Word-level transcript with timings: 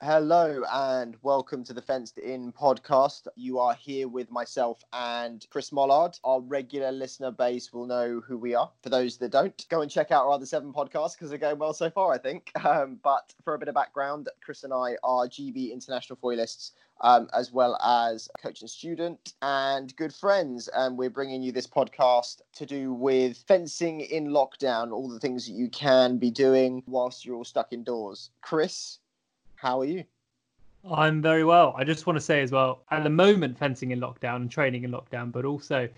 Hello 0.00 0.62
and 0.72 1.16
welcome 1.22 1.64
to 1.64 1.72
the 1.72 1.82
Fenced 1.82 2.18
In 2.18 2.52
podcast. 2.52 3.26
You 3.34 3.58
are 3.58 3.74
here 3.74 4.06
with 4.06 4.30
myself 4.30 4.78
and 4.92 5.44
Chris 5.50 5.70
Mollard. 5.70 6.20
Our 6.22 6.40
regular 6.40 6.92
listener 6.92 7.32
base 7.32 7.72
will 7.72 7.84
know 7.84 8.20
who 8.20 8.38
we 8.38 8.54
are. 8.54 8.70
For 8.80 8.90
those 8.90 9.16
that 9.16 9.32
don't, 9.32 9.66
go 9.68 9.80
and 9.80 9.90
check 9.90 10.12
out 10.12 10.24
our 10.24 10.30
other 10.30 10.46
seven 10.46 10.72
podcasts 10.72 11.14
because 11.14 11.30
they're 11.30 11.38
going 11.38 11.58
well 11.58 11.72
so 11.72 11.90
far, 11.90 12.12
I 12.12 12.18
think. 12.18 12.52
Um, 12.64 13.00
but 13.02 13.34
for 13.42 13.54
a 13.54 13.58
bit 13.58 13.68
of 13.68 13.74
background, 13.74 14.28
Chris 14.40 14.62
and 14.62 14.72
I 14.72 14.96
are 15.02 15.26
GB 15.26 15.72
international 15.72 16.18
foilists. 16.20 16.72
Um, 17.00 17.28
as 17.32 17.52
well 17.52 17.76
as 17.82 18.28
coach 18.42 18.60
and 18.60 18.68
student 18.68 19.34
and 19.40 19.94
good 19.96 20.12
friends. 20.12 20.68
And 20.74 20.98
we're 20.98 21.10
bringing 21.10 21.42
you 21.42 21.52
this 21.52 21.66
podcast 21.66 22.42
to 22.54 22.66
do 22.66 22.92
with 22.92 23.38
fencing 23.48 24.00
in 24.00 24.28
lockdown, 24.28 24.92
all 24.92 25.08
the 25.08 25.20
things 25.20 25.46
that 25.46 25.52
you 25.52 25.68
can 25.70 26.18
be 26.18 26.30
doing 26.30 26.82
whilst 26.86 27.24
you're 27.24 27.36
all 27.36 27.44
stuck 27.44 27.72
indoors. 27.72 28.30
Chris, 28.42 28.98
how 29.60 29.80
are 29.80 29.84
you? 29.84 30.04
I'm 30.90 31.20
very 31.20 31.44
well. 31.44 31.74
I 31.76 31.84
just 31.84 32.06
want 32.06 32.16
to 32.16 32.20
say 32.20 32.40
as 32.40 32.52
well, 32.52 32.82
at 32.90 33.02
the 33.02 33.10
moment, 33.10 33.58
fencing 33.58 33.90
in 33.90 34.00
lockdown 34.00 34.36
and 34.36 34.50
training 34.50 34.84
in 34.84 34.90
lockdown, 34.90 35.32
but 35.32 35.44
also 35.44 35.88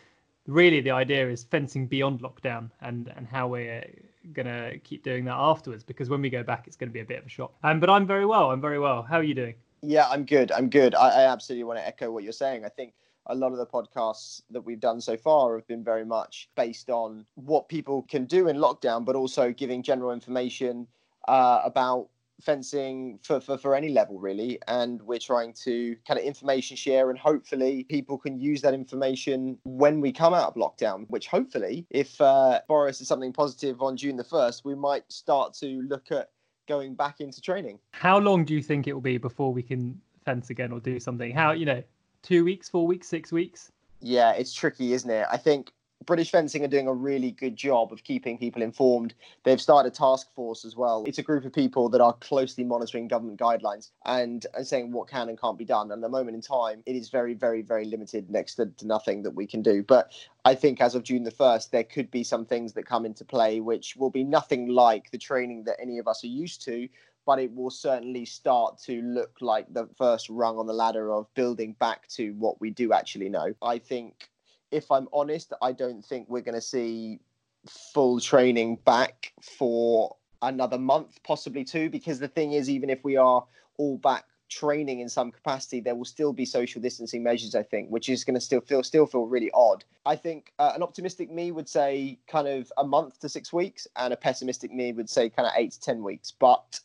really 0.47 0.81
the 0.81 0.91
idea 0.91 1.29
is 1.29 1.45
fencing 1.45 1.87
beyond 1.87 2.21
lockdown 2.21 2.71
and, 2.81 3.13
and 3.17 3.27
how 3.27 3.47
we're 3.47 3.85
going 4.33 4.47
to 4.47 4.79
keep 4.79 5.05
doing 5.05 5.25
that 5.27 5.35
afterwards 5.35 5.85
because 5.85 6.09
when 6.09 6.23
we 6.23 6.31
go 6.31 6.43
back, 6.43 6.67
it's 6.67 6.77
going 6.77 6.89
to 6.89 6.93
be 6.93 7.01
a 7.01 7.05
bit 7.05 7.19
of 7.19 7.27
a 7.27 7.29
shock. 7.29 7.53
Um, 7.63 7.79
but 7.79 7.91
I'm 7.91 8.07
very 8.07 8.27
well. 8.27 8.51
I'm 8.51 8.61
very 8.61 8.79
well. 8.79 9.03
How 9.03 9.19
are 9.19 9.23
you 9.23 9.35
doing? 9.35 9.55
Yeah, 9.83 10.09
I'm 10.09 10.25
good. 10.25 10.51
I'm 10.53 10.69
good. 10.71 10.95
I, 10.95 11.23
I 11.23 11.33
absolutely 11.33 11.65
want 11.65 11.79
to 11.79 11.87
echo 11.87 12.11
what 12.11 12.25
you're 12.25 12.33
saying. 12.33 12.65
I 12.65 12.69
think 12.69 12.95
a 13.27 13.35
lot 13.35 13.53
of 13.53 13.59
the 13.59 13.67
podcasts 13.67 14.43
that 14.51 14.63
we've 14.63 14.81
done 14.81 15.01
so 15.01 15.17
far 15.17 15.55
have 15.57 15.67
been 15.67 15.85
very 15.85 16.05
much 16.05 16.49
based 16.57 16.91
on 16.91 17.27
what 17.35 17.69
people 17.69 18.03
can 18.09 18.25
do 18.25 18.49
in 18.49 18.57
lockdown, 18.57 19.05
but 19.05 19.15
also 19.15 19.53
giving 19.53 19.83
general 19.83 20.13
information 20.13 20.87
uh, 21.29 21.61
about 21.65 22.09
fencing 22.41 23.19
for, 23.23 23.41
for, 23.41 23.59
for 23.59 23.75
any 23.75 23.91
level 23.91 24.19
really 24.19 24.59
and 24.69 25.01
we're 25.03 25.19
trying 25.19 25.53
to 25.53 25.97
kind 26.07 26.19
of 26.19 26.25
information 26.25 26.77
share 26.77 27.11
and 27.11 27.19
hopefully 27.19 27.85
people 27.85 28.19
can 28.19 28.39
use 28.39 28.61
that 28.63 28.75
information 28.75 29.59
when 29.65 30.01
we 30.01 30.13
come 30.13 30.35
out 30.35 30.49
of 30.49 30.55
lockdown 30.55 31.05
which 31.09 31.27
hopefully 31.27 31.87
if 31.91 32.21
uh, 32.21 32.61
boris 32.69 33.01
is 33.01 33.09
something 33.09 33.33
positive 33.33 33.81
on 33.83 33.97
june 33.97 34.17
the 34.17 34.25
1st 34.25 34.65
we 34.65 34.75
might 34.75 35.11
start 35.11 35.55
to 35.55 35.83
look 35.83 36.11
at 36.11 36.31
going 36.71 36.95
back 36.95 37.21
into 37.21 37.41
training. 37.41 37.81
How 37.91 38.19
long 38.19 38.45
do 38.45 38.55
you 38.55 38.63
think 38.63 38.87
it 38.87 38.93
will 38.93 39.01
be 39.01 39.19
before 39.19 39.53
we 39.53 39.61
can 39.61 40.01
fence 40.25 40.51
again 40.51 40.71
or 40.71 40.79
do 40.79 41.01
something? 41.01 41.33
How 41.33 41.51
you 41.51 41.67
know 41.67 41.83
two 42.23 42.45
weeks 42.45 42.69
four 42.69 42.87
weeks 42.87 43.09
six 43.09 43.33
weeks? 43.33 43.73
Yeah 44.01 44.33
it's 44.33 44.55
tricky 44.55 44.93
isn't 44.93 45.11
it? 45.11 45.27
I 45.31 45.37
think 45.37 45.73
British 46.07 46.31
Fencing 46.31 46.65
are 46.65 46.69
doing 46.69 46.89
a 46.89 46.95
really 46.95 47.31
good 47.31 47.57
job 47.57 47.93
of 47.93 48.03
keeping 48.05 48.39
people 48.39 48.63
informed. 48.63 49.15
They've 49.45 49.61
started 49.61 49.93
a 49.93 49.95
task 49.95 50.33
force 50.35 50.65
as 50.65 50.75
well. 50.75 51.05
It's 51.07 51.19
a 51.19 51.23
group 51.23 51.45
of 51.45 51.53
people 51.53 51.91
that 51.91 52.01
are 52.01 52.15
closely 52.15 52.65
monitoring 52.65 53.07
government 53.07 53.39
guidelines 53.39 53.91
and, 54.07 54.47
and 54.55 54.67
saying 54.67 54.93
what 54.93 55.09
can 55.09 55.29
and 55.29 55.39
can't 55.39 55.59
be 55.59 55.65
done. 55.65 55.93
And 55.93 56.03
at 56.03 56.07
the 56.07 56.09
moment 56.09 56.37
in 56.37 56.41
time, 56.41 56.83
it 56.87 56.97
is 56.97 57.11
very, 57.11 57.35
very, 57.35 57.61
very 57.61 57.85
limited, 57.85 58.31
next 58.31 58.55
to, 58.55 58.67
to 58.67 58.87
nothing 58.87 59.23
that 59.25 59.33
we 59.33 59.47
can 59.47 59.61
do. 59.61 59.83
But 59.83 60.13
I 60.47 60.55
think 60.55 60.81
as 60.81 60.95
of 60.95 61.03
June 61.03 61.23
the 61.23 61.31
1st, 61.31 61.71
there 61.71 61.85
could 61.85 62.11
be 62.11 62.25
some 62.25 62.47
things 62.47 62.73
that 62.73 62.87
come 62.87 63.05
into 63.05 63.25
play 63.25 63.61
which 63.61 63.95
will 63.97 64.11
be 64.11 64.25
nothing 64.25 64.69
like 64.69 65.11
the 65.11 65.19
training 65.19 65.65
that 65.65 65.77
any 65.81 65.99
of 65.99 66.09
us 66.09 66.25
are 66.25 66.29
used 66.29 66.65
to, 66.65 66.89
but 67.27 67.39
it 67.39 67.55
will 67.55 67.71
certainly 67.71 68.25
start 68.25 68.79
to 68.85 69.03
look 69.03 69.37
like 69.43 69.73
the 69.75 69.87
first 69.99 70.31
rung 70.31 70.57
on 70.59 70.67
the 70.67 70.73
ladder 70.73 71.13
of 71.13 71.33
building 71.35 71.77
back 71.79 72.09
to 72.09 72.33
what 72.39 72.59
we 72.59 72.71
do 72.71 72.95
actually 72.95 73.29
know. 73.29 73.55
I 73.61 73.79
think 73.79 74.31
if 74.71 74.91
I'm 74.91 75.09
honest, 75.13 75.53
I 75.63 75.73
don't 75.73 76.05
think 76.05 76.29
we're 76.29 76.43
going 76.43 76.55
to 76.55 76.61
see 76.61 77.21
full 77.69 78.21
training 78.21 78.79
back 78.85 79.33
for 79.43 80.17
another 80.43 80.79
month, 80.79 81.23
possibly 81.23 81.65
two, 81.65 81.91
because 81.91 82.19
the 82.19 82.29
thing 82.29 82.53
is, 82.53 82.71
even 82.71 82.91
if 82.91 83.05
we 83.05 83.17
are 83.17 83.45
all 83.79 83.99
back 83.99 84.25
training 84.49 85.01
in 85.01 85.09
some 85.09 85.31
capacity, 85.31 85.81
there 85.81 85.95
will 85.95 86.05
still 86.05 86.33
be 86.33 86.45
social 86.45 86.83
distancing 86.83 87.23
measures, 87.23 87.55
I 87.55 87.63
think, 87.63 87.89
which 87.89 88.09
is 88.09 88.25
going 88.25 88.35
to 88.35 88.41
still 88.41 88.61
feel 88.61 88.83
still 88.83 89.07
feel 89.07 89.27
really 89.27 89.51
odd. 89.55 89.85
I 90.05 90.17
think 90.17 90.53
uh, 90.59 90.73
an 90.75 90.83
optimistic 90.83 91.31
me 91.31 91.53
would 91.53 91.69
say 91.69 92.19
kind 92.27 92.49
of 92.49 92.73
a 92.77 92.85
month 92.85 93.21
to 93.21 93.29
six 93.29 93.53
weeks, 93.53 93.87
and 93.97 94.13
a 94.13 94.17
pessimistic 94.17 94.73
me 94.73 94.93
would 94.93 95.09
say 95.09 95.31
kind 95.31 95.47
of 95.47 95.55
eight 95.57 95.73
to 95.73 95.81
ten 95.81 96.03
weeks. 96.03 96.33
But 96.33 96.81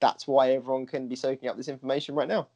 that's 0.00 0.26
why 0.26 0.52
everyone 0.52 0.86
can 0.86 1.08
be 1.08 1.16
soaking 1.16 1.48
up 1.48 1.56
this 1.56 1.68
information 1.68 2.14
right 2.14 2.28
now. 2.28 2.48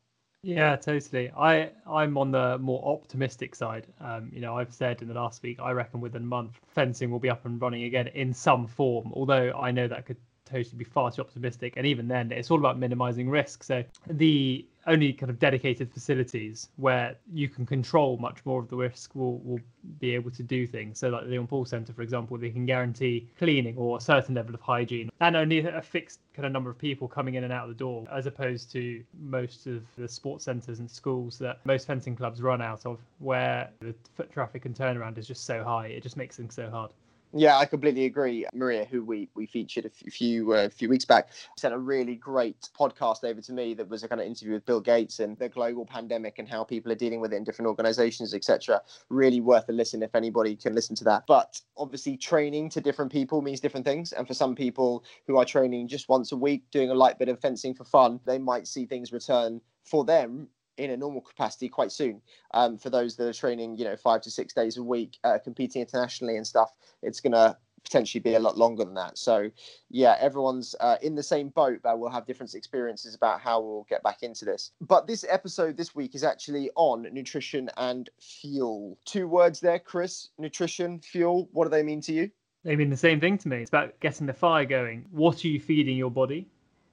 Yeah, 0.42 0.76
totally. 0.76 1.30
I 1.36 1.70
I'm 1.86 2.16
on 2.16 2.30
the 2.30 2.56
more 2.58 2.82
optimistic 2.96 3.54
side. 3.54 3.86
Um, 4.00 4.30
you 4.32 4.40
know, 4.40 4.56
I've 4.56 4.72
said 4.72 5.02
in 5.02 5.08
the 5.08 5.14
last 5.14 5.42
week, 5.42 5.58
I 5.60 5.72
reckon 5.72 6.00
within 6.00 6.22
a 6.22 6.26
month, 6.26 6.58
fencing 6.68 7.10
will 7.10 7.18
be 7.18 7.28
up 7.28 7.44
and 7.44 7.60
running 7.60 7.84
again 7.84 8.08
in 8.08 8.32
some 8.32 8.66
form. 8.66 9.12
Although 9.14 9.52
I 9.52 9.70
know 9.70 9.86
that 9.88 10.06
could 10.06 10.16
totally 10.46 10.78
be 10.78 10.84
far 10.84 11.10
too 11.10 11.20
optimistic. 11.20 11.74
And 11.76 11.86
even 11.86 12.08
then, 12.08 12.32
it's 12.32 12.50
all 12.50 12.58
about 12.58 12.78
minimizing 12.78 13.28
risk. 13.28 13.62
So 13.62 13.84
the 14.06 14.66
only 14.86 15.12
kind 15.12 15.30
of 15.30 15.38
dedicated 15.38 15.92
facilities 15.92 16.68
where 16.76 17.16
you 17.32 17.48
can 17.48 17.66
control 17.66 18.16
much 18.16 18.44
more 18.44 18.60
of 18.60 18.68
the 18.68 18.76
risk 18.76 19.14
will, 19.14 19.38
will 19.38 19.60
be 19.98 20.14
able 20.14 20.30
to 20.30 20.42
do 20.42 20.66
things. 20.66 20.98
So 20.98 21.08
like 21.08 21.24
the 21.24 21.30
Leon 21.30 21.46
Paul 21.46 21.64
Centre, 21.64 21.92
for 21.92 22.02
example, 22.02 22.38
they 22.38 22.50
can 22.50 22.66
guarantee 22.66 23.28
cleaning 23.38 23.76
or 23.76 23.98
a 23.98 24.00
certain 24.00 24.34
level 24.34 24.54
of 24.54 24.60
hygiene 24.60 25.10
and 25.20 25.36
only 25.36 25.58
a 25.58 25.82
fixed 25.82 26.20
kind 26.34 26.46
of 26.46 26.52
number 26.52 26.70
of 26.70 26.78
people 26.78 27.08
coming 27.08 27.34
in 27.34 27.44
and 27.44 27.52
out 27.52 27.64
of 27.64 27.68
the 27.68 27.74
door, 27.74 28.06
as 28.12 28.26
opposed 28.26 28.72
to 28.72 29.02
most 29.20 29.66
of 29.66 29.82
the 29.98 30.08
sports 30.08 30.44
centres 30.44 30.78
and 30.78 30.90
schools 30.90 31.38
that 31.38 31.58
most 31.64 31.86
fencing 31.86 32.16
clubs 32.16 32.40
run 32.40 32.62
out 32.62 32.86
of, 32.86 32.98
where 33.18 33.68
the 33.80 33.94
foot 34.14 34.32
traffic 34.32 34.64
and 34.64 34.74
turnaround 34.74 35.18
is 35.18 35.26
just 35.26 35.44
so 35.44 35.62
high. 35.62 35.88
It 35.88 36.02
just 36.02 36.16
makes 36.16 36.36
things 36.36 36.54
so 36.54 36.70
hard. 36.70 36.92
Yeah, 37.32 37.58
I 37.58 37.64
completely 37.64 38.06
agree. 38.06 38.44
Maria, 38.52 38.84
who 38.84 39.04
we 39.04 39.28
we 39.34 39.46
featured 39.46 39.86
a 39.86 40.10
few 40.10 40.52
uh, 40.52 40.68
few 40.68 40.88
weeks 40.88 41.04
back, 41.04 41.28
sent 41.56 41.72
a 41.72 41.78
really 41.78 42.16
great 42.16 42.68
podcast 42.76 43.22
over 43.22 43.40
to 43.40 43.52
me 43.52 43.72
that 43.74 43.88
was 43.88 44.02
a 44.02 44.08
kind 44.08 44.20
of 44.20 44.26
interview 44.26 44.54
with 44.54 44.66
Bill 44.66 44.80
Gates 44.80 45.20
and 45.20 45.38
the 45.38 45.48
global 45.48 45.86
pandemic 45.86 46.40
and 46.40 46.48
how 46.48 46.64
people 46.64 46.90
are 46.90 46.96
dealing 46.96 47.20
with 47.20 47.32
it 47.32 47.36
in 47.36 47.44
different 47.44 47.68
organizations, 47.68 48.34
etc. 48.34 48.82
Really 49.10 49.40
worth 49.40 49.68
a 49.68 49.72
listen 49.72 50.02
if 50.02 50.14
anybody 50.16 50.56
can 50.56 50.74
listen 50.74 50.96
to 50.96 51.04
that. 51.04 51.24
But 51.28 51.60
obviously, 51.76 52.16
training 52.16 52.70
to 52.70 52.80
different 52.80 53.12
people 53.12 53.42
means 53.42 53.60
different 53.60 53.86
things, 53.86 54.12
and 54.12 54.26
for 54.26 54.34
some 54.34 54.56
people 54.56 55.04
who 55.28 55.36
are 55.36 55.44
training 55.44 55.86
just 55.86 56.08
once 56.08 56.32
a 56.32 56.36
week, 56.36 56.64
doing 56.72 56.90
a 56.90 56.94
light 56.94 57.18
bit 57.18 57.28
of 57.28 57.38
fencing 57.38 57.74
for 57.74 57.84
fun, 57.84 58.18
they 58.26 58.38
might 58.38 58.66
see 58.66 58.86
things 58.86 59.12
return 59.12 59.60
for 59.84 60.04
them 60.04 60.48
in 60.80 60.90
a 60.90 60.96
normal 60.96 61.20
capacity 61.20 61.68
quite 61.68 61.92
soon. 61.92 62.20
Um, 62.52 62.78
for 62.78 62.90
those 62.90 63.16
that 63.16 63.28
are 63.28 63.32
training, 63.32 63.76
you 63.76 63.84
know, 63.84 63.96
five 63.96 64.22
to 64.22 64.30
six 64.30 64.52
days 64.54 64.76
a 64.76 64.82
week, 64.82 65.18
uh, 65.24 65.38
competing 65.42 65.82
internationally 65.82 66.36
and 66.36 66.46
stuff, 66.46 66.72
it's 67.02 67.20
going 67.20 67.32
to 67.32 67.56
potentially 67.82 68.20
be 68.20 68.34
a 68.34 68.40
lot 68.40 68.58
longer 68.58 68.84
than 68.84 68.94
that. 68.94 69.16
So, 69.18 69.50
yeah, 69.90 70.16
everyone's 70.20 70.74
uh, 70.80 70.96
in 71.02 71.14
the 71.14 71.22
same 71.22 71.48
boat, 71.48 71.80
but 71.82 71.98
we'll 71.98 72.10
have 72.10 72.26
different 72.26 72.54
experiences 72.54 73.14
about 73.14 73.40
how 73.40 73.60
we'll 73.60 73.86
get 73.88 74.02
back 74.02 74.22
into 74.22 74.44
this. 74.44 74.72
But 74.80 75.06
this 75.06 75.24
episode 75.28 75.76
this 75.76 75.94
week 75.94 76.14
is 76.14 76.24
actually 76.24 76.70
on 76.76 77.06
nutrition 77.12 77.70
and 77.76 78.08
fuel. 78.20 78.98
Two 79.04 79.28
words 79.28 79.60
there, 79.60 79.78
Chris 79.78 80.28
nutrition, 80.38 81.00
fuel. 81.00 81.48
What 81.52 81.64
do 81.64 81.70
they 81.70 81.82
mean 81.82 82.00
to 82.02 82.12
you? 82.12 82.30
They 82.64 82.76
mean 82.76 82.90
the 82.90 82.96
same 82.96 83.20
thing 83.20 83.38
to 83.38 83.48
me. 83.48 83.62
It's 83.62 83.70
about 83.70 83.98
getting 84.00 84.26
the 84.26 84.34
fire 84.34 84.66
going. 84.66 85.06
What 85.10 85.44
are 85.44 85.48
you 85.48 85.58
feeding 85.58 85.96
your 85.96 86.10
body? 86.10 86.46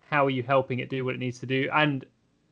How 0.09 0.25
are 0.25 0.29
you 0.29 0.43
helping 0.43 0.79
it 0.79 0.89
do 0.89 1.03
what 1.03 1.15
it 1.15 1.19
needs 1.19 1.39
to 1.39 1.45
do? 1.45 1.69
And 1.73 2.05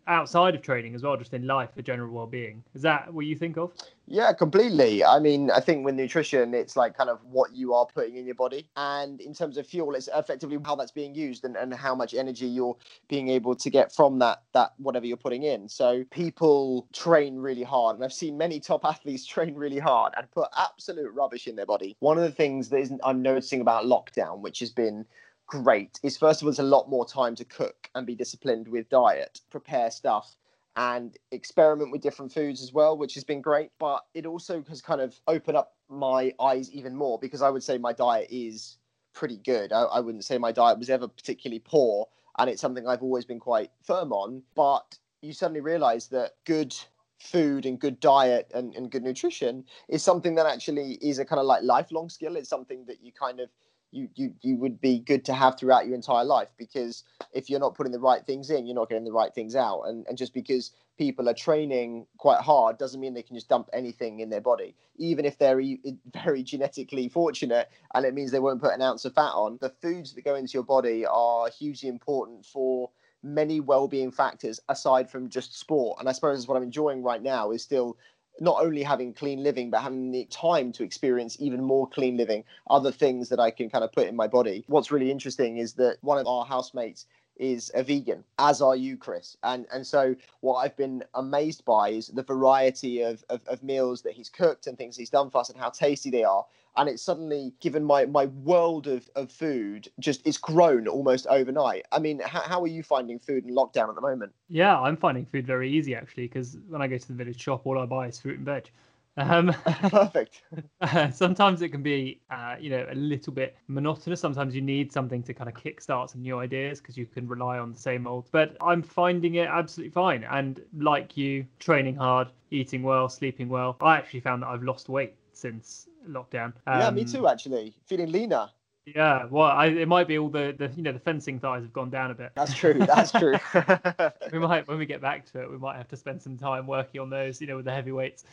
outside 0.07 0.55
of 0.55 0.61
training 0.61 0.95
as 0.95 1.03
well, 1.03 1.17
just 1.17 1.33
in 1.33 1.47
life 1.47 1.69
for 1.75 1.81
general 1.81 2.11
well-being. 2.13 2.63
Is 2.73 2.81
that 2.83 3.13
what 3.13 3.25
you 3.25 3.35
think 3.35 3.57
of? 3.57 3.71
Yeah, 4.07 4.33
completely. 4.33 5.03
I 5.03 5.19
mean, 5.19 5.49
I 5.49 5.59
think 5.59 5.83
with 5.83 5.95
nutrition, 5.95 6.53
it's 6.53 6.75
like 6.75 6.95
kind 6.95 7.09
of 7.09 7.23
what 7.25 7.55
you 7.55 7.73
are 7.73 7.85
putting 7.87 8.17
in 8.17 8.25
your 8.25 8.35
body, 8.35 8.69
and 8.77 9.19
in 9.19 9.33
terms 9.33 9.57
of 9.57 9.65
fuel, 9.65 9.95
it's 9.95 10.09
effectively 10.13 10.59
how 10.63 10.75
that's 10.75 10.91
being 10.91 11.15
used 11.15 11.43
and, 11.43 11.55
and 11.55 11.73
how 11.73 11.95
much 11.95 12.13
energy 12.13 12.45
you're 12.45 12.77
being 13.07 13.29
able 13.29 13.55
to 13.55 13.69
get 13.69 13.93
from 13.93 14.19
that 14.19 14.43
that 14.53 14.73
whatever 14.77 15.05
you're 15.05 15.17
putting 15.17 15.43
in. 15.43 15.67
So 15.67 16.03
people 16.11 16.87
train 16.93 17.37
really 17.37 17.63
hard, 17.63 17.95
and 17.95 18.05
I've 18.05 18.13
seen 18.13 18.37
many 18.37 18.59
top 18.59 18.85
athletes 18.85 19.25
train 19.25 19.55
really 19.55 19.79
hard 19.79 20.13
and 20.17 20.29
put 20.31 20.49
absolute 20.55 21.11
rubbish 21.13 21.47
in 21.47 21.55
their 21.55 21.65
body. 21.65 21.95
One 21.99 22.17
of 22.17 22.23
the 22.23 22.31
things 22.31 22.69
that 22.69 22.99
I'm 23.03 23.21
noticing 23.21 23.61
about 23.61 23.85
lockdown, 23.85 24.39
which 24.39 24.59
has 24.59 24.69
been 24.69 25.05
great 25.47 25.99
is 26.03 26.17
first 26.17 26.41
of 26.41 26.45
all, 26.45 26.49
it's 26.49 26.59
a 26.59 26.63
lot 26.63 26.89
more 26.89 27.05
time 27.05 27.35
to 27.35 27.45
cook 27.45 27.89
and 27.95 28.05
be 28.05 28.15
disciplined 28.15 28.67
with 28.67 28.89
diet, 28.89 29.41
prepare 29.49 29.91
stuff 29.91 30.35
and 30.75 31.17
experiment 31.31 31.91
with 31.91 32.01
different 32.01 32.33
foods 32.33 32.61
as 32.61 32.73
well, 32.73 32.97
which 32.97 33.13
has 33.13 33.23
been 33.23 33.41
great. 33.41 33.71
But 33.79 34.01
it 34.13 34.25
also 34.25 34.63
has 34.67 34.81
kind 34.81 35.01
of 35.01 35.19
opened 35.27 35.57
up 35.57 35.75
my 35.89 36.33
eyes 36.39 36.71
even 36.71 36.95
more 36.95 37.17
because 37.19 37.41
I 37.41 37.49
would 37.49 37.63
say 37.63 37.77
my 37.77 37.93
diet 37.93 38.27
is 38.29 38.77
pretty 39.13 39.37
good. 39.37 39.71
I, 39.71 39.83
I 39.83 39.99
wouldn't 39.99 40.25
say 40.25 40.37
my 40.37 40.51
diet 40.51 40.77
was 40.77 40.89
ever 40.89 41.07
particularly 41.07 41.59
poor, 41.59 42.07
and 42.37 42.49
it's 42.49 42.61
something 42.61 42.87
I've 42.87 43.03
always 43.03 43.25
been 43.25 43.39
quite 43.39 43.71
firm 43.83 44.11
on. 44.11 44.43
But 44.55 44.97
you 45.21 45.33
suddenly 45.33 45.61
realize 45.61 46.07
that 46.07 46.33
good 46.45 46.75
food 47.19 47.65
and 47.65 47.79
good 47.79 47.99
diet 48.01 48.51
and, 48.53 48.75
and 48.75 48.91
good 48.91 49.03
nutrition 49.03 49.63
is 49.87 50.03
something 50.03 50.35
that 50.35 50.45
actually 50.45 50.93
is 51.01 51.17
a 51.17 51.25
kind 51.25 51.39
of 51.39 51.45
like 51.45 51.63
lifelong 51.63 52.09
skill. 52.09 52.35
It's 52.35 52.49
something 52.49 52.85
that 52.87 53.01
you 53.01 53.11
kind 53.13 53.39
of 53.39 53.49
you, 53.95 54.09
you 54.15 54.33
you 54.41 54.57
would 54.57 54.81
be 54.81 54.99
good 54.99 55.23
to 55.25 55.33
have 55.33 55.57
throughout 55.57 55.85
your 55.85 55.95
entire 55.95 56.25
life 56.25 56.49
because 56.57 57.03
if 57.33 57.49
you're 57.49 57.59
not 57.59 57.75
putting 57.75 57.93
the 57.93 57.99
right 57.99 58.25
things 58.25 58.49
in 58.49 58.65
you're 58.65 58.75
not 58.75 58.89
getting 58.89 59.05
the 59.05 59.11
right 59.11 59.33
things 59.33 59.55
out 59.55 59.83
and, 59.83 60.05
and 60.07 60.17
just 60.17 60.33
because 60.33 60.71
people 60.97 61.29
are 61.29 61.33
training 61.33 62.05
quite 62.17 62.41
hard 62.41 62.77
doesn't 62.77 62.99
mean 62.99 63.13
they 63.13 63.23
can 63.23 63.35
just 63.35 63.49
dump 63.49 63.69
anything 63.73 64.19
in 64.19 64.29
their 64.29 64.41
body 64.41 64.75
even 64.97 65.23
if 65.25 65.37
they're 65.37 65.61
very 66.23 66.43
genetically 66.43 67.07
fortunate 67.07 67.69
and 67.93 68.05
it 68.05 68.13
means 68.13 68.31
they 68.31 68.39
won't 68.39 68.61
put 68.61 68.73
an 68.73 68.81
ounce 68.81 69.05
of 69.05 69.13
fat 69.13 69.31
on 69.31 69.57
the 69.61 69.69
foods 69.81 70.13
that 70.13 70.25
go 70.25 70.35
into 70.35 70.53
your 70.53 70.63
body 70.63 71.05
are 71.05 71.49
hugely 71.49 71.89
important 71.89 72.45
for 72.45 72.89
many 73.25 73.59
well-being 73.59 74.11
factors 74.11 74.59
aside 74.69 75.09
from 75.09 75.29
just 75.29 75.57
sport. 75.57 75.99
And 75.99 76.07
I 76.07 76.11
suppose 76.11 76.47
what 76.47 76.55
I'm 76.55 76.63
enjoying 76.63 77.01
right 77.01 77.21
now 77.21 77.51
is 77.51 77.63
still 77.63 77.97
not 78.39 78.61
only 78.63 78.83
having 78.83 79.13
clean 79.13 79.43
living, 79.43 79.69
but 79.69 79.81
having 79.81 80.11
the 80.11 80.25
time 80.25 80.71
to 80.73 80.83
experience 80.83 81.37
even 81.39 81.63
more 81.63 81.87
clean 81.87 82.17
living, 82.17 82.43
other 82.69 82.91
things 82.91 83.29
that 83.29 83.39
I 83.39 83.51
can 83.51 83.69
kind 83.69 83.83
of 83.83 83.91
put 83.91 84.07
in 84.07 84.15
my 84.15 84.27
body. 84.27 84.63
What's 84.67 84.91
really 84.91 85.11
interesting 85.11 85.57
is 85.57 85.73
that 85.73 85.97
one 86.01 86.17
of 86.17 86.27
our 86.27 86.45
housemates 86.45 87.05
is 87.37 87.69
a 87.75 87.83
vegan, 87.83 88.23
as 88.39 88.61
are 88.61 88.75
you, 88.75 88.97
Chris. 88.97 89.37
And 89.43 89.65
and 89.71 89.85
so 89.85 90.15
what 90.41 90.55
I've 90.55 90.77
been 90.77 91.03
amazed 91.13 91.65
by 91.65 91.89
is 91.89 92.07
the 92.07 92.23
variety 92.23 93.01
of, 93.01 93.23
of, 93.29 93.41
of 93.47 93.61
meals 93.63 94.01
that 94.03 94.13
he's 94.13 94.29
cooked 94.29 94.67
and 94.67 94.77
things 94.77 94.95
he's 94.95 95.09
done 95.09 95.29
for 95.29 95.39
us 95.39 95.49
and 95.49 95.59
how 95.59 95.69
tasty 95.69 96.09
they 96.09 96.23
are. 96.23 96.45
And 96.77 96.89
it's 96.89 97.03
suddenly 97.03 97.53
given 97.61 97.83
my 97.83 98.05
my 98.05 98.25
world 98.25 98.87
of, 98.87 99.09
of 99.15 99.31
food 99.31 99.89
just 99.99 100.25
it's 100.25 100.37
grown 100.37 100.87
almost 100.87 101.27
overnight. 101.27 101.85
I 101.91 101.99
mean, 101.99 102.19
how, 102.19 102.41
how 102.41 102.61
are 102.61 102.67
you 102.67 102.83
finding 102.83 103.19
food 103.19 103.45
in 103.45 103.55
lockdown 103.55 103.89
at 103.89 103.95
the 103.95 104.01
moment? 104.01 104.33
Yeah, 104.49 104.79
I'm 104.79 104.97
finding 104.97 105.25
food 105.25 105.47
very 105.47 105.71
easy 105.71 105.95
actually 105.95 106.27
because 106.27 106.57
when 106.67 106.81
I 106.81 106.87
go 106.87 106.97
to 106.97 107.07
the 107.07 107.13
village 107.13 107.41
shop, 107.41 107.65
all 107.65 107.79
I 107.79 107.85
buy 107.85 108.07
is 108.07 108.19
fruit 108.19 108.37
and 108.37 108.45
veg. 108.45 108.69
Um, 109.17 109.53
Perfect. 109.89 110.41
sometimes 111.15 111.61
it 111.61 111.69
can 111.69 111.81
be, 111.81 112.19
uh, 112.29 112.55
you 112.59 112.69
know, 112.69 112.85
a 112.91 112.95
little 112.95 113.33
bit 113.33 113.55
monotonous. 113.67 114.19
Sometimes 114.19 114.53
you 114.55 114.61
need 114.61 114.91
something 114.91 115.23
to 115.23 115.33
kind 115.33 115.49
of 115.49 115.55
kickstart 115.55 116.09
some 116.09 116.21
new 116.21 116.39
ideas 116.39 116.81
because 116.81 116.97
you 116.97 117.05
can 117.05 117.27
rely 117.27 117.57
on 117.57 117.71
the 117.71 117.79
same 117.79 118.07
old. 118.07 118.27
But 118.31 118.57
I'm 118.61 118.81
finding 118.81 119.35
it 119.35 119.47
absolutely 119.47 119.91
fine. 119.91 120.23
And 120.25 120.61
like 120.77 121.15
you, 121.15 121.45
training 121.59 121.95
hard, 121.95 122.29
eating 122.51 122.83
well, 122.83 123.07
sleeping 123.07 123.47
well. 123.47 123.77
I 123.81 123.97
actually 123.97 124.21
found 124.21 124.43
that 124.43 124.47
I've 124.47 124.63
lost 124.63 124.89
weight 124.89 125.15
since 125.31 125.87
lockdown. 126.07 126.53
Um, 126.67 126.79
yeah, 126.79 126.91
me 126.91 127.01
um, 127.01 127.07
too. 127.07 127.27
Actually, 127.27 127.73
feeling 127.85 128.11
leaner. 128.11 128.49
Yeah, 128.85 129.25
well, 129.25 129.47
I, 129.47 129.67
it 129.67 129.87
might 129.87 130.07
be 130.07 130.19
all 130.19 130.29
the, 130.29 130.53
the 130.57 130.69
you 130.75 130.83
know 130.83 130.91
the 130.91 130.99
fencing 130.99 131.39
thighs 131.39 131.63
have 131.63 131.73
gone 131.73 131.89
down 131.89 132.11
a 132.11 132.13
bit. 132.13 132.31
That's 132.35 132.53
true. 132.53 132.73
That's 132.73 133.11
true. 133.11 133.35
we 134.31 134.39
might 134.39 134.67
when 134.67 134.77
we 134.77 134.85
get 134.85 135.01
back 135.01 135.25
to 135.31 135.41
it, 135.41 135.49
we 135.49 135.57
might 135.57 135.77
have 135.77 135.87
to 135.87 135.97
spend 135.97 136.21
some 136.21 136.37
time 136.37 136.67
working 136.67 137.01
on 137.01 137.09
those, 137.09 137.41
you 137.41 137.47
know, 137.47 137.55
with 137.55 137.65
the 137.65 137.71
heavyweights. 137.71 138.25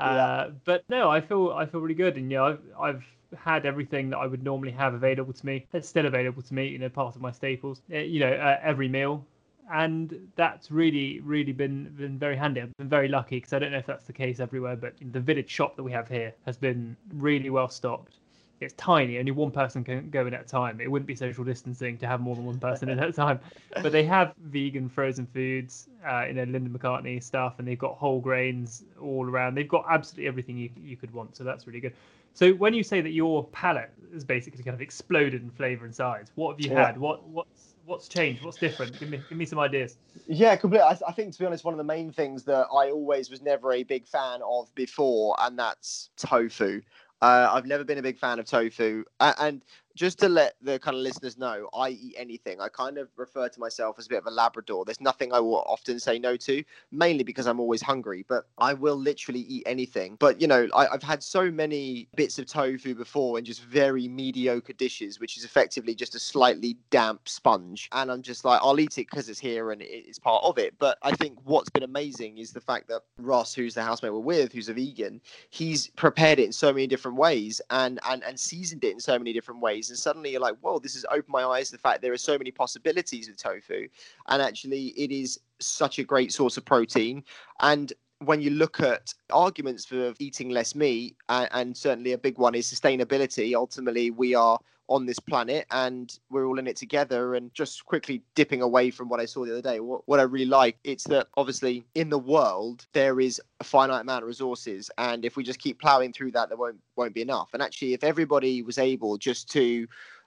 Uh, 0.00 0.50
But 0.64 0.82
no, 0.88 1.10
I 1.10 1.20
feel 1.20 1.52
I 1.52 1.66
feel 1.66 1.80
really 1.80 1.94
good, 1.94 2.16
and 2.16 2.30
you 2.30 2.38
know, 2.38 2.44
I've, 2.44 2.60
I've 2.80 3.04
had 3.38 3.66
everything 3.66 4.10
that 4.10 4.18
I 4.18 4.26
would 4.26 4.42
normally 4.42 4.72
have 4.72 4.94
available 4.94 5.32
to 5.32 5.46
me. 5.46 5.66
It's 5.72 5.88
still 5.88 6.06
available 6.06 6.42
to 6.42 6.54
me, 6.54 6.66
you 6.66 6.78
know, 6.78 6.88
part 6.88 7.14
of 7.14 7.22
my 7.22 7.30
staples. 7.30 7.80
Uh, 7.92 7.98
you 7.98 8.18
know, 8.18 8.32
uh, 8.32 8.58
every 8.62 8.88
meal, 8.88 9.24
and 9.72 10.28
that's 10.36 10.70
really 10.70 11.20
really 11.20 11.52
been 11.52 11.92
been 11.96 12.18
very 12.18 12.36
handy. 12.36 12.60
I've 12.60 12.76
been 12.76 12.88
very 12.88 13.08
lucky 13.08 13.36
because 13.36 13.52
I 13.52 13.58
don't 13.58 13.72
know 13.72 13.78
if 13.78 13.86
that's 13.86 14.04
the 14.04 14.12
case 14.12 14.40
everywhere, 14.40 14.76
but 14.76 14.94
the 15.12 15.20
village 15.20 15.50
shop 15.50 15.76
that 15.76 15.82
we 15.82 15.92
have 15.92 16.08
here 16.08 16.34
has 16.46 16.56
been 16.56 16.96
really 17.14 17.50
well 17.50 17.68
stocked 17.68 18.18
it's 18.60 18.74
tiny. 18.74 19.18
Only 19.18 19.30
one 19.30 19.50
person 19.50 19.82
can 19.82 20.10
go 20.10 20.26
in 20.26 20.34
at 20.34 20.42
a 20.42 20.44
time. 20.44 20.80
It 20.80 20.90
wouldn't 20.90 21.06
be 21.06 21.14
social 21.14 21.44
distancing 21.44 21.96
to 21.98 22.06
have 22.06 22.20
more 22.20 22.36
than 22.36 22.44
one 22.44 22.58
person 22.58 22.90
in 22.90 22.98
at 22.98 23.08
a 23.08 23.12
time. 23.12 23.40
But 23.82 23.92
they 23.92 24.04
have 24.04 24.34
vegan 24.42 24.88
frozen 24.88 25.26
foods, 25.26 25.88
uh, 26.06 26.24
you 26.26 26.34
know, 26.34 26.44
Linda 26.44 26.68
McCartney 26.68 27.22
stuff, 27.22 27.54
and 27.58 27.66
they've 27.66 27.78
got 27.78 27.96
whole 27.96 28.20
grains 28.20 28.84
all 29.00 29.28
around. 29.28 29.54
They've 29.54 29.68
got 29.68 29.86
absolutely 29.88 30.28
everything 30.28 30.58
you 30.58 30.70
you 30.76 30.96
could 30.96 31.12
want. 31.12 31.36
So 31.36 31.44
that's 31.44 31.66
really 31.66 31.80
good. 31.80 31.94
So 32.34 32.52
when 32.52 32.74
you 32.74 32.82
say 32.82 33.00
that 33.00 33.10
your 33.10 33.44
palate 33.46 33.90
has 34.12 34.24
basically 34.24 34.62
kind 34.62 34.74
of 34.74 34.80
exploded 34.80 35.42
in 35.42 35.50
flavour 35.50 35.84
and 35.84 35.94
size, 35.94 36.30
what 36.34 36.52
have 36.52 36.60
you 36.60 36.72
yeah. 36.72 36.86
had? 36.86 36.98
What 36.98 37.26
what's 37.28 37.69
what's 37.90 38.08
changed? 38.08 38.44
What's 38.44 38.56
different? 38.56 38.98
Give 38.98 39.10
me 39.10 39.20
give 39.28 39.36
me 39.36 39.44
some 39.44 39.58
ideas. 39.58 39.96
Yeah, 40.26 40.54
completely. 40.56 40.86
I, 40.86 40.96
I, 41.08 41.12
think 41.12 41.32
to 41.32 41.38
be 41.38 41.44
honest, 41.44 41.64
one 41.64 41.74
of 41.74 41.78
the 41.78 41.84
main 41.84 42.12
things 42.12 42.44
that 42.44 42.68
I 42.72 42.90
always 42.90 43.28
was 43.28 43.42
never 43.42 43.72
a 43.72 43.82
big 43.82 44.06
fan 44.06 44.40
of 44.42 44.72
before, 44.74 45.36
and 45.40 45.58
that's 45.58 46.10
tofu. 46.16 46.80
Uh, 47.20 47.50
I've 47.52 47.66
never 47.66 47.84
been 47.84 47.98
a 47.98 48.02
big 48.02 48.18
fan 48.18 48.38
of 48.38 48.46
tofu, 48.46 49.04
and 49.20 49.62
just 49.96 50.18
to 50.20 50.28
let 50.28 50.54
the 50.62 50.78
kind 50.78 50.96
of 50.96 51.02
listeners 51.02 51.36
know, 51.36 51.68
I 51.74 51.90
eat 51.90 52.14
anything. 52.16 52.60
I 52.60 52.68
kind 52.68 52.98
of 52.98 53.08
refer 53.16 53.48
to 53.48 53.60
myself 53.60 53.98
as 53.98 54.06
a 54.06 54.08
bit 54.08 54.18
of 54.18 54.26
a 54.26 54.30
Labrador. 54.30 54.84
There's 54.84 55.00
nothing 55.00 55.32
I 55.32 55.40
will 55.40 55.62
often 55.66 55.98
say 55.98 56.18
no 56.18 56.36
to, 56.36 56.62
mainly 56.92 57.24
because 57.24 57.46
I'm 57.46 57.60
always 57.60 57.82
hungry, 57.82 58.24
but 58.28 58.46
I 58.58 58.74
will 58.74 58.96
literally 58.96 59.40
eat 59.40 59.64
anything. 59.66 60.16
But, 60.18 60.40
you 60.40 60.46
know, 60.46 60.68
I, 60.74 60.86
have 60.90 61.02
had 61.02 61.22
so 61.22 61.50
many 61.50 62.08
bits 62.16 62.38
of 62.38 62.46
tofu 62.46 62.94
before 62.94 63.38
in 63.38 63.44
just 63.44 63.62
very 63.64 64.08
mediocre 64.08 64.72
dishes, 64.72 65.18
which 65.18 65.36
is 65.36 65.44
effectively 65.44 65.94
just 65.94 66.14
a 66.14 66.18
slightly 66.18 66.76
damp 66.90 67.28
sponge. 67.28 67.88
And 67.92 68.10
I'm 68.10 68.22
just 68.22 68.44
like, 68.44 68.60
I'll 68.62 68.78
eat 68.78 68.98
it 68.98 69.08
because 69.10 69.28
it's 69.28 69.40
here 69.40 69.72
and 69.72 69.82
it's 69.82 70.18
part 70.18 70.44
of 70.44 70.58
it. 70.58 70.74
But 70.78 70.98
I 71.02 71.12
think 71.12 71.38
what's 71.44 71.70
been 71.70 71.82
amazing 71.82 72.38
is 72.38 72.52
the 72.52 72.60
fact 72.60 72.88
that 72.88 73.02
Ross, 73.18 73.54
who's 73.54 73.74
the 73.74 73.82
housemate 73.82 74.12
we're 74.12 74.20
with, 74.20 74.52
who's 74.52 74.68
a 74.68 74.74
vegan, 74.74 75.20
he's 75.50 75.88
prepared 75.88 76.38
it 76.38 76.44
in 76.44 76.52
so 76.52 76.72
many 76.72 76.86
different 76.86 77.16
ways 77.16 77.60
and, 77.70 77.98
and, 78.08 78.22
and 78.24 78.38
seasoned 78.38 78.84
it 78.84 78.92
in 78.92 79.00
so 79.00 79.18
many 79.18 79.32
different 79.32 79.60
ways 79.60 79.79
and 79.88 79.98
suddenly 79.98 80.32
you're 80.32 80.40
like, 80.40 80.58
whoa, 80.60 80.78
this 80.78 80.94
has 80.94 81.06
opened 81.10 81.28
my 81.28 81.44
eyes 81.44 81.70
to 81.70 81.76
the 81.76 81.80
fact 81.80 82.02
there 82.02 82.12
are 82.12 82.18
so 82.18 82.36
many 82.36 82.50
possibilities 82.50 83.28
with 83.28 83.38
tofu, 83.38 83.88
and 84.28 84.42
actually 84.42 84.88
it 84.88 85.10
is 85.10 85.40
such 85.60 85.98
a 85.98 86.04
great 86.04 86.32
source 86.32 86.56
of 86.58 86.64
protein. 86.64 87.24
And 87.60 87.92
when 88.24 88.40
you 88.40 88.50
look 88.50 88.80
at 88.80 89.14
arguments 89.30 89.84
for 89.84 90.14
eating 90.18 90.50
less 90.50 90.74
meat, 90.74 91.16
and, 91.28 91.48
and 91.52 91.76
certainly 91.76 92.12
a 92.12 92.18
big 92.18 92.38
one 92.38 92.54
is 92.54 92.70
sustainability. 92.72 93.54
Ultimately, 93.54 94.10
we 94.10 94.34
are 94.34 94.58
on 94.90 95.06
this 95.06 95.20
planet 95.20 95.66
and 95.70 96.18
we're 96.30 96.46
all 96.46 96.58
in 96.58 96.66
it 96.66 96.76
together. 96.76 97.36
And 97.36 97.54
just 97.54 97.86
quickly 97.86 98.22
dipping 98.34 98.60
away 98.60 98.90
from 98.90 99.08
what 99.08 99.20
i 99.20 99.24
saw 99.24 99.44
the 99.44 99.52
other 99.52 99.62
day 99.62 99.78
what, 99.78 100.02
what 100.06 100.18
i 100.18 100.24
really 100.24 100.46
like 100.46 100.76
it's 100.82 101.04
that 101.04 101.28
obviously 101.36 101.84
in 101.94 102.10
the 102.10 102.18
world 102.18 102.86
there 102.92 103.20
is 103.20 103.40
a 103.60 103.64
finite 103.64 104.02
amount 104.02 104.24
of 104.24 104.28
resources. 104.28 104.90
And 104.98 105.24
if 105.24 105.36
we 105.36 105.44
just 105.44 105.60
keep 105.60 105.80
plowing 105.80 106.12
through 106.12 106.32
that 106.32 106.48
there 106.48 106.58
won't 106.58 106.80
won't 106.96 107.14
be 107.14 107.22
enough. 107.22 107.50
And 107.54 107.62
actually 107.62 107.94
if 107.94 108.04
everybody 108.04 108.62
was 108.62 108.78
able 108.78 109.16
just 109.16 109.48
to 109.52 109.86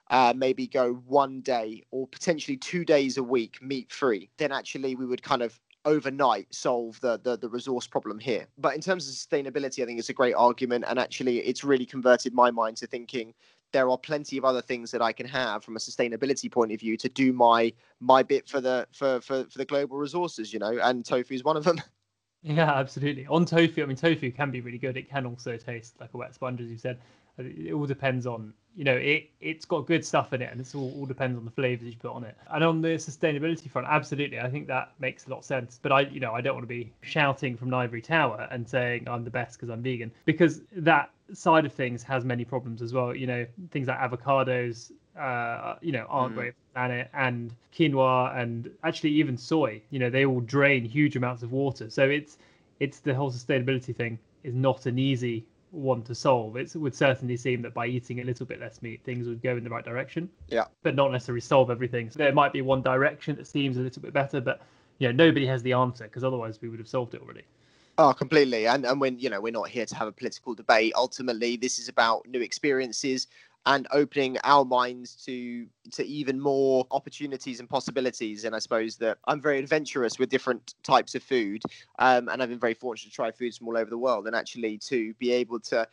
uh, 0.09 0.33
maybe 0.35 0.67
go 0.67 0.93
one 1.07 1.41
day 1.41 1.83
or 1.91 2.07
potentially 2.07 2.57
two 2.57 2.85
days 2.85 3.17
a 3.17 3.23
week 3.23 3.61
meat 3.61 3.91
free 3.91 4.29
then 4.37 4.51
actually 4.51 4.95
we 4.95 5.05
would 5.05 5.21
kind 5.21 5.41
of 5.41 5.59
overnight 5.85 6.53
solve 6.53 6.99
the, 7.01 7.19
the, 7.23 7.37
the 7.37 7.49
resource 7.49 7.87
problem 7.87 8.19
here. 8.19 8.45
But 8.57 8.75
in 8.75 8.81
terms 8.81 9.07
of 9.07 9.13
sustainability, 9.15 9.83
I 9.83 9.85
think 9.85 9.99
it's 9.99 10.09
a 10.09 10.13
great 10.13 10.33
argument, 10.33 10.85
and 10.87 10.99
actually, 10.99 11.39
it's 11.39 11.63
really 11.63 11.85
converted 11.85 12.33
my 12.33 12.51
mind 12.51 12.77
to 12.77 12.87
thinking 12.87 13.33
there 13.71 13.89
are 13.89 13.97
plenty 13.97 14.37
of 14.37 14.45
other 14.45 14.61
things 14.61 14.91
that 14.91 15.01
I 15.01 15.11
can 15.11 15.27
have 15.27 15.63
from 15.63 15.75
a 15.75 15.79
sustainability 15.79 16.49
point 16.51 16.71
of 16.71 16.79
view 16.79 16.95
to 16.97 17.09
do 17.09 17.33
my 17.33 17.73
my 17.99 18.23
bit 18.23 18.47
for 18.47 18.61
the 18.61 18.87
for 18.91 19.19
for, 19.19 19.45
for 19.45 19.57
the 19.57 19.65
global 19.65 19.97
resources, 19.97 20.53
you 20.53 20.59
know, 20.59 20.79
and 20.81 21.03
tofu 21.03 21.33
is 21.33 21.43
one 21.43 21.57
of 21.57 21.63
them. 21.63 21.81
Yeah, 22.45 22.73
absolutely. 22.73 23.25
On 23.27 23.45
tofu, 23.45 23.81
I 23.81 23.85
mean, 23.85 23.95
tofu 23.95 24.29
can 24.29 24.51
be 24.51 24.59
really 24.59 24.77
good. 24.77 24.97
It 24.97 25.09
can 25.09 25.25
also 25.25 25.55
taste 25.55 25.95
like 26.01 26.09
a 26.13 26.17
wet 26.17 26.35
sponge, 26.35 26.59
as 26.59 26.69
you 26.69 26.77
said. 26.77 26.99
It 27.37 27.73
all 27.73 27.85
depends 27.87 28.27
on, 28.27 28.53
you 28.75 28.83
know, 28.83 28.95
it 28.95 29.29
it's 29.41 29.65
got 29.65 29.87
good 29.87 30.05
stuff 30.05 30.33
in 30.33 30.41
it, 30.41 30.51
and 30.51 30.61
it's 30.61 30.75
all, 30.75 30.93
all 30.97 31.05
depends 31.05 31.37
on 31.37 31.45
the 31.45 31.51
flavors 31.51 31.87
you 31.87 31.95
put 31.95 32.11
on 32.11 32.23
it. 32.23 32.37
And 32.51 32.63
on 32.63 32.81
the 32.81 32.89
sustainability 32.89 33.69
front, 33.69 33.87
absolutely, 33.89 34.39
I 34.39 34.49
think 34.49 34.67
that 34.67 34.91
makes 34.99 35.25
a 35.25 35.29
lot 35.31 35.39
of 35.39 35.45
sense. 35.45 35.79
But 35.81 35.91
I, 35.91 36.01
you 36.01 36.19
know, 36.19 36.33
I 36.33 36.41
don't 36.41 36.53
want 36.53 36.63
to 36.63 36.67
be 36.67 36.91
shouting 37.01 37.57
from 37.57 37.69
an 37.69 37.73
ivory 37.73 38.01
tower 38.01 38.47
and 38.51 38.67
saying 38.67 39.07
I'm 39.07 39.23
the 39.23 39.31
best 39.31 39.57
because 39.57 39.69
I'm 39.69 39.81
vegan, 39.81 40.11
because 40.25 40.61
that 40.75 41.09
side 41.33 41.65
of 41.65 41.73
things 41.73 42.03
has 42.03 42.23
many 42.23 42.45
problems 42.45 42.81
as 42.81 42.93
well. 42.93 43.15
You 43.15 43.27
know, 43.27 43.45
things 43.71 43.87
like 43.87 43.97
avocados, 43.97 44.91
uh, 45.19 45.75
you 45.81 45.91
know, 45.91 46.05
aren't 46.09 46.33
mm. 46.33 46.37
great 46.37 46.53
for 46.53 46.59
the 46.59 46.73
planet, 46.73 47.09
and 47.13 47.51
quinoa, 47.75 48.37
and 48.37 48.69
actually 48.83 49.11
even 49.11 49.37
soy. 49.37 49.81
You 49.89 49.99
know, 49.99 50.09
they 50.09 50.25
all 50.25 50.41
drain 50.41 50.85
huge 50.85 51.15
amounts 51.15 51.41
of 51.41 51.51
water. 51.51 51.89
So 51.89 52.03
it's 52.03 52.37
it's 52.79 52.99
the 52.99 53.15
whole 53.15 53.31
sustainability 53.31 53.95
thing 53.95 54.19
is 54.43 54.53
not 54.53 54.85
an 54.85 54.99
easy 54.99 55.45
one 55.73 56.03
to 56.03 56.15
solve. 56.15 56.55
It 56.55 56.75
would 56.75 56.95
certainly 56.95 57.35
seem 57.35 57.61
that 57.63 57.73
by 57.73 57.87
eating 57.87 58.21
a 58.21 58.23
little 58.23 58.45
bit 58.45 58.59
less 58.59 58.81
meat, 58.81 59.01
things 59.03 59.27
would 59.27 59.41
go 59.41 59.57
in 59.57 59.63
the 59.63 59.69
right 59.69 59.83
direction. 59.83 60.29
Yeah. 60.47 60.65
But 60.83 60.95
not 60.95 61.11
necessarily 61.11 61.41
solve 61.41 61.71
everything. 61.71 62.09
So 62.09 62.19
there 62.19 62.31
might 62.31 62.53
be 62.53 62.61
one 62.61 62.81
direction 62.81 63.35
that 63.37 63.47
seems 63.47 63.77
a 63.77 63.81
little 63.81 64.01
bit 64.01 64.13
better, 64.13 64.39
but 64.39 64.61
you 64.99 65.07
know, 65.07 65.25
nobody 65.25 65.45
has 65.47 65.63
the 65.63 65.73
answer 65.73 66.05
because 66.05 66.23
otherwise 66.23 66.61
we 66.61 66.69
would 66.69 66.79
have 66.79 66.87
solved 66.87 67.15
it 67.15 67.21
already. 67.21 67.43
Oh, 67.97 68.13
completely. 68.13 68.67
And 68.67 68.85
and 68.85 68.99
when 68.99 69.19
you 69.19 69.29
know 69.29 69.39
we're 69.39 69.51
not 69.51 69.69
here 69.69 69.85
to 69.85 69.95
have 69.95 70.07
a 70.07 70.11
political 70.11 70.55
debate. 70.55 70.93
Ultimately, 70.95 71.57
this 71.57 71.77
is 71.77 71.89
about 71.89 72.27
new 72.27 72.41
experiences 72.41 73.27
and 73.65 73.87
opening 73.91 74.37
our 74.43 74.65
minds 74.65 75.15
to 75.25 75.65
to 75.91 76.05
even 76.05 76.39
more 76.39 76.85
opportunities 76.91 77.59
and 77.59 77.69
possibilities. 77.69 78.43
And 78.43 78.55
I 78.55 78.59
suppose 78.59 78.97
that 78.97 79.17
I'm 79.27 79.41
very 79.41 79.59
adventurous 79.59 80.19
with 80.19 80.29
different 80.29 80.75
types 80.83 81.15
of 81.15 81.23
food, 81.23 81.63
um, 81.99 82.29
and 82.29 82.41
I've 82.41 82.49
been 82.49 82.59
very 82.59 82.73
fortunate 82.73 83.11
to 83.11 83.15
try 83.15 83.31
foods 83.31 83.57
from 83.57 83.67
all 83.67 83.77
over 83.77 83.89
the 83.89 83.97
world, 83.97 84.27
and 84.27 84.35
actually 84.35 84.77
to 84.79 85.13
be 85.15 85.31
able 85.31 85.59
to 85.61 85.87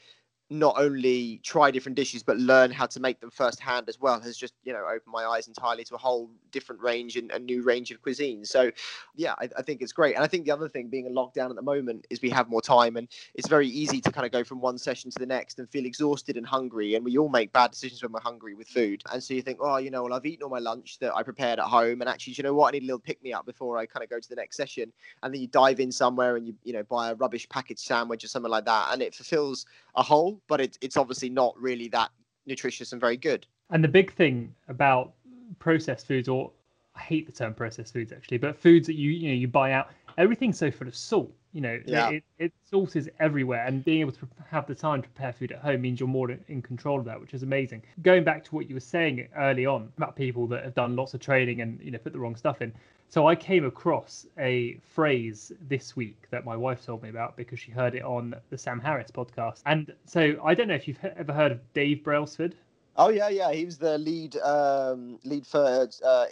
not 0.52 0.74
only 0.76 1.40
try 1.44 1.70
different 1.70 1.94
dishes 1.94 2.24
but 2.24 2.36
learn 2.36 2.72
how 2.72 2.84
to 2.84 2.98
make 2.98 3.20
them 3.20 3.30
firsthand 3.30 3.88
as 3.88 4.00
well 4.00 4.20
has 4.20 4.36
just 4.36 4.52
you 4.64 4.72
know 4.72 4.84
opened 4.84 5.12
my 5.12 5.24
eyes 5.24 5.46
entirely 5.46 5.84
to 5.84 5.94
a 5.94 5.98
whole 5.98 6.28
different 6.50 6.82
range 6.82 7.16
and 7.16 7.30
a 7.30 7.38
new 7.38 7.62
range 7.62 7.92
of 7.92 8.02
cuisine. 8.02 8.44
So 8.44 8.72
yeah 9.14 9.34
I, 9.38 9.48
I, 9.56 9.62
think 9.62 9.80
it's 9.80 9.92
great. 9.92 10.16
And 10.16 10.24
i 10.24 10.26
think 10.26 10.44
the 10.44 10.50
other 10.50 10.68
thing 10.68 10.88
being 10.88 11.06
a 11.06 11.10
lockdown 11.10 11.50
at 11.50 11.56
the 11.56 11.62
moment 11.62 12.04
is 12.10 12.20
we 12.20 12.30
have 12.30 12.48
more 12.48 12.60
time 12.60 12.96
and 12.96 13.06
it's 13.34 13.46
very 13.46 13.68
easy 13.68 14.00
to 14.00 14.10
kind 14.10 14.26
of 14.26 14.32
go 14.32 14.42
from 14.42 14.60
one 14.60 14.76
session 14.76 15.10
to 15.12 15.18
the 15.20 15.26
next 15.26 15.60
and 15.60 15.70
feel 15.70 15.86
exhausted 15.86 16.36
and 16.36 16.44
hungry. 16.44 16.96
And 16.96 17.04
we 17.04 17.16
all 17.16 17.28
make 17.28 17.52
bad 17.52 17.70
decisions 17.70 18.02
when 18.02 18.10
we're 18.10 18.20
hungry 18.20 18.54
with 18.54 18.66
food. 18.66 19.04
And 19.12 19.22
so 19.22 19.34
you 19.34 19.42
think 19.42 19.58
oh 19.60 19.76
you 19.76 19.92
know 19.92 20.02
well 20.02 20.14
i've 20.14 20.26
eaten 20.26 20.42
all 20.42 20.50
my 20.50 20.58
lunch 20.58 20.98
that 20.98 21.14
i 21.14 21.22
prepared 21.22 21.60
at 21.60 21.66
home 21.66 22.00
and 22.00 22.10
actually 22.10 22.34
you 22.34 22.42
know 22.42 22.54
what? 22.54 22.68
I 22.68 22.70
need 22.72 22.82
a 22.82 22.86
little 22.86 22.98
pick 22.98 23.22
me 23.22 23.32
up 23.32 23.46
before 23.46 23.78
i 23.78 23.86
kind 23.86 24.02
of 24.02 24.10
go 24.10 24.18
to 24.18 24.28
the 24.28 24.36
next 24.36 24.56
session. 24.56 24.92
And 25.22 25.32
then 25.32 25.40
you 25.40 25.46
dive 25.46 25.78
in 25.78 25.92
somewhere 25.92 26.36
and 26.36 26.46
you 26.48 26.54
you 26.64 26.72
know 26.72 26.82
buy 26.82 27.10
a 27.10 27.14
rubbish 27.14 27.48
packaged 27.48 27.80
sandwich 27.80 28.24
or 28.24 28.28
something 28.28 28.50
like 28.50 28.64
that 28.64 28.88
and 28.92 29.00
it 29.00 29.14
fulfills 29.14 29.66
a 29.94 30.02
whole 30.02 30.39
but 30.48 30.60
it, 30.60 30.78
it's 30.80 30.96
obviously 30.96 31.28
not 31.28 31.54
really 31.60 31.88
that 31.88 32.10
nutritious 32.46 32.92
and 32.92 33.00
very 33.00 33.16
good. 33.16 33.46
And 33.70 33.82
the 33.84 33.88
big 33.88 34.12
thing 34.12 34.54
about 34.68 35.12
processed 35.58 36.06
foods, 36.06 36.28
or 36.28 36.50
I 36.96 37.00
hate 37.00 37.26
the 37.26 37.32
term 37.32 37.54
processed 37.54 37.92
foods 37.92 38.12
actually, 38.12 38.38
but 38.38 38.56
foods 38.56 38.86
that 38.86 38.94
you 38.94 39.10
you 39.10 39.28
know 39.28 39.34
you 39.34 39.48
buy 39.48 39.72
out, 39.72 39.90
everything's 40.18 40.58
so 40.58 40.70
full 40.70 40.88
of 40.88 40.96
salt. 40.96 41.32
You 41.52 41.60
know, 41.62 41.80
Yeah. 41.84 42.10
it, 42.10 42.24
it 42.38 42.52
salt 42.62 42.94
is 42.94 43.10
everywhere, 43.18 43.64
and 43.66 43.84
being 43.84 44.00
able 44.00 44.12
to 44.12 44.28
have 44.48 44.66
the 44.66 44.74
time 44.74 45.02
to 45.02 45.08
prepare 45.08 45.32
food 45.32 45.50
at 45.50 45.58
home 45.58 45.80
means 45.80 45.98
you're 45.98 46.08
more 46.08 46.30
in 46.30 46.62
control 46.62 47.00
of 47.00 47.04
that, 47.06 47.20
which 47.20 47.34
is 47.34 47.42
amazing. 47.42 47.82
Going 48.02 48.22
back 48.22 48.44
to 48.44 48.54
what 48.54 48.68
you 48.68 48.74
were 48.74 48.80
saying 48.80 49.26
early 49.36 49.66
on 49.66 49.92
about 49.96 50.14
people 50.14 50.46
that 50.48 50.62
have 50.62 50.74
done 50.74 50.94
lots 50.94 51.12
of 51.14 51.20
training 51.20 51.60
and 51.60 51.80
you 51.82 51.90
know 51.90 51.98
put 51.98 52.12
the 52.12 52.18
wrong 52.20 52.36
stuff 52.36 52.62
in. 52.62 52.72
So 53.10 53.26
I 53.26 53.34
came 53.34 53.64
across 53.64 54.24
a 54.38 54.78
phrase 54.84 55.50
this 55.68 55.96
week 55.96 56.28
that 56.30 56.44
my 56.44 56.54
wife 56.56 56.86
told 56.86 57.02
me 57.02 57.08
about 57.08 57.36
because 57.36 57.58
she 57.58 57.72
heard 57.72 57.96
it 57.96 58.04
on 58.04 58.36
the 58.50 58.56
Sam 58.56 58.78
Harris 58.78 59.10
podcast. 59.10 59.62
And 59.66 59.92
so 60.06 60.36
I 60.44 60.54
don't 60.54 60.68
know 60.68 60.76
if 60.76 60.86
you've 60.86 61.04
ever 61.04 61.32
heard 61.32 61.50
of 61.50 61.60
Dave 61.72 62.04
Brailsford. 62.04 62.54
Oh 62.96 63.08
yeah, 63.08 63.28
yeah. 63.28 63.50
He 63.50 63.64
was 63.64 63.78
the 63.78 63.98
lead 63.98 64.36
um, 64.36 65.18
lead 65.24 65.44
for 65.44 65.58
uh, 65.58 66.06
uh, 66.06 66.26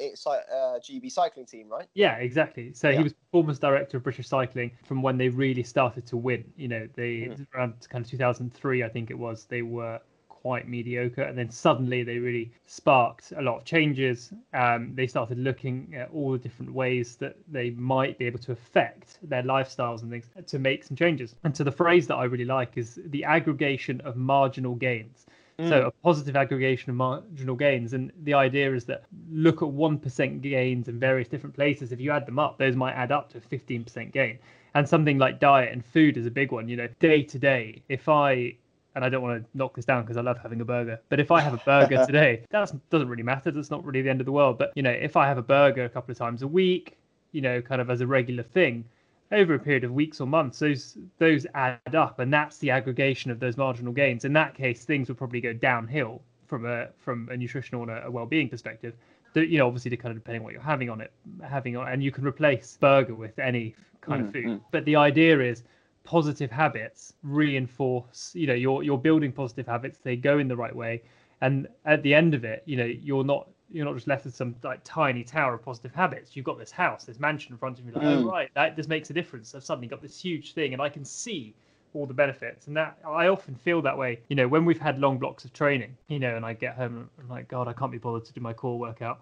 GB 0.78 1.10
cycling 1.10 1.46
team, 1.46 1.68
right? 1.68 1.88
Yeah, 1.94 2.14
exactly. 2.18 2.72
So 2.72 2.90
Yeah. 2.90 2.98
he 2.98 3.02
was 3.02 3.12
performance 3.12 3.58
director 3.58 3.96
of 3.96 4.04
British 4.04 4.28
Cycling 4.28 4.70
from 4.84 5.02
when 5.02 5.18
they 5.18 5.30
really 5.30 5.64
started 5.64 6.06
to 6.06 6.16
win. 6.16 6.44
You 6.56 6.68
know, 6.68 6.88
they 6.94 7.22
Mhm. 7.22 7.46
around 7.54 7.74
kind 7.90 8.04
of 8.04 8.10
2003, 8.10 8.84
I 8.84 8.88
think 8.88 9.10
it 9.10 9.18
was. 9.18 9.46
They 9.46 9.62
were 9.62 10.00
quite 10.42 10.68
mediocre, 10.68 11.22
and 11.22 11.36
then 11.36 11.50
suddenly 11.50 12.02
they 12.02 12.18
really 12.18 12.50
sparked 12.66 13.32
a 13.36 13.42
lot 13.42 13.56
of 13.58 13.64
changes. 13.64 14.32
Um, 14.54 14.92
they 14.94 15.06
started 15.06 15.38
looking 15.38 15.94
at 15.96 16.10
all 16.14 16.32
the 16.32 16.38
different 16.38 16.72
ways 16.72 17.16
that 17.16 17.36
they 17.48 17.70
might 17.70 18.18
be 18.18 18.24
able 18.26 18.38
to 18.40 18.52
affect 18.52 19.18
their 19.22 19.42
lifestyles 19.42 20.02
and 20.02 20.10
things 20.10 20.26
to 20.46 20.58
make 20.58 20.84
some 20.84 20.96
changes. 20.96 21.34
And 21.44 21.56
so 21.56 21.64
the 21.64 21.72
phrase 21.72 22.06
that 22.06 22.16
I 22.16 22.24
really 22.24 22.44
like 22.44 22.76
is 22.76 23.00
the 23.06 23.24
aggregation 23.24 24.00
of 24.02 24.16
marginal 24.16 24.74
gains. 24.74 25.26
So 25.60 25.88
a 25.88 25.90
positive 25.90 26.36
aggregation 26.36 26.90
of 26.90 26.96
marginal 26.96 27.56
gains, 27.56 27.92
and 27.92 28.12
the 28.22 28.32
idea 28.32 28.72
is 28.72 28.84
that 28.84 29.02
look 29.28 29.60
at 29.60 29.68
one 29.68 29.98
percent 29.98 30.40
gains 30.40 30.86
in 30.86 31.00
various 31.00 31.26
different 31.26 31.56
places. 31.56 31.90
If 31.90 32.00
you 32.00 32.12
add 32.12 32.26
them 32.26 32.38
up, 32.38 32.58
those 32.58 32.76
might 32.76 32.92
add 32.92 33.10
up 33.10 33.28
to 33.32 33.40
fifteen 33.40 33.82
percent 33.82 34.12
gain. 34.12 34.38
And 34.74 34.88
something 34.88 35.18
like 35.18 35.40
diet 35.40 35.72
and 35.72 35.84
food 35.84 36.16
is 36.16 36.26
a 36.26 36.30
big 36.30 36.52
one. 36.52 36.68
You 36.68 36.76
know, 36.76 36.88
day 37.00 37.24
to 37.24 37.38
day, 37.40 37.82
if 37.88 38.08
I 38.08 38.54
and 38.98 39.04
I 39.04 39.08
don't 39.08 39.22
want 39.22 39.40
to 39.44 39.56
knock 39.56 39.76
this 39.76 39.84
down 39.84 40.02
because 40.02 40.16
I 40.16 40.22
love 40.22 40.38
having 40.42 40.60
a 40.60 40.64
burger, 40.64 41.00
but 41.08 41.20
if 41.20 41.30
I 41.30 41.40
have 41.40 41.54
a 41.54 41.58
burger 41.58 42.04
today, 42.10 42.42
that 42.50 42.72
doesn't 42.90 43.08
really 43.08 43.22
matter. 43.22 43.52
That's 43.52 43.70
not 43.70 43.84
really 43.84 44.02
the 44.02 44.10
end 44.10 44.20
of 44.20 44.26
the 44.26 44.32
world. 44.32 44.58
But 44.58 44.72
you 44.74 44.82
know, 44.82 44.90
if 44.90 45.16
I 45.16 45.26
have 45.28 45.38
a 45.38 45.42
burger 45.42 45.84
a 45.84 45.88
couple 45.88 46.10
of 46.10 46.18
times 46.18 46.42
a 46.42 46.48
week, 46.48 46.96
you 47.30 47.40
know, 47.40 47.62
kind 47.62 47.80
of 47.80 47.90
as 47.90 48.00
a 48.00 48.06
regular 48.08 48.42
thing, 48.42 48.84
over 49.30 49.54
a 49.54 49.58
period 49.58 49.84
of 49.84 49.92
weeks 49.92 50.20
or 50.20 50.26
months, 50.26 50.58
those 50.58 50.98
those 51.18 51.46
add 51.54 51.94
up, 51.94 52.18
and 52.18 52.32
that's 52.32 52.58
the 52.58 52.70
aggregation 52.70 53.30
of 53.30 53.38
those 53.38 53.56
marginal 53.56 53.92
gains. 53.92 54.24
In 54.24 54.32
that 54.32 54.54
case, 54.54 54.84
things 54.84 55.08
would 55.08 55.18
probably 55.18 55.40
go 55.40 55.52
downhill 55.52 56.20
from 56.46 56.66
a 56.66 56.88
from 56.98 57.28
a 57.30 57.36
nutritional 57.36 57.82
and 57.82 57.90
a, 57.92 58.06
a 58.06 58.10
well-being 58.10 58.48
perspective. 58.48 58.94
The- 59.34 59.46
You 59.46 59.58
know, 59.58 59.66
obviously, 59.66 59.96
kind 59.96 60.12
of 60.12 60.18
depending 60.18 60.40
on 60.40 60.44
what 60.44 60.54
you're 60.54 60.62
having 60.62 60.90
on 60.90 61.00
it, 61.00 61.12
having 61.42 61.76
on, 61.76 61.86
and 61.88 62.02
you 62.02 62.10
can 62.10 62.26
replace 62.26 62.76
burger 62.80 63.14
with 63.14 63.38
any 63.38 63.76
kind 64.00 64.22
of 64.22 64.28
Mm, 64.28 64.32
food. 64.32 64.46
mm. 64.46 64.60
But 64.72 64.84
the 64.86 64.96
idea 64.96 65.40
is 65.40 65.62
positive 66.08 66.50
habits 66.50 67.12
reinforce. 67.22 68.32
You 68.34 68.46
know, 68.46 68.54
you're 68.54 68.82
you're 68.82 68.96
building 68.96 69.30
positive 69.30 69.66
habits. 69.66 69.98
They 69.98 70.16
go 70.16 70.38
in 70.38 70.48
the 70.48 70.56
right 70.56 70.74
way, 70.74 71.02
and 71.42 71.68
at 71.84 72.02
the 72.02 72.14
end 72.14 72.32
of 72.32 72.44
it, 72.44 72.62
you 72.64 72.78
know, 72.78 72.86
you're 72.86 73.24
not 73.24 73.50
you're 73.70 73.84
not 73.84 73.94
just 73.94 74.06
left 74.06 74.24
with 74.24 74.34
some 74.34 74.56
like 74.62 74.80
tiny 74.84 75.22
tower 75.22 75.52
of 75.54 75.62
positive 75.62 75.94
habits. 75.94 76.34
You've 76.34 76.46
got 76.46 76.58
this 76.58 76.70
house, 76.70 77.04
this 77.04 77.20
mansion 77.20 77.52
in 77.52 77.58
front 77.58 77.78
of 77.78 77.84
you. 77.84 77.92
Like, 77.92 78.06
oh 78.06 78.22
Mm. 78.22 78.24
right, 78.24 78.48
that 78.54 78.74
this 78.74 78.88
makes 78.88 79.10
a 79.10 79.12
difference. 79.12 79.54
I've 79.54 79.64
suddenly 79.64 79.86
got 79.86 80.00
this 80.00 80.18
huge 80.18 80.54
thing, 80.54 80.72
and 80.72 80.80
I 80.80 80.88
can 80.88 81.04
see 81.04 81.54
all 81.92 82.06
the 82.06 82.14
benefits. 82.14 82.68
And 82.68 82.76
that 82.78 82.96
I 83.06 83.28
often 83.28 83.54
feel 83.54 83.82
that 83.82 83.98
way. 83.98 84.20
You 84.28 84.36
know, 84.36 84.48
when 84.48 84.64
we've 84.64 84.80
had 84.80 84.98
long 84.98 85.18
blocks 85.18 85.44
of 85.44 85.52
training, 85.52 85.94
you 86.08 86.18
know, 86.18 86.36
and 86.36 86.44
I 86.46 86.54
get 86.54 86.74
home 86.74 86.96
and 86.96 87.08
I'm 87.20 87.28
like, 87.28 87.48
God, 87.48 87.68
I 87.68 87.74
can't 87.74 87.92
be 87.92 87.98
bothered 87.98 88.24
to 88.24 88.32
do 88.32 88.40
my 88.40 88.54
core 88.54 88.78
workout. 88.78 89.20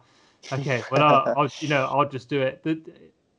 Okay, 0.53 0.85
well, 0.89 1.03
I'll, 1.03 1.29
I'll 1.35 1.51
you 1.59 1.67
know, 1.67 1.85
I'll 1.87 2.09
just 2.09 2.29
do 2.29 2.43
it. 2.43 2.63
The, 2.63 2.81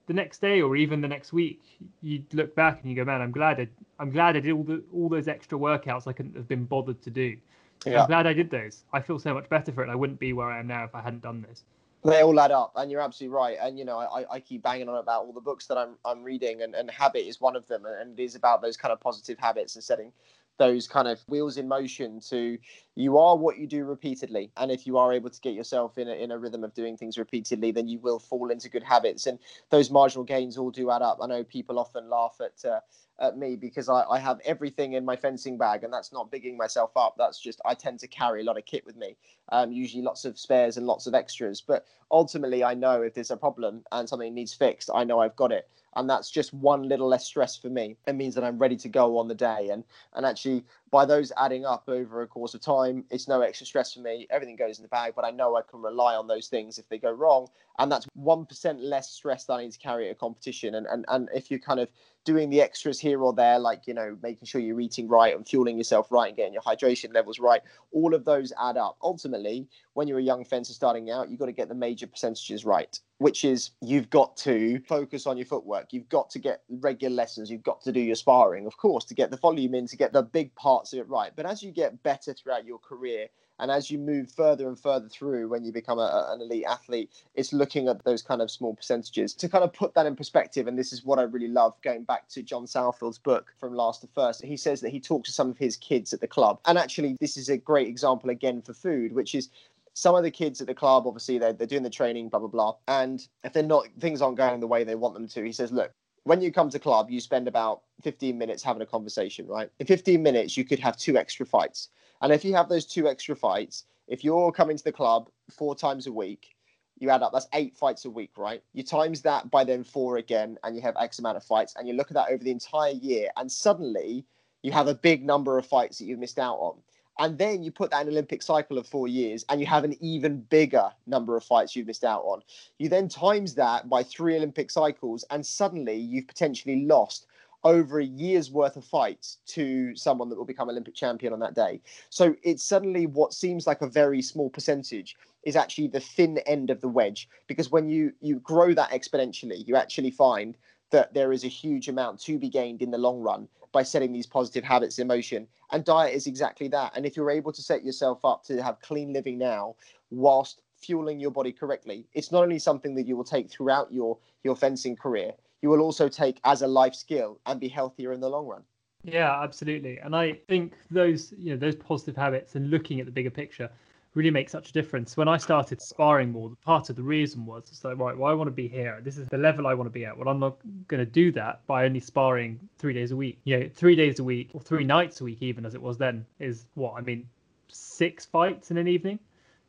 the 0.08 0.14
next 0.14 0.40
day 0.40 0.62
or 0.62 0.76
even 0.76 1.02
the 1.02 1.08
next 1.08 1.34
week, 1.34 1.62
you 2.02 2.24
look 2.34 2.56
back 2.56 2.80
and 2.82 2.90
you 2.90 2.96
go, 2.96 3.06
man, 3.06 3.22
I'm 3.22 3.32
glad 3.32 3.60
I, 3.60 3.68
I'm 4.00 4.10
glad 4.10 4.36
I 4.36 4.40
did 4.40 4.54
all 4.54 4.64
the 4.64 4.84
all 4.94 5.10
those 5.10 5.28
extra 5.28 5.60
workouts 5.60 6.08
I 6.08 6.14
couldn't 6.14 6.36
have 6.36 6.48
been 6.48 6.64
bothered 6.66 7.02
to 7.04 7.10
do. 7.10 7.38
Yeah. 7.86 8.02
I'm 8.02 8.08
glad 8.08 8.26
I 8.26 8.34
did 8.34 8.50
those. 8.50 8.84
I 8.94 9.02
feel 9.02 9.20
so 9.20 9.34
much 9.34 9.48
better 9.50 9.72
for 9.72 9.84
it. 9.84 9.90
I 9.90 9.96
wouldn't 9.96 10.20
be 10.20 10.34
where 10.34 10.50
I 10.50 10.60
am 10.60 10.68
now 10.68 10.84
if 10.84 10.96
I 10.96 11.02
hadn't 11.02 11.22
done 11.22 11.46
this. 11.48 11.64
They 12.04 12.22
all 12.22 12.40
add 12.40 12.52
up, 12.52 12.72
and 12.76 12.90
you're 12.90 13.02
absolutely 13.02 13.36
right. 13.36 13.58
And 13.62 13.78
you 13.78 13.84
know, 13.84 13.98
I, 13.98 14.24
I 14.32 14.40
keep 14.40 14.64
banging 14.64 14.88
on 14.88 14.96
about 14.96 15.26
all 15.26 15.34
the 15.34 15.42
books 15.42 15.68
that 15.68 15.78
I'm 15.78 15.98
I'm 16.06 16.24
reading, 16.24 16.62
and, 16.62 16.74
and 16.74 16.90
habit 16.90 17.28
is 17.28 17.42
one 17.42 17.56
of 17.56 17.68
them, 17.68 17.86
and 17.86 18.18
it 18.18 18.24
is 18.24 18.36
about 18.36 18.62
those 18.62 18.78
kind 18.78 18.94
of 18.94 19.02
positive 19.02 19.38
habits 19.38 19.76
and 19.76 19.84
setting 19.84 20.14
those 20.58 20.88
kind 20.88 21.08
of 21.08 21.20
wheels 21.28 21.58
in 21.58 21.68
motion 21.68 22.20
to 22.30 22.58
you 22.96 23.18
are 23.18 23.38
what 23.38 23.58
you 23.58 23.68
do 23.68 23.86
repeatedly. 23.86 24.52
And 24.58 24.72
if 24.72 24.88
you 24.88 24.98
are 24.98 25.14
able 25.14 25.30
to 25.30 25.42
get 25.42 25.54
yourself 25.54 25.98
in 25.98 26.08
a, 26.08 26.14
in 26.14 26.32
a 26.32 26.38
rhythm 26.38 26.64
of 26.64 26.74
doing 26.74 26.98
things 26.98 27.18
repeatedly 27.18 27.72
then 27.72 27.88
you 27.88 28.00
will 28.00 28.20
fall 28.20 28.50
into 28.50 28.70
good 28.70 28.84
habits. 28.84 29.28
And 29.28 29.40
those 29.70 29.92
marginal 29.92 30.24
gains 30.24 30.58
all 30.58 30.72
do 30.72 30.90
add 30.92 31.02
up. 31.02 31.20
I 31.22 31.28
know 31.28 31.44
people 31.44 31.80
often 31.80 32.10
laugh 32.10 32.40
at 32.42 32.70
uh, 32.70 32.80
at 33.20 33.38
me 33.38 33.56
because 33.56 33.90
I, 33.90 34.04
I 34.04 34.20
have 34.20 34.40
everything 34.46 34.94
in 34.94 35.06
my 35.06 35.16
fencing 35.16 35.58
bag 35.58 35.84
and 35.84 35.92
that's 35.94 36.14
not 36.14 36.32
bigging 36.32 36.58
myself 36.58 36.92
up. 36.96 37.16
That's 37.18 37.40
just 37.40 37.62
i 37.66 37.74
tend 37.74 38.00
to 38.00 38.08
carry 38.08 38.42
a 38.42 38.44
lot 38.44 38.58
of 38.58 38.66
kit 38.66 38.86
with 38.86 38.96
me 38.96 39.16
um, 39.50 39.72
usually 39.72 40.04
lots 40.04 40.26
of 40.26 40.38
spares 40.38 40.78
and 40.78 40.86
lots 40.86 41.08
of 41.08 41.14
extras. 41.14 41.62
But 41.62 41.86
ultimately 42.12 42.64
i 42.64 42.74
know 42.74 43.02
if 43.02 43.14
there's 43.14 43.32
a 43.32 43.38
problem 43.38 43.84
and 43.92 44.08
something 44.08 44.34
needs 44.34 44.54
fixed 44.54 44.90
i 44.94 45.04
know 45.04 45.20
i've 45.20 45.36
got 45.36 45.52
it. 45.52 45.68
And 45.96 46.08
that's 46.10 46.30
just 46.30 46.54
one 46.54 46.88
little 46.88 47.08
less 47.08 47.26
stress 47.26 47.58
for 47.58 47.70
me. 47.70 47.98
It 48.06 48.14
means 48.14 48.36
that 48.36 48.44
i'm 48.44 48.60
ready 48.60 48.76
to 48.78 48.90
go 48.90 49.18
on 49.18 49.28
the 49.28 49.36
day. 49.36 49.70
And 49.72 49.84
and 50.14 50.26
actually 50.26 50.64
by 50.92 51.06
those 51.06 51.32
adding 51.38 51.66
up 51.66 51.84
over 51.88 52.22
a 52.22 52.28
course 52.28 52.54
of 52.54 52.62
time 52.62 53.04
it's 53.10 53.28
no 53.28 53.42
extra 53.42 53.66
stress 53.66 53.94
for 53.94 54.00
me. 54.00 54.28
Everything 54.30 54.56
goes 54.56 54.78
in 54.80 54.84
the 54.84 54.90
bag 54.90 55.14
but 55.16 55.26
i 55.26 55.32
know 55.32 55.56
i 55.56 55.62
can 55.62 55.82
rely 55.82 56.16
on 56.16 56.28
those 56.28 56.48
things 56.48 56.78
if 56.78 56.88
they 56.90 56.98
go 56.98 57.12
wrong. 57.12 57.48
And 57.80 57.92
that's 57.92 58.08
1% 58.20 58.78
less 58.80 59.12
stress 59.12 59.46
that 59.46 59.54
i 59.54 59.64
need 59.64 59.72
to 59.72 59.80
carry 59.80 60.08
at 60.08 60.14
a 60.14 60.16
competition. 60.16 60.76
And 60.76 60.88
and, 60.88 61.06
and 61.08 61.30
if 61.34 61.52
you're 61.52 61.60
kind 61.60 61.80
of 61.80 61.90
doing 62.24 62.50
the 62.50 62.62
extras 62.62 63.00
here 63.00 63.22
or 63.22 63.34
there 63.34 63.60
like 63.60 63.88
you 63.88 63.94
know 63.94 64.18
making 64.22 64.46
sure 64.46 64.60
you're 64.60 64.82
eating 64.82 65.08
right 65.08 65.36
and 65.36 65.48
fueling 65.48 65.78
yourself 65.78 66.12
right 66.12 66.28
and 66.28 66.38
getting 66.38 66.54
your 66.54 66.62
hydration 66.62 67.14
levels 67.14 67.40
right 67.40 67.62
all 67.92 68.14
of 68.14 68.26
those 68.26 68.52
add 68.62 68.78
up. 68.78 68.98
Ultimately 69.02 69.68
when 69.94 70.08
you're 70.08 70.20
a 70.20 70.24
young 70.24 70.44
fencer 70.44 70.74
starting 70.74 71.10
out 71.10 71.30
you've 71.30 71.40
got 71.40 71.46
to 71.46 71.52
get 71.52 71.70
the 71.70 71.76
major 71.76 72.08
percentages 72.08 72.66
right 72.66 73.00
which 73.20 73.44
is 73.44 73.72
you've 73.82 74.10
got 74.10 74.38
to 74.38 74.80
focus 74.88 75.26
on 75.26 75.38
your 75.38 75.46
footwork. 75.46 75.92
You've 75.92 76.10
got 76.10 76.30
to 76.32 76.40
get 76.40 76.62
regular 76.70 77.16
lessons. 77.16 77.50
You've 77.50 77.64
got 77.64 77.82
to 77.82 77.92
do 77.92 78.00
your 78.00 78.16
sparring 78.16 78.66
of 78.66 78.78
course 78.78 79.06
to 79.06 79.14
get 79.14 79.32
the 79.32 79.38
volume 79.38 79.76
in 79.76 79.88
to 79.88 79.98
get 79.98 80.14
the 80.14 80.24
big 80.24 80.54
parts 80.56 80.94
of 80.94 81.00
it 81.00 81.10
right. 81.10 81.32
But 81.36 81.46
as 81.46 81.64
you 81.64 81.72
get 81.72 82.02
better 82.04 82.34
throughout 82.34 82.66
your 82.66 82.80
career 82.80 83.28
and 83.60 83.72
as 83.72 83.90
you 83.90 83.98
move 83.98 84.32
further 84.32 84.68
and 84.68 84.80
further 84.80 85.10
through 85.10 85.48
when 85.50 85.64
you 85.64 85.72
become 85.72 85.98
a, 86.00 86.28
an 86.30 86.42
elite 86.42 86.66
athlete 86.68 87.12
it's 87.34 87.54
looking 87.54 87.88
at 87.88 88.04
those 88.04 88.22
kind 88.22 88.42
of 88.42 88.52
small 88.52 88.76
percentages. 88.76 89.34
To 89.34 89.50
kind 89.50 89.64
of 89.64 89.74
put 89.74 89.94
that 89.96 90.06
in 90.06 90.16
perspective 90.16 90.68
and 90.68 90.78
this 90.78 90.94
is 90.94 91.04
what 91.04 91.20
i 91.20 91.24
really 91.24 91.48
love 91.48 91.74
going 91.82 92.04
back 92.04 92.28
to 92.30 92.44
john 92.44 92.68
southfield's 92.68 93.18
book 93.18 93.54
from 93.60 93.74
last 93.74 94.02
to 94.02 94.08
first 94.08 94.44
he 94.44 94.58
says 94.58 94.82
that 94.82 94.90
he 94.90 95.00
talks 95.00 95.30
to 95.30 95.34
some 95.34 95.50
of 95.50 95.58
his 95.58 95.76
kids 95.78 96.14
at 96.14 96.22
the 96.22 96.28
club. 96.28 96.60
And 96.66 96.78
actually 96.78 97.18
this 97.20 97.38
is 97.38 97.50
a 97.50 97.58
great 97.58 97.88
example 97.88 98.30
again 98.30 98.62
for 98.62 98.74
food 98.74 99.14
which 99.14 99.34
is 99.34 99.50
some 99.98 100.14
of 100.14 100.22
the 100.22 100.30
kids 100.30 100.62
at 100.62 100.68
the 100.68 100.76
club 100.76 101.08
obviously 101.08 101.40
they're, 101.40 101.54
they're 101.54 101.66
doing 101.66 101.82
the 101.82 101.90
training 101.90 102.30
blah 102.30 102.40
blah 102.40 102.48
blah. 102.48 102.76
And 102.88 103.28
if 103.44 103.52
they're 103.52 103.64
not 103.64 103.88
things 104.00 104.22
aren't 104.22 104.38
going 104.38 104.60
the 104.60 104.68
way 104.68 104.84
they 104.84 104.94
want 104.94 105.16
them 105.16 105.28
to 105.28 105.44
he 105.44 105.52
says 105.52 105.72
look 105.72 105.92
when 106.24 106.40
you 106.40 106.52
come 106.52 106.70
to 106.70 106.78
club 106.78 107.10
you 107.10 107.20
spend 107.20 107.48
about 107.48 107.82
15 108.04 108.38
minutes 108.38 108.62
having 108.62 108.84
a 108.84 108.86
conversation 108.86 109.48
right? 109.48 109.72
In 109.80 109.88
15 109.88 110.22
minutes 110.22 110.56
you 110.56 110.66
could 110.66 110.78
have 110.78 110.98
two 110.98 111.18
extra 111.18 111.48
fights. 111.48 111.90
And 112.22 112.32
if 112.32 112.46
you 112.46 112.54
have 112.54 112.70
those 112.70 112.86
two 112.86 113.08
extra 113.08 113.36
fights 113.36 113.86
if 114.08 114.24
you're 114.24 114.52
coming 114.52 114.78
to 114.78 114.84
the 114.84 114.92
club 114.92 115.30
four 115.50 115.76
times 115.76 116.06
a 116.06 116.12
week 116.12 116.56
you 117.00 117.10
add 117.10 117.24
up 117.24 117.34
that's 117.34 117.48
eight 117.54 117.76
fights 117.76 118.06
a 118.06 118.10
week 118.12 118.38
right? 118.38 118.62
You 118.74 118.84
times 118.84 119.24
that 119.24 119.50
by 119.50 119.64
then 119.64 119.84
four 119.84 120.18
again 120.18 120.60
and 120.64 120.76
you 120.76 120.82
have 120.84 120.96
x 121.02 121.18
amount 121.18 121.38
of 121.38 121.44
fights 121.44 121.74
and 121.76 121.88
you 121.88 121.96
look 121.96 122.12
at 122.12 122.14
that 122.14 122.30
over 122.30 122.44
the 122.44 122.52
entire 122.52 122.92
year 122.92 123.30
and 123.36 123.52
suddenly 123.52 124.26
you 124.62 124.72
have 124.72 124.88
a 124.88 124.94
big 124.94 125.26
number 125.26 125.58
of 125.58 125.66
fights 125.66 125.98
that 125.98 126.06
you've 126.06 126.20
missed 126.20 126.38
out 126.38 126.58
on 126.58 126.78
and 127.20 127.38
then 127.38 127.64
you 127.64 127.72
put 127.72 127.92
that 127.92 128.02
in 128.02 128.08
an 128.08 128.14
Olympic 128.14 128.42
cycle 128.42 128.78
of 128.78 128.88
four 128.88 129.08
years, 129.08 129.46
and 129.50 129.60
you 129.60 129.68
have 129.68 129.84
an 129.84 129.96
even 130.02 130.42
bigger 130.42 130.92
number 131.06 131.36
of 131.36 131.44
fights 131.44 131.76
you've 131.76 131.88
missed 131.88 132.04
out 132.04 132.24
on. 132.24 132.42
You 132.78 132.90
then 132.90 133.10
times 133.10 133.56
that 133.56 133.90
by 133.90 134.04
three 134.04 134.36
Olympic 134.36 134.72
cycles, 134.72 135.26
and 135.30 135.46
suddenly 135.46 135.96
you've 135.96 136.28
potentially 136.28 136.86
lost 136.86 137.28
over 137.64 138.00
a 138.00 138.06
year's 138.06 138.52
worth 138.52 138.78
of 138.78 138.86
fights 138.86 139.40
to 139.48 139.96
someone 139.96 140.30
that 140.30 140.38
will 140.38 140.46
become 140.46 140.70
Olympic 140.70 140.96
champion 140.96 141.34
on 141.34 141.40
that 141.40 141.56
day. 141.56 141.82
So 142.10 142.36
it's 142.44 142.64
suddenly 142.64 143.08
what 143.08 143.34
seems 143.34 143.68
like 143.68 143.82
a 143.82 143.88
very 143.88 144.22
small 144.22 144.50
percentage 144.50 145.18
is 145.44 145.56
actually 145.56 145.88
the 145.88 146.00
thin 146.00 146.38
end 146.40 146.70
of 146.70 146.82
the 146.82 146.88
wedge 146.88 147.28
because 147.48 147.72
when 147.72 147.90
you 147.90 148.14
you 148.22 148.40
grow 148.40 148.74
that 148.74 148.92
exponentially, 148.92 149.68
you 149.68 149.76
actually 149.76 150.12
find 150.12 150.56
that 150.92 151.14
there 151.14 151.34
is 151.34 151.44
a 151.44 151.50
huge 151.50 151.90
amount 151.90 152.20
to 152.22 152.38
be 152.38 152.50
gained 152.50 152.82
in 152.82 152.92
the 152.92 152.98
long 152.98 153.20
run 153.20 153.48
by 153.72 153.84
setting 153.84 154.12
these 154.12 154.28
positive 154.28 154.64
habits 154.64 155.00
in 155.00 155.08
motion. 155.08 155.48
And 155.72 155.84
diet 155.84 156.14
is 156.14 156.28
exactly 156.28 156.68
that. 156.70 156.94
And 156.96 157.06
if 157.06 157.16
you're 157.16 157.32
able 157.32 157.52
to 157.52 157.62
set 157.62 157.84
yourself 157.84 158.24
up 158.26 158.44
to 158.46 158.62
have 158.62 158.82
clean 158.82 159.14
living 159.14 159.38
now 159.38 159.76
whilst 160.10 160.62
fueling 160.78 161.20
your 161.20 161.32
body 161.32 161.52
correctly, 161.52 162.08
it's 162.14 162.32
not 162.32 162.44
only 162.44 162.60
something 162.60 162.96
that 162.96 163.08
you 163.08 163.16
will 163.16 163.24
take 163.24 163.50
throughout 163.50 163.92
your 163.92 164.18
your 164.44 164.56
fencing 164.56 164.96
career, 164.96 165.34
you 165.62 165.70
will 165.70 165.82
also 165.82 166.08
take 166.08 166.40
as 166.44 166.62
a 166.62 166.68
life 166.68 166.96
skill 166.96 167.40
and 167.46 167.60
be 167.60 167.68
healthier 167.68 168.14
in 168.14 168.20
the 168.20 168.30
long 168.30 168.46
run. 168.46 168.64
Yeah, 169.04 169.42
absolutely. 169.42 170.00
And 170.00 170.16
I 170.16 170.34
think 170.48 170.74
those, 170.92 171.34
you 171.38 171.52
know, 171.52 171.58
those 171.58 171.76
positive 171.76 172.16
habits 172.16 172.56
and 172.56 172.70
looking 172.70 173.00
at 173.00 173.06
the 173.06 173.12
bigger 173.12 173.30
picture 173.30 173.70
really 174.18 174.32
make 174.32 174.50
such 174.50 174.70
a 174.70 174.74
difference. 174.74 175.16
When 175.16 175.28
I 175.28 175.38
started 175.38 175.80
sparring 175.80 176.32
more, 176.32 176.50
the 176.50 176.56
part 176.56 176.90
of 176.90 176.96
the 176.96 177.04
reason 177.04 177.46
was 177.46 177.66
it's 177.70 177.84
like, 177.84 178.00
right, 178.00 178.18
well, 178.18 178.32
I 178.32 178.34
want 178.34 178.48
to 178.48 178.52
be 178.52 178.68
here. 178.68 179.00
This 179.04 179.18
is 179.18 179.28
the 179.28 179.38
level 179.38 179.68
I 179.68 179.76
want 179.76 179.86
to 179.86 179.92
be 179.92 180.06
at. 180.06 180.18
Well, 180.18 180.28
I'm 180.28 180.40
not 180.40 180.58
going 180.88 181.06
to 181.06 181.10
do 181.10 181.32
that 181.34 181.66
by 181.68 181.86
only 181.86 182.00
sparring 182.00 182.60
three 182.80 182.94
days 182.94 183.12
a 183.12 183.16
week. 183.16 183.40
You 183.44 183.60
know, 183.60 183.70
three 183.74 183.96
days 183.96 184.18
a 184.18 184.24
week 184.24 184.50
or 184.54 184.60
three 184.60 184.84
nights 184.84 185.22
a 185.22 185.24
week, 185.24 185.42
even 185.42 185.66
as 185.66 185.76
it 185.76 185.82
was 185.82 186.00
then, 186.00 186.26
is 186.40 186.66
what 186.74 186.96
I 186.98 187.02
mean, 187.02 187.30
six 187.68 188.26
fights 188.26 188.72
in 188.72 188.78
an 188.78 188.88
evening. 188.88 189.20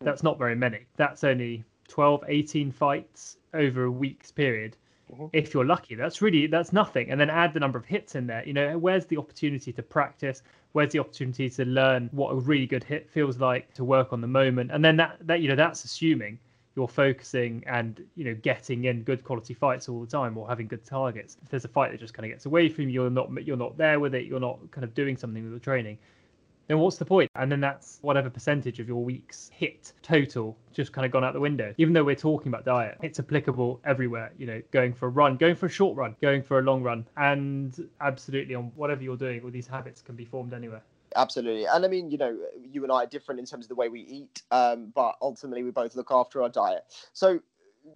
That's 0.01 0.23
not 0.23 0.39
very 0.39 0.55
many. 0.55 0.87
That's 0.97 1.25
only 1.25 1.65
12, 1.89 2.25
18 2.27 2.73
fights 2.73 3.37
over 3.53 3.85
a 3.85 3.91
week's 3.91 4.31
period. 4.31 4.77
Mhm. 5.13 5.31
If 5.33 5.55
you're 5.55 5.65
lucky, 5.65 5.95
that's 5.95 6.21
really 6.23 6.47
that's 6.47 6.73
nothing. 6.73 7.11
And 7.11 7.21
then 7.21 7.31
add 7.31 7.53
the 7.55 7.61
number 7.61 7.79
of 7.79 7.85
hits 7.87 8.15
in 8.15 8.27
there. 8.27 8.45
You 8.47 8.53
know, 8.53 8.79
where's 8.79 9.07
the 9.07 9.17
opportunity 9.17 9.73
to 9.73 9.83
practice? 9.83 10.43
Where's 10.73 10.93
the 10.93 10.99
opportunity 10.99 11.49
to 11.51 11.65
learn 11.65 12.09
what 12.13 12.31
a 12.33 12.37
really 12.37 12.67
good 12.67 12.85
hit 12.85 13.09
feels 13.09 13.39
like 13.39 13.73
to 13.75 13.85
work 13.85 14.13
on 14.13 14.21
the 14.21 14.27
moment? 14.27 14.71
And 14.71 14.85
then 14.85 14.97
that 14.97 15.19
that 15.27 15.41
you 15.41 15.49
know 15.49 15.57
that's 15.57 15.85
assuming 15.85 16.39
you're 16.77 16.89
focusing 16.89 17.65
and 17.67 18.05
you 18.17 18.25
know 18.25 18.35
getting 18.35 18.85
in 18.85 19.03
good 19.03 19.25
quality 19.25 19.55
fights 19.55 19.89
all 19.89 20.01
the 20.01 20.07
time 20.07 20.37
or 20.37 20.47
having 20.49 20.69
good 20.69 20.85
targets. 20.85 21.37
If 21.43 21.49
there's 21.49 21.65
a 21.65 21.69
fight 21.69 21.91
that 21.93 22.01
just 22.01 22.15
kind 22.15 22.27
of 22.27 22.31
gets 22.33 22.47
away 22.47 22.69
from 22.69 22.85
you, 22.85 23.03
you're 23.03 23.11
not 23.11 23.31
you're 23.47 23.57
not 23.57 23.77
there 23.79 24.01
with 24.01 24.15
it. 24.15 24.27
You're 24.27 24.41
not 24.41 24.59
kind 24.71 24.85
of 24.85 24.95
doing 24.95 25.17
something 25.17 25.43
with 25.45 25.53
the 25.55 25.61
training 25.61 25.99
then 26.69 26.79
what's 26.79 26.97
the 26.97 27.05
point? 27.05 27.31
And 27.35 27.51
then 27.51 27.61
that's 27.61 27.99
whatever 28.03 28.31
percentage 28.31 28.79
of 28.79 28.87
your 28.87 29.03
week's 29.03 29.51
hit 29.53 29.93
total 30.03 30.57
just 30.73 30.93
kind 30.93 31.05
of 31.05 31.11
gone 31.11 31.25
out 31.25 31.33
the 31.33 31.41
window. 31.41 31.75
Even 31.79 31.93
though 31.93 32.05
we're 32.05 32.15
talking 32.15 32.49
about 32.49 32.65
diet, 32.65 32.99
it's 33.03 33.19
applicable 33.19 33.81
everywhere. 33.85 34.33
You 34.39 34.47
know, 34.47 34.63
going 34.71 34.93
for 34.93 35.07
a 35.07 35.11
run, 35.11 35.37
going 35.37 35.57
for 35.57 35.67
a 35.67 35.71
short 35.71 35.97
run, 35.97 36.15
going 36.23 36.43
for 36.43 36.59
a 36.59 36.63
long 36.63 36.83
run, 36.83 37.07
and 37.17 37.89
absolutely 38.01 38.55
on 38.55 38.71
whatever 38.77 39.03
you're 39.03 39.17
doing, 39.17 39.43
all 39.43 39.51
these 39.51 39.67
habits 39.67 40.03
can 40.03 40.15
be 40.15 40.25
formed 40.25 40.55
anywhere. 40.55 40.83
Absolutely. 41.17 41.65
And 41.65 41.85
I 41.85 41.89
mean, 41.89 42.11
you 42.11 42.19
know, 42.19 42.37
you 42.63 42.83
and 42.83 42.93
I 42.93 42.97
are 42.97 43.07
different 43.07 43.41
in 43.41 43.47
terms 43.47 43.65
of 43.65 43.69
the 43.71 43.75
way 43.75 43.89
we 43.89 44.01
eat, 44.01 44.43
um, 44.51 44.93
but 44.95 45.17
ultimately 45.23 45.63
we 45.63 45.71
both 45.71 45.97
look 45.97 46.11
after 46.11 46.43
our 46.43 46.49
diet. 46.49 46.85
So, 47.13 47.41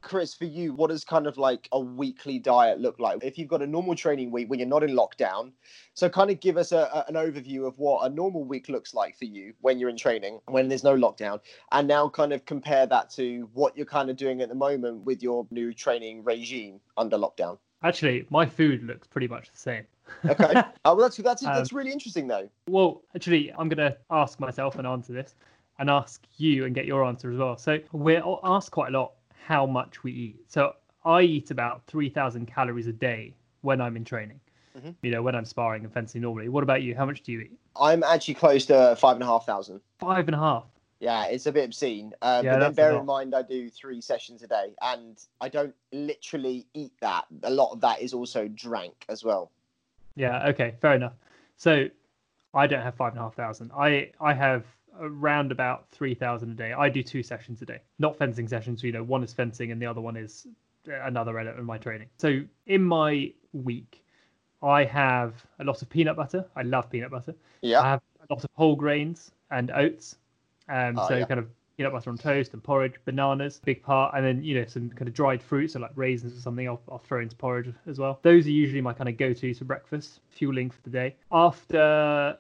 Chris, 0.00 0.34
for 0.34 0.44
you, 0.44 0.72
what 0.72 0.90
does 0.90 1.04
kind 1.04 1.26
of 1.26 1.36
like 1.38 1.68
a 1.72 1.78
weekly 1.80 2.38
diet 2.38 2.80
look 2.80 2.98
like? 2.98 3.22
If 3.22 3.38
you've 3.38 3.48
got 3.48 3.62
a 3.62 3.66
normal 3.66 3.94
training 3.94 4.30
week 4.30 4.48
when 4.48 4.58
you're 4.58 4.68
not 4.68 4.82
in 4.82 4.90
lockdown, 4.90 5.52
so 5.94 6.08
kind 6.08 6.30
of 6.30 6.40
give 6.40 6.56
us 6.56 6.72
a, 6.72 6.88
a- 6.92 7.04
an 7.08 7.14
overview 7.14 7.66
of 7.66 7.78
what 7.78 8.06
a 8.06 8.14
normal 8.14 8.44
week 8.44 8.68
looks 8.68 8.94
like 8.94 9.16
for 9.18 9.24
you 9.24 9.52
when 9.60 9.78
you're 9.78 9.88
in 9.90 9.96
training, 9.96 10.40
when 10.46 10.68
there's 10.68 10.84
no 10.84 10.96
lockdown, 10.96 11.40
and 11.72 11.86
now 11.86 12.08
kind 12.08 12.32
of 12.32 12.44
compare 12.46 12.86
that 12.86 13.10
to 13.10 13.48
what 13.52 13.76
you're 13.76 13.86
kind 13.86 14.10
of 14.10 14.16
doing 14.16 14.40
at 14.40 14.48
the 14.48 14.54
moment 14.54 15.04
with 15.04 15.22
your 15.22 15.46
new 15.50 15.72
training 15.74 16.24
regime 16.24 16.80
under 16.96 17.16
lockdown. 17.16 17.58
Actually, 17.84 18.24
my 18.30 18.46
food 18.46 18.84
looks 18.84 19.08
pretty 19.08 19.26
much 19.28 19.50
the 19.50 19.58
same. 19.58 19.84
Okay. 20.24 20.52
oh, 20.84 20.94
well, 20.94 20.96
that's 20.96 21.16
that's 21.16 21.44
Um, 21.44 21.54
that's 21.54 21.72
really 21.72 21.90
interesting 21.92 22.26
though. 22.28 22.48
Well, 22.68 23.02
actually, 23.14 23.52
I'm 23.52 23.68
going 23.68 23.90
to 23.90 23.96
ask 24.10 24.38
myself 24.38 24.76
and 24.76 24.86
answer 24.86 25.12
this 25.12 25.34
and 25.78 25.90
ask 25.90 26.22
you 26.36 26.64
and 26.64 26.74
get 26.74 26.86
your 26.86 27.04
answer 27.04 27.32
as 27.32 27.38
well. 27.38 27.56
So, 27.56 27.80
we're 27.92 28.22
asked 28.44 28.70
quite 28.70 28.94
a 28.94 28.98
lot 28.98 29.12
how 29.44 29.66
much 29.66 30.02
we 30.02 30.12
eat. 30.12 30.40
So, 30.48 30.74
I 31.04 31.22
eat 31.22 31.50
about 31.50 31.82
3,000 31.86 32.46
calories 32.46 32.86
a 32.86 32.92
day 32.92 33.34
when 33.62 33.80
I'm 33.80 33.96
in 33.96 34.04
training, 34.04 34.40
Mhm. 34.76 34.94
you 35.02 35.10
know, 35.10 35.22
when 35.22 35.34
I'm 35.34 35.44
sparring 35.44 35.82
and 35.84 35.92
fencing 35.92 36.22
normally. 36.22 36.48
What 36.48 36.62
about 36.62 36.82
you? 36.82 36.94
How 36.94 37.04
much 37.04 37.22
do 37.22 37.32
you 37.32 37.40
eat? 37.40 37.58
I'm 37.74 38.02
actually 38.04 38.34
close 38.34 38.66
to 38.66 38.94
five 38.96 39.16
and 39.16 39.22
a 39.22 39.26
half 39.26 39.44
thousand. 39.44 39.80
Five 39.98 40.28
and 40.28 40.34
a 40.34 40.38
half. 40.38 40.64
Yeah, 41.00 41.24
it's 41.26 41.46
a 41.46 41.52
bit 41.52 41.64
obscene. 41.64 42.12
Uh, 42.22 42.42
Yeah, 42.44 42.52
but 42.54 42.60
then 42.60 42.72
bear 42.74 42.96
in 43.00 43.06
mind, 43.06 43.34
I 43.34 43.42
do 43.42 43.68
three 43.68 44.00
sessions 44.00 44.42
a 44.44 44.46
day, 44.46 44.74
and 44.80 45.20
I 45.40 45.48
don't 45.48 45.74
literally 45.90 46.66
eat 46.74 46.92
that. 47.00 47.24
A 47.42 47.50
lot 47.50 47.72
of 47.72 47.80
that 47.80 48.00
is 48.00 48.14
also 48.14 48.46
drank 48.46 49.04
as 49.08 49.24
well. 49.24 49.50
Yeah. 50.14 50.48
Okay. 50.50 50.76
Fair 50.80 50.94
enough. 50.94 51.14
So, 51.56 51.88
I 52.54 52.66
don't 52.68 52.82
have 52.82 52.94
five 52.94 53.12
and 53.12 53.18
a 53.18 53.22
half 53.22 53.34
thousand. 53.34 53.72
I 53.76 54.12
I 54.20 54.32
have 54.34 54.64
around 55.00 55.52
about 55.52 55.88
three 55.90 56.14
thousand 56.14 56.50
a 56.52 56.54
day. 56.54 56.72
I 56.72 56.88
do 56.88 57.02
two 57.02 57.22
sessions 57.22 57.62
a 57.62 57.66
day, 57.66 57.80
not 57.98 58.16
fencing 58.16 58.48
sessions. 58.48 58.82
You 58.82 58.92
know, 58.92 59.02
one 59.02 59.22
is 59.22 59.32
fencing 59.32 59.70
and 59.72 59.80
the 59.80 59.86
other 59.86 60.00
one 60.00 60.16
is 60.16 60.46
another 60.86 61.38
element 61.38 61.58
of 61.58 61.64
my 61.64 61.78
training. 61.78 62.08
So 62.18 62.40
in 62.66 62.82
my 62.82 63.32
week, 63.52 64.04
I 64.62 64.84
have 64.84 65.34
a 65.58 65.64
lot 65.64 65.82
of 65.82 65.88
peanut 65.88 66.16
butter. 66.16 66.44
I 66.56 66.62
love 66.62 66.90
peanut 66.90 67.10
butter. 67.10 67.34
Yeah 67.62 67.80
i 67.80 67.90
have 67.90 68.00
a 68.28 68.32
lot 68.34 68.44
of 68.44 68.50
whole 68.54 68.76
grains 68.76 69.32
and 69.50 69.70
oats. 69.72 70.16
Um, 70.68 70.96
Oh, 70.96 71.08
so 71.08 71.18
yeah. 71.18 71.24
kind 71.24 71.40
of 71.40 71.48
peanut 71.76 71.92
butter 71.92 72.10
on 72.10 72.18
toast 72.18 72.52
and 72.52 72.62
porridge, 72.62 72.94
bananas, 73.04 73.60
big 73.64 73.82
part, 73.82 74.14
and 74.14 74.24
then 74.24 74.42
you 74.44 74.54
know 74.60 74.66
some 74.66 74.90
kind 74.90 75.08
of 75.08 75.14
dried 75.14 75.42
fruits, 75.42 75.72
so 75.72 75.80
like 75.80 75.90
raisins 75.96 76.36
or 76.36 76.40
something. 76.40 76.68
I'll, 76.68 76.80
I'll 76.90 76.98
throw 76.98 77.20
into 77.20 77.34
porridge 77.36 77.72
as 77.86 77.98
well. 77.98 78.20
Those 78.22 78.46
are 78.46 78.50
usually 78.50 78.80
my 78.80 78.92
kind 78.92 79.08
of 79.08 79.16
go-to 79.16 79.54
for 79.54 79.64
breakfast, 79.64 80.20
fueling 80.30 80.70
for 80.70 80.80
the 80.82 80.90
day. 80.90 81.16
After 81.32 82.36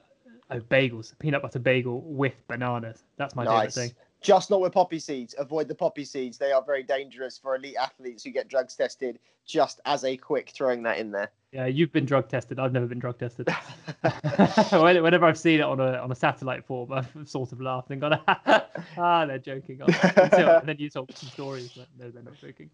oh, 0.52 0.60
bagels, 0.60 1.18
peanut 1.18 1.42
butter 1.42 1.58
bagel 1.58 2.00
with 2.02 2.34
bananas. 2.48 3.04
That's 3.16 3.34
my 3.34 3.44
Nice. 3.44 3.74
favorite 3.74 3.88
thing. 3.88 3.96
Just 4.20 4.50
not 4.50 4.60
with 4.60 4.72
poppy 4.72 5.00
seeds. 5.00 5.34
Avoid 5.36 5.66
the 5.66 5.74
poppy 5.74 6.04
seeds. 6.04 6.38
They 6.38 6.52
are 6.52 6.62
very 6.62 6.84
dangerous 6.84 7.36
for 7.38 7.56
elite 7.56 7.74
athletes 7.76 8.22
who 8.22 8.30
get 8.30 8.46
drugs 8.48 8.76
tested. 8.76 9.18
Just 9.44 9.80
as 9.84 10.04
a 10.04 10.16
quick 10.16 10.50
throwing 10.50 10.84
that 10.84 10.98
in 10.98 11.10
there. 11.10 11.32
Yeah, 11.50 11.66
you've 11.66 11.90
been 11.92 12.04
drug 12.06 12.28
tested. 12.28 12.60
I've 12.60 12.72
never 12.72 12.86
been 12.86 13.00
drug 13.00 13.18
tested. 13.18 13.48
Whenever 14.70 15.26
I've 15.26 15.38
seen 15.38 15.58
it 15.58 15.64
on 15.64 15.80
a 15.80 15.94
on 15.98 16.12
a 16.12 16.14
satellite 16.14 16.64
form, 16.64 16.92
I've 16.92 17.08
sort 17.24 17.50
of 17.50 17.60
laughed 17.60 17.90
and 17.90 18.00
gone, 18.00 18.20
ah, 18.96 19.26
they're 19.26 19.38
joking. 19.38 19.80
Until- 19.82 20.58
and 20.58 20.68
then 20.68 20.76
you 20.78 20.88
told 20.88 21.16
some 21.16 21.28
stories. 21.28 21.72
But 21.76 21.88
no, 21.98 22.10
they're 22.10 22.22
not 22.22 22.34
joking. 22.40 22.70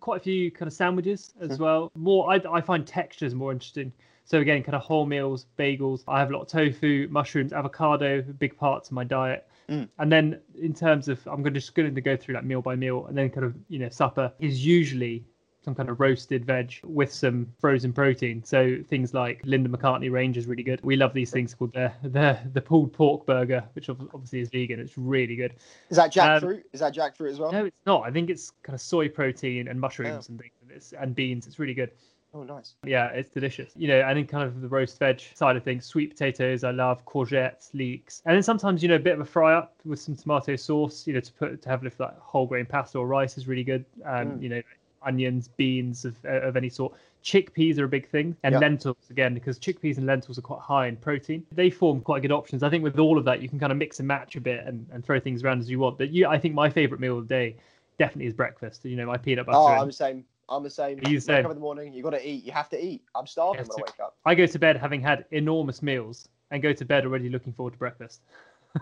Quite 0.00 0.20
a 0.20 0.24
few 0.24 0.50
kind 0.50 0.66
of 0.66 0.72
sandwiches 0.72 1.32
as 1.40 1.60
well. 1.60 1.92
More, 1.94 2.32
I, 2.32 2.40
I 2.52 2.60
find 2.60 2.84
textures 2.84 3.34
more 3.34 3.52
interesting. 3.52 3.92
So 4.30 4.38
again, 4.38 4.62
kind 4.62 4.76
of 4.76 4.82
whole 4.82 5.06
meals, 5.06 5.46
bagels. 5.58 6.04
I 6.06 6.20
have 6.20 6.30
a 6.30 6.32
lot 6.32 6.42
of 6.42 6.46
tofu, 6.46 7.08
mushrooms, 7.10 7.52
avocado, 7.52 8.22
big 8.22 8.56
parts 8.56 8.88
of 8.88 8.92
my 8.92 9.02
diet. 9.02 9.48
Mm. 9.68 9.88
And 9.98 10.12
then 10.12 10.40
in 10.54 10.72
terms 10.72 11.08
of, 11.08 11.18
I'm 11.26 11.42
going 11.42 11.52
to 11.52 11.58
just 11.58 11.74
going 11.74 11.92
to 11.92 12.00
go 12.00 12.16
through 12.16 12.36
like 12.36 12.44
meal 12.44 12.62
by 12.62 12.76
meal, 12.76 13.06
and 13.06 13.18
then 13.18 13.28
kind 13.28 13.44
of 13.44 13.56
you 13.68 13.80
know 13.80 13.88
supper 13.88 14.32
is 14.38 14.64
usually 14.64 15.24
some 15.64 15.74
kind 15.74 15.88
of 15.88 15.98
roasted 15.98 16.44
veg 16.44 16.74
with 16.84 17.12
some 17.12 17.48
frozen 17.58 17.92
protein. 17.92 18.44
So 18.44 18.76
things 18.88 19.14
like 19.14 19.40
Linda 19.44 19.68
McCartney 19.68 20.12
range 20.12 20.36
is 20.36 20.46
really 20.46 20.62
good. 20.62 20.80
We 20.84 20.94
love 20.94 21.12
these 21.12 21.32
things 21.32 21.52
called 21.52 21.72
the 21.72 21.92
the 22.04 22.38
the 22.52 22.60
pulled 22.60 22.92
pork 22.92 23.26
burger, 23.26 23.64
which 23.72 23.88
obviously 23.90 24.42
is 24.42 24.48
vegan. 24.48 24.78
It's 24.78 24.96
really 24.96 25.34
good. 25.34 25.54
Is 25.88 25.96
that 25.96 26.16
Um, 26.16 26.40
jackfruit? 26.40 26.62
is 26.72 26.78
that 26.78 26.94
jackfruit 26.94 27.32
as 27.32 27.40
well? 27.40 27.50
No, 27.50 27.64
it's 27.64 27.84
not. 27.84 28.02
I 28.04 28.12
think 28.12 28.30
it's 28.30 28.52
kind 28.62 28.74
of 28.74 28.80
soy 28.80 29.08
protein 29.08 29.66
and 29.66 29.80
mushrooms 29.80 30.28
and 30.28 30.38
things 30.38 30.52
and, 30.62 30.70
it's, 30.70 30.92
and 30.92 31.16
beans. 31.16 31.48
It's 31.48 31.58
really 31.58 31.74
good. 31.74 31.90
Oh, 32.32 32.44
nice. 32.44 32.74
Yeah, 32.86 33.08
it's 33.08 33.28
delicious. 33.28 33.72
You 33.74 33.88
know, 33.88 34.00
and 34.00 34.16
then 34.16 34.26
kind 34.26 34.44
of 34.44 34.60
the 34.60 34.68
roast 34.68 34.98
veg 34.98 35.20
side 35.34 35.56
of 35.56 35.64
things, 35.64 35.84
sweet 35.84 36.10
potatoes, 36.10 36.62
I 36.62 36.70
love 36.70 37.04
courgettes, 37.04 37.74
leeks, 37.74 38.22
and 38.24 38.34
then 38.36 38.42
sometimes 38.42 38.82
you 38.82 38.88
know 38.88 38.94
a 38.96 39.00
bit 39.00 39.14
of 39.14 39.20
a 39.20 39.24
fry 39.24 39.54
up 39.54 39.74
with 39.84 39.98
some 40.00 40.14
tomato 40.14 40.54
sauce. 40.56 41.06
You 41.06 41.14
know, 41.14 41.20
to 41.20 41.32
put 41.32 41.62
to 41.62 41.68
have 41.68 41.82
with 41.82 41.98
like 41.98 42.16
whole 42.18 42.46
grain 42.46 42.66
pasta 42.66 42.98
or 42.98 43.06
rice 43.06 43.36
is 43.36 43.48
really 43.48 43.64
good. 43.64 43.84
Um, 44.04 44.38
Mm. 44.38 44.42
you 44.42 44.48
know, 44.48 44.62
onions, 45.02 45.48
beans 45.48 46.04
of 46.04 46.24
of 46.24 46.56
any 46.56 46.68
sort. 46.68 46.94
Chickpeas 47.24 47.78
are 47.78 47.84
a 47.84 47.88
big 47.88 48.08
thing, 48.08 48.34
and 48.44 48.54
lentils 48.60 49.10
again 49.10 49.34
because 49.34 49.58
chickpeas 49.58 49.98
and 49.98 50.06
lentils 50.06 50.38
are 50.38 50.42
quite 50.42 50.60
high 50.60 50.86
in 50.86 50.96
protein. 50.96 51.44
They 51.52 51.68
form 51.68 52.00
quite 52.00 52.22
good 52.22 52.32
options. 52.32 52.62
I 52.62 52.70
think 52.70 52.82
with 52.84 52.98
all 52.98 53.18
of 53.18 53.24
that, 53.24 53.42
you 53.42 53.48
can 53.48 53.58
kind 53.58 53.72
of 53.72 53.76
mix 53.78 53.98
and 53.98 54.08
match 54.08 54.36
a 54.36 54.40
bit 54.40 54.64
and, 54.66 54.86
and 54.92 55.04
throw 55.04 55.20
things 55.20 55.42
around 55.42 55.58
as 55.60 55.68
you 55.68 55.80
want. 55.80 55.98
But 55.98 56.10
you, 56.10 56.26
I 56.28 56.38
think 56.38 56.54
my 56.54 56.70
favorite 56.70 57.00
meal 57.00 57.18
of 57.18 57.28
the 57.28 57.34
day 57.34 57.56
definitely 57.98 58.26
is 58.26 58.32
breakfast. 58.34 58.84
You 58.86 58.96
know, 58.96 59.06
my 59.06 59.18
peanut 59.18 59.46
butter. 59.46 59.58
Oh, 59.58 59.66
I'm 59.66 59.88
the 59.88 59.92
same. 59.92 60.24
I'm 60.50 60.64
the 60.64 60.70
same. 60.70 60.98
You 61.06 61.20
Wake 61.26 61.44
up 61.44 61.50
in 61.50 61.56
the 61.56 61.60
morning. 61.60 61.92
You 61.94 62.02
got 62.02 62.10
to 62.10 62.28
eat. 62.28 62.44
You 62.44 62.52
have 62.52 62.68
to 62.70 62.84
eat. 62.84 63.02
I'm 63.14 63.26
starving 63.26 63.64
Yeah, 63.64 63.68
when 63.68 63.82
I 63.82 63.90
wake 63.90 64.00
up. 64.00 64.16
I 64.26 64.34
go 64.34 64.46
to 64.46 64.58
bed 64.58 64.76
having 64.76 65.00
had 65.00 65.24
enormous 65.30 65.82
meals 65.82 66.28
and 66.50 66.60
go 66.60 66.72
to 66.72 66.84
bed 66.84 67.04
already 67.04 67.28
looking 67.28 67.52
forward 67.52 67.72
to 67.72 67.78
breakfast. 67.78 68.20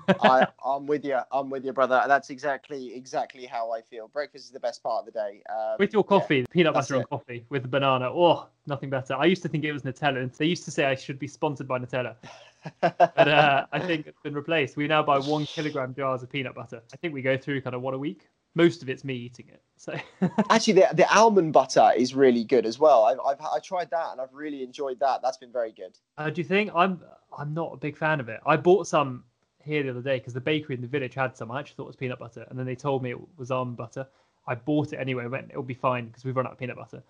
I, 0.21 0.47
I'm 0.65 0.87
with 0.87 1.05
you. 1.05 1.19
I'm 1.33 1.51
with 1.51 1.65
you, 1.65 1.73
brother. 1.73 2.03
That's 2.07 2.31
exactly 2.31 2.95
exactly 2.95 3.47
how 3.47 3.73
I 3.73 3.81
feel. 3.81 4.09
Breakfast 4.09 4.47
is 4.47 4.51
the 4.51 4.61
best 4.61 4.83
part 4.83 5.07
of 5.07 5.07
the 5.07 5.19
day. 5.19 5.43
Um, 5.51 5.77
with 5.79 5.93
your 5.93 6.05
yeah. 6.05 6.09
coffee, 6.09 6.47
peanut 6.51 6.75
that's 6.75 6.89
butter 6.89 7.01
and 7.01 7.09
coffee 7.09 7.45
with 7.49 7.63
the 7.63 7.69
banana. 7.69 8.11
Oh, 8.11 8.49
nothing 8.67 8.91
better. 8.91 9.15
I 9.15 9.25
used 9.25 9.43
to 9.43 9.49
think 9.49 9.65
it 9.65 9.73
was 9.73 9.83
Nutella. 9.83 10.23
and 10.23 10.33
They 10.33 10.47
used 10.47 10.65
to 10.65 10.71
say 10.71 10.85
I 10.85 10.95
should 10.95 11.19
be 11.19 11.27
sponsored 11.27 11.69
by 11.69 11.79
Nutella, 11.79 12.17
but 12.81 13.29
uh, 13.29 13.67
I 13.73 13.79
think 13.79 14.07
it's 14.07 14.21
been 14.23 14.35
replaced. 14.35 14.77
We 14.77 14.87
now 14.89 15.03
buy 15.03 15.19
one 15.19 15.47
kilogram 15.47 15.95
jars 15.95 16.23
of 16.23 16.31
peanut 16.31 16.55
butter. 16.55 16.83
I 16.93 16.97
think 16.99 17.15
we 17.15 17.23
go 17.23 17.39
through 17.39 17.63
kind 17.63 17.75
of 17.75 17.81
one 17.83 17.95
a 17.95 17.99
week. 17.99 18.29
Most 18.59 18.83
of 18.83 18.89
it's 18.89 19.05
me 19.05 19.15
eating 19.15 19.47
it. 19.49 19.63
So 19.77 19.97
Actually, 20.51 20.75
the, 20.75 20.89
the 20.93 21.17
almond 21.17 21.53
butter 21.53 21.93
is 21.97 22.13
really 22.13 22.43
good 22.43 22.67
as 22.67 22.79
well. 22.79 23.05
I've, 23.05 23.21
I've 23.25 23.41
I 23.41 23.61
tried 23.61 23.89
that 23.91 24.09
and 24.11 24.21
I've 24.21 24.35
really 24.35 24.65
enjoyed 24.65 24.99
that. 24.99 25.23
That's 25.23 25.37
been 25.37 25.53
very 25.53 25.71
good. 25.73 25.97
uh, 26.19 26.29
do 26.29 26.41
you 26.41 26.47
think 26.47 26.71
I'm? 26.75 27.01
I'm 27.39 27.55
not 27.55 27.73
a 27.73 27.77
big 27.77 27.97
fan 27.97 28.19
of 28.19 28.29
it. 28.29 28.41
I 28.45 28.57
bought 28.57 28.89
some 28.89 29.23
here 29.63 29.85
the 29.85 29.91
other 29.91 30.03
day 30.03 30.19
because 30.19 30.35
the 30.35 30.41
bakery 30.41 30.75
in 30.75 30.83
the 30.83 30.89
village 30.89 31.15
had 31.15 31.37
some. 31.37 31.53
I 31.53 31.61
actually 31.61 31.77
thought 31.77 31.85
it 31.85 31.95
was 31.95 31.97
peanut 31.97 32.19
butter, 32.19 32.45
and 32.51 32.59
then 32.59 32.67
they 32.67 32.75
told 32.75 33.03
me 33.03 33.11
it 33.11 33.39
was 33.39 33.53
almond 33.53 33.77
butter. 33.77 34.07
I 34.49 34.57
bought 34.57 34.93
it 34.93 34.97
anyway. 34.97 35.27
Went, 35.27 35.51
it'll 35.51 35.63
be 35.63 35.75
fine 35.75 36.09
because 36.09 36.25
we've 36.25 36.37
run 36.37 36.47
out 36.47 36.53
of 36.53 36.59
peanut 36.59 36.77
butter. 36.77 37.03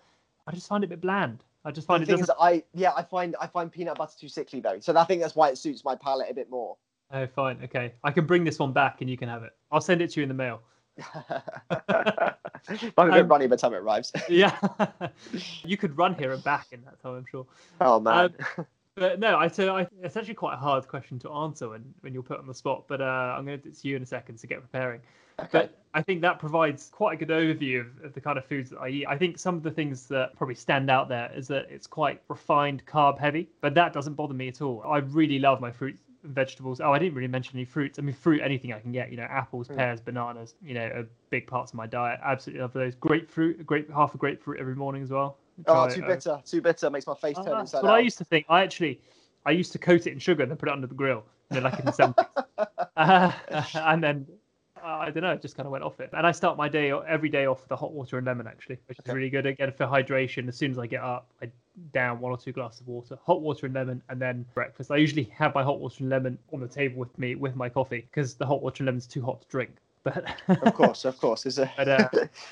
I 0.45 0.51
just 0.51 0.67
find 0.67 0.83
it 0.83 0.87
a 0.87 0.89
bit 0.89 1.01
bland. 1.01 1.43
I 1.65 1.71
just 1.71 1.87
find 1.87 2.01
the 2.01 2.03
it 2.03 2.07
thing 2.07 2.19
doesn't. 2.19 2.35
is, 2.35 2.39
I 2.39 2.63
yeah, 2.75 2.91
I 2.95 3.01
find 3.01 3.35
I 3.41 3.47
find 3.47 3.71
peanut 3.71 3.97
butter 3.97 4.13
too 4.19 4.29
sickly 4.29 4.59
though. 4.59 4.79
So 4.79 4.95
I 4.95 5.03
think 5.05 5.21
that's 5.21 5.35
why 5.35 5.49
it 5.49 5.57
suits 5.57 5.83
my 5.83 5.95
palate 5.95 6.27
a 6.29 6.33
bit 6.33 6.49
more. 6.49 6.77
Oh, 7.11 7.25
fine. 7.25 7.59
Okay. 7.63 7.93
I 8.03 8.11
can 8.11 8.27
bring 8.27 8.43
this 8.43 8.59
one 8.59 8.71
back 8.71 9.01
and 9.01 9.09
you 9.09 9.17
can 9.17 9.29
have 9.29 9.41
it. 9.43 9.51
I'll 9.71 9.81
send 9.81 10.01
it 10.01 10.11
to 10.11 10.19
you 10.19 10.23
in 10.23 10.29
the 10.29 10.35
mail. 10.35 10.61
I'm 12.97 13.09
a 13.09 13.11
bit 13.11 13.21
Um, 13.21 13.27
runny 13.27 13.47
by 13.47 13.55
the 13.55 13.57
time 13.57 13.73
it 13.73 13.77
arrives. 13.77 14.11
Yeah. 14.29 14.57
you 15.63 15.77
could 15.77 15.97
run 15.97 16.15
here 16.15 16.31
and 16.31 16.43
back 16.43 16.67
in 16.71 16.81
that 16.85 17.01
time, 17.01 17.15
I'm 17.15 17.25
sure. 17.29 17.45
oh 17.81 17.99
man. 17.99 18.33
But 18.57 18.67
But 18.95 19.17
no, 19.19 19.37
I 19.37 19.47
so 19.47 19.73
I, 19.77 19.87
it's 20.03 20.17
actually 20.17 20.33
quite 20.33 20.55
a 20.55 20.57
hard 20.57 20.85
question 20.89 21.19
to 21.19 21.31
answer 21.31 21.69
when, 21.69 21.93
when 22.01 22.13
you're 22.13 22.23
put 22.23 22.37
on 22.37 22.47
the 22.47 22.53
spot. 22.53 22.83
But 22.87 22.99
uh, 22.99 23.35
I'm 23.37 23.45
going 23.45 23.61
to 23.61 23.71
to 23.71 23.87
you 23.87 23.95
in 23.95 24.03
a 24.03 24.05
second 24.05 24.39
to 24.39 24.47
get 24.47 24.59
preparing. 24.59 24.99
Okay. 25.39 25.47
But 25.53 25.77
I 25.93 26.01
think 26.01 26.19
that 26.21 26.37
provides 26.37 26.89
quite 26.89 27.13
a 27.13 27.25
good 27.25 27.29
overview 27.29 27.79
of, 27.79 28.03
of 28.03 28.13
the 28.13 28.19
kind 28.19 28.37
of 28.37 28.43
foods 28.45 28.71
that 28.71 28.79
I 28.79 28.89
eat. 28.89 29.05
I 29.07 29.17
think 29.17 29.37
some 29.39 29.55
of 29.55 29.63
the 29.63 29.71
things 29.71 30.07
that 30.07 30.35
probably 30.35 30.55
stand 30.55 30.91
out 30.91 31.07
there 31.07 31.31
is 31.33 31.47
that 31.47 31.67
it's 31.69 31.87
quite 31.87 32.21
refined, 32.27 32.85
carb 32.85 33.17
heavy, 33.17 33.47
but 33.61 33.73
that 33.75 33.93
doesn't 33.93 34.15
bother 34.15 34.33
me 34.33 34.49
at 34.49 34.61
all. 34.61 34.83
I 34.85 34.97
really 34.97 35.39
love 35.39 35.61
my 35.61 35.71
fruits 35.71 36.01
vegetables. 36.23 36.81
Oh, 36.81 36.91
I 36.91 36.99
didn't 36.99 37.15
really 37.15 37.27
mention 37.27 37.57
any 37.57 37.65
fruits. 37.65 37.99
I 37.99 38.01
mean, 38.01 38.15
fruit, 38.15 38.41
anything 38.41 38.73
I 38.73 38.79
can 38.79 38.91
get. 38.91 39.11
You 39.11 39.17
know, 39.17 39.23
apples, 39.23 39.67
Mm. 39.67 39.77
pears, 39.77 40.01
bananas. 40.01 40.55
You 40.61 40.73
know, 40.73 40.85
are 40.85 41.07
big 41.29 41.47
parts 41.47 41.71
of 41.71 41.75
my 41.75 41.87
diet. 41.87 42.19
Absolutely 42.23 42.61
love 42.61 42.73
those. 42.73 42.95
Grapefruit, 42.95 43.59
a 43.59 43.63
grape, 43.63 43.89
half 43.91 44.15
a 44.15 44.17
grapefruit 44.17 44.59
every 44.59 44.75
morning 44.75 45.03
as 45.03 45.09
well. 45.11 45.37
Oh, 45.67 45.89
too 45.89 46.03
uh, 46.03 46.07
bitter. 46.07 46.41
Too 46.45 46.61
bitter 46.61 46.89
makes 46.89 47.07
my 47.07 47.15
face 47.15 47.35
Oh, 47.37 47.43
turn 47.43 47.53
that's 47.53 47.73
inside 47.73 47.83
what 47.83 47.91
out. 47.91 47.97
I 47.97 47.99
used 47.99 48.17
to 48.19 48.25
think. 48.25 48.45
I 48.49 48.61
actually, 48.63 49.01
I 49.45 49.51
used 49.51 49.71
to 49.73 49.79
coat 49.79 50.07
it 50.07 50.13
in 50.13 50.19
sugar 50.19 50.43
and 50.43 50.51
then 50.51 50.57
put 50.57 50.69
it 50.69 50.73
under 50.73 50.87
the 50.87 50.95
grill, 50.95 51.23
you 51.51 51.59
know, 51.59 51.63
like 51.69 51.79
in 51.79 51.85
the 51.85 51.91
70s. 51.91 52.25
Uh, 52.95 53.31
and 53.75 54.03
then 54.03 54.27
uh, 54.29 54.33
I 54.83 55.11
don't 55.11 55.23
know, 55.23 55.31
it 55.31 55.41
just 55.41 55.55
kind 55.55 55.65
of 55.65 55.71
went 55.71 55.83
off 55.83 55.99
it. 55.99 56.09
And 56.13 56.25
I 56.25 56.31
start 56.31 56.57
my 56.57 56.69
day 56.69 56.91
every 56.91 57.29
day 57.29 57.45
off 57.45 57.59
with 57.61 57.69
the 57.69 57.75
hot 57.75 57.93
water 57.93 58.17
and 58.17 58.25
lemon 58.27 58.47
actually, 58.47 58.77
which 58.87 58.99
Okay. 58.99 59.11
is 59.11 59.15
really 59.15 59.29
good 59.29 59.45
again 59.45 59.71
for 59.71 59.85
hydration. 59.85 60.47
As 60.47 60.55
soon 60.57 60.71
as 60.71 60.79
I 60.79 60.87
get 60.87 61.01
up, 61.01 61.29
I 61.41 61.49
down 61.93 62.19
one 62.19 62.31
or 62.31 62.37
two 62.37 62.51
glasses 62.51 62.81
of 62.81 62.87
water, 62.87 63.17
hot 63.23 63.41
water 63.41 63.65
and 63.65 63.75
lemon, 63.75 64.01
and 64.09 64.21
then 64.21 64.45
breakfast. 64.53 64.91
I 64.91 64.97
usually 64.97 65.23
have 65.35 65.55
my 65.55 65.63
hot 65.63 65.79
water 65.79 65.97
and 65.99 66.09
lemon 66.09 66.37
on 66.53 66.59
the 66.59 66.67
table 66.67 66.97
with 66.99 67.17
me 67.17 67.35
with 67.35 67.55
my 67.55 67.69
coffee 67.69 68.01
because 68.11 68.35
the 68.35 68.45
hot 68.45 68.61
water 68.61 68.81
and 68.83 68.87
lemon's 68.87 69.07
too 69.07 69.21
hot 69.21 69.41
to 69.41 69.47
drink. 69.47 69.77
But 70.03 70.25
of 70.47 70.73
course, 70.73 71.05
of 71.05 71.17
course. 71.17 71.43
There's 71.43 71.59
a 71.59 71.71
but 71.77 71.87
uh, 71.87 72.09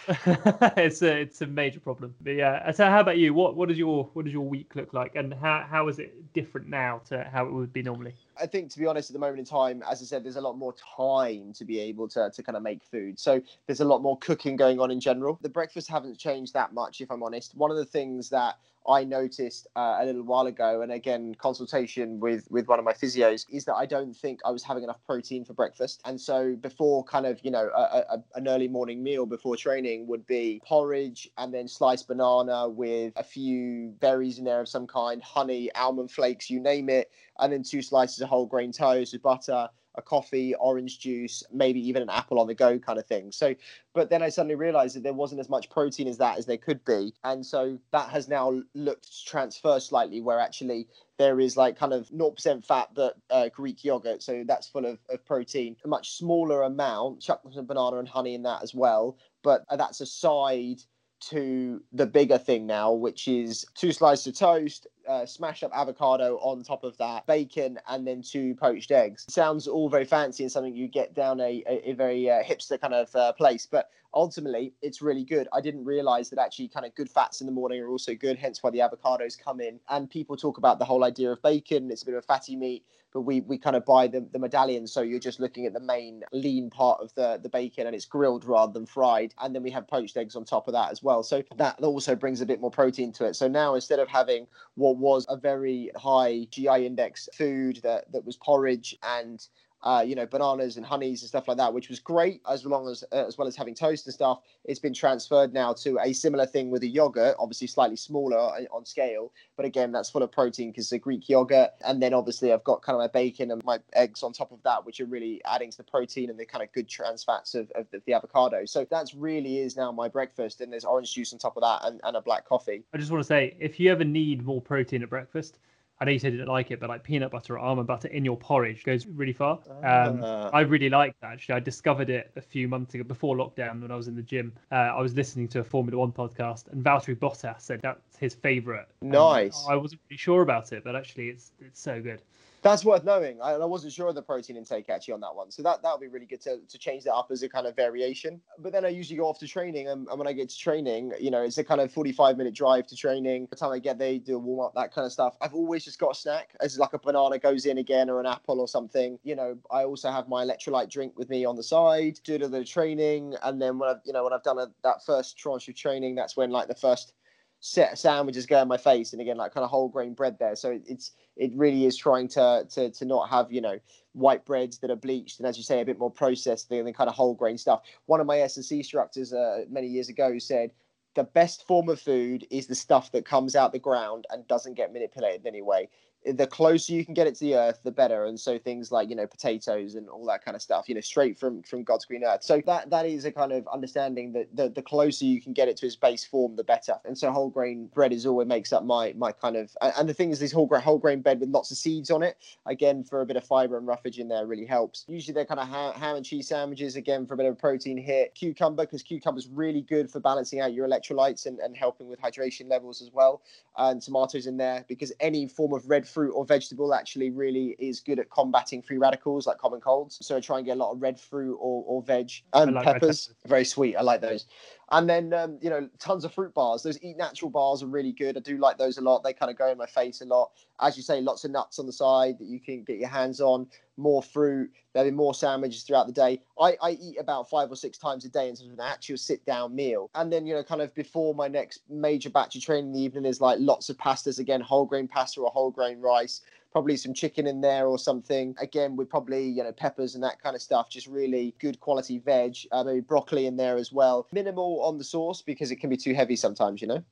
it's 0.77 1.01
a 1.01 1.21
it's 1.21 1.41
a 1.41 1.47
major 1.47 1.79
problem. 1.79 2.13
But 2.21 2.31
yeah, 2.31 2.71
so 2.71 2.85
how 2.85 2.99
about 2.99 3.17
you? 3.17 3.33
What 3.33 3.55
what 3.55 3.69
does 3.69 3.77
your 3.77 4.09
what 4.13 4.25
does 4.25 4.33
your 4.33 4.47
week 4.47 4.75
look 4.75 4.93
like, 4.93 5.15
and 5.15 5.33
how 5.33 5.65
how 5.69 5.87
is 5.87 5.99
it 5.99 6.33
different 6.33 6.67
now 6.67 7.01
to 7.09 7.23
how 7.31 7.45
it 7.45 7.53
would 7.53 7.71
be 7.71 7.81
normally? 7.81 8.13
I 8.39 8.45
think, 8.45 8.69
to 8.71 8.79
be 8.79 8.85
honest, 8.85 9.09
at 9.09 9.13
the 9.13 9.19
moment 9.19 9.39
in 9.39 9.45
time, 9.45 9.83
as 9.89 10.01
I 10.01 10.05
said, 10.05 10.23
there's 10.23 10.35
a 10.35 10.41
lot 10.41 10.57
more 10.57 10.75
time 10.95 11.53
to 11.53 11.65
be 11.65 11.79
able 11.79 12.07
to, 12.09 12.29
to 12.29 12.43
kind 12.43 12.55
of 12.55 12.61
make 12.61 12.83
food. 12.83 13.19
So 13.19 13.41
there's 13.65 13.79
a 13.79 13.85
lot 13.85 14.01
more 14.01 14.17
cooking 14.19 14.55
going 14.55 14.79
on 14.79 14.91
in 14.91 14.99
general. 14.99 15.39
The 15.41 15.49
breakfast 15.49 15.89
haven't 15.89 16.17
changed 16.17 16.53
that 16.53 16.73
much, 16.73 17.01
if 17.01 17.09
I'm 17.09 17.23
honest. 17.23 17.55
One 17.55 17.71
of 17.71 17.77
the 17.77 17.85
things 17.85 18.29
that 18.29 18.59
I 18.87 19.03
noticed 19.03 19.67
uh, 19.75 19.97
a 19.99 20.05
little 20.05 20.23
while 20.23 20.47
ago, 20.47 20.81
and 20.81 20.91
again, 20.91 21.35
consultation 21.35 22.19
with 22.19 22.47
with 22.49 22.67
one 22.67 22.79
of 22.79 22.85
my 22.85 22.93
physios, 22.93 23.45
is 23.49 23.65
that 23.65 23.75
I 23.75 23.85
don't 23.85 24.15
think 24.15 24.39
I 24.45 24.51
was 24.51 24.63
having 24.63 24.83
enough 24.83 25.03
protein 25.05 25.43
for 25.43 25.53
breakfast. 25.53 26.01
And 26.05 26.19
so 26.19 26.55
before 26.55 27.03
kind 27.03 27.25
of 27.25 27.39
you 27.43 27.51
know 27.51 27.69
a, 27.75 28.03
a, 28.09 28.23
an 28.35 28.47
early 28.47 28.67
morning 28.67 29.03
meal 29.03 29.25
before 29.25 29.57
training 29.57 30.07
would 30.07 30.25
be 30.25 30.61
porridge 30.65 31.29
and 31.37 31.53
then 31.53 31.67
sliced 31.67 32.07
banana 32.07 32.69
with 32.69 33.13
a 33.15 33.23
few 33.23 33.93
berries 33.99 34.39
in 34.39 34.45
there 34.45 34.61
of 34.61 34.69
some 34.69 34.87
kind, 34.87 35.21
honey, 35.21 35.73
almond 35.75 36.11
flakes, 36.11 36.49
you 36.49 36.59
name 36.59 36.89
it, 36.89 37.11
and 37.39 37.51
then 37.51 37.63
two 37.63 37.81
slices 37.81 38.21
of 38.21 38.29
whole 38.29 38.45
grain 38.45 38.71
toast 38.71 39.13
with 39.13 39.21
butter. 39.21 39.69
A 39.97 40.01
coffee, 40.01 40.53
orange 40.55 40.99
juice, 40.99 41.43
maybe 41.51 41.79
even 41.87 42.01
an 42.01 42.09
apple 42.09 42.39
on 42.39 42.47
the 42.47 42.53
go 42.53 42.77
kind 42.79 42.99
of 42.99 43.05
thing. 43.05 43.31
So, 43.31 43.55
but 43.93 44.09
then 44.09 44.21
I 44.21 44.29
suddenly 44.29 44.55
realized 44.55 44.95
that 44.95 45.03
there 45.03 45.13
wasn't 45.13 45.41
as 45.41 45.49
much 45.49 45.69
protein 45.69 46.07
as 46.07 46.17
that 46.19 46.37
as 46.37 46.45
there 46.45 46.57
could 46.57 46.83
be. 46.85 47.13
And 47.23 47.45
so 47.45 47.77
that 47.91 48.09
has 48.09 48.27
now 48.27 48.61
looked 48.73 49.25
transfer 49.25 49.79
slightly, 49.79 50.21
where 50.21 50.39
actually 50.39 50.87
there 51.17 51.39
is 51.39 51.57
like 51.57 51.77
kind 51.77 51.93
of 51.93 52.07
0% 52.09 52.63
fat, 52.63 52.89
but 52.93 53.17
uh, 53.29 53.49
Greek 53.49 53.83
yogurt. 53.83 54.21
So 54.21 54.43
that's 54.45 54.67
full 54.67 54.85
of, 54.85 54.99
of 55.09 55.25
protein, 55.25 55.75
a 55.83 55.87
much 55.87 56.11
smaller 56.11 56.63
amount, 56.63 57.21
chuck 57.21 57.41
some 57.51 57.65
banana 57.65 57.97
and 57.97 58.07
honey 58.07 58.35
in 58.35 58.43
that 58.43 58.63
as 58.63 58.75
well. 58.75 59.17
But 59.43 59.65
uh, 59.69 59.77
that's 59.77 60.01
a 60.01 60.05
side 60.05 60.81
to 61.19 61.81
the 61.93 62.05
bigger 62.05 62.37
thing 62.37 62.65
now, 62.65 62.91
which 62.91 63.27
is 63.27 63.65
two 63.75 63.91
slices 63.91 64.27
of 64.27 64.35
toast, 64.35 64.87
uh, 65.07 65.25
smash 65.25 65.63
up 65.63 65.71
avocado 65.73 66.37
on 66.37 66.63
top 66.63 66.83
of 66.83 66.97
that, 66.97 67.25
bacon, 67.27 67.79
and 67.87 68.05
then 68.05 68.21
two 68.21 68.55
poached 68.55 68.91
eggs. 68.91 69.25
Sounds 69.29 69.67
all 69.67 69.89
very 69.89 70.05
fancy 70.05 70.43
and 70.43 70.51
something 70.51 70.75
you 70.75 70.87
get 70.87 71.13
down 71.13 71.39
a, 71.39 71.63
a, 71.67 71.91
a 71.91 71.93
very 71.93 72.29
uh, 72.29 72.43
hipster 72.43 72.79
kind 72.79 72.93
of 72.93 73.15
uh, 73.15 73.33
place, 73.33 73.65
but 73.65 73.89
ultimately 74.13 74.73
it's 74.81 75.01
really 75.01 75.23
good. 75.23 75.47
I 75.53 75.61
didn't 75.61 75.85
realize 75.85 76.29
that 76.29 76.39
actually 76.39 76.67
kind 76.69 76.85
of 76.85 76.95
good 76.95 77.09
fats 77.09 77.41
in 77.41 77.47
the 77.47 77.53
morning 77.53 77.81
are 77.81 77.89
also 77.89 78.13
good, 78.15 78.37
hence 78.37 78.61
why 78.61 78.71
the 78.71 78.79
avocados 78.79 79.37
come 79.41 79.61
in. 79.61 79.79
And 79.89 80.09
people 80.09 80.37
talk 80.37 80.57
about 80.57 80.79
the 80.79 80.85
whole 80.85 81.03
idea 81.03 81.31
of 81.31 81.41
bacon, 81.41 81.91
it's 81.91 82.03
a 82.03 82.05
bit 82.05 82.15
of 82.15 82.23
a 82.23 82.27
fatty 82.27 82.55
meat. 82.55 82.85
But 83.17 83.23
we, 83.23 83.41
we 83.41 83.57
kind 83.57 83.75
of 83.75 83.83
buy 83.83 84.05
the, 84.05 84.27
the 84.31 84.37
medallion, 84.37 84.85
so 84.85 85.01
you're 85.01 85.17
just 85.17 85.39
looking 85.39 85.65
at 85.65 85.73
the 85.73 85.79
main 85.79 86.23
lean 86.31 86.69
part 86.69 87.01
of 87.01 87.11
the, 87.15 87.39
the 87.41 87.49
bacon 87.49 87.87
and 87.87 87.95
it's 87.95 88.05
grilled 88.05 88.45
rather 88.45 88.71
than 88.71 88.85
fried. 88.85 89.33
And 89.41 89.55
then 89.55 89.63
we 89.63 89.71
have 89.71 89.87
poached 89.87 90.15
eggs 90.17 90.35
on 90.35 90.45
top 90.45 90.67
of 90.67 90.75
that 90.75 90.91
as 90.91 91.01
well. 91.01 91.23
So 91.23 91.41
that 91.55 91.79
also 91.81 92.15
brings 92.15 92.41
a 92.41 92.45
bit 92.45 92.61
more 92.61 92.69
protein 92.69 93.11
to 93.13 93.25
it. 93.25 93.35
So 93.35 93.47
now 93.47 93.73
instead 93.73 93.97
of 93.97 94.07
having 94.07 94.45
what 94.75 94.97
was 94.97 95.25
a 95.29 95.35
very 95.35 95.89
high 95.95 96.45
GI 96.51 96.85
index 96.85 97.27
food 97.33 97.79
that, 97.81 98.11
that 98.11 98.23
was 98.23 98.37
porridge 98.37 98.95
and 99.01 99.43
uh, 99.83 100.03
you 100.05 100.15
know, 100.15 100.25
bananas 100.25 100.77
and 100.77 100.85
honeys 100.85 101.21
and 101.21 101.29
stuff 101.29 101.47
like 101.47 101.57
that, 101.57 101.73
which 101.73 101.89
was 101.89 101.99
great 101.99 102.41
as 102.49 102.65
long 102.65 102.87
as 102.89 103.03
uh, 103.11 103.25
as 103.27 103.37
well 103.37 103.47
as 103.47 103.55
having 103.55 103.75
toast 103.75 104.05
and 104.05 104.13
stuff. 104.13 104.41
It's 104.65 104.79
been 104.79 104.93
transferred 104.93 105.53
now 105.53 105.73
to 105.73 105.99
a 105.99 106.13
similar 106.13 106.45
thing 106.45 106.71
with 106.71 106.83
a 106.83 106.87
yogurt, 106.87 107.35
obviously 107.39 107.67
slightly 107.67 107.95
smaller 107.95 108.37
on- 108.37 108.67
on 108.71 108.85
scale, 108.85 109.31
but 109.55 109.65
again, 109.65 109.91
that's 109.91 110.09
full 110.09 110.23
of 110.23 110.31
protein 110.31 110.71
because 110.71 110.85
it's 110.85 110.91
a 110.93 110.99
Greek 110.99 111.29
yogurt. 111.29 111.71
And 111.85 112.01
then 112.01 112.13
obviously 112.13 112.51
I've 112.51 112.63
got 112.63 112.81
kind 112.81 112.95
of 112.95 113.01
my 113.01 113.07
bacon 113.07 113.51
and 113.51 113.63
my 113.65 113.79
eggs 113.93 114.23
on 114.23 114.33
top 114.33 114.51
of 114.51 114.61
that, 114.63 114.85
which 114.85 114.99
are 114.99 115.05
really 115.05 115.41
adding 115.45 115.71
to 115.71 115.77
the 115.77 115.83
protein 115.83 116.29
and 116.29 116.39
the 116.39 116.45
kind 116.45 116.63
of 116.63 116.71
good 116.73 116.87
trans 116.87 117.23
fats 117.23 117.55
of, 117.55 117.71
of 117.71 117.85
the, 117.91 118.01
the 118.05 118.13
avocado. 118.13 118.65
So 118.65 118.85
that's 118.89 119.13
really 119.13 119.59
is 119.59 119.75
now 119.77 119.91
my 119.91 120.07
breakfast. 120.07 120.61
And 120.61 120.71
there's 120.71 120.85
orange 120.85 121.13
juice 121.13 121.33
on 121.33 121.39
top 121.39 121.57
of 121.57 121.63
that 121.63 121.87
and, 121.87 122.01
and 122.03 122.17
a 122.17 122.21
black 122.21 122.45
coffee. 122.45 122.83
I 122.93 122.97
just 122.97 123.11
want 123.11 123.21
to 123.23 123.27
say, 123.27 123.55
if 123.59 123.79
you 123.79 123.91
ever 123.91 124.03
need 124.03 124.45
more 124.45 124.61
protein 124.61 125.03
at 125.03 125.09
breakfast, 125.09 125.59
I 125.99 126.05
know 126.05 126.11
you 126.11 126.19
said 126.19 126.31
you 126.31 126.37
didn't 126.37 126.51
like 126.51 126.69
it, 126.69 126.79
but 126.79 126.89
like 126.89 127.03
peanut 127.03 127.31
butter 127.31 127.55
or 127.55 127.59
almond 127.59 127.87
butter 127.87 128.07
in 128.09 128.23
your 128.23 128.37
porridge 128.37 128.83
goes 128.83 129.07
really 129.07 129.33
far. 129.33 129.59
Um, 129.83 130.21
Ah. 130.23 130.49
I 130.53 130.61
really 130.61 130.89
like 130.89 131.15
that. 131.21 131.31
Actually, 131.33 131.55
I 131.55 131.59
discovered 131.59 132.09
it 132.09 132.31
a 132.35 132.41
few 132.41 132.67
months 132.67 132.93
ago 132.93 133.03
before 133.03 133.35
lockdown 133.35 133.81
when 133.81 133.91
I 133.91 133.95
was 133.95 134.07
in 134.07 134.15
the 134.15 134.21
gym. 134.21 134.53
Uh, 134.71 134.75
I 134.75 135.01
was 135.01 135.15
listening 135.15 135.47
to 135.49 135.59
a 135.59 135.63
Formula 135.63 135.97
One 135.97 136.11
podcast, 136.11 136.67
and 136.71 136.83
Valtteri 136.83 137.15
Bottas 137.15 137.61
said 137.61 137.81
that's 137.81 138.17
his 138.17 138.35
favorite. 138.35 138.87
And 139.01 139.11
Nice. 139.11 139.65
I 139.67 139.75
wasn't 139.75 140.01
really 140.09 140.17
sure 140.17 140.43
about 140.43 140.71
it, 140.71 140.83
but 140.83 140.95
actually, 140.95 141.29
it's 141.29 141.51
it's 141.59 141.79
so 141.81 141.99
good. 142.01 142.21
That's 142.67 142.83
worth 142.83 143.05
knowing. 143.05 143.41
I, 143.41 143.51
I 143.53 143.65
wasn't 143.65 143.93
sure 143.93 144.09
of 144.09 144.15
the 144.15 144.21
protein 144.21 144.57
intake 144.57 144.89
actually 144.89 145.13
on 145.13 145.21
that 145.21 145.33
one. 145.33 145.51
So 145.51 145.63
that 145.63 145.81
that 145.83 145.91
would 145.93 146.01
be 146.01 146.07
really 146.07 146.25
good 146.25 146.41
to, 146.41 146.59
to 146.67 146.77
change 146.77 147.05
that 147.05 147.13
up 147.13 147.29
as 147.31 147.41
a 147.41 147.47
kind 147.47 147.65
of 147.65 147.77
variation. 147.77 148.41
But 148.59 148.73
then 148.73 148.83
I 148.83 148.89
usually 148.89 149.17
go 149.17 149.25
off 149.25 149.39
to 149.39 149.47
training. 149.47 149.87
And, 149.87 150.05
and 150.09 150.19
when 150.19 150.27
I 150.27 150.33
get 150.33 150.49
to 150.49 150.57
training, 150.57 151.13
you 151.17 151.31
know, 151.31 151.41
it's 151.41 151.57
a 151.57 151.63
kind 151.63 151.79
of 151.79 151.93
45 151.93 152.37
minute 152.37 152.53
drive 152.53 152.85
to 152.87 152.95
training. 152.97 153.45
By 153.45 153.49
the 153.51 153.55
time 153.55 153.71
I 153.71 153.79
get 153.79 153.97
there, 153.97 154.17
do 154.19 154.35
a 154.35 154.39
warm 154.39 154.65
up, 154.65 154.75
that 154.75 154.93
kind 154.93 155.05
of 155.05 155.13
stuff. 155.13 155.37
I've 155.39 155.53
always 155.53 155.85
just 155.85 155.97
got 155.97 156.11
a 156.11 156.15
snack 156.15 156.49
as 156.59 156.77
like 156.77 156.91
a 156.91 156.99
banana 156.99 157.39
goes 157.39 157.65
in 157.65 157.77
again 157.77 158.09
or 158.09 158.19
an 158.19 158.25
apple 158.25 158.59
or 158.59 158.67
something. 158.67 159.17
You 159.23 159.37
know, 159.37 159.57
I 159.71 159.85
also 159.85 160.11
have 160.11 160.27
my 160.27 160.43
electrolyte 160.43 160.89
drink 160.89 161.17
with 161.17 161.29
me 161.29 161.45
on 161.45 161.55
the 161.55 161.63
side, 161.63 162.19
do 162.25 162.35
a 162.35 162.39
little 162.39 162.65
training. 162.65 163.35
And 163.43 163.61
then 163.61 163.79
when 163.79 163.89
I've, 163.89 164.01
you 164.03 164.11
know, 164.11 164.25
when 164.25 164.33
I've 164.33 164.43
done 164.43 164.59
a, 164.59 164.67
that 164.83 165.05
first 165.05 165.37
tranche 165.37 165.69
of 165.69 165.75
training, 165.75 166.15
that's 166.15 166.35
when 166.35 166.51
like 166.51 166.67
the 166.67 166.75
first 166.75 167.13
sandwiches 167.59 168.45
go 168.45 168.61
in 168.61 168.67
my 168.67 168.77
face 168.77 169.13
and 169.13 169.21
again 169.21 169.37
like 169.37 169.53
kind 169.53 169.63
of 169.63 169.69
whole 169.69 169.89
grain 169.89 170.13
bread 170.13 170.37
there. 170.39 170.55
So 170.55 170.79
it's 170.85 171.11
it 171.35 171.51
really 171.55 171.85
is 171.85 171.97
trying 171.97 172.27
to 172.29 172.65
to 172.69 172.91
to 172.91 173.05
not 173.05 173.29
have 173.29 173.51
you 173.51 173.61
know 173.61 173.79
white 174.13 174.45
breads 174.45 174.79
that 174.79 174.91
are 174.91 174.95
bleached 174.95 175.39
and 175.39 175.47
as 175.47 175.57
you 175.57 175.63
say 175.63 175.81
a 175.81 175.85
bit 175.85 175.99
more 175.99 176.11
processed 176.11 176.69
than 176.69 176.85
the 176.85 176.93
kind 176.93 177.09
of 177.09 177.15
whole 177.15 177.33
grain 177.33 177.57
stuff. 177.57 177.81
One 178.05 178.19
of 178.19 178.27
my 178.27 178.39
S&C 178.39 178.77
instructors 178.77 179.33
uh, 179.33 179.65
many 179.69 179.87
years 179.87 180.09
ago 180.09 180.37
said 180.39 180.71
the 181.15 181.23
best 181.23 181.65
form 181.65 181.89
of 181.89 181.99
food 181.99 182.45
is 182.51 182.67
the 182.67 182.75
stuff 182.75 183.11
that 183.11 183.25
comes 183.25 183.55
out 183.55 183.71
the 183.71 183.79
ground 183.79 184.25
and 184.29 184.47
doesn't 184.47 184.75
get 184.75 184.93
manipulated 184.93 185.41
in 185.41 185.47
any 185.47 185.63
way 185.63 185.89
the 186.33 186.47
closer 186.47 186.93
you 186.93 187.05
can 187.05 187.13
get 187.13 187.27
it 187.27 187.35
to 187.35 187.45
the 187.45 187.55
earth 187.55 187.79
the 187.83 187.91
better. 187.91 188.25
And 188.25 188.39
so 188.39 188.57
things 188.57 188.91
like 188.91 189.09
you 189.09 189.15
know 189.15 189.27
potatoes 189.27 189.95
and 189.95 190.09
all 190.09 190.25
that 190.25 190.43
kind 190.43 190.55
of 190.55 190.61
stuff 190.61 190.89
you 190.89 190.95
know 190.95 191.01
straight 191.01 191.39
from 191.39 191.63
from 191.63 191.83
god's 191.83 192.05
green 192.05 192.23
earth. 192.23 192.43
So 192.43 192.61
that 192.65 192.89
that 192.89 193.05
is 193.05 193.25
a 193.25 193.31
kind 193.31 193.51
of 193.51 193.67
understanding 193.67 194.33
that 194.33 194.55
the, 194.55 194.69
the 194.69 194.81
closer 194.81 195.25
you 195.25 195.41
can 195.41 195.53
get 195.53 195.67
it 195.67 195.77
to 195.77 195.85
its 195.85 195.95
base 195.95 196.25
form 196.25 196.55
the 196.55 196.63
better. 196.63 196.95
And 197.05 197.17
so 197.17 197.31
whole 197.31 197.49
grain 197.49 197.87
bread 197.93 198.13
is 198.13 198.25
always 198.25 198.47
makes 198.47 198.73
up 198.73 198.83
my 198.83 199.13
my 199.17 199.31
kind 199.31 199.55
of 199.55 199.75
and 199.81 200.07
the 200.07 200.13
thing 200.13 200.31
is 200.31 200.39
this 200.39 200.51
whole 200.51 200.65
grain 200.65 200.81
whole 200.81 200.97
grain 200.97 201.21
bread 201.21 201.39
with 201.39 201.49
lots 201.49 201.71
of 201.71 201.77
seeds 201.77 202.11
on 202.11 202.23
it 202.23 202.37
again 202.65 203.03
for 203.03 203.21
a 203.21 203.25
bit 203.25 203.37
of 203.37 203.43
fiber 203.43 203.77
and 203.77 203.87
roughage 203.87 204.19
in 204.19 204.27
there 204.27 204.45
really 204.45 204.65
helps. 204.65 205.05
Usually 205.07 205.33
they're 205.33 205.45
kind 205.45 205.59
of 205.59 205.67
ham, 205.67 205.93
ham 205.93 206.15
and 206.15 206.25
cheese 206.25 206.47
sandwiches 206.47 206.95
again 206.95 207.25
for 207.25 207.33
a 207.33 207.37
bit 207.37 207.45
of 207.45 207.57
protein 207.57 207.97
hit. 207.97 208.35
Cucumber 208.35 208.83
because 208.83 209.03
cucumber's 209.03 209.47
really 209.47 209.81
good 209.81 210.09
for 210.09 210.19
balancing 210.19 210.59
out 210.59 210.73
your 210.73 210.87
electrolytes 210.87 211.45
and, 211.45 211.59
and 211.59 211.75
helping 211.75 212.07
with 212.07 212.21
hydration 212.21 212.69
levels 212.69 213.01
as 213.01 213.11
well. 213.11 213.41
And 213.77 214.01
tomatoes 214.01 214.47
in 214.47 214.57
there 214.57 214.85
because 214.87 215.11
any 215.19 215.47
form 215.47 215.73
of 215.73 215.89
red 215.89 216.07
fruit 216.17 216.31
or 216.31 216.43
vegetable 216.45 216.95
actually 216.95 217.29
really 217.29 217.75
is 217.77 217.99
good 217.99 218.17
at 218.17 218.27
combating 218.31 218.81
free 218.81 218.97
radicals 218.97 219.45
like 219.45 219.59
common 219.59 219.79
colds. 219.79 220.17
So 220.19 220.35
I 220.35 220.39
try 220.39 220.57
and 220.57 220.65
get 220.65 220.75
a 220.75 220.79
lot 220.79 220.91
of 220.91 220.99
red 220.99 221.19
fruit 221.19 221.55
or, 221.61 221.83
or 221.85 222.01
veg 222.01 222.31
and 222.53 222.69
um, 222.69 222.73
like 222.73 222.87
red 222.87 222.93
peppers. 222.93 223.27
peppers. 223.27 223.35
Very 223.45 223.63
sweet. 223.63 223.95
I 223.95 224.01
like 224.01 224.19
those. 224.19 224.47
And 224.91 225.09
then, 225.09 225.33
um, 225.33 225.57
you 225.61 225.69
know, 225.69 225.89
tons 225.99 226.23
of 226.23 226.33
fruit 226.33 226.53
bars. 226.53 226.81
Those 226.81 227.01
eat 227.01 227.17
natural 227.17 227.51
bars 227.51 227.83
are 227.83 227.87
really 227.87 228.13
good. 228.13 228.37
I 228.37 228.39
do 228.39 228.57
like 228.57 228.77
those 228.77 228.97
a 228.97 229.01
lot. 229.01 229.21
They 229.21 229.33
kind 229.33 229.51
of 229.51 229.57
go 229.57 229.69
in 229.69 229.77
my 229.77 229.85
face 229.85 230.21
a 230.21 230.25
lot. 230.25 230.51
As 230.79 230.95
you 230.95 231.03
say, 231.03 231.19
lots 231.19 231.43
of 231.43 231.51
nuts 231.51 231.77
on 231.77 231.85
the 231.85 231.91
side 231.91 232.39
that 232.39 232.47
you 232.47 232.59
can 232.59 232.83
get 232.83 232.97
your 232.97 233.09
hands 233.09 233.41
on, 233.41 233.67
more 233.97 234.23
fruit. 234.23 234.71
There'll 234.93 235.09
be 235.09 235.15
more 235.15 235.33
sandwiches 235.33 235.83
throughout 235.83 236.07
the 236.07 236.13
day. 236.13 236.41
I, 236.59 236.77
I 236.81 236.91
eat 236.91 237.17
about 237.19 237.49
five 237.49 237.69
or 237.69 237.75
six 237.75 237.97
times 237.97 238.23
a 238.23 238.29
day 238.29 238.47
in 238.47 238.55
terms 238.55 238.71
of 238.71 238.79
an 238.79 238.85
actual 238.85 239.17
sit 239.17 239.45
down 239.45 239.75
meal. 239.75 240.09
And 240.15 240.31
then, 240.31 240.45
you 240.45 240.53
know, 240.53 240.63
kind 240.63 240.81
of 240.81 240.95
before 240.95 241.35
my 241.35 241.49
next 241.49 241.81
major 241.89 242.29
batch 242.29 242.55
of 242.55 242.61
training 242.61 242.87
in 242.87 242.93
the 242.93 243.01
evening 243.01 243.25
is 243.25 243.41
like 243.41 243.57
lots 243.59 243.89
of 243.89 243.97
pastas 243.97 244.39
again, 244.39 244.61
whole 244.61 244.85
grain 244.85 245.07
pasta 245.07 245.41
or 245.41 245.49
whole 245.49 245.71
grain 245.71 245.99
rice 245.99 246.41
probably 246.77 246.95
some 246.95 247.11
chicken 247.11 247.47
in 247.47 247.59
there 247.59 247.87
or 247.87 247.97
something. 247.97 248.55
Again, 248.59 248.95
with 248.95 249.09
probably 249.09 249.43
you 249.43 249.63
know 249.63 249.71
peppers 249.71 250.13
and 250.13 250.23
that 250.23 250.39
kind 250.39 250.55
of 250.55 250.61
stuff. 250.61 250.91
Just 250.91 251.07
really 251.07 251.55
good 251.57 251.79
quality 251.79 252.19
veg. 252.19 252.55
Uh, 252.71 252.83
maybe 252.83 252.99
broccoli 252.99 253.47
in 253.47 253.57
there 253.57 253.77
as 253.77 253.91
well. 253.91 254.27
Minimal 254.31 254.83
on 254.83 254.99
the 254.99 255.03
sauce 255.03 255.41
because 255.41 255.71
it 255.71 255.77
can 255.77 255.89
be 255.89 255.97
too 255.97 256.13
heavy 256.13 256.35
sometimes. 256.35 256.79
You 256.79 256.87
know. 256.89 257.03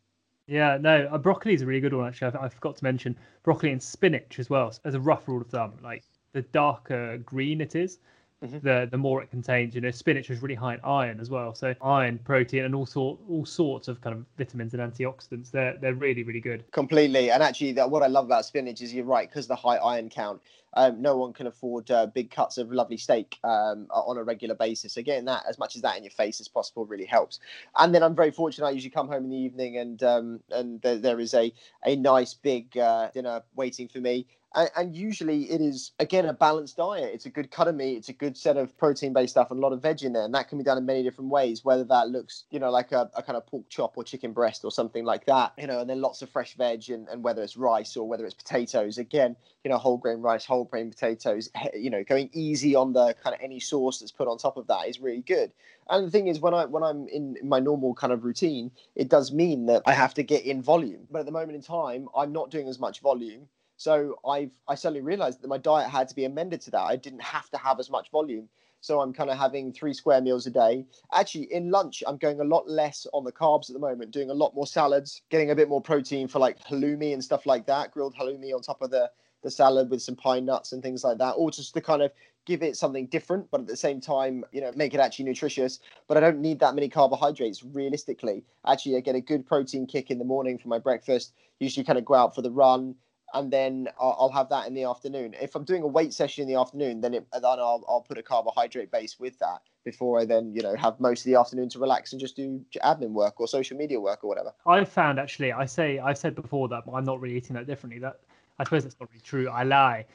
Yeah, 0.45 0.78
no, 0.80 1.10
uh, 1.12 1.17
broccoli 1.17 1.56
is 1.56 1.63
a 1.63 1.65
really 1.65 1.80
good 1.80 1.95
one 1.95 2.08
actually. 2.08 2.38
I, 2.38 2.45
I 2.45 2.49
forgot 2.49 2.75
to 2.78 2.84
mention 2.84 3.17
broccoli 3.41 3.71
and 3.71 3.82
spinach 3.82 4.38
as 4.38 4.51
well. 4.51 4.71
As 4.84 4.93
a 4.93 4.99
rough 4.99 5.28
rule 5.28 5.41
of 5.41 5.47
thumb, 5.47 5.73
like 5.82 6.04
the 6.34 6.43
darker 6.43 7.17
green 7.17 7.60
it 7.60 7.75
is, 7.75 7.97
mm-hmm. 8.43 8.60
the 8.60 8.88
the 8.89 8.98
more 8.98 9.21
it 9.21 9.30
contains. 9.30 9.76
You 9.76 9.82
know, 9.82 9.91
spinach 9.91 10.30
is 10.30 10.41
really 10.41 10.56
high 10.56 10.76
in 10.76 10.80
iron 10.84 11.19
as 11.19 11.30
well. 11.30 11.54
So 11.56 11.74
iron, 11.82 12.19
protein, 12.19 12.65
and 12.65 12.76
all 12.76 12.86
sort 12.86 13.19
all 13.30 13.45
sorts 13.45 13.88
of 13.88 14.02
kind 14.02 14.15
of 14.15 14.26
vitamins 14.38 14.74
and 14.74 14.82
antioxidants. 14.82 15.52
They're 15.52 15.78
they're 15.80 15.93
really 15.93 16.24
really 16.24 16.41
good. 16.41 16.69
Completely. 16.71 17.32
And 17.32 17.41
actually, 17.41 17.74
that 17.74 17.89
what 17.89 18.04
I 18.04 18.08
love 18.08 18.26
about 18.26 18.45
spinach 18.45 18.82
is 18.82 18.93
you're 18.93 19.06
right 19.06 19.30
because 19.30 19.48
the 19.48 19.56
high 19.56 19.78
iron 19.78 20.10
count. 20.10 20.41
Um, 20.78 21.02
no 21.02 21.15
one 21.15 21.32
can 21.32 21.48
afford 21.48 21.89
uh, 21.89 22.08
big 22.08 22.30
cuts 22.30 22.58
of 22.58 22.69
lovely 22.69 22.98
steak 22.98 23.38
um, 23.45 23.88
on 23.91 24.17
a 24.17 24.24
regular 24.24 24.56
basis. 24.56 24.91
So 24.91 25.02
getting 25.02 25.24
that 25.24 25.43
as 25.48 25.58
much 25.58 25.78
as 25.78 25.82
that 25.84 25.95
in 25.95 26.04
your 26.04 26.12
face 26.12 26.41
as 26.41 26.50
possible 26.50 26.86
really 26.86 27.06
helps. 27.06 27.39
And 27.78 27.95
then 27.95 28.04
I'm 28.04 28.13
very 28.13 28.32
fortunate. 28.32 28.67
I 28.67 28.71
usually 28.71 28.89
come 28.89 29.08
home 29.08 29.24
in 29.24 29.30
the 29.30 29.38
evening 29.38 29.78
and 29.78 30.04
um, 30.04 30.39
and 30.52 30.82
there, 30.82 30.98
there 30.98 31.19
is 31.21 31.34
a 31.34 31.54
a 31.86 31.95
nice 31.95 32.34
big 32.34 32.78
uh, 32.78 33.10
dinner 33.13 33.41
waiting 33.56 33.88
for 33.88 34.00
me 34.00 34.28
and, 34.56 34.70
and, 34.76 34.96
usually 34.96 35.52
it 35.52 35.62
is 35.62 35.91
again 36.00 36.26
a 36.26 36.34
balanced 36.34 36.78
diet. 36.78 37.12
It's 37.13 37.26
a 37.26 37.30
good 37.30 37.52
cut 37.52 37.68
of 37.68 37.76
meat, 37.76 37.98
it's 37.98 38.10
a 38.10 38.13
good 38.13 38.38
set 38.38 38.58
of 38.58 38.76
protein-based 38.78 39.32
stuff, 39.32 39.52
and 39.52 39.60
a 39.60 39.62
lot 39.62 39.74
of 39.74 39.82
veg 39.82 40.04
in 40.04 40.13
there, 40.13 40.24
and 40.24 40.34
that 40.34 40.48
can 40.48 40.58
be 40.58 40.63
done 40.63 40.78
in 40.78 40.86
many 40.86 41.04
different 41.04 41.30
ways. 41.30 41.65
Whether 41.65 41.84
that 41.86 42.10
looks, 42.10 42.46
you 42.50 42.60
know, 42.60 42.72
like 42.72 42.91
a, 42.91 43.10
a 43.15 43.22
kind 43.22 43.38
of 43.38 43.46
pork 43.46 43.70
chop 43.70 43.98
or 43.98 44.04
chicken 44.04 44.32
breast 44.32 44.63
or 44.63 44.72
something 44.72 45.04
like 45.04 45.26
that, 45.26 45.54
you 45.58 45.68
know, 45.68 45.82
and 45.82 45.89
then 45.89 46.02
lots 46.02 46.22
of 46.22 46.30
fresh 46.30 46.56
veg, 46.56 46.89
and, 46.89 47.08
and 47.10 47.24
whether 47.24 47.44
it's 47.44 47.58
rice 47.58 47.98
or 47.98 48.08
whether 48.08 48.26
it's 48.26 48.34
potatoes, 48.34 48.98
again, 48.98 49.36
you 49.63 49.70
know, 49.70 49.78
whole 49.78 49.98
grain 49.98 50.22
rice, 50.22 50.46
whole 50.46 50.65
grain 50.65 50.89
potatoes, 50.89 51.50
you 51.74 51.89
know, 51.89 52.04
going 52.04 52.30
easy 52.34 52.76
on 52.76 52.94
the 52.94 53.15
kind 53.22 53.36
of 53.36 53.41
any 53.41 53.60
sauce 53.60 54.00
that's 54.00 54.12
put 54.12 54.28
on 54.28 54.38
top 54.38 54.58
of 54.58 54.68
that 54.68 54.88
is 54.88 55.00
really 55.00 55.22
good. 55.22 55.52
And 55.89 56.08
the 56.08 56.12
thing 56.12 56.28
is, 56.28 56.39
when 56.39 56.54
I 56.54 56.65
when 56.65 56.82
I'm 56.84 57.08
in 57.10 57.38
my 57.44 57.60
normal 57.60 57.94
kind 57.94 58.13
of 58.13 58.24
routine, 58.24 58.72
it 58.96 59.10
does 59.10 59.32
mean 59.32 59.68
that 59.68 59.84
I 59.86 59.94
have 59.94 60.13
to 60.15 60.24
get 60.24 60.46
in 60.46 60.62
volume. 60.62 61.08
But 61.12 61.20
at 61.20 61.26
the 61.26 61.32
moment 61.32 61.56
in 61.56 61.62
time, 61.62 62.08
I'm 62.15 62.32
not 62.32 62.50
doing 62.50 62.68
as 62.68 62.80
much 62.80 63.02
volume 63.02 63.48
so 63.77 64.15
I've 64.27 64.51
I 64.67 64.75
suddenly 64.75 65.01
realized 65.01 65.41
that 65.41 65.47
my 65.47 65.57
diet 65.57 65.89
had 65.89 66.07
to 66.09 66.15
be 66.15 66.25
amended 66.25 66.61
to 66.61 66.71
that. 66.71 66.81
I 66.81 66.95
didn't 66.95 67.23
have 67.23 67.49
to 67.51 67.57
have 67.57 67.79
as 67.79 67.89
much 67.89 68.09
volume. 68.11 68.49
So 68.81 69.01
I'm 69.01 69.13
kind 69.13 69.31
of 69.31 69.38
having 69.38 69.73
three 69.73 69.95
square 69.95 70.21
meals 70.21 70.45
a 70.45 70.51
day. 70.51 70.85
Actually, 71.11 71.51
in 71.51 71.71
lunch, 71.71 72.03
I'm 72.05 72.17
going 72.17 72.39
a 72.39 72.43
lot 72.43 72.69
less 72.69 73.07
on 73.13 73.23
the 73.23 73.31
carbs 73.31 73.67
at 73.67 73.73
the 73.73 73.79
moment, 73.79 74.11
doing 74.11 74.29
a 74.29 74.33
lot 74.33 74.53
more 74.53 74.67
salads, 74.67 75.23
getting 75.31 75.49
a 75.49 75.55
bit 75.55 75.69
more 75.69 75.81
protein 75.81 76.27
for 76.27 76.38
like 76.38 76.59
halloumi 76.59 77.11
and 77.11 77.23
stuff 77.23 77.47
like 77.47 77.65
that, 77.65 77.89
grilled 77.89 78.15
halloumi 78.15 78.53
on 78.53 78.61
top 78.61 78.83
of 78.83 78.91
the 78.91 79.09
the 79.41 79.51
salad 79.51 79.91
with 79.91 80.01
some 80.01 80.15
pine 80.15 80.43
nuts 80.43 80.71
and 80.71 80.81
things 80.81 81.03
like 81.03 81.19
that, 81.19 81.31
or 81.31 81.51
just 81.51 81.73
to 81.73 81.81
kind 81.81 82.01
of 82.01 82.11
give 82.45 82.61
it 82.61 82.75
something 82.75 83.07
different, 83.07 83.49
but 83.51 83.61
at 83.61 83.67
the 83.67 83.75
same 83.75 84.01
time, 84.01 84.43
you 84.51 84.61
know, 84.61 84.71
make 84.75 84.93
it 84.93 84.99
actually 84.99 85.25
nutritious. 85.25 85.79
But 86.07 86.17
I 86.17 86.19
don't 86.19 86.39
need 86.39 86.59
that 86.59 86.75
many 86.75 86.89
carbohydrates 86.89 87.63
realistically. 87.63 88.43
Actually, 88.67 88.97
I 88.97 88.99
get 88.99 89.15
a 89.15 89.21
good 89.21 89.45
protein 89.45 89.85
kick 89.85 90.11
in 90.11 90.19
the 90.19 90.25
morning 90.25 90.57
for 90.57 90.67
my 90.67 90.79
breakfast. 90.79 91.33
Usually, 91.59 91.83
kind 91.83 91.99
of 91.99 92.05
go 92.05 92.15
out 92.15 92.35
for 92.35 92.41
the 92.41 92.51
run, 92.51 92.95
and 93.36 93.52
then 93.52 93.89
I'll, 94.00 94.15
I'll, 94.19 94.32
have 94.32 94.50
that 94.50 94.65
in 94.65 94.74
the 94.74 94.86
afternoon. 94.86 95.36
If 95.39 95.56
I'm 95.56 95.65
doing 95.65 95.84
a 95.84 95.88
weight 95.88 96.13
session 96.13 96.41
in 96.41 96.48
the 96.48 96.60
afternoon, 96.60 97.02
then 97.02 97.13
it, 97.13 97.28
then 97.34 97.43
I'll, 97.43 97.84
I'll 97.88 98.06
put 98.08 98.17
a 98.17 98.24
carbohydrate 98.24 98.91
base 98.91 99.19
with 99.19 99.38
that 99.39 99.62
before 99.84 100.19
I 100.19 100.26
then 100.26 100.52
you 100.56 100.63
know 100.63 100.76
have 100.76 101.00
most 101.00 101.19
of 101.19 101.26
the 101.26 101.36
afternoon 101.36 101.69
to 101.69 101.80
relax 101.80 102.13
and 102.13 102.19
just 102.19 102.36
do 102.36 102.63
admin 102.84 103.12
work 103.12 103.39
or 103.39 103.48
social 103.48 103.78
media 103.78 104.00
work 104.00 104.24
or 104.24 104.28
whatever. 104.28 104.54
I've 104.65 104.89
found 104.89 105.19
actually, 105.19 105.52
I 105.52 105.65
say 105.65 106.00
I've 106.00 106.17
said 106.17 106.34
before 106.34 106.69
that 106.69 106.84
I'm 106.91 107.06
not 107.06 107.19
really 107.19 107.36
eating 107.36 107.56
that 107.56 107.67
differently. 107.67 108.00
That 108.00 108.21
I 108.58 108.63
suppose 108.63 108.84
that's 108.84 108.95
not 109.00 109.10
really 109.12 109.21
true. 109.21 109.50
I 109.50 109.63
lie. 109.63 110.06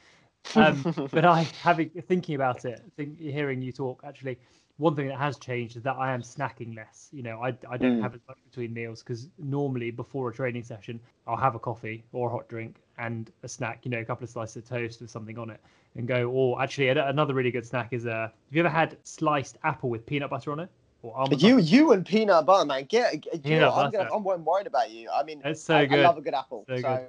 Um, 0.55 1.09
but 1.11 1.23
I 1.23 1.43
having 1.61 1.89
thinking 2.07 2.35
about 2.35 2.65
it, 2.65 2.81
think, 2.97 3.19
hearing 3.19 3.61
you 3.61 3.71
talk 3.71 4.01
actually 4.05 4.39
one 4.81 4.95
thing 4.95 5.07
that 5.09 5.17
has 5.19 5.37
changed 5.37 5.77
is 5.77 5.83
that 5.83 5.95
I 5.97 6.11
am 6.11 6.23
snacking 6.23 6.75
less. 6.75 7.09
You 7.11 7.21
know, 7.21 7.39
I, 7.39 7.49
I 7.69 7.77
don't 7.77 7.99
mm. 7.99 8.01
have 8.01 8.15
as 8.15 8.21
much 8.27 8.37
between 8.49 8.73
meals 8.73 9.03
because 9.03 9.29
normally 9.37 9.91
before 9.91 10.29
a 10.29 10.33
training 10.33 10.63
session, 10.63 10.99
I'll 11.27 11.37
have 11.37 11.53
a 11.53 11.59
coffee 11.59 12.03
or 12.11 12.29
a 12.29 12.31
hot 12.31 12.49
drink 12.49 12.77
and 13.01 13.31
a 13.43 13.47
snack, 13.47 13.79
you 13.83 13.91
know, 13.91 13.99
a 13.99 14.05
couple 14.05 14.23
of 14.23 14.29
slices 14.29 14.57
of 14.57 14.69
toast 14.69 15.01
with 15.01 15.09
something 15.09 15.37
on 15.37 15.49
it 15.49 15.59
and 15.95 16.07
go. 16.07 16.29
Or 16.29 16.61
actually, 16.61 16.89
another 16.89 17.33
really 17.33 17.51
good 17.51 17.65
snack 17.65 17.89
is 17.91 18.05
uh, 18.05 18.29
have 18.29 18.31
you 18.51 18.61
ever 18.61 18.69
had 18.69 18.97
sliced 19.03 19.57
apple 19.63 19.89
with 19.89 20.05
peanut 20.05 20.29
butter 20.29 20.51
on 20.51 20.59
it? 20.59 20.69
Or 21.01 21.17
almond 21.17 21.41
you, 21.41 21.55
butter? 21.55 21.67
you 21.67 21.91
and 21.93 22.05
peanut 22.05 22.45
butter, 22.45 22.65
man. 22.65 22.85
Get, 22.85 23.21
get 23.21 23.45
you 23.45 23.59
know, 23.59 23.71
I'm, 23.71 23.91
gonna, 23.91 24.09
I'm 24.13 24.23
worried 24.23 24.67
about 24.67 24.91
you. 24.91 25.09
I 25.09 25.23
mean, 25.23 25.41
it's 25.43 25.63
so 25.63 25.77
I, 25.77 25.85
good. 25.85 25.99
I 25.99 26.03
love 26.03 26.17
a 26.17 26.21
good 26.21 26.35
apple. 26.35 26.63
So, 26.67 26.79
so 26.79 27.07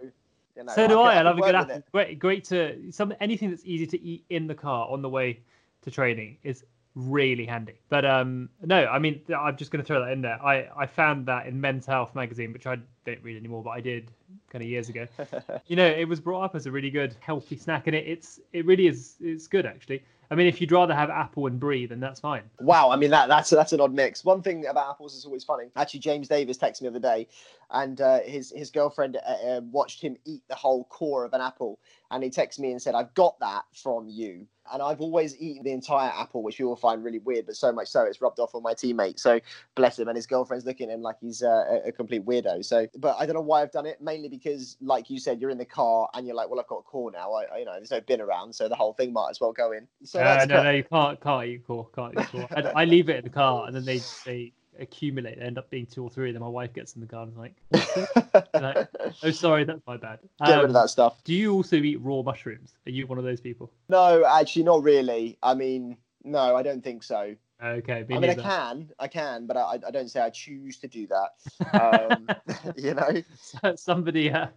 you 0.56 0.64
know, 0.64 0.72
so 0.74 0.88
do 0.88 0.98
I. 0.98 1.14
I, 1.14 1.18
I 1.18 1.22
love 1.22 1.38
a 1.38 1.42
good 1.42 1.54
apple. 1.54 1.82
Great, 1.92 2.18
great 2.18 2.44
to 2.44 2.90
some 2.90 3.12
anything 3.20 3.50
that's 3.50 3.64
easy 3.66 3.86
to 3.86 4.02
eat 4.02 4.24
in 4.30 4.46
the 4.46 4.54
car 4.54 4.88
on 4.88 5.02
the 5.02 5.10
way 5.10 5.40
to 5.82 5.90
training 5.90 6.38
is 6.42 6.64
really 6.94 7.46
handy. 7.46 7.74
But 7.88 8.04
um, 8.04 8.48
no, 8.62 8.86
I 8.86 8.98
mean, 8.98 9.20
I'm 9.36 9.56
just 9.56 9.70
going 9.70 9.82
to 9.82 9.86
throw 9.86 10.04
that 10.04 10.12
in 10.12 10.22
there. 10.22 10.42
I, 10.44 10.68
I 10.76 10.86
found 10.86 11.26
that 11.26 11.46
in 11.46 11.60
Men's 11.60 11.86
Health 11.86 12.14
magazine, 12.14 12.52
which 12.52 12.66
I 12.66 12.78
don't 13.04 13.22
read 13.22 13.36
anymore, 13.36 13.62
but 13.62 13.70
I 13.70 13.80
did 13.80 14.10
kind 14.50 14.62
of 14.62 14.68
years 14.68 14.88
ago. 14.88 15.06
you 15.66 15.76
know, 15.76 15.86
it 15.86 16.06
was 16.06 16.20
brought 16.20 16.42
up 16.42 16.54
as 16.54 16.66
a 16.66 16.70
really 16.70 16.90
good 16.90 17.16
healthy 17.20 17.56
snack, 17.56 17.86
and 17.86 17.96
it, 17.96 18.06
it's 18.06 18.40
it 18.52 18.66
really 18.66 18.86
is 18.86 19.16
it's 19.20 19.46
good 19.46 19.66
actually. 19.66 20.02
I 20.30 20.34
mean, 20.34 20.46
if 20.46 20.62
you'd 20.62 20.72
rather 20.72 20.94
have 20.94 21.10
apple 21.10 21.46
and 21.46 21.60
brie, 21.60 21.84
then 21.84 22.00
that's 22.00 22.20
fine. 22.20 22.44
Wow, 22.58 22.90
I 22.90 22.96
mean 22.96 23.10
that 23.10 23.28
that's 23.28 23.50
that's 23.50 23.74
an 23.74 23.80
odd 23.80 23.92
mix. 23.92 24.24
One 24.24 24.40
thing 24.40 24.66
about 24.66 24.88
apples 24.88 25.14
is 25.14 25.26
always 25.26 25.44
funny. 25.44 25.66
Actually, 25.76 26.00
James 26.00 26.26
Davis 26.26 26.56
texted 26.56 26.80
me 26.82 26.88
the 26.88 26.96
other 26.96 27.16
day, 27.16 27.28
and 27.70 28.00
uh, 28.00 28.20
his 28.20 28.50
his 28.56 28.70
girlfriend 28.70 29.16
uh, 29.16 29.30
uh, 29.30 29.60
watched 29.60 30.00
him 30.00 30.16
eat 30.24 30.42
the 30.48 30.54
whole 30.54 30.84
core 30.84 31.24
of 31.24 31.34
an 31.34 31.42
apple, 31.42 31.78
and 32.10 32.24
he 32.24 32.30
texted 32.30 32.60
me 32.60 32.70
and 32.70 32.80
said, 32.80 32.94
"I've 32.94 33.12
got 33.12 33.38
that 33.40 33.64
from 33.74 34.08
you." 34.08 34.46
And 34.72 34.82
I've 34.82 35.00
always 35.00 35.36
eaten 35.38 35.62
the 35.62 35.72
entire 35.72 36.10
apple, 36.10 36.42
which 36.42 36.56
people 36.56 36.76
find 36.76 37.04
really 37.04 37.18
weird, 37.18 37.46
but 37.46 37.56
so 37.56 37.72
much 37.72 37.88
so 37.88 38.02
it's 38.02 38.20
rubbed 38.20 38.38
off 38.38 38.54
on 38.54 38.62
my 38.62 38.74
teammate. 38.74 39.18
So 39.18 39.40
bless 39.74 39.98
him, 39.98 40.08
and 40.08 40.16
his 40.16 40.26
girlfriend's 40.26 40.64
looking 40.64 40.90
at 40.90 40.94
him 40.94 41.02
like 41.02 41.16
he's 41.20 41.42
uh, 41.42 41.80
a, 41.84 41.88
a 41.88 41.92
complete 41.92 42.24
weirdo. 42.24 42.64
So, 42.64 42.86
but 42.96 43.16
I 43.18 43.26
don't 43.26 43.34
know 43.34 43.42
why 43.42 43.62
I've 43.62 43.72
done 43.72 43.86
it. 43.86 44.00
Mainly 44.00 44.28
because, 44.28 44.76
like 44.80 45.10
you 45.10 45.18
said, 45.18 45.40
you're 45.40 45.50
in 45.50 45.58
the 45.58 45.64
car 45.64 46.08
and 46.14 46.26
you're 46.26 46.36
like, 46.36 46.48
"Well, 46.48 46.60
I've 46.60 46.66
got 46.66 46.78
a 46.78 46.82
core 46.82 47.10
now. 47.10 47.32
I, 47.32 47.58
you 47.58 47.64
know, 47.64 47.74
there's 47.74 47.90
no 47.90 48.00
bin 48.00 48.20
around, 48.20 48.54
so 48.54 48.68
the 48.68 48.74
whole 48.74 48.92
thing 48.92 49.12
might 49.12 49.30
as 49.30 49.40
well 49.40 49.52
go 49.52 49.72
in." 49.72 49.86
So 50.04 50.20
uh, 50.20 50.46
no, 50.48 50.62
no, 50.62 50.70
you 50.70 50.84
can't, 50.84 51.20
can't 51.20 51.46
eat 51.46 51.66
core, 51.66 51.88
can't 51.94 52.14
eat 52.18 52.28
core. 52.28 52.48
I, 52.56 52.82
I 52.82 52.84
leave 52.84 53.08
it 53.08 53.16
in 53.16 53.24
the 53.24 53.30
car, 53.30 53.66
and 53.66 53.76
then 53.76 53.84
they 53.84 54.00
they 54.24 54.52
accumulate. 54.78 55.38
They 55.38 55.44
end 55.44 55.58
up 55.58 55.70
being 55.70 55.86
two 55.86 56.02
or 56.02 56.10
three. 56.10 56.32
Then 56.32 56.40
my 56.40 56.48
wife 56.48 56.72
gets 56.72 56.94
in 56.94 57.00
the 57.00 57.06
garden 57.06 57.34
like, 57.36 57.54
like, 58.54 58.88
"Oh, 59.22 59.30
sorry, 59.30 59.64
that's 59.64 59.86
my 59.86 59.96
bad." 59.96 60.18
Um, 60.40 60.46
Get 60.46 60.56
rid 60.56 60.64
of 60.64 60.70
um, 60.70 60.74
that 60.74 60.90
stuff. 60.90 61.22
Do 61.24 61.34
you 61.34 61.52
also 61.54 61.76
eat 61.76 62.00
raw 62.00 62.22
mushrooms? 62.22 62.74
Are 62.86 62.90
you 62.90 63.06
one 63.06 63.18
of 63.18 63.24
those 63.24 63.40
people? 63.40 63.72
No, 63.88 64.24
actually, 64.24 64.64
not 64.64 64.82
really. 64.82 65.38
I 65.42 65.54
mean, 65.54 65.96
no, 66.24 66.56
I 66.56 66.62
don't 66.62 66.82
think 66.82 67.02
so. 67.02 67.34
Okay. 67.62 68.04
I 68.10 68.18
mean, 68.18 68.30
I 68.30 68.34
can, 68.34 68.90
I 68.98 69.06
can, 69.06 69.46
but 69.46 69.56
I, 69.56 69.78
I 69.86 69.90
don't 69.92 70.08
say 70.08 70.20
I 70.20 70.30
choose 70.30 70.78
to 70.78 70.88
do 70.88 71.06
that. 71.08 71.30
Um, 71.72 72.28
you 72.76 72.94
know, 72.94 73.74
somebody, 73.76 74.30
uh, 74.30 74.48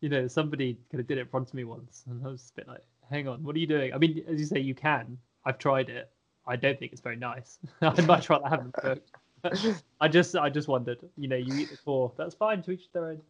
you 0.00 0.08
know, 0.08 0.26
somebody 0.26 0.78
kind 0.90 1.00
of 1.00 1.06
did 1.06 1.18
it 1.18 1.22
in 1.22 1.26
front 1.26 1.48
of 1.48 1.54
me 1.54 1.64
once, 1.64 2.04
and 2.08 2.24
I 2.24 2.30
was 2.30 2.52
a 2.54 2.60
bit 2.60 2.68
like, 2.68 2.82
"Hang 3.10 3.28
on, 3.28 3.42
what 3.42 3.56
are 3.56 3.58
you 3.58 3.66
doing?" 3.66 3.92
I 3.92 3.98
mean, 3.98 4.22
as 4.28 4.38
you 4.38 4.46
say, 4.46 4.60
you 4.60 4.74
can. 4.74 5.18
I've 5.44 5.58
tried 5.58 5.90
it. 5.90 6.10
I 6.46 6.56
don't 6.56 6.78
think 6.78 6.92
it's 6.92 7.00
very 7.00 7.16
nice. 7.16 7.58
I'd 7.82 8.06
much 8.06 8.30
rather 8.30 8.48
have 8.48 8.60
them 8.60 8.72
cooked. 8.72 9.10
I 10.00 10.08
just 10.08 10.36
I 10.36 10.50
just 10.50 10.68
wondered. 10.68 10.98
You 11.16 11.28
know, 11.28 11.36
you 11.36 11.54
eat 11.54 11.70
the 11.70 11.76
core. 11.76 12.12
That's 12.16 12.34
fine 12.34 12.62
to 12.62 12.72
each 12.72 12.90
their 12.92 13.06
own. 13.06 13.20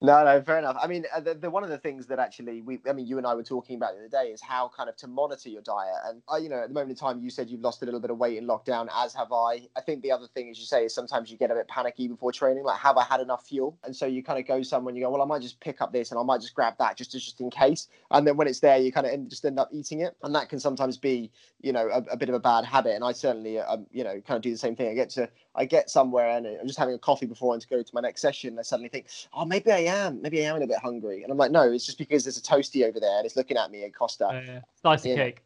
No, 0.00 0.24
no, 0.24 0.40
fair 0.42 0.60
enough. 0.60 0.76
I 0.80 0.86
mean, 0.86 1.06
uh, 1.12 1.18
the, 1.18 1.34
the, 1.34 1.50
one 1.50 1.64
of 1.64 1.70
the 1.70 1.78
things 1.78 2.06
that 2.06 2.20
actually 2.20 2.62
we, 2.62 2.78
I 2.88 2.92
mean, 2.92 3.08
you 3.08 3.18
and 3.18 3.26
I 3.26 3.34
were 3.34 3.42
talking 3.42 3.74
about 3.74 3.94
the 3.94 3.98
other 3.98 4.08
day 4.08 4.30
is 4.30 4.40
how 4.40 4.70
kind 4.76 4.88
of 4.88 4.94
to 4.98 5.08
monitor 5.08 5.48
your 5.48 5.62
diet. 5.62 5.96
And 6.06 6.22
I, 6.28 6.36
you 6.36 6.48
know, 6.48 6.60
at 6.62 6.68
the 6.68 6.74
moment 6.74 6.90
in 6.90 6.96
time, 6.96 7.20
you 7.20 7.30
said 7.30 7.50
you've 7.50 7.62
lost 7.62 7.82
a 7.82 7.84
little 7.84 7.98
bit 7.98 8.12
of 8.12 8.16
weight 8.16 8.38
in 8.38 8.46
lockdown, 8.46 8.88
as 8.94 9.12
have 9.14 9.32
I. 9.32 9.66
I 9.76 9.80
think 9.80 10.02
the 10.02 10.12
other 10.12 10.28
thing, 10.28 10.50
as 10.50 10.58
you 10.60 10.66
say, 10.66 10.84
is 10.84 10.94
sometimes 10.94 11.32
you 11.32 11.36
get 11.36 11.50
a 11.50 11.54
bit 11.54 11.66
panicky 11.66 12.06
before 12.06 12.30
training, 12.30 12.62
like, 12.62 12.78
have 12.78 12.96
I 12.96 13.02
had 13.02 13.20
enough 13.20 13.48
fuel? 13.48 13.76
And 13.82 13.94
so 13.94 14.06
you 14.06 14.22
kind 14.22 14.38
of 14.38 14.46
go 14.46 14.62
somewhere 14.62 14.90
and 14.90 14.96
you 14.96 15.02
go, 15.02 15.10
well, 15.10 15.20
I 15.20 15.24
might 15.24 15.42
just 15.42 15.58
pick 15.58 15.80
up 15.80 15.92
this 15.92 16.12
and 16.12 16.20
I 16.20 16.22
might 16.22 16.42
just 16.42 16.54
grab 16.54 16.74
that 16.78 16.96
just 16.96 17.10
just 17.10 17.40
in 17.40 17.50
case. 17.50 17.88
And 18.12 18.24
then 18.24 18.36
when 18.36 18.46
it's 18.46 18.60
there, 18.60 18.78
you 18.78 18.92
kind 18.92 19.04
of 19.04 19.12
end, 19.12 19.28
just 19.30 19.44
end 19.44 19.58
up 19.58 19.68
eating 19.72 20.02
it, 20.02 20.16
and 20.22 20.32
that 20.32 20.48
can 20.48 20.60
sometimes 20.60 20.96
be, 20.96 21.32
you 21.60 21.72
know, 21.72 21.88
a, 21.88 22.04
a 22.12 22.16
bit 22.16 22.28
of 22.28 22.36
a 22.36 22.40
bad 22.40 22.64
habit. 22.64 22.94
And 22.94 23.02
I 23.02 23.10
certainly, 23.10 23.58
um, 23.58 23.84
you 23.90 24.04
know, 24.04 24.20
kind 24.20 24.36
of 24.36 24.42
do 24.42 24.52
the 24.52 24.58
same 24.58 24.76
thing. 24.76 24.88
I 24.88 24.94
get 24.94 25.10
to 25.10 25.28
I 25.58 25.64
get 25.64 25.90
somewhere 25.90 26.30
and 26.30 26.46
I'm 26.46 26.66
just 26.66 26.78
having 26.78 26.94
a 26.94 26.98
coffee 26.98 27.26
before 27.26 27.54
I 27.54 27.58
to 27.58 27.68
go 27.68 27.82
to 27.82 27.90
my 27.92 28.00
next 28.00 28.22
session. 28.22 28.50
And 28.50 28.60
I 28.60 28.62
suddenly 28.62 28.88
think, 28.88 29.06
oh, 29.34 29.44
maybe 29.44 29.72
I 29.72 29.80
am, 29.80 30.22
maybe 30.22 30.40
I 30.40 30.48
am 30.48 30.56
a 30.56 30.58
little 30.60 30.68
bit 30.68 30.80
hungry. 30.80 31.24
And 31.24 31.32
I'm 31.32 31.36
like, 31.36 31.50
no, 31.50 31.62
it's 31.62 31.84
just 31.84 31.98
because 31.98 32.24
there's 32.24 32.38
a 32.38 32.42
toasty 32.42 32.88
over 32.88 33.00
there 33.00 33.16
and 33.18 33.26
it's 33.26 33.36
looking 33.36 33.56
at 33.56 33.70
me 33.70 33.84
at 33.84 33.94
Costa. 33.94 34.26
Uh, 34.26 34.60
slice 34.80 35.04
of 35.04 35.16
cake. 35.16 35.42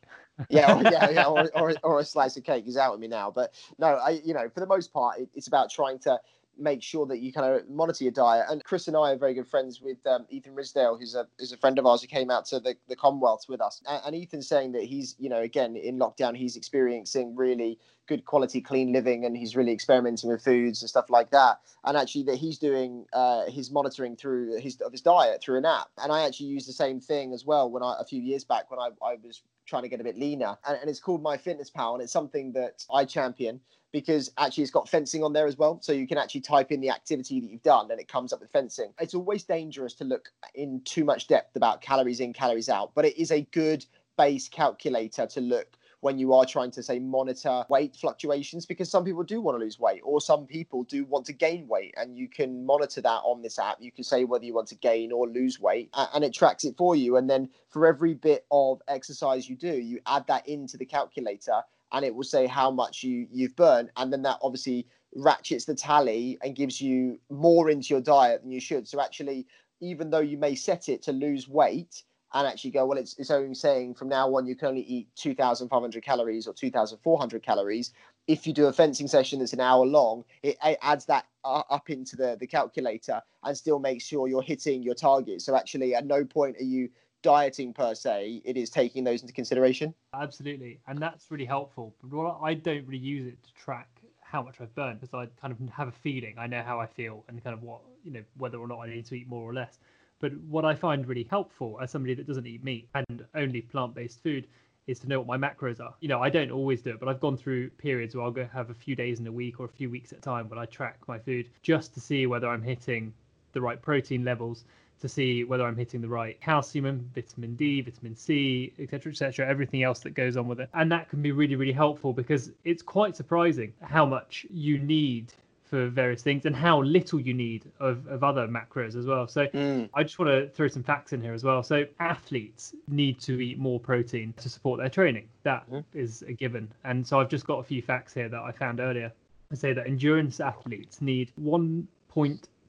yeah, 0.50 0.76
or, 0.76 0.82
yeah, 0.92 1.10
yeah 1.10 1.24
or, 1.24 1.50
or, 1.54 1.74
or, 1.82 2.00
a 2.00 2.04
slice 2.04 2.36
of 2.36 2.44
cake. 2.44 2.66
is 2.66 2.76
out 2.76 2.92
with 2.92 3.00
me 3.00 3.08
now. 3.08 3.30
But 3.30 3.54
no, 3.78 3.86
I, 3.86 4.20
you 4.22 4.34
know, 4.34 4.48
for 4.50 4.60
the 4.60 4.66
most 4.66 4.92
part, 4.92 5.18
it, 5.18 5.30
it's 5.34 5.46
about 5.46 5.70
trying 5.70 5.98
to 6.00 6.20
make 6.58 6.82
sure 6.82 7.06
that 7.06 7.20
you 7.20 7.32
kind 7.32 7.54
of 7.54 7.68
monitor 7.68 8.04
your 8.04 8.12
diet. 8.12 8.46
And 8.48 8.62
Chris 8.64 8.88
and 8.88 8.96
I 8.96 9.12
are 9.12 9.16
very 9.16 9.34
good 9.34 9.48
friends 9.48 9.80
with 9.80 10.04
um, 10.06 10.26
Ethan 10.28 10.54
Risdale, 10.54 10.98
who's 10.98 11.14
a 11.14 11.26
who's 11.38 11.52
a 11.52 11.56
friend 11.56 11.78
of 11.78 11.86
ours 11.86 12.02
who 12.02 12.08
came 12.08 12.30
out 12.30 12.44
to 12.46 12.60
the, 12.60 12.76
the 12.88 12.96
Commonwealth 12.96 13.46
with 13.48 13.60
us. 13.60 13.82
And, 13.86 14.00
and 14.06 14.16
Ethan's 14.16 14.48
saying 14.48 14.72
that 14.72 14.84
he's, 14.84 15.16
you 15.18 15.28
know, 15.28 15.40
again 15.40 15.76
in 15.76 15.98
lockdown, 15.98 16.36
he's 16.36 16.56
experiencing 16.56 17.34
really 17.34 17.78
good 18.06 18.24
quality 18.24 18.60
clean 18.60 18.92
living 18.92 19.24
and 19.24 19.36
he's 19.36 19.54
really 19.54 19.72
experimenting 19.72 20.28
with 20.28 20.42
foods 20.42 20.82
and 20.82 20.90
stuff 20.90 21.08
like 21.08 21.30
that 21.30 21.60
and 21.84 21.96
actually 21.96 22.24
that 22.24 22.36
he's 22.36 22.58
doing 22.58 23.06
uh, 23.12 23.44
his 23.46 23.70
monitoring 23.70 24.16
through 24.16 24.58
his 24.58 24.80
of 24.80 24.92
his 24.92 25.00
diet 25.00 25.40
through 25.40 25.56
an 25.56 25.64
app 25.64 25.88
and 26.02 26.10
i 26.10 26.22
actually 26.22 26.46
used 26.46 26.68
the 26.68 26.72
same 26.72 27.00
thing 27.00 27.32
as 27.32 27.44
well 27.44 27.70
when 27.70 27.82
i 27.82 27.94
a 28.00 28.04
few 28.04 28.20
years 28.20 28.44
back 28.44 28.70
when 28.70 28.80
i, 28.80 28.88
I 29.04 29.16
was 29.22 29.42
trying 29.66 29.82
to 29.82 29.88
get 29.88 30.00
a 30.00 30.04
bit 30.04 30.18
leaner 30.18 30.56
and, 30.66 30.78
and 30.80 30.90
it's 30.90 30.98
called 30.98 31.22
MyFitnessPal 31.22 31.94
and 31.94 32.02
it's 32.02 32.12
something 32.12 32.52
that 32.52 32.84
i 32.92 33.04
champion 33.04 33.60
because 33.92 34.32
actually 34.38 34.62
it's 34.62 34.72
got 34.72 34.88
fencing 34.88 35.22
on 35.22 35.32
there 35.32 35.46
as 35.46 35.56
well. 35.56 35.78
So 35.82 35.92
you 35.92 36.06
can 36.08 36.18
actually 36.18 36.40
type 36.40 36.72
in 36.72 36.80
the 36.80 36.90
activity 36.90 37.40
that 37.40 37.50
you've 37.50 37.62
done 37.62 37.90
and 37.90 38.00
it 38.00 38.08
comes 38.08 38.32
up 38.32 38.40
with 38.40 38.50
fencing. 38.50 38.92
It's 38.98 39.14
always 39.14 39.44
dangerous 39.44 39.94
to 39.94 40.04
look 40.04 40.30
in 40.54 40.80
too 40.84 41.04
much 41.04 41.28
depth 41.28 41.56
about 41.56 41.82
calories 41.82 42.20
in, 42.20 42.32
calories 42.32 42.68
out, 42.68 42.92
but 42.94 43.04
it 43.04 43.20
is 43.20 43.30
a 43.30 43.42
good 43.52 43.84
base 44.16 44.48
calculator 44.48 45.26
to 45.26 45.40
look 45.40 45.76
when 46.00 46.18
you 46.18 46.32
are 46.32 46.44
trying 46.44 46.70
to 46.70 46.82
say 46.82 46.98
monitor 46.98 47.64
weight 47.68 47.94
fluctuations 47.94 48.66
because 48.66 48.90
some 48.90 49.04
people 49.04 49.22
do 49.22 49.40
want 49.40 49.56
to 49.56 49.62
lose 49.62 49.78
weight 49.78 50.00
or 50.04 50.20
some 50.20 50.46
people 50.46 50.82
do 50.84 51.04
want 51.04 51.24
to 51.24 51.32
gain 51.32 51.66
weight 51.68 51.94
and 51.96 52.18
you 52.18 52.28
can 52.28 52.66
monitor 52.66 53.00
that 53.00 53.20
on 53.24 53.40
this 53.40 53.58
app 53.58 53.76
you 53.80 53.92
can 53.92 54.02
say 54.02 54.24
whether 54.24 54.44
you 54.44 54.52
want 54.52 54.66
to 54.66 54.74
gain 54.74 55.12
or 55.12 55.28
lose 55.28 55.60
weight 55.60 55.88
and 56.12 56.24
it 56.24 56.34
tracks 56.34 56.64
it 56.64 56.76
for 56.76 56.96
you 56.96 57.16
and 57.16 57.30
then 57.30 57.48
for 57.68 57.86
every 57.86 58.14
bit 58.14 58.44
of 58.50 58.82
exercise 58.88 59.48
you 59.48 59.54
do 59.54 59.72
you 59.72 60.00
add 60.06 60.26
that 60.26 60.46
into 60.48 60.76
the 60.76 60.84
calculator 60.84 61.62
and 61.92 62.04
it 62.04 62.14
will 62.14 62.24
say 62.24 62.46
how 62.46 62.70
much 62.70 63.02
you 63.02 63.26
you've 63.30 63.54
burned 63.56 63.90
and 63.96 64.12
then 64.12 64.22
that 64.22 64.38
obviously 64.42 64.86
ratchets 65.14 65.64
the 65.66 65.74
tally 65.74 66.38
and 66.42 66.56
gives 66.56 66.80
you 66.80 67.18
more 67.30 67.70
into 67.70 67.92
your 67.92 68.00
diet 68.00 68.42
than 68.42 68.50
you 68.50 68.60
should. 68.60 68.88
So 68.88 69.00
actually 69.00 69.46
even 69.80 70.10
though 70.10 70.20
you 70.20 70.38
may 70.38 70.54
set 70.54 70.88
it 70.88 71.02
to 71.02 71.12
lose 71.12 71.48
weight 71.48 72.02
and 72.34 72.46
actually 72.46 72.70
go 72.70 72.86
well 72.86 72.98
it's, 72.98 73.18
it's 73.18 73.30
only 73.30 73.54
saying 73.54 73.94
from 73.94 74.08
now 74.08 74.34
on 74.34 74.46
you 74.46 74.56
can 74.56 74.68
only 74.68 74.82
eat 74.82 75.08
2500 75.16 76.02
calories 76.02 76.46
or 76.46 76.54
2400 76.54 77.42
calories. 77.42 77.92
If 78.26 78.46
you 78.46 78.52
do 78.52 78.66
a 78.66 78.72
fencing 78.72 79.08
session 79.08 79.38
that's 79.40 79.52
an 79.52 79.60
hour 79.60 79.84
long 79.84 80.24
it, 80.42 80.56
it 80.64 80.78
adds 80.82 81.04
that 81.06 81.26
up 81.44 81.90
into 81.90 82.16
the, 82.16 82.36
the 82.40 82.46
calculator 82.46 83.20
and 83.44 83.56
still 83.56 83.78
makes 83.78 84.04
sure 84.04 84.28
you're 84.28 84.42
hitting 84.42 84.82
your 84.82 84.94
target. 84.94 85.42
So 85.42 85.56
actually 85.56 85.94
at 85.94 86.06
no 86.06 86.24
point 86.24 86.56
are 86.56 86.64
you 86.64 86.88
dieting 87.22 87.72
per 87.72 87.94
se, 87.94 88.42
it 88.44 88.56
is 88.56 88.70
taking 88.70 89.04
those 89.04 89.22
into 89.22 89.32
consideration. 89.32 89.94
Absolutely, 90.14 90.80
and 90.86 90.98
that's 90.98 91.30
really 91.30 91.44
helpful. 91.44 91.94
But 92.02 92.38
I 92.42 92.54
don't 92.54 92.86
really 92.86 92.98
use 92.98 93.26
it 93.26 93.42
to 93.42 93.54
track 93.54 93.88
how 94.20 94.42
much 94.42 94.60
I've 94.60 94.74
burned 94.74 95.00
because 95.00 95.14
I 95.14 95.26
kind 95.40 95.52
of 95.52 95.68
have 95.68 95.88
a 95.88 95.92
feeling. 95.92 96.34
I 96.38 96.46
know 96.46 96.62
how 96.62 96.80
I 96.80 96.86
feel 96.86 97.24
and 97.28 97.42
kind 97.44 97.54
of 97.54 97.62
what 97.62 97.80
you 98.04 98.12
know 98.12 98.22
whether 98.38 98.58
or 98.58 98.66
not 98.66 98.80
I 98.80 98.88
need 98.88 99.06
to 99.06 99.14
eat 99.14 99.28
more 99.28 99.48
or 99.48 99.54
less. 99.54 99.78
But 100.20 100.32
what 100.48 100.64
I 100.64 100.74
find 100.74 101.06
really 101.06 101.26
helpful 101.28 101.78
as 101.82 101.90
somebody 101.90 102.14
that 102.14 102.26
doesn't 102.26 102.46
eat 102.46 102.62
meat 102.62 102.88
and 102.94 103.24
only 103.34 103.60
plant-based 103.60 104.22
food 104.22 104.46
is 104.86 105.00
to 105.00 105.08
know 105.08 105.20
what 105.20 105.26
my 105.26 105.48
macros 105.48 105.80
are. 105.80 105.94
You 106.00 106.08
know, 106.08 106.20
I 106.20 106.30
don't 106.30 106.50
always 106.50 106.80
do 106.80 106.90
it, 106.90 107.00
but 107.00 107.08
I've 107.08 107.20
gone 107.20 107.36
through 107.36 107.70
periods 107.70 108.14
where 108.14 108.24
I'll 108.24 108.30
go 108.30 108.48
have 108.52 108.70
a 108.70 108.74
few 108.74 108.94
days 108.94 109.18
in 109.18 109.26
a 109.26 109.32
week 109.32 109.58
or 109.58 109.66
a 109.66 109.68
few 109.68 109.90
weeks 109.90 110.12
at 110.12 110.18
a 110.18 110.20
time 110.20 110.48
when 110.48 110.58
I 110.58 110.66
track 110.66 110.98
my 111.08 111.18
food 111.18 111.50
just 111.62 111.92
to 111.94 112.00
see 112.00 112.26
whether 112.26 112.48
I'm 112.48 112.62
hitting 112.62 113.12
the 113.52 113.60
right 113.60 113.80
protein 113.82 114.24
levels 114.24 114.64
to 115.02 115.08
see 115.08 115.44
whether 115.44 115.64
I'm 115.64 115.76
hitting 115.76 116.00
the 116.00 116.08
right 116.08 116.40
calcium, 116.40 117.10
vitamin 117.14 117.54
D, 117.56 117.82
vitamin 117.82 118.16
C, 118.16 118.72
etc., 118.78 119.12
etc., 119.12 119.46
everything 119.46 119.82
else 119.82 120.00
that 120.00 120.10
goes 120.10 120.36
on 120.36 120.48
with 120.48 120.60
it. 120.60 120.70
And 120.74 120.90
that 120.92 121.10
can 121.10 121.20
be 121.20 121.32
really, 121.32 121.56
really 121.56 121.72
helpful 121.72 122.12
because 122.12 122.52
it's 122.64 122.82
quite 122.82 123.16
surprising 123.16 123.72
how 123.82 124.06
much 124.06 124.46
you 124.48 124.78
need 124.78 125.32
for 125.64 125.88
various 125.88 126.22
things 126.22 126.44
and 126.44 126.54
how 126.54 126.82
little 126.82 127.18
you 127.18 127.34
need 127.34 127.64
of, 127.80 128.06
of 128.06 128.22
other 128.22 128.46
macros 128.46 128.94
as 128.94 129.06
well. 129.06 129.26
So 129.26 129.46
mm. 129.46 129.88
I 129.94 130.02
just 130.02 130.18
want 130.18 130.30
to 130.30 130.48
throw 130.50 130.68
some 130.68 130.82
facts 130.82 131.12
in 131.12 131.22
here 131.22 131.32
as 131.32 131.44
well. 131.44 131.62
So 131.62 131.86
athletes 131.98 132.74
need 132.88 133.18
to 133.20 133.40
eat 133.40 133.58
more 133.58 133.80
protein 133.80 134.34
to 134.36 134.48
support 134.48 134.78
their 134.78 134.90
training. 134.90 135.28
That 135.44 135.68
mm. 135.70 135.82
is 135.94 136.22
a 136.28 136.32
given. 136.32 136.70
And 136.84 137.06
so 137.06 137.18
I've 137.18 137.30
just 137.30 137.46
got 137.46 137.58
a 137.58 137.62
few 137.64 137.82
facts 137.82 138.12
here 138.12 138.28
that 138.28 138.40
I 138.40 138.52
found 138.52 138.80
earlier. 138.80 139.10
I 139.50 139.54
say 139.54 139.72
that 139.72 139.86
endurance 139.86 140.40
athletes 140.40 141.00
need 141.00 141.32
1.2 141.40 141.86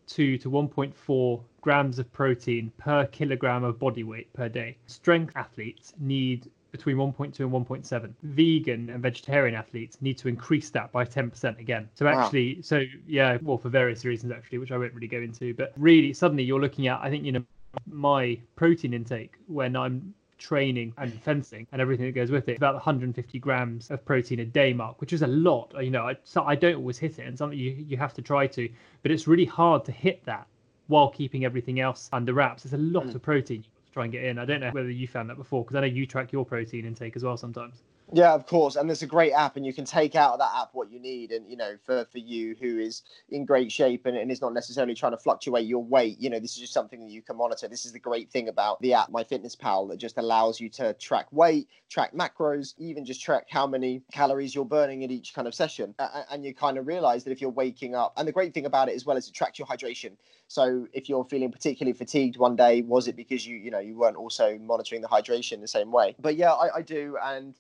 to 0.07 0.37
1.4 0.37 1.41
grams 1.61 1.99
of 1.99 2.11
protein 2.11 2.71
per 2.77 3.05
kilogram 3.07 3.63
of 3.63 3.79
body 3.79 4.03
weight 4.03 4.31
per 4.33 4.49
day. 4.49 4.77
Strength 4.85 5.35
athletes 5.35 5.93
need 5.99 6.49
between 6.71 6.97
1.2 6.97 7.39
and 7.39 7.51
1.7. 7.51 8.13
Vegan 8.23 8.89
and 8.89 9.01
vegetarian 9.01 9.55
athletes 9.55 10.01
need 10.01 10.17
to 10.17 10.27
increase 10.27 10.71
that 10.71 10.91
by 10.91 11.05
10% 11.05 11.59
again. 11.59 11.87
So 11.93 12.07
actually, 12.07 12.55
wow. 12.55 12.61
so 12.63 12.83
yeah, 13.07 13.37
well, 13.43 13.59
for 13.59 13.69
various 13.69 14.03
reasons 14.05 14.31
actually, 14.31 14.57
which 14.57 14.71
I 14.71 14.77
won't 14.77 14.93
really 14.93 15.07
go 15.07 15.19
into, 15.19 15.53
but 15.53 15.71
really, 15.77 16.13
suddenly 16.13 16.43
you're 16.43 16.59
looking 16.59 16.87
at, 16.87 16.99
I 17.01 17.09
think, 17.11 17.23
you 17.23 17.31
know, 17.31 17.45
my 17.85 18.39
protein 18.55 18.93
intake 18.93 19.35
when 19.47 19.75
I'm 19.75 20.13
training 20.43 20.93
and 20.97 21.13
fencing 21.23 21.65
and 21.71 21.81
everything 21.81 22.05
that 22.05 22.11
goes 22.11 22.29
with 22.29 22.49
it, 22.49 22.57
about 22.57 22.75
150 22.75 23.39
grams 23.39 23.89
of 23.89 24.03
protein 24.03 24.41
a 24.41 24.45
day 24.45 24.73
mark, 24.73 24.99
which 24.99 25.13
is 25.13 25.21
a 25.21 25.27
lot. 25.27 25.73
You 25.81 25.89
know, 25.89 26.09
I, 26.09 26.17
so 26.25 26.43
I 26.43 26.55
don't 26.55 26.75
always 26.75 26.97
hit 26.97 27.17
it, 27.17 27.25
and 27.25 27.37
something 27.37 27.57
you 27.57 27.71
you 27.71 27.97
have 27.97 28.13
to 28.15 28.21
try 28.21 28.45
to, 28.47 28.69
but 29.01 29.11
it's 29.11 29.25
really 29.27 29.45
hard 29.45 29.85
to 29.85 29.91
hit 29.91 30.23
that 30.25 30.45
while 30.87 31.09
keeping 31.09 31.45
everything 31.45 31.79
else 31.79 32.09
under 32.11 32.33
wraps. 32.33 32.65
It's 32.65 32.73
a 32.73 32.77
lot 32.77 33.05
mm. 33.05 33.15
of 33.15 33.21
protein 33.21 33.63
to 33.63 33.91
try 33.93 34.03
and 34.03 34.11
get 34.11 34.25
in. 34.25 34.37
I 34.37 34.45
don't 34.45 34.59
know 34.59 34.71
whether 34.71 34.91
you 34.91 35.07
found 35.07 35.29
that 35.29 35.37
before 35.37 35.63
because 35.63 35.77
I 35.77 35.79
know 35.79 35.87
you 35.87 36.05
track 36.05 36.33
your 36.33 36.45
protein 36.45 36.85
intake 36.85 37.15
as 37.15 37.23
well 37.23 37.37
sometimes. 37.37 37.81
Yeah, 38.15 38.33
of 38.35 38.45
course. 38.45 38.75
And 38.75 38.87
there's 38.87 39.01
a 39.01 39.07
great 39.07 39.31
app, 39.31 39.57
and 39.57 39.65
you 39.65 39.73
can 39.73 39.85
take 39.85 40.13
out 40.15 40.33
of 40.33 40.39
that 40.39 40.51
app 40.55 40.69
what 40.73 40.91
you 40.91 40.99
need. 40.99 41.31
And, 41.31 41.49
you 41.49 41.57
know, 41.57 41.77
for, 41.83 42.05
for 42.11 42.19
you 42.19 42.55
who 42.61 42.77
is 42.77 43.01
in 43.29 43.43
great 43.43 43.71
shape 43.71 44.05
and, 44.05 44.15
and 44.15 44.31
is 44.31 44.39
not 44.39 44.53
necessarily 44.53 44.93
trying 44.93 45.13
to 45.13 45.17
fluctuate 45.17 45.65
your 45.65 45.83
weight, 45.83 46.19
you 46.19 46.29
know, 46.29 46.39
this 46.39 46.51
is 46.51 46.59
just 46.59 46.73
something 46.73 46.99
that 46.99 47.09
you 47.09 47.23
can 47.23 47.37
monitor. 47.37 47.67
This 47.67 47.85
is 47.85 47.91
the 47.91 47.97
great 47.97 48.29
thing 48.29 48.49
about 48.49 48.79
the 48.81 48.93
app, 48.93 49.11
MyFitnessPal, 49.11 49.89
that 49.89 49.97
just 49.97 50.19
allows 50.19 50.59
you 50.59 50.69
to 50.69 50.93
track 50.93 51.25
weight, 51.31 51.67
track 51.89 52.13
macros, 52.13 52.75
even 52.77 53.03
just 53.03 53.19
track 53.19 53.47
how 53.49 53.65
many 53.65 54.03
calories 54.11 54.53
you're 54.53 54.63
burning 54.63 55.03
at 55.03 55.09
each 55.09 55.33
kind 55.33 55.47
of 55.47 55.55
session. 55.55 55.95
And 56.29 56.45
you 56.45 56.53
kind 56.53 56.77
of 56.77 56.85
realize 56.85 57.23
that 57.23 57.31
if 57.31 57.41
you're 57.41 57.49
waking 57.49 57.95
up, 57.95 58.13
and 58.15 58.27
the 58.27 58.31
great 58.31 58.53
thing 58.53 58.67
about 58.67 58.89
it 58.89 58.95
as 58.95 59.07
well 59.07 59.17
is 59.17 59.27
it 59.27 59.33
tracks 59.33 59.57
your 59.57 59.67
hydration. 59.67 60.11
So 60.47 60.87
if 60.93 61.09
you're 61.09 61.25
feeling 61.25 61.51
particularly 61.51 61.97
fatigued 61.97 62.37
one 62.37 62.55
day, 62.55 62.83
was 62.83 63.07
it 63.07 63.15
because 63.15 63.47
you, 63.47 63.57
you 63.57 63.71
know, 63.71 63.79
you 63.79 63.97
weren't 63.97 64.17
also 64.17 64.59
monitoring 64.59 65.01
the 65.01 65.07
hydration 65.07 65.61
the 65.61 65.67
same 65.67 65.91
way? 65.91 66.15
But 66.19 66.35
yeah, 66.35 66.51
I, 66.51 66.77
I 66.77 66.81
do. 66.83 67.17
And, 67.23 67.55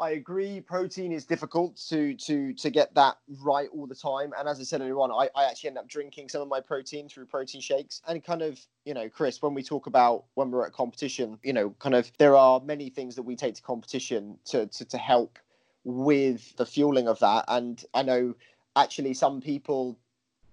I 0.00 0.10
agree. 0.10 0.60
Protein 0.60 1.12
is 1.12 1.24
difficult 1.24 1.76
to 1.88 2.14
to 2.14 2.52
to 2.54 2.70
get 2.70 2.94
that 2.94 3.16
right 3.42 3.68
all 3.72 3.86
the 3.86 3.94
time. 3.94 4.32
And 4.36 4.48
as 4.48 4.58
I 4.58 4.64
said 4.64 4.80
earlier 4.80 4.98
on, 4.98 5.12
I, 5.12 5.28
I 5.38 5.44
actually 5.44 5.68
end 5.68 5.78
up 5.78 5.88
drinking 5.88 6.28
some 6.28 6.42
of 6.42 6.48
my 6.48 6.60
protein 6.60 7.08
through 7.08 7.26
protein 7.26 7.60
shakes. 7.60 8.02
And 8.08 8.22
kind 8.24 8.42
of, 8.42 8.58
you 8.84 8.92
know, 8.92 9.08
Chris, 9.08 9.40
when 9.40 9.54
we 9.54 9.62
talk 9.62 9.86
about 9.86 10.24
when 10.34 10.50
we're 10.50 10.66
at 10.66 10.72
competition, 10.72 11.38
you 11.44 11.52
know, 11.52 11.70
kind 11.78 11.94
of 11.94 12.10
there 12.18 12.34
are 12.34 12.60
many 12.60 12.90
things 12.90 13.14
that 13.14 13.22
we 13.22 13.36
take 13.36 13.54
to 13.54 13.62
competition 13.62 14.36
to 14.46 14.66
to, 14.66 14.84
to 14.84 14.98
help 14.98 15.38
with 15.84 16.56
the 16.56 16.66
fueling 16.66 17.06
of 17.06 17.20
that. 17.20 17.44
And 17.46 17.82
I 17.94 18.02
know 18.02 18.34
actually 18.74 19.14
some 19.14 19.40
people 19.40 19.96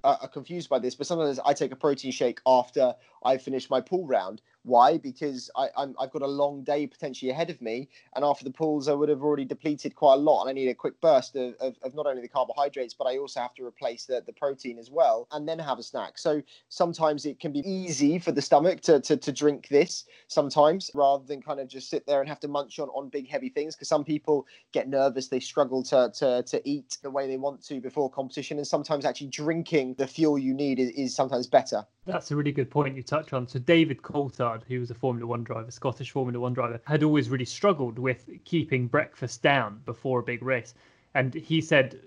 are 0.03 0.27
confused 0.27 0.69
by 0.69 0.79
this, 0.79 0.95
but 0.95 1.07
sometimes 1.07 1.39
I 1.45 1.53
take 1.53 1.71
a 1.71 1.75
protein 1.75 2.11
shake 2.11 2.39
after 2.45 2.95
I 3.23 3.37
finish 3.37 3.69
my 3.69 3.81
pool 3.81 4.07
round 4.07 4.41
why? 4.63 4.97
Because 4.97 5.49
I, 5.55 5.69
I'm, 5.77 5.95
I've 5.99 6.11
got 6.11 6.21
a 6.21 6.27
long 6.27 6.63
day 6.63 6.85
potentially 6.87 7.31
ahead 7.31 7.49
of 7.49 7.61
me, 7.61 7.89
and 8.15 8.23
after 8.23 8.43
the 8.43 8.51
pools, 8.51 8.87
I 8.87 8.93
would 8.93 9.09
have 9.09 9.23
already 9.23 9.45
depleted 9.45 9.95
quite 9.95 10.15
a 10.15 10.17
lot, 10.17 10.41
and 10.41 10.49
I 10.49 10.53
need 10.53 10.69
a 10.69 10.75
quick 10.75 10.99
burst 11.01 11.35
of, 11.35 11.55
of, 11.59 11.75
of 11.83 11.95
not 11.95 12.05
only 12.05 12.21
the 12.21 12.27
carbohydrates, 12.27 12.93
but 12.93 13.05
I 13.05 13.17
also 13.17 13.39
have 13.39 13.55
to 13.55 13.65
replace 13.65 14.05
the, 14.05 14.23
the 14.25 14.33
protein 14.33 14.77
as 14.77 14.91
well, 14.91 15.27
and 15.31 15.47
then 15.47 15.59
have 15.59 15.79
a 15.79 15.83
snack. 15.83 16.17
So 16.17 16.41
sometimes 16.69 17.25
it 17.25 17.39
can 17.39 17.51
be 17.51 17.59
easy 17.59 18.19
for 18.19 18.31
the 18.31 18.41
stomach 18.41 18.81
to, 18.81 18.99
to, 19.01 19.17
to 19.17 19.31
drink 19.31 19.67
this 19.69 20.05
sometimes, 20.27 20.91
rather 20.93 21.23
than 21.25 21.41
kind 21.41 21.59
of 21.59 21.67
just 21.67 21.89
sit 21.89 22.05
there 22.05 22.19
and 22.19 22.29
have 22.29 22.39
to 22.41 22.47
munch 22.47 22.79
on, 22.79 22.89
on 22.89 23.09
big 23.09 23.27
heavy 23.27 23.49
things. 23.49 23.75
Because 23.75 23.87
some 23.87 24.03
people 24.03 24.45
get 24.73 24.87
nervous, 24.87 25.27
they 25.27 25.39
struggle 25.39 25.83
to, 25.83 26.11
to, 26.15 26.43
to 26.43 26.69
eat 26.69 26.97
the 27.01 27.09
way 27.09 27.27
they 27.27 27.37
want 27.37 27.63
to 27.65 27.81
before 27.81 28.09
competition, 28.09 28.57
and 28.57 28.67
sometimes 28.67 29.05
actually 29.05 29.27
drinking 29.27 29.95
the 29.95 30.07
fuel 30.07 30.37
you 30.37 30.53
need 30.53 30.79
is, 30.79 30.89
is 30.91 31.15
sometimes 31.15 31.47
better. 31.47 31.85
That's 32.11 32.29
a 32.29 32.35
really 32.35 32.51
good 32.51 32.69
point 32.69 32.97
you 32.97 33.03
touch 33.03 33.31
on. 33.31 33.47
So 33.47 33.57
David 33.57 34.01
Coulthard, 34.01 34.63
who 34.67 34.81
was 34.81 34.91
a 34.91 34.93
Formula 34.93 35.25
One 35.25 35.45
driver, 35.45 35.71
Scottish 35.71 36.11
Formula 36.11 36.37
One 36.39 36.53
driver, 36.53 36.81
had 36.85 37.03
always 37.03 37.29
really 37.29 37.45
struggled 37.45 37.97
with 37.97 38.29
keeping 38.43 38.87
breakfast 38.87 39.41
down 39.41 39.81
before 39.85 40.19
a 40.19 40.23
big 40.23 40.43
race. 40.43 40.73
And 41.13 41.33
he 41.33 41.61
said 41.61 42.01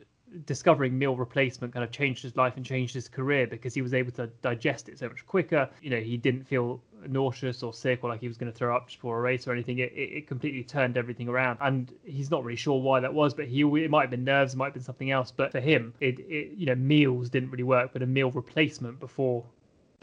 discovering 0.46 0.98
meal 0.98 1.16
replacement 1.16 1.72
kind 1.72 1.84
of 1.84 1.90
changed 1.90 2.22
his 2.22 2.36
life 2.36 2.56
and 2.56 2.66
changed 2.66 2.92
his 2.92 3.08
career 3.08 3.46
because 3.46 3.72
he 3.72 3.80
was 3.80 3.94
able 3.94 4.10
to 4.10 4.26
digest 4.42 4.88
it 4.88 4.98
so 4.98 5.08
much 5.08 5.24
quicker. 5.26 5.70
You 5.80 5.90
know, 5.90 6.00
he 6.00 6.16
didn't 6.16 6.44
feel 6.44 6.82
nauseous 7.06 7.62
or 7.62 7.72
sick 7.72 8.00
or 8.02 8.10
like 8.10 8.20
he 8.20 8.28
was 8.28 8.36
going 8.36 8.50
to 8.52 8.58
throw 8.58 8.76
up 8.76 8.88
before 8.88 9.18
a 9.18 9.20
race 9.22 9.46
or 9.46 9.52
anything. 9.52 9.78
It, 9.78 9.92
it, 9.94 10.26
completely 10.26 10.64
turned 10.64 10.96
everything 10.98 11.28
around. 11.28 11.58
And 11.60 11.92
he's 12.04 12.30
not 12.30 12.44
really 12.44 12.56
sure 12.56 12.80
why 12.80 13.00
that 13.00 13.14
was, 13.14 13.32
but 13.32 13.46
he 13.46 13.62
it 13.62 13.90
might 13.90 14.02
have 14.02 14.10
been 14.10 14.24
nerves, 14.24 14.54
it 14.54 14.56
might 14.56 14.66
have 14.66 14.74
been 14.74 14.82
something 14.82 15.10
else. 15.10 15.30
But 15.30 15.52
for 15.52 15.60
him, 15.60 15.94
it, 16.00 16.18
it 16.20 16.52
you 16.56 16.66
know 16.66 16.74
meals 16.74 17.30
didn't 17.30 17.50
really 17.50 17.64
work, 17.64 17.92
but 17.92 18.02
a 18.02 18.06
meal 18.06 18.30
replacement 18.30 19.00
before 19.00 19.44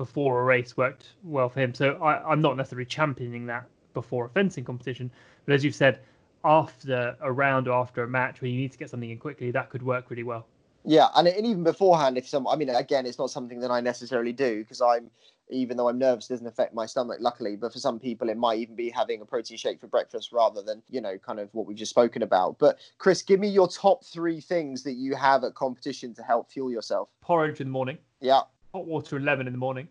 before 0.01 0.41
a 0.41 0.43
race 0.43 0.75
worked 0.75 1.09
well 1.23 1.47
for 1.47 1.59
him. 1.59 1.75
So 1.75 1.91
I, 2.01 2.27
I'm 2.27 2.41
not 2.41 2.57
necessarily 2.57 2.87
championing 2.87 3.45
that 3.45 3.67
before 3.93 4.25
a 4.25 4.29
fencing 4.29 4.63
competition, 4.63 5.11
but 5.45 5.53
as 5.53 5.63
you've 5.63 5.75
said, 5.75 5.99
after 6.43 7.15
a 7.21 7.31
round 7.31 7.67
or 7.67 7.79
after 7.79 8.01
a 8.01 8.07
match 8.07 8.41
where 8.41 8.49
you 8.49 8.57
need 8.57 8.71
to 8.71 8.79
get 8.79 8.89
something 8.89 9.11
in 9.11 9.19
quickly, 9.19 9.51
that 9.51 9.69
could 9.69 9.83
work 9.83 10.09
really 10.09 10.23
well. 10.23 10.47
Yeah, 10.83 11.09
and, 11.15 11.27
and 11.27 11.45
even 11.45 11.63
beforehand, 11.63 12.17
if 12.17 12.27
some, 12.27 12.47
I 12.47 12.55
mean, 12.55 12.69
again, 12.69 13.05
it's 13.05 13.19
not 13.19 13.29
something 13.29 13.59
that 13.59 13.69
I 13.69 13.79
necessarily 13.79 14.33
do 14.33 14.63
because 14.63 14.81
I'm, 14.81 15.11
even 15.51 15.77
though 15.77 15.87
I'm 15.87 15.99
nervous, 15.99 16.29
doesn't 16.29 16.47
affect 16.47 16.73
my 16.73 16.87
stomach, 16.87 17.17
luckily. 17.19 17.55
But 17.55 17.73
for 17.73 17.77
some 17.77 17.99
people, 17.99 18.27
it 18.29 18.37
might 18.37 18.57
even 18.57 18.75
be 18.75 18.89
having 18.89 19.21
a 19.21 19.25
protein 19.25 19.57
shake 19.57 19.79
for 19.79 19.85
breakfast 19.85 20.31
rather 20.31 20.63
than, 20.63 20.81
you 20.89 20.99
know, 20.99 21.19
kind 21.19 21.39
of 21.39 21.53
what 21.53 21.67
we've 21.67 21.77
just 21.77 21.91
spoken 21.91 22.23
about. 22.23 22.57
But 22.57 22.79
Chris, 22.97 23.21
give 23.21 23.39
me 23.39 23.49
your 23.49 23.67
top 23.67 24.03
three 24.03 24.41
things 24.41 24.81
that 24.81 24.93
you 24.93 25.15
have 25.15 25.43
at 25.43 25.53
competition 25.53 26.15
to 26.15 26.23
help 26.23 26.49
fuel 26.49 26.71
yourself. 26.71 27.09
Porridge 27.21 27.61
in 27.61 27.67
the 27.67 27.71
morning. 27.71 27.99
Yeah. 28.19 28.41
Hot 28.73 28.85
water 28.85 29.17
and 29.17 29.25
lemon 29.25 29.47
in 29.47 29.53
the 29.53 29.59
morning. 29.59 29.87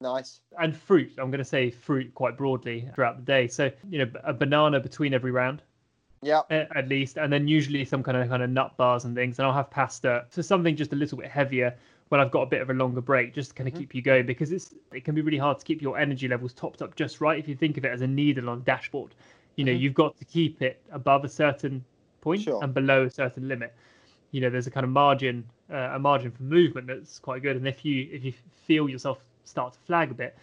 Nice. 0.00 0.40
And 0.58 0.76
fruit. 0.76 1.12
I'm 1.18 1.30
going 1.30 1.38
to 1.38 1.44
say 1.44 1.70
fruit 1.70 2.14
quite 2.14 2.36
broadly 2.36 2.88
throughout 2.94 3.16
the 3.16 3.22
day. 3.22 3.48
So, 3.48 3.70
you 3.88 3.98
know, 3.98 4.10
a 4.24 4.32
banana 4.32 4.80
between 4.80 5.12
every 5.12 5.30
round. 5.30 5.62
Yeah. 6.22 6.42
At 6.50 6.88
least, 6.88 7.16
and 7.16 7.32
then 7.32 7.48
usually 7.48 7.84
some 7.84 8.02
kind 8.02 8.16
of 8.16 8.28
kind 8.28 8.42
of 8.42 8.50
nut 8.50 8.76
bars 8.76 9.04
and 9.04 9.14
things, 9.14 9.38
and 9.38 9.46
I'll 9.46 9.54
have 9.54 9.70
pasta. 9.70 10.26
So 10.28 10.42
something 10.42 10.76
just 10.76 10.92
a 10.92 10.96
little 10.96 11.16
bit 11.16 11.30
heavier 11.30 11.74
when 12.10 12.20
I've 12.20 12.30
got 12.30 12.42
a 12.42 12.46
bit 12.46 12.60
of 12.60 12.68
a 12.68 12.74
longer 12.74 13.00
break, 13.00 13.32
just 13.34 13.50
to 13.50 13.54
kind 13.54 13.68
of 13.68 13.74
mm-hmm. 13.74 13.80
keep 13.82 13.94
you 13.94 14.02
going 14.02 14.26
because 14.26 14.52
it's 14.52 14.74
it 14.92 15.04
can 15.04 15.14
be 15.14 15.22
really 15.22 15.38
hard 15.38 15.58
to 15.60 15.64
keep 15.64 15.80
your 15.80 15.98
energy 15.98 16.28
levels 16.28 16.52
topped 16.52 16.82
up 16.82 16.94
just 16.94 17.20
right. 17.20 17.38
If 17.38 17.48
you 17.48 17.54
think 17.54 17.78
of 17.78 17.84
it 17.84 17.92
as 17.92 18.02
a 18.02 18.06
needle 18.06 18.50
on 18.50 18.58
a 18.58 18.60
dashboard, 18.60 19.14
you 19.56 19.64
know 19.64 19.72
mm-hmm. 19.72 19.80
you've 19.80 19.94
got 19.94 20.18
to 20.18 20.24
keep 20.26 20.60
it 20.60 20.82
above 20.92 21.24
a 21.24 21.28
certain 21.28 21.82
point 22.20 22.42
sure. 22.42 22.62
and 22.62 22.74
below 22.74 23.04
a 23.04 23.10
certain 23.10 23.48
limit. 23.48 23.74
You 24.30 24.40
know, 24.40 24.50
there's 24.50 24.66
a 24.66 24.70
kind 24.70 24.84
of 24.84 24.90
margin, 24.90 25.44
uh, 25.72 25.92
a 25.94 25.98
margin 25.98 26.30
for 26.30 26.42
movement 26.42 26.86
that's 26.86 27.18
quite 27.18 27.42
good. 27.42 27.56
And 27.56 27.66
if 27.66 27.84
you 27.84 28.08
if 28.12 28.24
you 28.24 28.32
feel 28.66 28.88
yourself 28.88 29.18
start 29.44 29.72
to 29.74 29.78
flag 29.80 30.10
a 30.10 30.14
bit, 30.14 30.36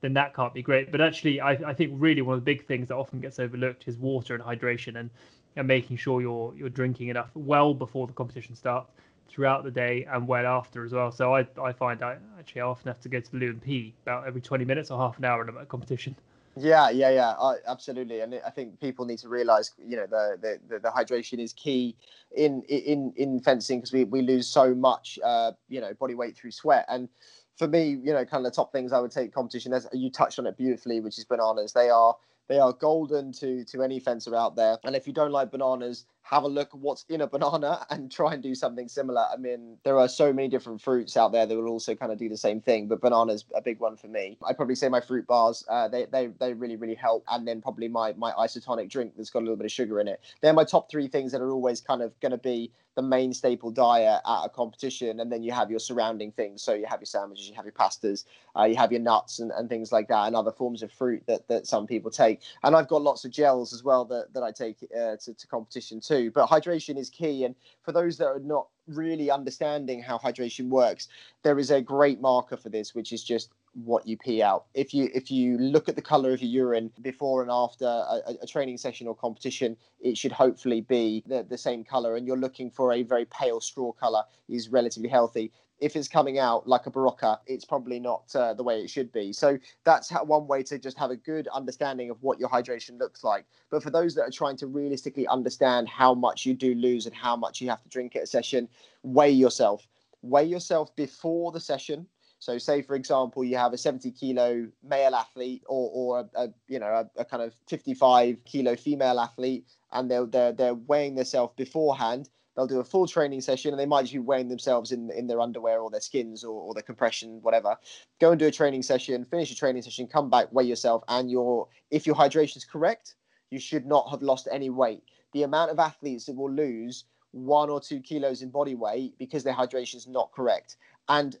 then 0.00 0.14
that 0.14 0.34
can't 0.34 0.54
be 0.54 0.62
great. 0.62 0.92
But 0.92 1.00
actually, 1.00 1.40
I, 1.40 1.52
I 1.52 1.74
think 1.74 1.92
really 1.94 2.22
one 2.22 2.34
of 2.34 2.40
the 2.40 2.44
big 2.44 2.66
things 2.66 2.88
that 2.88 2.96
often 2.96 3.20
gets 3.20 3.38
overlooked 3.38 3.88
is 3.88 3.96
water 3.96 4.34
and 4.34 4.42
hydration 4.42 4.98
and, 4.98 5.10
and 5.56 5.66
making 5.66 5.96
sure 5.96 6.20
you're 6.20 6.54
you're 6.56 6.68
drinking 6.68 7.08
enough 7.08 7.30
well 7.34 7.74
before 7.74 8.06
the 8.06 8.12
competition 8.12 8.54
starts, 8.54 8.90
throughout 9.28 9.64
the 9.64 9.70
day, 9.70 10.06
and 10.10 10.26
well 10.26 10.46
after 10.46 10.84
as 10.84 10.92
well. 10.92 11.12
So 11.12 11.34
I, 11.34 11.46
I 11.60 11.72
find 11.72 12.02
I 12.02 12.16
actually 12.38 12.62
often 12.62 12.88
have 12.88 13.00
to 13.00 13.08
go 13.08 13.20
to 13.20 13.30
the 13.30 13.36
loo 13.38 13.50
and 13.50 13.62
pee 13.62 13.94
about 14.02 14.26
every 14.26 14.40
20 14.40 14.64
minutes 14.64 14.90
or 14.90 14.98
half 14.98 15.18
an 15.18 15.24
hour 15.24 15.42
in 15.42 15.54
a 15.54 15.66
competition. 15.66 16.16
Yeah, 16.58 16.88
yeah, 16.88 17.10
yeah, 17.10 17.28
uh, 17.38 17.56
absolutely. 17.66 18.20
And 18.20 18.40
I 18.44 18.48
think 18.48 18.80
people 18.80 19.04
need 19.04 19.18
to 19.18 19.28
realize, 19.28 19.72
you 19.78 19.96
know, 19.96 20.06
the 20.06 20.58
the, 20.68 20.78
the, 20.78 20.88
hydration 20.88 21.38
is 21.38 21.52
key 21.52 21.96
in 22.34 22.62
in 22.62 23.12
in 23.16 23.40
fencing 23.40 23.80
because 23.80 23.92
we, 23.92 24.04
we 24.04 24.22
lose 24.22 24.46
so 24.46 24.74
much, 24.74 25.18
uh, 25.22 25.52
you 25.68 25.82
know, 25.82 25.92
body 25.94 26.14
weight 26.14 26.34
through 26.34 26.52
sweat. 26.52 26.86
And 26.88 27.10
for 27.58 27.68
me, 27.68 27.90
you 28.02 28.12
know, 28.14 28.24
kind 28.24 28.46
of 28.46 28.52
the 28.52 28.56
top 28.56 28.72
things 28.72 28.94
I 28.94 29.00
would 29.00 29.10
take 29.10 29.34
competition 29.34 29.74
as 29.74 29.86
you 29.92 30.10
touched 30.10 30.38
on 30.38 30.46
it 30.46 30.56
beautifully, 30.56 31.00
which 31.00 31.18
is 31.18 31.26
bananas. 31.26 31.74
They 31.74 31.90
are 31.90 32.16
they 32.48 32.58
are 32.58 32.72
golden 32.72 33.32
to 33.32 33.62
to 33.66 33.82
any 33.82 34.00
fencer 34.00 34.34
out 34.34 34.56
there. 34.56 34.78
And 34.84 34.96
if 34.96 35.06
you 35.06 35.12
don't 35.12 35.32
like 35.32 35.50
bananas, 35.50 36.06
have 36.28 36.42
a 36.42 36.48
look 36.48 36.68
at 36.74 36.80
what's 36.80 37.04
in 37.08 37.20
a 37.20 37.26
banana 37.26 37.86
and 37.90 38.10
try 38.10 38.34
and 38.34 38.42
do 38.42 38.54
something 38.54 38.88
similar. 38.88 39.24
I 39.32 39.36
mean, 39.36 39.76
there 39.84 39.98
are 39.98 40.08
so 40.08 40.32
many 40.32 40.48
different 40.48 40.80
fruits 40.80 41.16
out 41.16 41.30
there 41.30 41.46
that 41.46 41.56
will 41.56 41.68
also 41.68 41.94
kind 41.94 42.10
of 42.10 42.18
do 42.18 42.28
the 42.28 42.36
same 42.36 42.60
thing, 42.60 42.88
but 42.88 43.00
banana's 43.00 43.44
a 43.54 43.62
big 43.62 43.78
one 43.78 43.96
for 43.96 44.08
me. 44.08 44.36
I'd 44.44 44.56
probably 44.56 44.74
say 44.74 44.88
my 44.88 45.00
fruit 45.00 45.26
bars, 45.26 45.64
uh, 45.68 45.86
they, 45.88 46.06
they, 46.06 46.28
they 46.38 46.52
really, 46.52 46.76
really 46.76 46.96
help. 46.96 47.24
And 47.28 47.46
then 47.46 47.62
probably 47.62 47.86
my, 47.86 48.12
my 48.14 48.32
isotonic 48.32 48.90
drink 48.90 49.12
that's 49.16 49.30
got 49.30 49.40
a 49.40 49.42
little 49.42 49.56
bit 49.56 49.66
of 49.66 49.72
sugar 49.72 50.00
in 50.00 50.08
it. 50.08 50.20
They're 50.40 50.52
my 50.52 50.64
top 50.64 50.90
three 50.90 51.06
things 51.06 51.30
that 51.30 51.40
are 51.40 51.52
always 51.52 51.80
kind 51.80 52.02
of 52.02 52.18
going 52.18 52.32
to 52.32 52.38
be 52.38 52.72
the 52.96 53.02
main 53.02 53.32
staple 53.32 53.70
diet 53.70 54.20
at 54.26 54.44
a 54.44 54.48
competition. 54.48 55.20
And 55.20 55.30
then 55.30 55.42
you 55.42 55.52
have 55.52 55.70
your 55.70 55.78
surrounding 55.78 56.32
things. 56.32 56.62
So 56.62 56.72
you 56.72 56.86
have 56.86 57.00
your 57.00 57.06
sandwiches, 57.06 57.46
you 57.48 57.54
have 57.54 57.66
your 57.66 57.72
pastas, 57.72 58.24
uh, 58.58 58.64
you 58.64 58.74
have 58.76 58.90
your 58.90 59.02
nuts 59.02 59.38
and, 59.38 59.52
and 59.52 59.68
things 59.68 59.92
like 59.92 60.08
that, 60.08 60.26
and 60.26 60.34
other 60.34 60.50
forms 60.50 60.82
of 60.82 60.90
fruit 60.90 61.22
that, 61.26 61.46
that 61.48 61.66
some 61.66 61.86
people 61.86 62.10
take. 62.10 62.40
And 62.64 62.74
I've 62.74 62.88
got 62.88 63.02
lots 63.02 63.24
of 63.24 63.30
gels 63.30 63.74
as 63.74 63.84
well 63.84 64.06
that, 64.06 64.32
that 64.32 64.42
I 64.42 64.50
take 64.50 64.78
uh, 64.96 65.16
to, 65.16 65.34
to 65.34 65.46
competition 65.46 66.00
too 66.00 66.15
too. 66.16 66.30
But 66.30 66.48
hydration 66.48 66.96
is 66.96 67.10
key. 67.10 67.44
And 67.44 67.54
for 67.82 67.92
those 67.92 68.18
that 68.18 68.26
are 68.26 68.40
not 68.40 68.68
really 68.86 69.30
understanding 69.30 70.02
how 70.02 70.18
hydration 70.18 70.68
works, 70.68 71.08
there 71.42 71.58
is 71.58 71.70
a 71.70 71.80
great 71.80 72.20
marker 72.20 72.56
for 72.56 72.68
this, 72.68 72.94
which 72.94 73.12
is 73.12 73.22
just 73.22 73.50
what 73.84 74.06
you 74.06 74.16
pee 74.16 74.42
out. 74.42 74.66
If 74.74 74.94
you 74.94 75.10
if 75.14 75.30
you 75.30 75.58
look 75.58 75.88
at 75.88 75.96
the 75.96 76.02
color 76.02 76.32
of 76.32 76.42
your 76.42 76.68
urine 76.68 76.90
before 77.02 77.42
and 77.42 77.50
after 77.50 77.84
a, 77.84 78.36
a, 78.42 78.46
training 78.46 78.78
session 78.78 79.06
or 79.06 79.14
competition, 79.14 79.76
it 80.00 80.16
should 80.16 80.32
hopefully 80.32 80.80
be 80.80 81.22
the, 81.26 81.42
the 81.42 81.58
same 81.58 81.84
color. 81.84 82.16
And 82.16 82.26
you're 82.26 82.38
looking 82.38 82.70
for 82.70 82.92
a 82.92 83.02
very 83.02 83.26
pale 83.26 83.60
straw 83.60 83.92
color 83.92 84.22
is 84.48 84.70
relatively 84.70 85.10
healthy 85.10 85.52
if 85.78 85.94
it's 85.94 86.08
coming 86.08 86.38
out 86.38 86.66
like 86.66 86.86
a 86.86 86.90
Berocca, 86.90 87.38
it's 87.46 87.64
probably 87.64 88.00
not 88.00 88.24
uh, 88.34 88.54
the 88.54 88.62
way 88.62 88.80
it 88.80 88.88
should 88.88 89.12
be. 89.12 89.32
So 89.32 89.58
that's 89.84 90.08
how, 90.08 90.24
one 90.24 90.46
way 90.46 90.62
to 90.64 90.78
just 90.78 90.98
have 90.98 91.10
a 91.10 91.16
good 91.16 91.48
understanding 91.48 92.10
of 92.10 92.22
what 92.22 92.40
your 92.40 92.48
hydration 92.48 92.98
looks 92.98 93.22
like. 93.22 93.44
But 93.70 93.82
for 93.82 93.90
those 93.90 94.14
that 94.14 94.22
are 94.22 94.30
trying 94.30 94.56
to 94.58 94.66
realistically 94.66 95.26
understand 95.26 95.88
how 95.88 96.14
much 96.14 96.46
you 96.46 96.54
do 96.54 96.74
lose 96.74 97.06
and 97.06 97.14
how 97.14 97.36
much 97.36 97.60
you 97.60 97.68
have 97.68 97.82
to 97.82 97.88
drink 97.88 98.16
at 98.16 98.22
a 98.22 98.26
session, 98.26 98.68
weigh 99.02 99.30
yourself. 99.30 99.86
Weigh 100.22 100.44
yourself 100.46 100.94
before 100.96 101.52
the 101.52 101.60
session. 101.60 102.06
So, 102.38 102.58
say 102.58 102.82
for 102.82 102.94
example, 102.94 103.44
you 103.44 103.56
have 103.56 103.72
a 103.72 103.78
70 103.78 104.10
kilo 104.12 104.68
male 104.82 105.14
athlete 105.14 105.62
or, 105.66 105.90
or 105.92 106.20
a, 106.20 106.44
a 106.44 106.48
you 106.68 106.78
know 106.78 106.86
a, 106.86 107.20
a, 107.20 107.24
kind 107.24 107.42
of 107.42 107.54
55 107.68 108.44
kilo 108.44 108.76
female 108.76 109.18
athlete, 109.18 109.66
and 109.92 110.10
they're 110.10 110.26
they're, 110.26 110.52
they're 110.52 110.74
weighing 110.74 111.14
themselves 111.14 111.54
beforehand 111.56 112.28
they'll 112.56 112.66
do 112.66 112.80
a 112.80 112.84
full 112.84 113.06
training 113.06 113.40
session 113.40 113.70
and 113.70 113.78
they 113.78 113.86
might 113.86 114.02
just 114.02 114.14
be 114.14 114.18
weighing 114.18 114.48
themselves 114.48 114.92
in 114.92 115.10
in 115.10 115.26
their 115.26 115.40
underwear 115.40 115.80
or 115.80 115.90
their 115.90 116.00
skins 116.00 116.42
or, 116.42 116.60
or 116.60 116.74
their 116.74 116.82
compression 116.82 117.40
whatever. 117.42 117.76
Go 118.20 118.30
and 118.30 118.38
do 118.38 118.46
a 118.46 118.50
training 118.50 118.82
session 118.82 119.24
finish 119.24 119.52
a 119.52 119.56
training 119.56 119.82
session 119.82 120.06
come 120.06 120.30
back 120.30 120.52
weigh 120.52 120.64
yourself 120.64 121.04
and 121.08 121.30
your 121.30 121.68
if 121.90 122.06
your 122.06 122.16
hydration 122.16 122.56
is 122.56 122.64
correct 122.64 123.14
you 123.50 123.58
should 123.58 123.86
not 123.86 124.10
have 124.10 124.22
lost 124.22 124.48
any 124.50 124.70
weight. 124.70 125.02
The 125.32 125.44
amount 125.44 125.70
of 125.70 125.78
athletes 125.78 126.26
that 126.26 126.34
will 126.34 126.50
lose 126.50 127.04
one 127.32 127.68
or 127.70 127.80
two 127.80 128.00
kilos 128.00 128.42
in 128.42 128.50
body 128.50 128.74
weight 128.74 129.16
because 129.18 129.44
their 129.44 129.54
hydration 129.54 129.96
is 129.96 130.06
not 130.06 130.32
correct. 130.32 130.76
And 131.08 131.36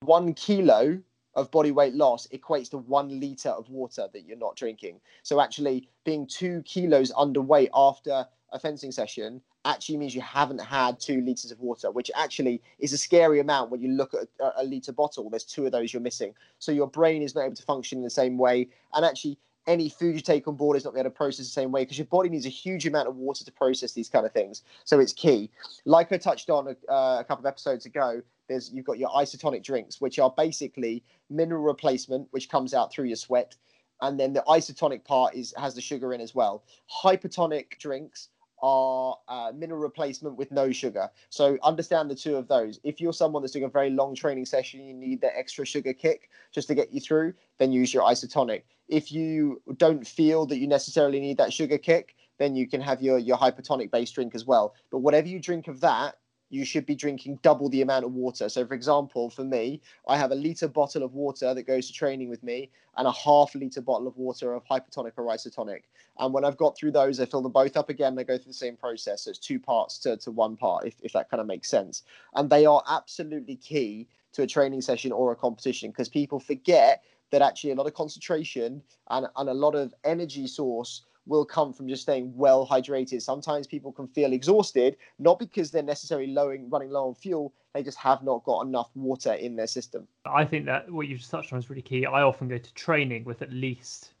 one 0.00 0.34
kilo 0.34 1.00
of 1.34 1.50
body 1.50 1.70
weight 1.70 1.94
loss 1.94 2.26
equates 2.28 2.70
to 2.70 2.78
one 2.78 3.20
liter 3.20 3.50
of 3.50 3.68
water 3.68 4.08
that 4.12 4.24
you're 4.24 4.36
not 4.36 4.56
drinking. 4.56 5.00
So 5.22 5.40
actually, 5.40 5.88
being 6.04 6.26
two 6.26 6.62
kilos 6.64 7.12
underweight 7.12 7.70
after 7.74 8.26
a 8.54 8.58
fencing 8.58 8.92
session 8.92 9.42
actually 9.64 9.98
means 9.98 10.14
you 10.14 10.20
haven't 10.20 10.60
had 10.60 11.00
two 11.00 11.20
liters 11.20 11.50
of 11.50 11.58
water, 11.58 11.90
which 11.90 12.10
actually 12.14 12.62
is 12.78 12.92
a 12.92 12.98
scary 12.98 13.40
amount 13.40 13.70
when 13.70 13.82
you 13.82 13.88
look 13.88 14.14
at 14.14 14.28
a, 14.40 14.62
a 14.62 14.64
liter 14.64 14.92
bottle. 14.92 15.28
There's 15.28 15.44
two 15.44 15.66
of 15.66 15.72
those 15.72 15.92
you're 15.92 16.00
missing. 16.00 16.32
So 16.60 16.70
your 16.70 16.86
brain 16.86 17.20
is 17.20 17.34
not 17.34 17.42
able 17.42 17.56
to 17.56 17.62
function 17.64 17.98
in 17.98 18.04
the 18.04 18.10
same 18.10 18.38
way. 18.38 18.68
And 18.94 19.04
actually, 19.04 19.38
any 19.66 19.88
food 19.88 20.14
you 20.14 20.20
take 20.20 20.46
on 20.46 20.54
board 20.54 20.76
is 20.76 20.84
not 20.84 20.94
going 20.94 21.04
to 21.04 21.10
process 21.10 21.46
the 21.46 21.52
same 21.52 21.72
way 21.72 21.82
because 21.82 21.98
your 21.98 22.06
body 22.06 22.28
needs 22.28 22.46
a 22.46 22.50
huge 22.50 22.86
amount 22.86 23.08
of 23.08 23.16
water 23.16 23.44
to 23.44 23.50
process 23.52 23.92
these 23.92 24.08
kind 24.08 24.24
of 24.24 24.32
things. 24.32 24.62
So 24.84 25.00
it's 25.00 25.12
key. 25.12 25.50
Like 25.84 26.12
I 26.12 26.18
touched 26.18 26.48
on 26.48 26.68
a, 26.68 26.92
uh, 26.92 27.20
a 27.20 27.24
couple 27.24 27.42
of 27.44 27.46
episodes 27.46 27.86
ago, 27.86 28.22
there's 28.48 28.70
you've 28.72 28.84
got 28.84 28.98
your 28.98 29.08
isotonic 29.10 29.64
drinks, 29.64 30.00
which 30.00 30.18
are 30.18 30.32
basically 30.36 31.02
mineral 31.28 31.62
replacement, 31.62 32.28
which 32.30 32.48
comes 32.48 32.74
out 32.74 32.92
through 32.92 33.06
your 33.06 33.16
sweat, 33.16 33.56
and 34.02 34.20
then 34.20 34.34
the 34.34 34.44
isotonic 34.46 35.02
part 35.04 35.34
is 35.34 35.54
has 35.56 35.74
the 35.74 35.80
sugar 35.80 36.12
in 36.12 36.20
as 36.20 36.34
well. 36.34 36.62
Hypertonic 37.02 37.78
drinks 37.78 38.28
are 38.62 39.18
uh, 39.28 39.52
mineral 39.54 39.80
replacement 39.80 40.36
with 40.36 40.50
no 40.50 40.72
sugar. 40.72 41.10
So 41.28 41.58
understand 41.62 42.10
the 42.10 42.14
two 42.14 42.36
of 42.36 42.48
those. 42.48 42.80
If 42.84 43.00
you're 43.00 43.12
someone 43.12 43.42
that's 43.42 43.52
doing 43.52 43.64
a 43.64 43.68
very 43.68 43.90
long 43.90 44.14
training 44.14 44.46
session, 44.46 44.84
you 44.84 44.94
need 44.94 45.20
that 45.20 45.36
extra 45.36 45.64
sugar 45.64 45.92
kick 45.92 46.30
just 46.52 46.68
to 46.68 46.74
get 46.74 46.92
you 46.92 47.00
through, 47.00 47.34
then 47.58 47.72
use 47.72 47.92
your 47.92 48.04
isotonic. 48.04 48.62
If 48.88 49.12
you 49.12 49.62
don't 49.76 50.06
feel 50.06 50.46
that 50.46 50.58
you 50.58 50.66
necessarily 50.66 51.20
need 51.20 51.38
that 51.38 51.52
sugar 51.52 51.78
kick, 51.78 52.16
then 52.38 52.56
you 52.56 52.66
can 52.66 52.80
have 52.80 53.00
your, 53.00 53.18
your 53.18 53.36
hypertonic 53.36 53.90
based 53.90 54.14
drink 54.14 54.34
as 54.34 54.44
well. 54.44 54.74
But 54.90 54.98
whatever 54.98 55.28
you 55.28 55.40
drink 55.40 55.68
of 55.68 55.80
that, 55.80 56.16
you 56.54 56.64
should 56.64 56.86
be 56.86 56.94
drinking 56.94 57.40
double 57.42 57.68
the 57.68 57.82
amount 57.82 58.04
of 58.04 58.12
water. 58.12 58.48
So, 58.48 58.64
for 58.64 58.74
example, 58.74 59.28
for 59.28 59.42
me, 59.42 59.82
I 60.06 60.16
have 60.16 60.30
a 60.30 60.36
liter 60.36 60.68
bottle 60.68 61.02
of 61.02 61.12
water 61.12 61.52
that 61.52 61.64
goes 61.64 61.88
to 61.88 61.92
training 61.92 62.28
with 62.28 62.44
me 62.44 62.70
and 62.96 63.08
a 63.08 63.12
half 63.12 63.56
liter 63.56 63.80
bottle 63.80 64.06
of 64.06 64.16
water 64.16 64.54
of 64.54 64.64
hypertonic 64.64 65.12
or 65.16 65.24
isotonic. 65.26 65.82
And 66.20 66.32
when 66.32 66.44
I've 66.44 66.56
got 66.56 66.76
through 66.76 66.92
those, 66.92 67.18
I 67.18 67.26
fill 67.26 67.42
them 67.42 67.50
both 67.50 67.76
up 67.76 67.88
again. 67.90 68.14
They 68.14 68.22
go 68.22 68.38
through 68.38 68.52
the 68.52 68.54
same 68.54 68.76
process. 68.76 69.22
So 69.22 69.30
it's 69.30 69.38
two 69.40 69.58
parts 69.58 69.98
to, 69.98 70.16
to 70.18 70.30
one 70.30 70.56
part, 70.56 70.86
if, 70.86 70.94
if 71.02 71.12
that 71.14 71.28
kind 71.28 71.40
of 71.40 71.48
makes 71.48 71.68
sense. 71.68 72.04
And 72.36 72.48
they 72.48 72.66
are 72.66 72.84
absolutely 72.88 73.56
key 73.56 74.06
to 74.34 74.42
a 74.42 74.46
training 74.46 74.80
session 74.80 75.10
or 75.10 75.32
a 75.32 75.36
competition 75.36 75.90
because 75.90 76.08
people 76.08 76.38
forget 76.38 77.02
that 77.32 77.42
actually 77.42 77.72
a 77.72 77.74
lot 77.74 77.88
of 77.88 77.94
concentration 77.94 78.80
and, 79.10 79.26
and 79.36 79.48
a 79.48 79.54
lot 79.54 79.74
of 79.74 79.92
energy 80.04 80.46
source 80.46 81.02
will 81.26 81.44
come 81.44 81.72
from 81.72 81.88
just 81.88 82.02
staying 82.02 82.32
well 82.36 82.66
hydrated. 82.66 83.22
Sometimes 83.22 83.66
people 83.66 83.92
can 83.92 84.06
feel 84.08 84.32
exhausted, 84.32 84.96
not 85.18 85.38
because 85.38 85.70
they're 85.70 85.82
necessarily 85.82 86.28
lowing, 86.28 86.68
running 86.68 86.90
low 86.90 87.08
on 87.08 87.14
fuel, 87.14 87.52
they 87.72 87.82
just 87.82 87.98
have 87.98 88.22
not 88.22 88.44
got 88.44 88.66
enough 88.66 88.90
water 88.94 89.32
in 89.32 89.56
their 89.56 89.66
system. 89.66 90.06
I 90.24 90.44
think 90.44 90.66
that 90.66 90.90
what 90.90 91.08
you've 91.08 91.26
touched 91.26 91.52
on 91.52 91.58
is 91.58 91.70
really 91.70 91.82
key. 91.82 92.06
I 92.06 92.22
often 92.22 92.48
go 92.48 92.58
to 92.58 92.74
training 92.74 93.24
with 93.24 93.42
at 93.42 93.52
least, 93.52 94.12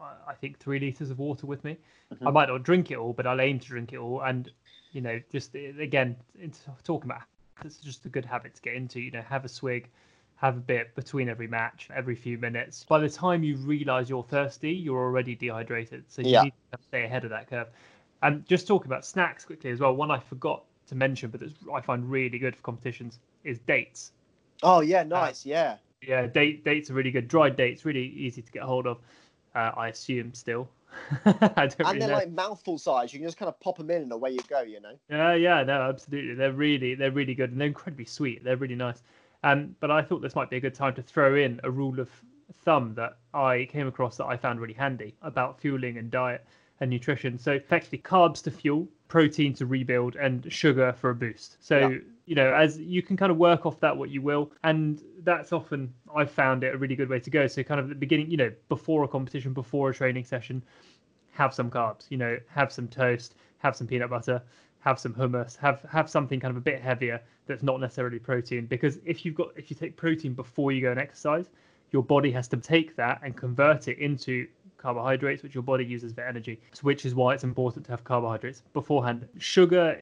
I 0.00 0.34
think, 0.34 0.58
three 0.58 0.78
liters 0.78 1.10
of 1.10 1.18
water 1.18 1.46
with 1.46 1.64
me. 1.64 1.76
Mm-hmm. 2.12 2.28
I 2.28 2.30
might 2.30 2.48
not 2.48 2.62
drink 2.62 2.90
it 2.90 2.98
all, 2.98 3.12
but 3.12 3.26
I'll 3.26 3.40
aim 3.40 3.58
to 3.58 3.66
drink 3.66 3.92
it 3.92 3.98
all. 3.98 4.22
And, 4.22 4.50
you 4.92 5.00
know, 5.00 5.20
just 5.32 5.54
again, 5.54 6.16
talking 6.84 7.10
about 7.10 7.22
it's 7.64 7.78
just 7.78 8.06
a 8.06 8.08
good 8.08 8.24
habit 8.24 8.54
to 8.54 8.62
get 8.62 8.74
into, 8.74 9.00
you 9.00 9.10
know, 9.10 9.22
have 9.22 9.44
a 9.44 9.48
swig 9.48 9.88
have 10.40 10.56
a 10.56 10.60
bit 10.60 10.94
between 10.94 11.28
every 11.28 11.46
match, 11.46 11.88
every 11.94 12.14
few 12.14 12.38
minutes. 12.38 12.84
By 12.84 12.98
the 12.98 13.10
time 13.10 13.42
you 13.42 13.56
realize 13.56 14.08
you're 14.08 14.22
thirsty, 14.22 14.72
you're 14.72 14.98
already 14.98 15.34
dehydrated. 15.34 16.04
So 16.08 16.22
you 16.22 16.30
yeah. 16.30 16.42
need 16.44 16.54
to 16.72 16.78
stay 16.88 17.04
ahead 17.04 17.24
of 17.24 17.30
that 17.30 17.50
curve. 17.50 17.68
And 18.22 18.46
just 18.46 18.66
talking 18.66 18.86
about 18.86 19.04
snacks 19.04 19.44
quickly 19.44 19.70
as 19.70 19.80
well, 19.80 19.94
one 19.94 20.10
I 20.10 20.18
forgot 20.18 20.64
to 20.88 20.94
mention, 20.94 21.30
but 21.30 21.42
I 21.74 21.82
find 21.82 22.10
really 22.10 22.38
good 22.38 22.56
for 22.56 22.62
competitions 22.62 23.18
is 23.44 23.58
dates. 23.60 24.12
Oh 24.62 24.80
yeah, 24.80 25.02
nice. 25.02 25.44
Uh, 25.44 25.50
yeah. 25.50 25.76
Yeah, 26.00 26.26
date 26.26 26.64
dates 26.64 26.90
are 26.90 26.94
really 26.94 27.10
good. 27.10 27.28
Dried 27.28 27.56
dates, 27.56 27.84
really 27.84 28.06
easy 28.06 28.40
to 28.40 28.50
get 28.50 28.62
hold 28.62 28.86
of. 28.86 28.98
Uh, 29.54 29.72
I 29.76 29.88
assume 29.88 30.32
still. 30.32 30.70
and 31.24 31.76
really 31.78 31.98
they're 31.98 32.08
know. 32.08 32.14
like 32.14 32.30
mouthful 32.30 32.78
size. 32.78 33.12
You 33.12 33.18
can 33.18 33.28
just 33.28 33.36
kind 33.36 33.48
of 33.50 33.60
pop 33.60 33.76
them 33.76 33.90
in 33.90 34.02
and 34.02 34.12
away 34.12 34.30
you 34.30 34.40
go. 34.48 34.62
You 34.62 34.80
know. 34.80 34.94
Yeah, 35.10 35.34
yeah, 35.34 35.62
no, 35.64 35.82
absolutely. 35.82 36.34
They're 36.34 36.52
really, 36.52 36.94
they're 36.94 37.10
really 37.10 37.34
good 37.34 37.50
and 37.52 37.60
they're 37.60 37.68
incredibly 37.68 38.06
sweet. 38.06 38.42
They're 38.42 38.56
really 38.56 38.74
nice. 38.74 39.02
Um, 39.42 39.74
but 39.80 39.90
I 39.90 40.02
thought 40.02 40.20
this 40.20 40.34
might 40.34 40.50
be 40.50 40.56
a 40.56 40.60
good 40.60 40.74
time 40.74 40.94
to 40.94 41.02
throw 41.02 41.36
in 41.36 41.60
a 41.64 41.70
rule 41.70 41.98
of 41.98 42.10
thumb 42.62 42.94
that 42.94 43.18
I 43.32 43.68
came 43.70 43.86
across 43.86 44.16
that 44.18 44.26
I 44.26 44.36
found 44.36 44.60
really 44.60 44.74
handy 44.74 45.14
about 45.22 45.60
fueling 45.60 45.96
and 45.98 46.10
diet 46.10 46.44
and 46.80 46.90
nutrition. 46.90 47.38
So 47.38 47.52
effectively, 47.52 47.98
carbs 47.98 48.42
to 48.44 48.50
fuel, 48.50 48.88
protein 49.08 49.54
to 49.54 49.66
rebuild, 49.66 50.16
and 50.16 50.50
sugar 50.52 50.94
for 50.98 51.10
a 51.10 51.14
boost. 51.14 51.56
So 51.60 51.78
yeah. 51.78 51.98
you 52.26 52.34
know, 52.34 52.52
as 52.52 52.78
you 52.78 53.02
can 53.02 53.16
kind 53.16 53.30
of 53.30 53.38
work 53.38 53.66
off 53.66 53.80
that 53.80 53.96
what 53.96 54.10
you 54.10 54.22
will, 54.22 54.52
and 54.64 55.02
that's 55.22 55.52
often 55.52 55.92
I've 56.14 56.30
found 56.30 56.64
it 56.64 56.74
a 56.74 56.78
really 56.78 56.96
good 56.96 57.08
way 57.08 57.20
to 57.20 57.30
go. 57.30 57.46
So 57.46 57.62
kind 57.62 57.80
of 57.80 57.86
at 57.86 57.90
the 57.90 57.94
beginning, 57.94 58.30
you 58.30 58.36
know, 58.36 58.52
before 58.68 59.04
a 59.04 59.08
competition, 59.08 59.52
before 59.52 59.90
a 59.90 59.94
training 59.94 60.24
session, 60.24 60.62
have 61.32 61.54
some 61.54 61.70
carbs. 61.70 62.06
You 62.10 62.18
know, 62.18 62.38
have 62.48 62.72
some 62.72 62.88
toast, 62.88 63.34
have 63.58 63.76
some 63.76 63.86
peanut 63.86 64.10
butter, 64.10 64.42
have 64.80 64.98
some 64.98 65.14
hummus, 65.14 65.56
have 65.58 65.82
have 65.90 66.10
something 66.10 66.40
kind 66.40 66.50
of 66.50 66.56
a 66.56 66.60
bit 66.60 66.80
heavier 66.80 67.20
that's 67.46 67.62
not 67.62 67.80
necessarily 67.80 68.18
protein. 68.18 68.66
Because 68.66 68.98
if 69.04 69.24
you've 69.24 69.34
got 69.34 69.50
if 69.56 69.70
you 69.70 69.76
take 69.76 69.96
protein 69.96 70.34
before 70.34 70.72
you 70.72 70.80
go 70.80 70.90
and 70.90 71.00
exercise, 71.00 71.50
your 71.92 72.02
body 72.02 72.30
has 72.32 72.48
to 72.48 72.56
take 72.56 72.96
that 72.96 73.20
and 73.22 73.36
convert 73.36 73.88
it 73.88 73.98
into 73.98 74.46
carbohydrates, 74.78 75.42
which 75.42 75.54
your 75.54 75.62
body 75.62 75.84
uses 75.84 76.12
for 76.12 76.22
energy, 76.22 76.60
which 76.82 77.04
is 77.04 77.14
why 77.14 77.34
it's 77.34 77.44
important 77.44 77.84
to 77.84 77.90
have 77.90 78.02
carbohydrates 78.04 78.62
beforehand. 78.72 79.28
Sugar, 79.38 80.00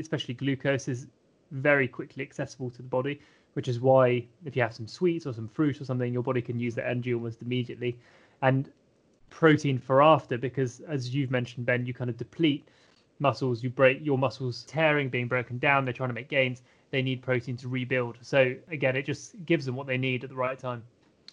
especially 0.00 0.34
glucose, 0.34 0.88
is 0.88 1.06
very 1.52 1.86
quickly 1.86 2.22
accessible 2.22 2.70
to 2.70 2.78
the 2.78 2.88
body, 2.88 3.20
which 3.52 3.68
is 3.68 3.80
why 3.80 4.24
if 4.44 4.56
you 4.56 4.62
have 4.62 4.74
some 4.74 4.88
sweets 4.88 5.26
or 5.26 5.32
some 5.32 5.48
fruit 5.48 5.80
or 5.80 5.84
something, 5.84 6.12
your 6.12 6.22
body 6.22 6.42
can 6.42 6.58
use 6.58 6.74
that 6.74 6.88
energy 6.88 7.14
almost 7.14 7.42
immediately. 7.42 7.96
And 8.42 8.70
protein 9.30 9.78
for 9.78 10.02
after, 10.02 10.36
because 10.36 10.80
as 10.88 11.14
you've 11.14 11.30
mentioned, 11.30 11.66
Ben, 11.66 11.86
you 11.86 11.94
kind 11.94 12.10
of 12.10 12.16
deplete 12.16 12.66
muscles, 13.20 13.62
you 13.62 13.70
break 13.70 13.98
your 14.02 14.18
muscles 14.18 14.64
tearing, 14.64 15.08
being 15.08 15.28
broken 15.28 15.58
down, 15.58 15.84
they're 15.84 15.94
trying 15.94 16.08
to 16.10 16.14
make 16.14 16.28
gains. 16.28 16.62
They 16.90 17.02
need 17.02 17.22
protein 17.22 17.56
to 17.58 17.68
rebuild. 17.68 18.18
So 18.22 18.54
again, 18.68 18.96
it 18.96 19.06
just 19.06 19.34
gives 19.46 19.64
them 19.64 19.76
what 19.76 19.86
they 19.86 19.98
need 19.98 20.24
at 20.24 20.30
the 20.30 20.36
right 20.36 20.58
time. 20.58 20.82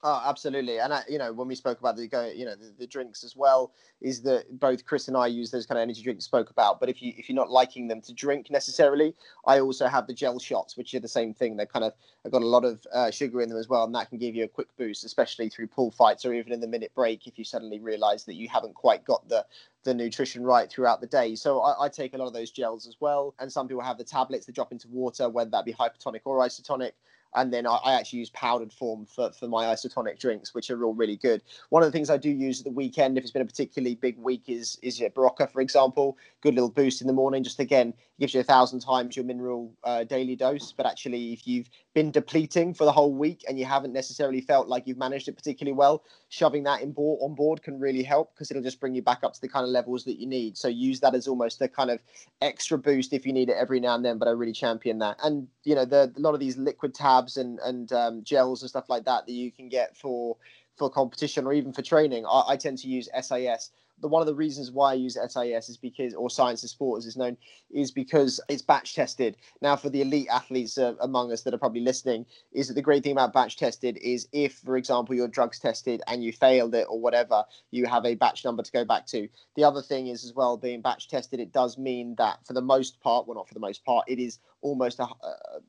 Oh, 0.09 0.21
absolutely. 0.23 0.79
And, 0.79 0.93
I, 0.93 1.03
you 1.09 1.17
know, 1.17 1.33
when 1.33 1.49
we 1.49 1.55
spoke 1.55 1.81
about 1.81 1.97
the, 1.97 2.03
you 2.33 2.45
know, 2.45 2.55
the, 2.55 2.73
the, 2.79 2.87
drinks 2.87 3.25
as 3.25 3.35
well, 3.35 3.73
is 3.99 4.21
that 4.21 4.57
both 4.57 4.85
Chris 4.85 5.09
and 5.09 5.17
I 5.17 5.27
use 5.27 5.51
those 5.51 5.65
kind 5.65 5.77
of 5.77 5.81
energy 5.81 6.01
drinks 6.01 6.23
spoke 6.23 6.49
about. 6.49 6.79
But 6.79 6.87
if 6.87 7.01
you, 7.01 7.11
if 7.17 7.27
you're 7.27 7.35
not 7.35 7.51
liking 7.51 7.89
them 7.89 7.99
to 8.03 8.13
drink 8.13 8.49
necessarily, 8.49 9.13
I 9.45 9.59
also 9.59 9.85
have 9.87 10.07
the 10.07 10.13
gel 10.13 10.39
shots, 10.39 10.77
which 10.77 10.93
are 10.93 11.01
the 11.01 11.09
same 11.09 11.33
thing. 11.33 11.57
They're 11.57 11.65
kind 11.65 11.83
of, 11.83 11.91
have 12.23 12.31
got 12.31 12.41
a 12.41 12.47
lot 12.47 12.63
of 12.63 12.87
uh, 12.93 13.11
sugar 13.11 13.41
in 13.41 13.49
them 13.49 13.57
as 13.57 13.67
well. 13.67 13.83
And 13.83 13.93
that 13.95 14.07
can 14.07 14.17
give 14.17 14.33
you 14.33 14.45
a 14.45 14.47
quick 14.47 14.69
boost, 14.77 15.03
especially 15.03 15.49
through 15.49 15.67
pool 15.67 15.91
fights 15.91 16.23
or 16.23 16.33
even 16.33 16.53
in 16.53 16.61
the 16.61 16.69
minute 16.69 16.93
break 16.95 17.27
if 17.27 17.37
you 17.37 17.43
suddenly 17.43 17.81
realize 17.81 18.23
that 18.23 18.35
you 18.35 18.47
haven't 18.47 18.75
quite 18.75 19.03
got 19.03 19.27
the, 19.27 19.45
the 19.83 19.93
nutrition 19.93 20.41
right 20.41 20.69
throughout 20.69 21.01
the 21.01 21.07
day. 21.07 21.35
So 21.35 21.59
I, 21.59 21.83
I, 21.83 21.89
take 21.89 22.13
a 22.13 22.17
lot 22.17 22.27
of 22.27 22.33
those 22.33 22.51
gels 22.51 22.87
as 22.87 22.95
well. 23.01 23.35
And 23.39 23.51
some 23.51 23.67
people 23.67 23.83
have 23.83 23.97
the 23.97 24.05
tablets 24.05 24.45
that 24.45 24.55
drop 24.55 24.71
into 24.71 24.87
water, 24.87 25.27
whether 25.27 25.49
that 25.49 25.65
be 25.65 25.73
hypertonic 25.73 26.21
or 26.23 26.39
isotonic 26.39 26.91
and 27.35 27.53
then 27.53 27.67
I, 27.67 27.75
I, 27.75 27.93
actually 27.93 28.19
use 28.19 28.29
powdered 28.31 28.71
form 28.71 29.05
for, 29.05 29.31
for 29.31 29.47
my 29.47 29.65
isotonic 29.65 30.19
drinks, 30.19 30.53
which 30.53 30.69
are 30.69 30.83
all 30.83 30.93
really 30.93 31.17
good. 31.17 31.41
One 31.69 31.83
of 31.83 31.87
the 31.87 31.91
things 31.91 32.09
I 32.09 32.17
do 32.17 32.29
use 32.29 32.59
at 32.59 32.65
the 32.65 32.71
weekend, 32.71 33.17
if 33.17 33.23
it's 33.23 33.31
been 33.31 33.41
a 33.41 33.45
particularly 33.45 33.95
big 33.95 34.17
week, 34.17 34.43
is 34.47 34.77
is 34.81 34.99
your 34.99 35.09
Berocca, 35.09 35.51
for 35.51 35.61
example. 35.61 36.17
Good 36.41 36.55
little 36.55 36.69
boost 36.69 37.01
in 37.01 37.07
the 37.07 37.13
morning. 37.13 37.43
Just 37.43 37.59
again, 37.59 37.93
gives 38.19 38.33
you 38.33 38.39
a 38.39 38.43
thousand 38.43 38.79
times 38.79 39.15
your 39.15 39.25
mineral 39.25 39.73
uh, 39.83 40.03
daily 40.03 40.35
dose. 40.35 40.71
But 40.71 40.85
actually, 40.85 41.33
if 41.33 41.47
you've 41.47 41.69
been 41.97 42.11
depleting 42.11 42.75
for 42.75 42.85
the 42.85 42.91
whole 42.91 43.11
week 43.11 43.43
and 43.49 43.57
you 43.57 43.65
haven't 43.65 43.91
necessarily 43.91 44.39
felt 44.39 44.67
like 44.67 44.85
you've 44.85 44.99
managed 44.99 45.27
it 45.27 45.35
particularly 45.35 45.75
well, 45.75 46.03
shoving 46.29 46.61
that 46.61 46.79
in 46.79 46.91
board, 46.91 47.19
on 47.23 47.33
board 47.33 47.63
can 47.63 47.79
really 47.79 48.03
help 48.03 48.31
because 48.35 48.51
it'll 48.51 48.61
just 48.61 48.79
bring 48.79 48.93
you 48.93 49.01
back 49.01 49.23
up 49.23 49.33
to 49.33 49.41
the 49.41 49.49
kind 49.49 49.63
of 49.63 49.71
levels 49.71 50.03
that 50.03 50.19
you 50.19 50.27
need. 50.27 50.55
So 50.55 50.67
use 50.67 50.99
that 50.99 51.15
as 51.15 51.27
almost 51.27 51.59
a 51.59 51.67
kind 51.67 51.89
of 51.89 51.99
extra 52.39 52.77
boost 52.77 53.13
if 53.13 53.25
you 53.25 53.33
need 53.33 53.49
it 53.49 53.57
every 53.59 53.79
now 53.79 53.95
and 53.95 54.05
then. 54.05 54.19
But 54.19 54.27
I 54.27 54.31
really 54.31 54.53
champion 54.53 54.99
that. 54.99 55.17
And 55.23 55.47
you 55.63 55.73
know, 55.73 55.85
the, 55.85 56.13
a 56.15 56.19
lot 56.19 56.35
of 56.35 56.39
these 56.39 56.55
liquid 56.55 56.93
tabs 56.93 57.35
and 57.35 57.57
and 57.61 57.91
um, 57.91 58.23
gels 58.23 58.61
and 58.61 58.69
stuff 58.69 58.91
like 58.91 59.05
that 59.05 59.25
that 59.25 59.33
you 59.33 59.51
can 59.51 59.67
get 59.67 59.97
for 59.97 60.37
for 60.75 60.91
competition 60.91 61.47
or 61.47 61.53
even 61.53 61.73
for 61.73 61.81
training, 61.81 62.27
I, 62.27 62.43
I 62.49 62.57
tend 62.57 62.77
to 62.77 62.87
use 62.87 63.09
SIS 63.19 63.71
the 63.99 64.07
one 64.07 64.21
of 64.21 64.27
the 64.27 64.35
reasons 64.35 64.71
why 64.71 64.91
I 64.91 64.95
use 64.95 65.15
SIS 65.15 65.69
is 65.69 65.77
because, 65.77 66.13
or 66.13 66.29
Science 66.29 66.63
of 66.63 66.69
Sport 66.69 66.99
as 66.99 67.07
it's 67.07 67.17
known, 67.17 67.37
is 67.71 67.91
because 67.91 68.39
it's 68.49 68.61
batch 68.61 68.95
tested. 68.95 69.37
Now, 69.61 69.75
for 69.75 69.89
the 69.89 70.01
elite 70.01 70.27
athletes 70.31 70.77
uh, 70.77 70.93
among 71.01 71.31
us 71.31 71.41
that 71.43 71.53
are 71.53 71.57
probably 71.57 71.81
listening, 71.81 72.25
is 72.51 72.67
that 72.67 72.75
the 72.75 72.81
great 72.81 73.03
thing 73.03 73.13
about 73.13 73.33
batch 73.33 73.57
tested 73.57 73.97
is 74.01 74.27
if, 74.31 74.55
for 74.59 74.77
example, 74.77 75.15
your 75.15 75.27
drugs 75.27 75.59
tested 75.59 76.01
and 76.07 76.23
you 76.23 76.31
failed 76.31 76.75
it 76.75 76.85
or 76.89 76.99
whatever, 76.99 77.43
you 77.71 77.85
have 77.85 78.05
a 78.05 78.15
batch 78.15 78.45
number 78.45 78.63
to 78.63 78.71
go 78.71 78.85
back 78.85 79.05
to. 79.07 79.27
The 79.55 79.63
other 79.63 79.81
thing 79.81 80.07
is 80.07 80.23
as 80.23 80.33
well, 80.33 80.57
being 80.57 80.81
batch 80.81 81.09
tested, 81.09 81.39
it 81.39 81.51
does 81.51 81.77
mean 81.77 82.15
that 82.17 82.45
for 82.45 82.53
the 82.53 82.61
most 82.61 82.99
part, 83.01 83.27
well, 83.27 83.35
not 83.35 83.47
for 83.47 83.53
the 83.53 83.59
most 83.59 83.83
part, 83.83 84.05
it 84.07 84.19
is 84.19 84.39
almost 84.61 84.99
a, 84.99 85.07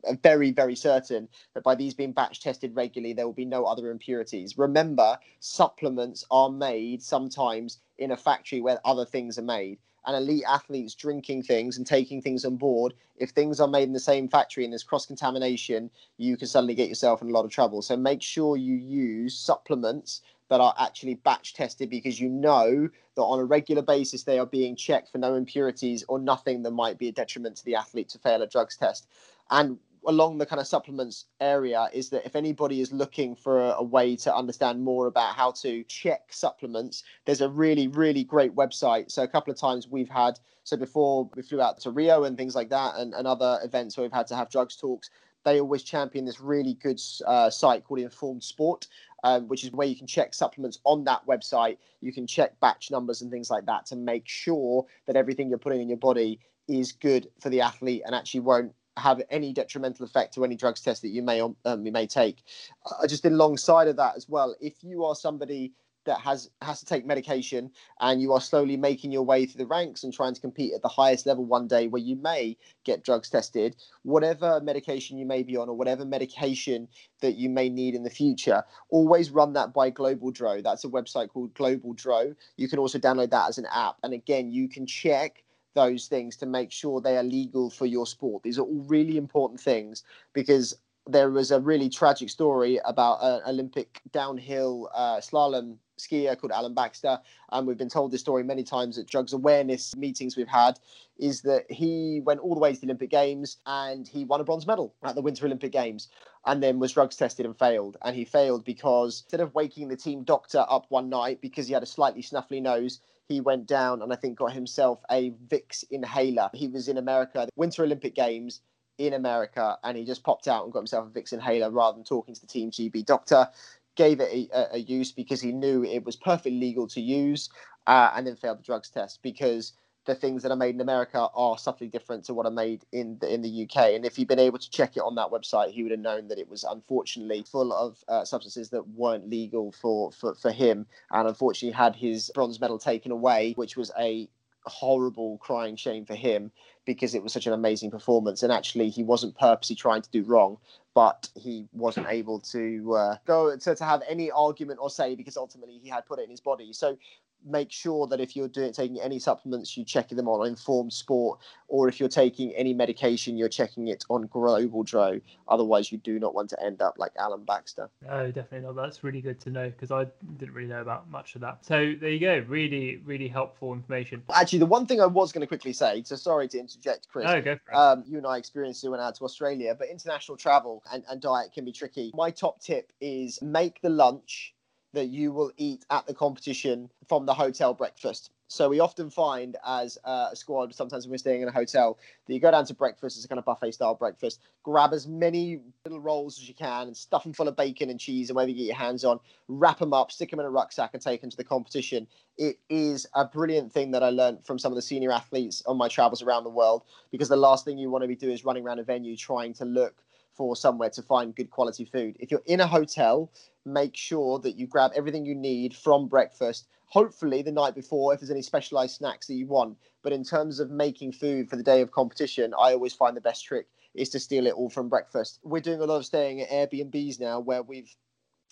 a, 0.05 0.17
very, 0.23 0.51
very 0.51 0.75
certain 0.75 1.29
that 1.55 1.63
by 1.63 1.75
these 1.75 1.95
being 1.95 2.13
batch 2.13 2.41
tested 2.41 2.75
regularly, 2.75 3.13
there 3.13 3.27
will 3.27 3.33
be 3.33 3.45
no 3.45 3.65
other 3.65 3.91
impurities. 3.91 4.59
Remember, 4.59 5.19
supplements 5.41 6.25
are 6.31 6.51
made 6.51 7.03
sometimes 7.03 7.79
in 7.99 8.13
a 8.13 8.17
factory 8.17 8.61
where 8.61 8.81
other 8.85 9.05
things 9.05 9.39
are 9.39 9.43
made. 9.43 9.79
And 10.07 10.17
elite 10.17 10.45
athletes 10.49 10.95
drinking 10.95 11.43
things 11.43 11.77
and 11.77 11.87
taking 11.87 12.23
things 12.23 12.45
on 12.45 12.57
board, 12.57 12.95
if 13.19 13.31
things 13.31 13.61
are 13.61 13.69
made 13.69 13.83
in 13.83 13.93
the 13.93 14.01
same 14.01 14.29
factory 14.29 14.65
and 14.65 14.73
there's 14.73 14.83
cross 14.83 15.05
contamination, 15.05 15.91
you 16.17 16.37
can 16.37 16.47
suddenly 16.47 16.75
get 16.75 16.89
yourself 16.89 17.21
in 17.21 17.29
a 17.29 17.33
lot 17.33 17.45
of 17.45 17.51
trouble. 17.51 17.83
So 17.83 17.97
make 17.97 18.23
sure 18.23 18.57
you 18.57 18.75
use 18.75 19.39
supplements 19.39 20.23
that 20.49 20.61
are 20.61 20.75
actually 20.79 21.15
batch 21.15 21.53
tested 21.53 21.91
because 21.91 22.19
you 22.19 22.29
know 22.29 22.89
that 23.17 23.23
on 23.23 23.39
a 23.39 23.45
regular 23.45 23.83
basis 23.83 24.23
they 24.23 24.39
are 24.39 24.47
being 24.47 24.75
checked 24.77 25.11
for 25.11 25.19
no 25.19 25.35
impurities 25.35 26.05
or 26.09 26.19
nothing 26.19 26.63
that 26.63 26.71
might 26.71 26.99
be 26.99 27.09
a 27.09 27.13
detriment 27.13 27.57
to 27.57 27.65
the 27.65 27.75
athlete 27.75 28.09
to 28.09 28.19
fail 28.19 28.41
a 28.41 28.47
drugs 28.47 28.77
test. 28.77 29.09
And 29.51 29.79
along 30.09 30.39
the 30.39 30.47
kind 30.47 30.59
of 30.59 30.67
supplements 30.67 31.27
area 31.39 31.89
is 31.93 32.09
that 32.09 32.25
if 32.25 32.35
anybody 32.35 32.81
is 32.81 32.93
looking 32.93 33.37
for 33.37 33.61
a, 33.61 33.75
a, 33.75 33.83
way 33.83 34.17
to 34.17 34.35
understand 34.35 34.83
more 34.83 35.07
about 35.07 35.35
how 35.35 35.51
to 35.51 35.85
check 35.85 36.33
supplements, 36.33 37.05
there's 37.27 37.43
a 37.43 37.49
really, 37.49 37.89
really 37.89 38.25
great 38.25 38.55
website. 38.57 39.11
So 39.11 39.23
a 39.23 39.29
couple 39.29 39.53
of 39.53 39.61
times 39.61 39.87
we've 39.87 40.09
had, 40.09 40.41
so 40.65 40.79
before 40.79 41.29
we 41.37 41.43
flew 41.43 41.61
out 41.61 41.79
to 41.81 41.91
Rio 41.91 42.25
and 42.25 42.39
things 42.39 42.57
like 42.57 42.71
that, 42.71 42.95
and, 42.97 43.13
and 43.13 43.27
other 43.27 43.61
events 43.63 43.97
where 43.97 44.05
we've 44.05 44.13
had 44.13 44.27
to 44.29 44.37
have 44.37 44.49
drugs 44.49 44.77
talks, 44.77 45.11
they 45.45 45.61
always 45.61 45.83
champion 45.83 46.25
this 46.25 46.41
really 46.41 46.75
good 46.75 47.01
uh, 47.27 47.51
site 47.51 47.85
called 47.85 48.01
Informed 48.01 48.43
Sport, 48.43 48.87
um, 49.25 49.47
which 49.47 49.63
is 49.63 49.73
where 49.73 49.87
you 49.87 49.95
can 49.95 50.07
check 50.07 50.33
supplements 50.33 50.79
on 50.85 51.05
that 51.05 51.25
website. 51.27 51.77
You 52.01 52.15
can 52.15 52.27
check 52.27 52.59
batch 52.61 52.91
numbers 52.91 53.21
and 53.21 53.31
things 53.31 53.51
like 53.51 53.67
that 53.67 53.85
to 53.87 53.97
make 53.97 54.27
sure 54.27 54.87
that 55.07 55.17
everything 55.17 55.51
you're 55.51 55.59
putting 55.59 55.83
in 55.83 55.89
your 55.89 55.99
body 55.99 56.41
is 56.67 56.93
good 56.93 57.29
for 57.41 57.51
the 57.51 57.61
athlete 57.61 58.03
and 58.07 58.15
actually 58.15 58.41
won't 58.41 58.73
have 58.99 59.23
any 59.31 59.53
detrimental 59.53 60.05
effect 60.05 60.35
to 60.35 60.45
any 60.45 60.57
drugs 60.57 60.81
test 60.81 61.03
that 61.03 61.09
you 61.09 61.23
may 61.23 61.41
um, 61.41 61.57
you 61.87 61.93
may 61.93 62.07
take. 62.07 62.43
Uh, 62.87 63.07
just 63.07 63.25
alongside 63.25 63.89
of 63.89 63.97
that 63.97 64.17
as 64.17 64.29
well, 64.29 64.55
if 64.61 64.83
you 64.83 65.05
are 65.05 65.15
somebody 65.15 65.73
that 66.09 66.21
has 66.21 66.51
has 66.63 66.81
to 66.81 66.87
take 66.87 67.05
medication 67.05 67.71
and 68.01 68.23
you 68.23 68.33
are 68.33 68.41
slowly 68.41 68.79
making 68.79 69.13
your 69.13 69.23
way 69.23 69.45
through 69.45 69.59
the 69.59 69.67
ranks 69.67 70.03
and 70.03 70.13
trying 70.13 70.35
to 70.35 70.41
compete 70.41 70.73
at 70.73 70.81
the 70.81 70.89
highest 70.89 71.27
level 71.27 71.45
one 71.45 71.69
day 71.69 71.87
where 71.87 72.01
you 72.01 72.17
may 72.17 72.57
get 72.85 73.05
drugs 73.05 73.29
tested 73.29 73.77
whatever 74.05 74.59
medication 74.63 75.19
you 75.19 75.27
may 75.27 75.43
be 75.43 75.55
on 75.55 75.69
or 75.69 75.77
whatever 75.77 76.07
medication 76.07 76.89
that 77.21 77.37
you 77.37 77.51
may 77.51 77.69
need 77.69 77.95
in 77.95 78.05
the 78.05 78.11
future 78.11 78.65
always 78.89 79.31
run 79.31 79.53
that 79.53 79.75
by 79.75 79.91
Global 79.91 80.31
DRO. 80.31 80.63
That's 80.63 80.85
a 80.85 80.89
website 80.89 81.29
called 81.29 81.53
Global 81.53 81.93
DRO. 81.93 82.35
You 82.57 82.69
can 82.69 82.79
also 82.79 82.99
download 82.99 83.31
that 83.31 83.49
as 83.51 83.59
an 83.59 83.67
app. 83.71 83.97
And 84.03 84.15
again 84.15 84.51
you 84.51 84.67
can 84.67 84.87
check 84.87 85.45
those 85.75 86.07
things 86.07 86.37
to 86.37 86.47
make 86.47 86.73
sure 86.73 87.01
they 87.01 87.17
are 87.17 87.23
legal 87.23 87.71
for 87.71 87.87
your 87.87 88.07
sport 88.07 88.43
these 88.43 88.59
are 88.59 88.63
all 88.63 88.85
really 88.89 89.17
important 89.17 89.61
things 89.61 90.03
because 90.33 90.75
there 91.09 91.31
was 91.31 91.51
a 91.51 91.61
really 91.61 91.89
tragic 91.89 92.29
story 92.29 92.79
about 92.85 93.19
an 93.23 93.41
Olympic 93.47 94.03
downhill 94.13 94.91
uh, 94.95 95.17
slalom 95.17 95.79
skier 95.99 96.39
called 96.39 96.53
Alain 96.55 96.75
Baxter, 96.75 97.19
and 97.51 97.67
we've 97.67 97.79
been 97.79 97.89
told 97.89 98.13
this 98.13 98.21
story 98.21 98.43
many 98.45 98.63
times 98.63 98.99
at 98.99 99.07
drugs 99.07 99.33
awareness 99.33 99.97
meetings 99.97 100.37
we've 100.37 100.47
had, 100.47 100.79
is 101.19 101.41
that 101.43 101.65
he 101.71 102.21
went 102.25 102.41
all 102.41 102.55
the 102.55 102.61
way 102.61 102.75
to 102.75 102.81
the 102.81 102.87
Olympic 102.87 103.11
Games 103.11 103.57
and 103.67 104.07
he 104.07 104.25
won 104.25 104.41
a 104.41 104.45
bronze 104.45 104.67
medal 104.67 104.95
at 105.03 105.15
the 105.15 105.23
Winter 105.23 105.47
Olympic 105.47 105.73
Games 105.73 106.09
and 106.47 106.63
then 106.63 106.79
was 106.79 106.93
drugs 106.93 107.17
tested 107.17 107.47
and 107.47 107.59
failed. 107.59 107.97
And 108.05 108.15
he 108.15 108.25
failed 108.25 108.65
because 108.65 109.23
instead 109.23 109.41
of 109.41 109.55
waking 109.55 109.89
the 109.89 109.97
team 109.97 110.23
doctor 110.23 110.65
up 110.69 110.87
one 110.91 111.09
night 111.09 111.41
because 111.41 111.67
he 111.67 111.75
had 111.75 111.83
a 111.83 111.87
slightly 111.87 112.23
snuffly 112.23 112.63
nose, 112.63 113.01
he 113.29 113.41
went 113.41 113.67
down 113.67 114.03
and 114.03 114.13
I 114.13 114.17
think 114.17 114.39
got 114.39 114.53
himself 114.53 115.01
a 115.11 115.31
Vicks 115.49 115.85
inhaler. 115.91 116.51
He 116.55 116.67
was 116.67 116.89
in 116.89 116.97
America, 116.97 117.47
the 117.47 117.53
Winter 117.57 117.85
Olympic 117.85 118.15
Games 118.15 118.63
in 118.97 119.13
America, 119.13 119.79
and 119.85 119.97
he 119.97 120.05
just 120.05 120.25
popped 120.25 120.49
out 120.49 120.65
and 120.65 120.73
got 120.73 120.81
himself 120.81 121.07
a 121.07 121.11
Vicks 121.11 121.33
inhaler 121.33 121.71
rather 121.71 121.97
than 121.97 122.05
talking 122.05 122.35
to 122.35 122.41
the 122.41 122.47
Team 122.47 122.71
GB 122.71 123.05
doctor. 123.05 123.49
Gave 123.97 124.21
it 124.21 124.51
a, 124.53 124.77
a 124.77 124.79
use 124.79 125.13
because 125.13 125.41
he 125.41 125.53
knew 125.53 125.85
it 125.85 126.05
was 126.05 126.17
perfectly 126.17 126.59
legal 126.59 126.87
to 126.89 127.01
use, 127.01 127.51
uh, 127.87 128.13
and 128.15 128.27
then 128.27 128.37
failed 128.37 128.61
the 128.61 128.63
drugs 128.63 128.91
test 128.91 129.21
because 129.23 129.73
the 130.09 130.15
things 130.15 130.43
that 130.43 130.51
are 130.51 130.57
made 130.57 130.75
in 130.75 130.81
America 130.81 131.29
are 131.35 131.59
subtly 131.59 131.87
different 131.87 132.25
to 132.25 132.33
what 132.33 132.47
are 132.47 132.51
made 132.51 132.83
in 132.93 133.19
the 133.21 133.33
in 133.33 133.43
the 133.43 133.65
UK. 133.65 133.95
And 133.95 134.07
if 134.07 134.17
he'd 134.17 134.27
been 134.27 134.39
able 134.39 134.59
to 134.59 134.71
check 134.71 134.97
it 134.97 135.01
on 135.01 135.15
that 135.17 135.29
website, 135.29 135.71
he 135.71 135.83
would 135.83 135.93
have 135.93 136.01
known 136.01 136.29
that 136.29 136.39
it 136.39 136.49
was 136.49 136.65
unfortunately 136.65 137.45
full 137.47 137.75
of 137.75 138.03
uh, 138.09 138.25
substances 138.25 138.71
that 138.71 138.89
weren't 138.89 139.29
legal 139.29 139.71
for, 139.71 140.11
for 140.11 140.35
for 140.35 140.51
him, 140.51 140.87
and 141.11 141.29
unfortunately 141.29 141.77
had 141.77 141.95
his 141.95 142.31
bronze 142.35 142.59
medal 142.59 142.79
taken 142.79 143.13
away, 143.13 143.53
which 143.57 143.77
was 143.77 143.93
a 143.99 144.27
horrible 144.65 145.39
crying 145.39 145.77
shame 145.77 146.05
for 146.05 146.15
him 146.15 146.51
because 146.85 147.15
it 147.15 147.23
was 147.23 147.33
such 147.33 147.47
an 147.47 147.53
amazing 147.53 147.91
performance. 147.91 148.43
And 148.43 148.51
actually 148.51 148.89
he 148.89 149.03
wasn't 149.03 149.39
purposely 149.39 149.77
trying 149.77 150.03
to 150.03 150.11
do 150.11 150.23
wrong 150.25 150.59
but 150.99 151.29
he 151.37 151.65
wasn't 151.73 152.05
able 152.09 152.41
to 152.41 152.93
uh, 152.95 153.17
go 153.25 153.57
to, 153.57 153.73
to 153.77 153.85
have 153.85 154.03
any 154.09 154.33
argument 154.33 154.81
or 154.83 154.91
say 154.91 155.15
because 155.15 155.37
ultimately 155.37 155.79
he 155.81 155.89
had 155.89 156.05
put 156.05 156.19
it 156.19 156.25
in 156.25 156.31
his 156.31 156.41
body. 156.41 156.73
So 156.73 156.99
make 157.45 157.73
sure 157.73 158.07
that 158.07 158.21
if 158.21 158.37
you're 158.37 158.49
doing 158.49 158.73
taking 158.73 159.01
any 159.01 159.19
supplements, 159.19 159.77
you're 159.77 159.87
checking 159.87 160.17
them 160.17 160.29
on 160.29 160.47
Informed 160.47 160.93
Sport, 160.93 161.41
or 161.69 161.89
if 161.89 162.01
you're 162.01 162.09
taking 162.09 162.53
any 162.53 162.75
medication, 162.75 163.37
you're 163.37 163.49
checking 163.49 163.89
it 163.89 164.05
on 164.09 164.27
Global 164.27 164.83
DRO. 164.83 165.21
Otherwise, 165.49 165.91
you 165.93 165.99
do 165.99 166.19
not 166.19 166.35
want 166.35 166.51
to 166.51 166.63
end 166.63 166.83
up 166.83 166.95
like 166.99 167.13
Alain 167.19 167.45
Baxter. 167.45 167.89
No, 168.07 168.27
definitely 168.31 168.67
not. 168.67 168.77
That's 168.77 169.05
really 169.05 169.21
good 169.21 169.41
to 169.41 169.51
know 169.51 169.71
because 169.71 169.91
I 169.91 170.07
didn't 170.39 170.55
really 170.55 170.69
know 170.69 170.81
about 170.81 171.11
much 171.11 171.35
of 171.35 171.41
that. 171.43 171.65
So 171.65 171.95
there 172.01 172.11
you 172.11 172.21
go. 172.21 172.45
Really, 172.49 172.97
really 173.05 173.29
helpful 173.29 173.73
information. 173.73 174.23
Actually, 174.35 174.61
the 174.61 174.67
one 174.67 174.87
thing 174.87 175.01
I 175.01 175.07
was 175.07 175.33
going 175.33 175.41
to 175.41 175.47
quickly 175.47 175.73
say, 175.73 176.03
so 176.05 176.17
sorry 176.17 176.49
to 176.49 176.59
interject, 176.59 177.09
Chris. 177.09 177.27
No, 177.27 177.41
go 177.41 177.57
for 177.65 177.73
it. 177.73 177.77
Um, 177.77 178.05
you 178.07 178.19
and 178.19 178.27
I 178.27 178.37
experienced 178.37 178.85
it 178.85 178.89
when 178.89 179.01
out 179.01 179.15
to 179.17 179.25
Australia, 179.25 179.75
but 179.79 179.89
international 179.89 180.37
travel 180.37 180.83
and, 180.93 181.05
and 181.09 181.21
diet 181.21 181.53
can 181.53 181.65
be 181.65 181.73
tricky. 181.73 182.13
My 182.15 182.31
top 182.31 182.61
tip 182.61 182.93
is 183.01 183.41
make 183.43 183.81
the 183.81 183.91
lunch 183.91 184.55
that 184.93 185.07
you 185.07 185.33
will 185.33 185.53
eat 185.57 185.85
at 185.91 186.07
the 186.07 186.15
competition 186.15 186.91
from 187.07 187.27
the 187.27 187.35
hotel 187.35 187.75
breakfast. 187.75 188.31
So 188.51 188.71
we 188.71 188.81
often 188.81 189.11
find 189.11 189.59
as 189.67 189.99
a 190.05 190.31
squad, 190.33 190.75
sometimes 190.75 191.05
when 191.05 191.11
we're 191.11 191.19
staying 191.19 191.43
in 191.43 191.49
a 191.49 191.53
hotel, 191.53 191.99
that 192.27 192.33
you 192.33 192.41
go 192.41 192.51
down 192.51 192.65
to 192.65 192.75
breakfast, 192.75 193.17
it's 193.17 193.27
a 193.27 193.29
kind 193.29 193.39
of 193.39 193.45
buffet 193.45 193.73
style 193.73 193.95
breakfast, 193.95 194.41
grab 194.63 194.95
as 194.95 195.07
many 195.07 195.61
little 195.85 196.01
rolls 196.01 196.39
as 196.39 196.49
you 196.49 196.55
can 196.55 196.87
and 196.87 196.97
stuff 196.97 197.25
them 197.25 197.35
full 197.35 197.47
of 197.47 197.57
bacon 197.57 197.91
and 197.91 198.01
cheese 198.01 198.31
and 198.31 198.37
whatever 198.37 198.51
you 198.51 198.57
get 198.57 198.65
your 198.65 198.75
hands 198.75 199.05
on, 199.05 199.21
wrap 199.49 199.79
them 199.79 199.93
up, 199.93 200.11
stick 200.11 200.31
them 200.31 200.41
in 200.41 200.47
a 200.47 200.51
rucksack 200.51 200.91
and 200.95 201.03
take 201.03 201.21
them 201.21 201.29
to 201.29 201.37
the 201.37 201.45
competition. 201.45 202.07
It 202.39 202.59
is 202.71 203.07
a 203.15 203.27
brilliant 203.27 203.71
thing 203.71 203.91
that 203.91 204.03
I 204.03 204.09
learned 204.09 204.47
from 204.47 204.59
some 204.59 204.73
of 204.73 204.77
the 204.77 204.83
senior 204.83 205.13
athletes 205.13 205.63
on 205.67 205.77
my 205.77 205.89
travels 205.89 206.23
around 206.23 206.45
the 206.45 206.51
world 206.51 206.85
because 207.11 207.29
the 207.29 207.37
last 207.37 207.67
thing 207.67 207.77
you 207.77 207.91
want 207.91 208.03
to 208.03 208.09
be 208.09 208.17
doing 208.17 208.33
is 208.33 208.47
running 208.47 208.65
around 208.65 208.79
a 208.79 208.83
venue 208.83 209.15
trying 209.15 209.53
to 209.55 209.67
look 209.67 209.97
for 210.39 210.57
somewhere 210.57 210.89
to 210.91 211.03
find 211.03 211.35
good 211.35 211.51
quality 211.51 211.85
food. 211.85 212.17
If 212.21 212.31
you're 212.31 212.43
in 212.47 212.61
a 212.61 212.67
hotel, 212.67 213.31
make 213.67 213.97
sure 213.97 214.39
that 214.39 214.57
you 214.57 214.67
grab 214.67 214.93
everything 214.95 215.27
you 215.27 215.35
need 215.35 215.77
from 215.77 216.07
breakfast. 216.07 216.69
Hopefully, 216.87 217.43
the 217.43 217.53
night 217.53 217.75
before, 217.75 218.15
if 218.15 218.21
there's 218.21 218.31
any 218.31 218.41
specialized 218.41 218.97
snacks 218.97 219.27
that 219.27 219.35
you 219.35 219.47
want. 219.47 219.77
But 220.03 220.15
in 220.15 220.25
terms 220.25 220.61
of 220.61 220.71
making 220.71 221.13
food 221.13 221.51
for 221.51 221.57
the 221.57 221.63
day 221.63 221.83
of 221.83 221.91
competition, 221.91 222.55
I 222.59 222.73
always 222.73 222.95
find 222.95 223.15
the 223.15 223.21
best 223.21 223.45
trick 223.45 223.67
is 223.95 224.09
to 224.11 224.21
steal 224.21 224.47
it 224.47 224.55
all 224.55 224.71
from 224.71 224.89
breakfast. 224.89 225.41
We're 225.43 225.61
doing 225.61 225.81
a 225.81 225.85
lot 225.85 225.97
of 225.97 226.07
staying 226.07 226.41
at 226.41 226.51
Airbnbs 226.51 227.21
now 227.21 227.41
where 227.41 227.63
we've 227.63 227.95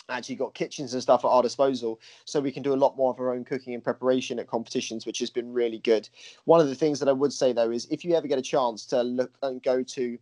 actually 0.09 0.37
got 0.37 0.55
kitchens 0.55 0.93
and 0.93 1.03
stuff 1.03 1.25
at 1.25 1.29
our 1.29 1.43
disposal 1.43 2.01
so 2.25 2.41
we 2.41 2.53
can 2.53 2.63
do 2.63 2.75
a 2.75 2.77
lot 2.77 2.97
more 2.97 3.13
of 3.13 3.19
our 3.19 3.33
own 3.33 3.45
cooking 3.45 3.75
and 3.75 3.83
preparation 3.83 4.39
at 4.39 4.47
competitions 4.47 5.05
which 5.05 5.19
has 5.19 5.31
been 5.31 5.53
really 5.53 5.79
good 5.79 6.09
one 6.45 6.61
of 6.61 6.69
the 6.69 6.77
things 6.77 7.01
that 7.01 7.09
i 7.09 7.13
would 7.13 7.33
say 7.33 7.53
though 7.53 7.73
is 7.73 7.89
if 7.91 8.05
you 8.05 8.15
ever 8.15 8.29
get 8.29 8.39
a 8.39 8.43
chance 8.43 8.87
to 8.87 9.03
look 9.03 9.37
and 9.43 9.65
go 9.65 9.83
to 9.83 10.17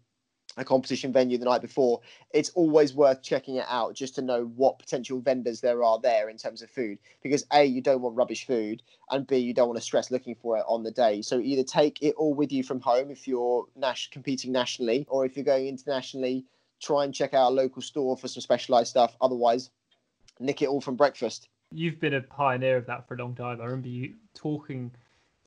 a 0.56 0.64
competition 0.64 1.12
venue 1.12 1.38
the 1.38 1.44
night 1.44 1.60
before, 1.60 2.00
it's 2.32 2.50
always 2.50 2.94
worth 2.94 3.22
checking 3.22 3.56
it 3.56 3.66
out 3.68 3.94
just 3.94 4.14
to 4.14 4.22
know 4.22 4.44
what 4.56 4.78
potential 4.78 5.20
vendors 5.20 5.60
there 5.60 5.82
are 5.82 5.98
there 6.00 6.28
in 6.28 6.36
terms 6.36 6.62
of 6.62 6.70
food. 6.70 6.98
Because 7.22 7.44
A, 7.52 7.64
you 7.64 7.80
don't 7.80 8.02
want 8.02 8.16
rubbish 8.16 8.46
food, 8.46 8.82
and 9.10 9.26
B, 9.26 9.36
you 9.38 9.54
don't 9.54 9.68
want 9.68 9.78
to 9.78 9.84
stress 9.84 10.10
looking 10.10 10.34
for 10.34 10.56
it 10.56 10.64
on 10.68 10.82
the 10.82 10.90
day. 10.90 11.22
So 11.22 11.40
either 11.40 11.64
take 11.64 12.02
it 12.02 12.14
all 12.16 12.34
with 12.34 12.52
you 12.52 12.62
from 12.62 12.80
home 12.80 13.10
if 13.10 13.26
you're 13.26 13.66
nas- 13.76 14.08
competing 14.10 14.52
nationally, 14.52 15.06
or 15.08 15.24
if 15.24 15.36
you're 15.36 15.44
going 15.44 15.66
internationally, 15.66 16.44
try 16.80 17.04
and 17.04 17.14
check 17.14 17.34
out 17.34 17.50
a 17.50 17.54
local 17.54 17.82
store 17.82 18.16
for 18.16 18.28
some 18.28 18.40
specialized 18.40 18.90
stuff. 18.90 19.16
Otherwise, 19.20 19.70
nick 20.38 20.62
it 20.62 20.68
all 20.68 20.80
from 20.80 20.96
breakfast. 20.96 21.48
You've 21.72 22.00
been 22.00 22.14
a 22.14 22.20
pioneer 22.20 22.76
of 22.76 22.86
that 22.86 23.08
for 23.08 23.14
a 23.14 23.18
long 23.18 23.34
time. 23.34 23.60
I 23.60 23.64
remember 23.64 23.88
you 23.88 24.14
talking 24.34 24.92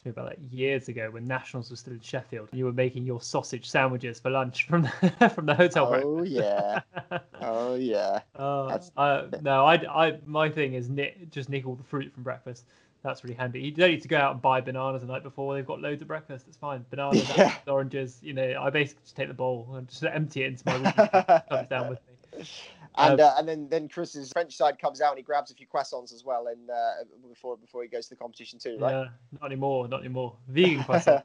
me 0.07 0.11
about 0.11 0.29
that 0.29 0.39
years 0.51 0.87
ago 0.89 1.09
when 1.11 1.27
Nationals 1.27 1.69
was 1.69 1.79
still 1.79 1.93
in 1.93 1.99
Sheffield. 1.99 2.49
You 2.53 2.65
were 2.65 2.73
making 2.73 3.05
your 3.05 3.21
sausage 3.21 3.69
sandwiches 3.69 4.19
for 4.19 4.29
lunch 4.29 4.65
from 4.67 4.83
the, 4.83 5.29
from 5.35 5.45
the 5.45 5.55
hotel. 5.55 5.91
Oh 5.93 6.23
yeah, 6.23 6.81
oh 7.41 7.75
yeah. 7.75 8.19
Uh, 8.37 8.79
uh, 8.97 9.27
no, 9.41 9.65
I, 9.65 10.07
I, 10.07 10.19
my 10.25 10.49
thing 10.49 10.73
is 10.73 10.89
nick, 10.89 11.29
just 11.31 11.49
nick 11.49 11.65
all 11.67 11.75
the 11.75 11.83
fruit 11.83 12.13
from 12.13 12.23
breakfast. 12.23 12.65
That's 13.03 13.23
really 13.23 13.35
handy. 13.35 13.61
You 13.61 13.71
don't 13.71 13.91
need 13.91 14.01
to 14.01 14.07
go 14.07 14.17
out 14.17 14.33
and 14.33 14.41
buy 14.41 14.59
bananas 14.61 15.01
the 15.01 15.07
night 15.07 15.23
before. 15.23 15.53
They've 15.55 15.65
got 15.65 15.81
loads 15.81 16.01
of 16.01 16.07
breakfast. 16.07 16.45
It's 16.47 16.57
fine. 16.57 16.85
Bananas, 16.89 17.29
Yeah. 17.37 17.47
apples, 17.47 17.67
oranges. 17.67 18.19
You 18.21 18.33
know, 18.33 18.59
I 18.61 18.69
basically 18.69 19.03
just 19.03 19.15
take 19.15 19.27
the 19.27 19.33
bowl 19.33 19.67
and 19.75 19.87
just 19.87 20.03
empty 20.03 20.43
it 20.43 20.47
into 20.47 20.63
my 20.65 20.75
room. 20.75 20.93
Comes 21.49 21.67
down 21.69 21.87
with 21.89 21.99
me. 22.07 22.43
And 22.97 23.19
uh, 23.19 23.33
and 23.37 23.47
then 23.47 23.67
then 23.69 23.87
Chris's 23.87 24.31
French 24.31 24.55
side 24.55 24.79
comes 24.79 25.01
out 25.01 25.11
and 25.11 25.17
he 25.17 25.23
grabs 25.23 25.51
a 25.51 25.53
few 25.53 25.67
croissants 25.67 26.13
as 26.13 26.23
well, 26.25 26.47
and 26.47 26.69
uh, 26.69 26.91
before 27.29 27.57
before 27.57 27.83
he 27.83 27.89
goes 27.89 28.05
to 28.07 28.09
the 28.11 28.15
competition 28.15 28.59
too, 28.59 28.77
right? 28.79 28.91
Yeah, 28.91 29.05
not 29.39 29.45
anymore. 29.45 29.87
Not 29.87 29.99
anymore. 30.01 30.35
Vegan. 30.47 30.83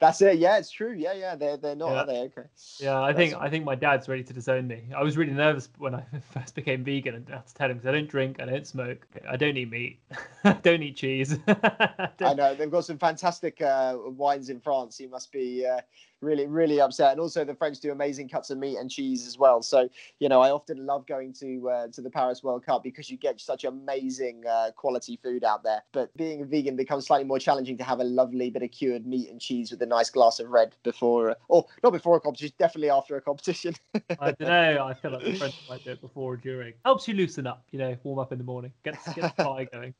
That's 0.00 0.20
it. 0.20 0.38
Yeah, 0.38 0.58
it's 0.58 0.70
true. 0.70 0.92
Yeah, 0.92 1.12
yeah. 1.12 1.36
They're 1.36 1.56
they're 1.56 1.76
not, 1.76 1.90
Yeah. 1.92 2.02
are 2.02 2.06
they? 2.06 2.18
Okay. 2.22 2.42
Yeah, 2.80 3.00
I 3.00 3.12
That's- 3.12 3.30
think 3.30 3.42
I 3.42 3.48
think 3.48 3.64
my 3.64 3.74
dad's 3.76 4.08
ready 4.08 4.24
to 4.24 4.32
disown 4.32 4.66
me. 4.66 4.82
I 4.94 5.02
was 5.02 5.16
really 5.16 5.32
nervous 5.32 5.68
when 5.78 5.94
I 5.94 6.02
first 6.32 6.54
became 6.54 6.82
vegan 6.82 7.14
and 7.14 7.28
I 7.30 7.36
had 7.36 7.46
to 7.46 7.54
tell 7.54 7.70
him 7.70 7.76
because 7.76 7.88
I 7.88 7.92
don't 7.92 8.08
drink, 8.08 8.40
I 8.40 8.46
don't 8.46 8.66
smoke, 8.66 9.06
I 9.28 9.36
don't 9.36 9.56
eat 9.56 9.70
meat, 9.70 10.00
I 10.44 10.54
don't 10.54 10.82
eat 10.82 10.96
cheese. 10.96 11.38
I 11.46 12.34
know 12.34 12.54
they've 12.54 12.70
got 12.70 12.84
some 12.84 12.98
fantastic 12.98 13.62
uh, 13.62 13.96
wines 13.98 14.48
in 14.50 14.60
France. 14.60 14.98
You 14.98 15.08
must 15.08 15.30
be 15.30 15.64
uh, 15.64 15.80
really, 16.22 16.46
really 16.46 16.80
upset. 16.80 17.12
And 17.12 17.20
also, 17.20 17.44
the 17.44 17.54
French 17.54 17.80
do 17.80 17.92
amazing 17.92 18.28
cuts 18.28 18.50
of 18.50 18.58
meat 18.58 18.76
and 18.78 18.90
cheese 18.90 19.26
as 19.26 19.38
well. 19.38 19.62
So, 19.62 19.88
you 20.20 20.28
know, 20.28 20.40
I 20.40 20.50
often 20.50 20.86
love 20.86 21.06
going 21.06 21.32
to 21.34 21.70
uh, 21.70 21.86
to 21.88 22.00
the 22.00 22.10
Paris 22.10 22.42
World 22.42 22.64
Cup 22.64 22.82
because 22.82 23.10
you 23.10 23.16
get 23.16 23.40
such 23.40 23.64
amazing 23.64 24.44
uh, 24.48 24.70
quality 24.76 25.18
food 25.22 25.44
out 25.44 25.62
there. 25.62 25.82
But 25.92 26.16
being 26.16 26.42
a 26.42 26.44
vegan 26.44 26.76
becomes 26.76 27.06
slightly 27.06 27.26
more 27.26 27.38
challenging 27.38 27.76
to 27.78 27.84
have 27.84 28.00
a 28.00 28.04
lovely 28.04 28.50
bit 28.50 28.62
of 28.62 28.70
cured 28.70 29.06
meat 29.06 29.28
and 29.30 29.40
cheese 29.40 29.70
with 29.70 29.82
a 29.82 29.86
nice 29.86 30.10
glass 30.10 30.38
of 30.40 30.48
red 30.48 30.74
before, 30.82 31.30
uh, 31.30 31.34
or 31.48 31.66
not 31.82 31.90
before 31.90 32.16
a 32.16 32.20
competition, 32.20 32.54
definitely 32.58 32.90
after 32.90 33.16
a 33.16 33.20
competition. 33.20 33.74
I 34.20 34.32
don't 34.32 34.40
know. 34.42 34.84
I 34.86 34.94
feel 34.94 35.12
like 35.12 35.24
the 35.24 35.34
French 35.34 35.54
might 35.68 35.84
do 35.84 35.90
it 35.90 36.00
before 36.00 36.34
or 36.34 36.36
during. 36.36 36.74
Helps 36.84 37.08
you 37.08 37.14
loosen 37.14 37.46
up, 37.46 37.64
you 37.70 37.78
know, 37.78 37.96
warm 38.04 38.18
up 38.18 38.32
in 38.32 38.38
the 38.38 38.44
morning, 38.44 38.72
get 38.84 38.96
get 39.14 39.36
the 39.36 39.42
fire 39.44 39.66
going. 39.72 39.94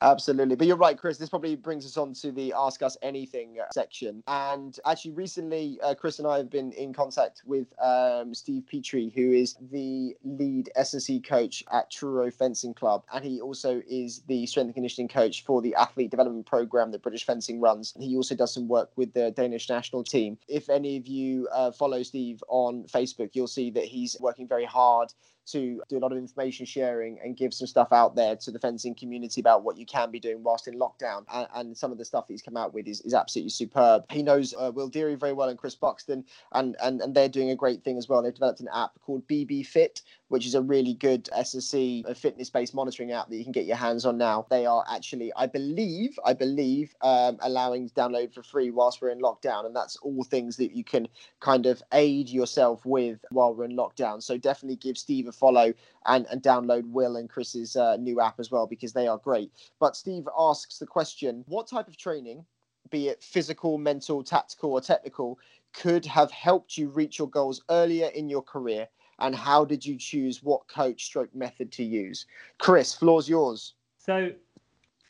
Absolutely. 0.00 0.56
But 0.56 0.66
you're 0.66 0.76
right, 0.76 0.96
Chris. 0.98 1.18
This 1.18 1.28
probably 1.28 1.56
brings 1.56 1.84
us 1.84 1.96
on 1.96 2.14
to 2.14 2.32
the 2.32 2.54
Ask 2.56 2.82
Us 2.82 2.96
Anything 3.02 3.56
uh, 3.60 3.66
section. 3.72 4.22
And 4.26 4.78
actually, 4.86 5.12
recently, 5.12 5.78
uh, 5.82 5.94
Chris 5.94 6.18
and 6.18 6.26
I 6.26 6.38
have 6.38 6.50
been 6.50 6.72
in 6.72 6.92
contact 6.92 7.42
with 7.44 7.66
um, 7.82 8.34
Steve 8.34 8.64
Petrie, 8.66 9.12
who 9.14 9.32
is 9.32 9.56
the 9.70 10.16
lead 10.24 10.70
S&C 10.76 11.20
coach 11.20 11.62
at 11.72 11.90
Truro 11.90 12.30
Fencing 12.30 12.74
Club. 12.74 13.04
And 13.12 13.24
he 13.24 13.40
also 13.40 13.82
is 13.86 14.22
the 14.28 14.46
strength 14.46 14.68
and 14.68 14.74
conditioning 14.74 15.08
coach 15.08 15.44
for 15.44 15.60
the 15.60 15.74
athlete 15.74 16.10
development 16.10 16.46
program 16.46 16.90
that 16.92 17.02
British 17.02 17.24
Fencing 17.24 17.60
runs. 17.60 17.94
He 17.98 18.16
also 18.16 18.34
does 18.34 18.54
some 18.54 18.68
work 18.68 18.90
with 18.96 19.12
the 19.12 19.30
Danish 19.30 19.68
national 19.68 20.04
team. 20.04 20.38
If 20.48 20.70
any 20.70 20.96
of 20.96 21.06
you 21.06 21.48
uh, 21.52 21.70
follow 21.72 22.02
Steve 22.02 22.42
on 22.48 22.84
Facebook, 22.84 23.30
you'll 23.34 23.46
see 23.46 23.70
that 23.72 23.84
he's 23.84 24.16
working 24.20 24.48
very 24.48 24.64
hard 24.64 25.12
to 25.46 25.82
do 25.88 25.98
a 25.98 26.00
lot 26.00 26.12
of 26.12 26.18
information 26.18 26.66
sharing 26.66 27.18
and 27.22 27.36
give 27.36 27.52
some 27.52 27.66
stuff 27.66 27.92
out 27.92 28.14
there 28.14 28.36
to 28.36 28.50
the 28.50 28.58
fencing 28.58 28.94
community 28.94 29.40
about 29.40 29.62
what 29.62 29.76
you 29.76 29.86
can 29.86 30.10
be 30.10 30.20
doing 30.20 30.42
whilst 30.42 30.68
in 30.68 30.78
lockdown. 30.78 31.24
And, 31.32 31.46
and 31.54 31.76
some 31.76 31.92
of 31.92 31.98
the 31.98 32.04
stuff 32.04 32.26
he's 32.28 32.42
come 32.42 32.56
out 32.56 32.72
with 32.72 32.86
is, 32.86 33.00
is 33.02 33.14
absolutely 33.14 33.50
superb. 33.50 34.04
He 34.10 34.22
knows 34.22 34.54
uh, 34.58 34.70
Will 34.74 34.88
Deary 34.88 35.14
very 35.14 35.32
well 35.32 35.48
and 35.48 35.58
Chris 35.58 35.74
Buxton, 35.74 36.24
and, 36.52 36.76
and, 36.82 37.00
and 37.00 37.14
they're 37.14 37.28
doing 37.28 37.50
a 37.50 37.56
great 37.56 37.82
thing 37.82 37.98
as 37.98 38.08
well. 38.08 38.22
They've 38.22 38.34
developed 38.34 38.60
an 38.60 38.68
app 38.74 38.92
called 39.00 39.26
BB 39.28 39.66
Fit, 39.66 40.02
which 40.34 40.46
is 40.46 40.56
a 40.56 40.62
really 40.62 40.94
good 40.94 41.26
SSC 41.26 42.16
fitness 42.16 42.50
based 42.50 42.74
monitoring 42.74 43.12
app 43.12 43.28
that 43.28 43.36
you 43.36 43.44
can 43.44 43.52
get 43.52 43.66
your 43.66 43.76
hands 43.76 44.04
on 44.04 44.18
now. 44.18 44.44
They 44.50 44.66
are 44.66 44.84
actually, 44.90 45.32
I 45.36 45.46
believe, 45.46 46.18
I 46.24 46.32
believe, 46.32 46.92
um, 47.02 47.38
allowing 47.40 47.88
download 47.90 48.34
for 48.34 48.42
free 48.42 48.72
whilst 48.72 49.00
we're 49.00 49.10
in 49.10 49.20
lockdown. 49.20 49.64
And 49.64 49.76
that's 49.76 49.94
all 49.98 50.24
things 50.24 50.56
that 50.56 50.72
you 50.74 50.82
can 50.82 51.06
kind 51.38 51.66
of 51.66 51.80
aid 51.92 52.28
yourself 52.28 52.84
with 52.84 53.24
while 53.30 53.54
we're 53.54 53.66
in 53.66 53.76
lockdown. 53.76 54.20
So 54.20 54.36
definitely 54.36 54.74
give 54.74 54.98
Steve 54.98 55.28
a 55.28 55.32
follow 55.32 55.72
and, 56.06 56.26
and 56.28 56.42
download 56.42 56.82
Will 56.90 57.14
and 57.14 57.30
Chris's 57.30 57.76
uh, 57.76 57.96
new 57.98 58.20
app 58.20 58.40
as 58.40 58.50
well 58.50 58.66
because 58.66 58.92
they 58.92 59.06
are 59.06 59.18
great. 59.18 59.52
But 59.78 59.94
Steve 59.94 60.26
asks 60.36 60.80
the 60.80 60.86
question 60.86 61.44
what 61.46 61.68
type 61.68 61.86
of 61.86 61.96
training, 61.96 62.44
be 62.90 63.06
it 63.06 63.22
physical, 63.22 63.78
mental, 63.78 64.24
tactical, 64.24 64.72
or 64.72 64.80
technical, 64.80 65.38
could 65.72 66.04
have 66.04 66.32
helped 66.32 66.76
you 66.76 66.88
reach 66.88 67.20
your 67.20 67.30
goals 67.30 67.62
earlier 67.70 68.08
in 68.08 68.28
your 68.28 68.42
career? 68.42 68.88
And 69.18 69.34
how 69.34 69.64
did 69.64 69.84
you 69.84 69.96
choose 69.96 70.42
what 70.42 70.66
coach 70.68 71.04
stroke 71.04 71.34
method 71.34 71.70
to 71.72 71.84
use? 71.84 72.26
Chris, 72.58 72.94
floor's 72.94 73.28
yours. 73.28 73.74
So, 73.98 74.32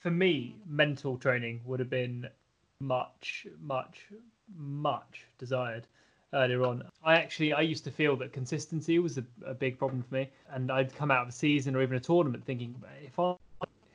for 0.02 0.10
me, 0.10 0.56
mental 0.66 1.16
training 1.16 1.60
would 1.64 1.80
have 1.80 1.90
been 1.90 2.28
much, 2.80 3.46
much, 3.60 4.06
much 4.56 5.26
desired 5.38 5.86
earlier 6.34 6.64
on. 6.64 6.82
I 7.04 7.14
actually 7.14 7.52
I 7.52 7.62
used 7.62 7.84
to 7.84 7.90
feel 7.90 8.16
that 8.16 8.32
consistency 8.32 8.98
was 8.98 9.18
a, 9.18 9.24
a 9.46 9.54
big 9.54 9.78
problem 9.78 10.02
for 10.02 10.14
me, 10.14 10.30
and 10.52 10.70
I'd 10.70 10.94
come 10.94 11.10
out 11.10 11.22
of 11.22 11.28
a 11.28 11.32
season 11.32 11.74
or 11.74 11.82
even 11.82 11.96
a 11.96 12.00
tournament 12.00 12.44
thinking 12.44 12.74
if 13.02 13.18
I 13.18 13.34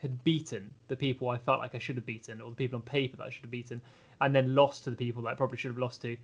had 0.02 0.24
beaten 0.24 0.70
the 0.88 0.96
people 0.96 1.30
I 1.30 1.38
felt 1.38 1.60
like 1.60 1.76
I 1.76 1.80
should 1.80 1.98
have 1.98 2.06
beaten, 2.06 2.42
or 2.42 2.50
the 2.50 2.56
people 2.56 2.78
on 2.78 2.84
paper 2.84 3.18
that 3.18 3.28
I 3.28 3.30
should 3.30 3.44
have 3.44 3.52
beaten, 3.52 3.82
and 4.22 4.34
then 4.34 4.56
lost 4.56 4.86
to 4.86 4.90
the 4.90 4.96
people 4.96 5.22
that 5.24 5.30
I 5.30 5.34
probably 5.36 5.58
should 5.58 5.72
have 5.72 5.78
lost 5.78 6.02
to, 6.04 6.16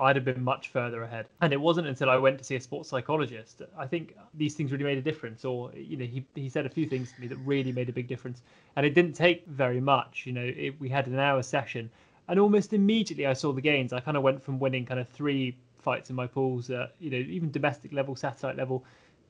I'd 0.00 0.14
have 0.14 0.24
been 0.24 0.42
much 0.44 0.68
further 0.68 1.02
ahead. 1.02 1.26
And 1.40 1.52
it 1.52 1.60
wasn't 1.60 1.88
until 1.88 2.08
I 2.08 2.16
went 2.16 2.38
to 2.38 2.44
see 2.44 2.54
a 2.54 2.60
sports 2.60 2.88
psychologist. 2.88 3.62
I 3.76 3.86
think 3.86 4.14
these 4.34 4.54
things 4.54 4.70
really 4.70 4.84
made 4.84 4.98
a 4.98 5.02
difference. 5.02 5.44
Or, 5.44 5.72
you 5.74 5.96
know, 5.96 6.04
he, 6.04 6.24
he 6.36 6.48
said 6.48 6.66
a 6.66 6.68
few 6.68 6.86
things 6.86 7.12
to 7.12 7.20
me 7.20 7.26
that 7.26 7.36
really 7.38 7.72
made 7.72 7.88
a 7.88 7.92
big 7.92 8.06
difference. 8.06 8.42
And 8.76 8.86
it 8.86 8.94
didn't 8.94 9.14
take 9.14 9.44
very 9.46 9.80
much. 9.80 10.22
You 10.24 10.32
know, 10.32 10.44
it, 10.44 10.78
we 10.78 10.88
had 10.88 11.08
an 11.08 11.18
hour 11.18 11.42
session. 11.42 11.90
And 12.28 12.38
almost 12.38 12.72
immediately 12.72 13.26
I 13.26 13.32
saw 13.32 13.52
the 13.52 13.60
gains. 13.60 13.92
I 13.92 13.98
kind 13.98 14.16
of 14.16 14.22
went 14.22 14.40
from 14.42 14.60
winning 14.60 14.86
kind 14.86 15.00
of 15.00 15.08
three 15.08 15.56
fights 15.80 16.10
in 16.10 16.16
my 16.16 16.28
pools, 16.28 16.70
uh, 16.70 16.88
you 17.00 17.10
know, 17.10 17.16
even 17.16 17.50
domestic 17.50 17.92
level, 17.92 18.14
satellite 18.14 18.56
level, 18.56 18.84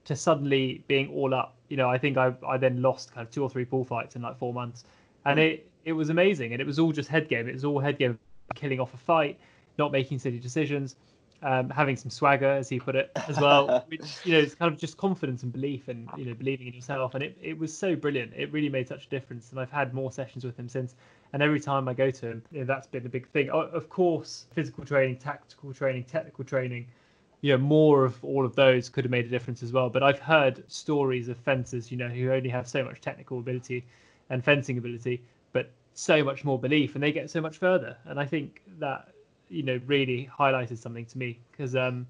to 0.04 0.14
suddenly 0.14 0.84
being 0.86 1.08
all 1.10 1.32
up. 1.32 1.54
You 1.68 1.78
know, 1.78 1.88
I 1.88 1.96
think 1.96 2.18
I, 2.18 2.34
I 2.46 2.58
then 2.58 2.82
lost 2.82 3.14
kind 3.14 3.26
of 3.26 3.32
two 3.32 3.42
or 3.42 3.48
three 3.48 3.64
pool 3.64 3.84
fights 3.84 4.16
in 4.16 4.22
like 4.22 4.36
four 4.36 4.52
months. 4.52 4.84
And 5.24 5.38
it, 5.38 5.70
it 5.86 5.92
was 5.92 6.10
amazing. 6.10 6.52
And 6.52 6.60
it 6.60 6.66
was 6.66 6.78
all 6.78 6.92
just 6.92 7.08
head 7.08 7.28
game. 7.28 7.48
It 7.48 7.54
was 7.54 7.64
all 7.64 7.78
head 7.78 7.98
game, 7.98 8.18
killing 8.54 8.80
off 8.80 8.92
a 8.92 8.98
fight 8.98 9.38
not 9.78 9.92
making 9.92 10.18
silly 10.18 10.38
decisions, 10.38 10.96
um, 11.42 11.70
having 11.70 11.96
some 11.96 12.10
swagger, 12.10 12.50
as 12.50 12.68
he 12.68 12.80
put 12.80 12.96
it, 12.96 13.10
as 13.28 13.38
well. 13.38 13.84
which 13.88 14.02
you 14.24 14.32
know, 14.32 14.38
it's 14.40 14.54
kind 14.54 14.72
of 14.72 14.78
just 14.78 14.96
confidence 14.96 15.42
and 15.44 15.52
belief, 15.52 15.88
and 15.88 16.08
you 16.16 16.24
know, 16.24 16.34
believing 16.34 16.66
in 16.66 16.74
yourself. 16.74 17.14
And 17.14 17.22
it, 17.22 17.38
it 17.40 17.56
was 17.56 17.76
so 17.76 17.94
brilliant. 17.94 18.32
It 18.36 18.52
really 18.52 18.68
made 18.68 18.88
such 18.88 19.06
a 19.06 19.08
difference. 19.08 19.50
And 19.50 19.60
I've 19.60 19.70
had 19.70 19.94
more 19.94 20.10
sessions 20.10 20.44
with 20.44 20.58
him 20.58 20.68
since. 20.68 20.94
And 21.32 21.42
every 21.42 21.60
time 21.60 21.88
I 21.88 21.94
go 21.94 22.10
to 22.10 22.26
him, 22.26 22.42
you 22.50 22.60
know, 22.60 22.64
that's 22.64 22.86
been 22.86 23.06
a 23.06 23.08
big 23.08 23.28
thing. 23.28 23.50
Of 23.50 23.88
course, 23.88 24.46
physical 24.54 24.84
training, 24.84 25.16
tactical 25.16 25.72
training, 25.72 26.04
technical 26.04 26.44
training. 26.44 26.86
You 27.40 27.52
know, 27.52 27.58
more 27.58 28.04
of 28.04 28.22
all 28.24 28.44
of 28.44 28.56
those 28.56 28.88
could 28.88 29.04
have 29.04 29.12
made 29.12 29.26
a 29.26 29.28
difference 29.28 29.62
as 29.62 29.72
well. 29.72 29.90
But 29.90 30.02
I've 30.02 30.18
heard 30.18 30.64
stories 30.66 31.28
of 31.28 31.36
fencers, 31.36 31.92
you 31.92 31.96
know, 31.96 32.08
who 32.08 32.32
only 32.32 32.48
have 32.48 32.66
so 32.66 32.82
much 32.82 33.00
technical 33.00 33.38
ability 33.38 33.84
and 34.30 34.44
fencing 34.44 34.76
ability, 34.76 35.22
but 35.52 35.70
so 35.94 36.24
much 36.24 36.44
more 36.44 36.58
belief, 36.58 36.94
and 36.94 37.02
they 37.02 37.12
get 37.12 37.30
so 37.30 37.40
much 37.40 37.58
further. 37.58 37.96
And 38.06 38.18
I 38.18 38.26
think 38.26 38.62
that 38.78 39.08
you 39.49 39.62
know 39.62 39.80
really 39.86 40.28
highlighted 40.36 40.78
something 40.78 41.07
to 41.07 41.18
me 41.18 41.38
because 41.51 41.74
um 41.74 42.07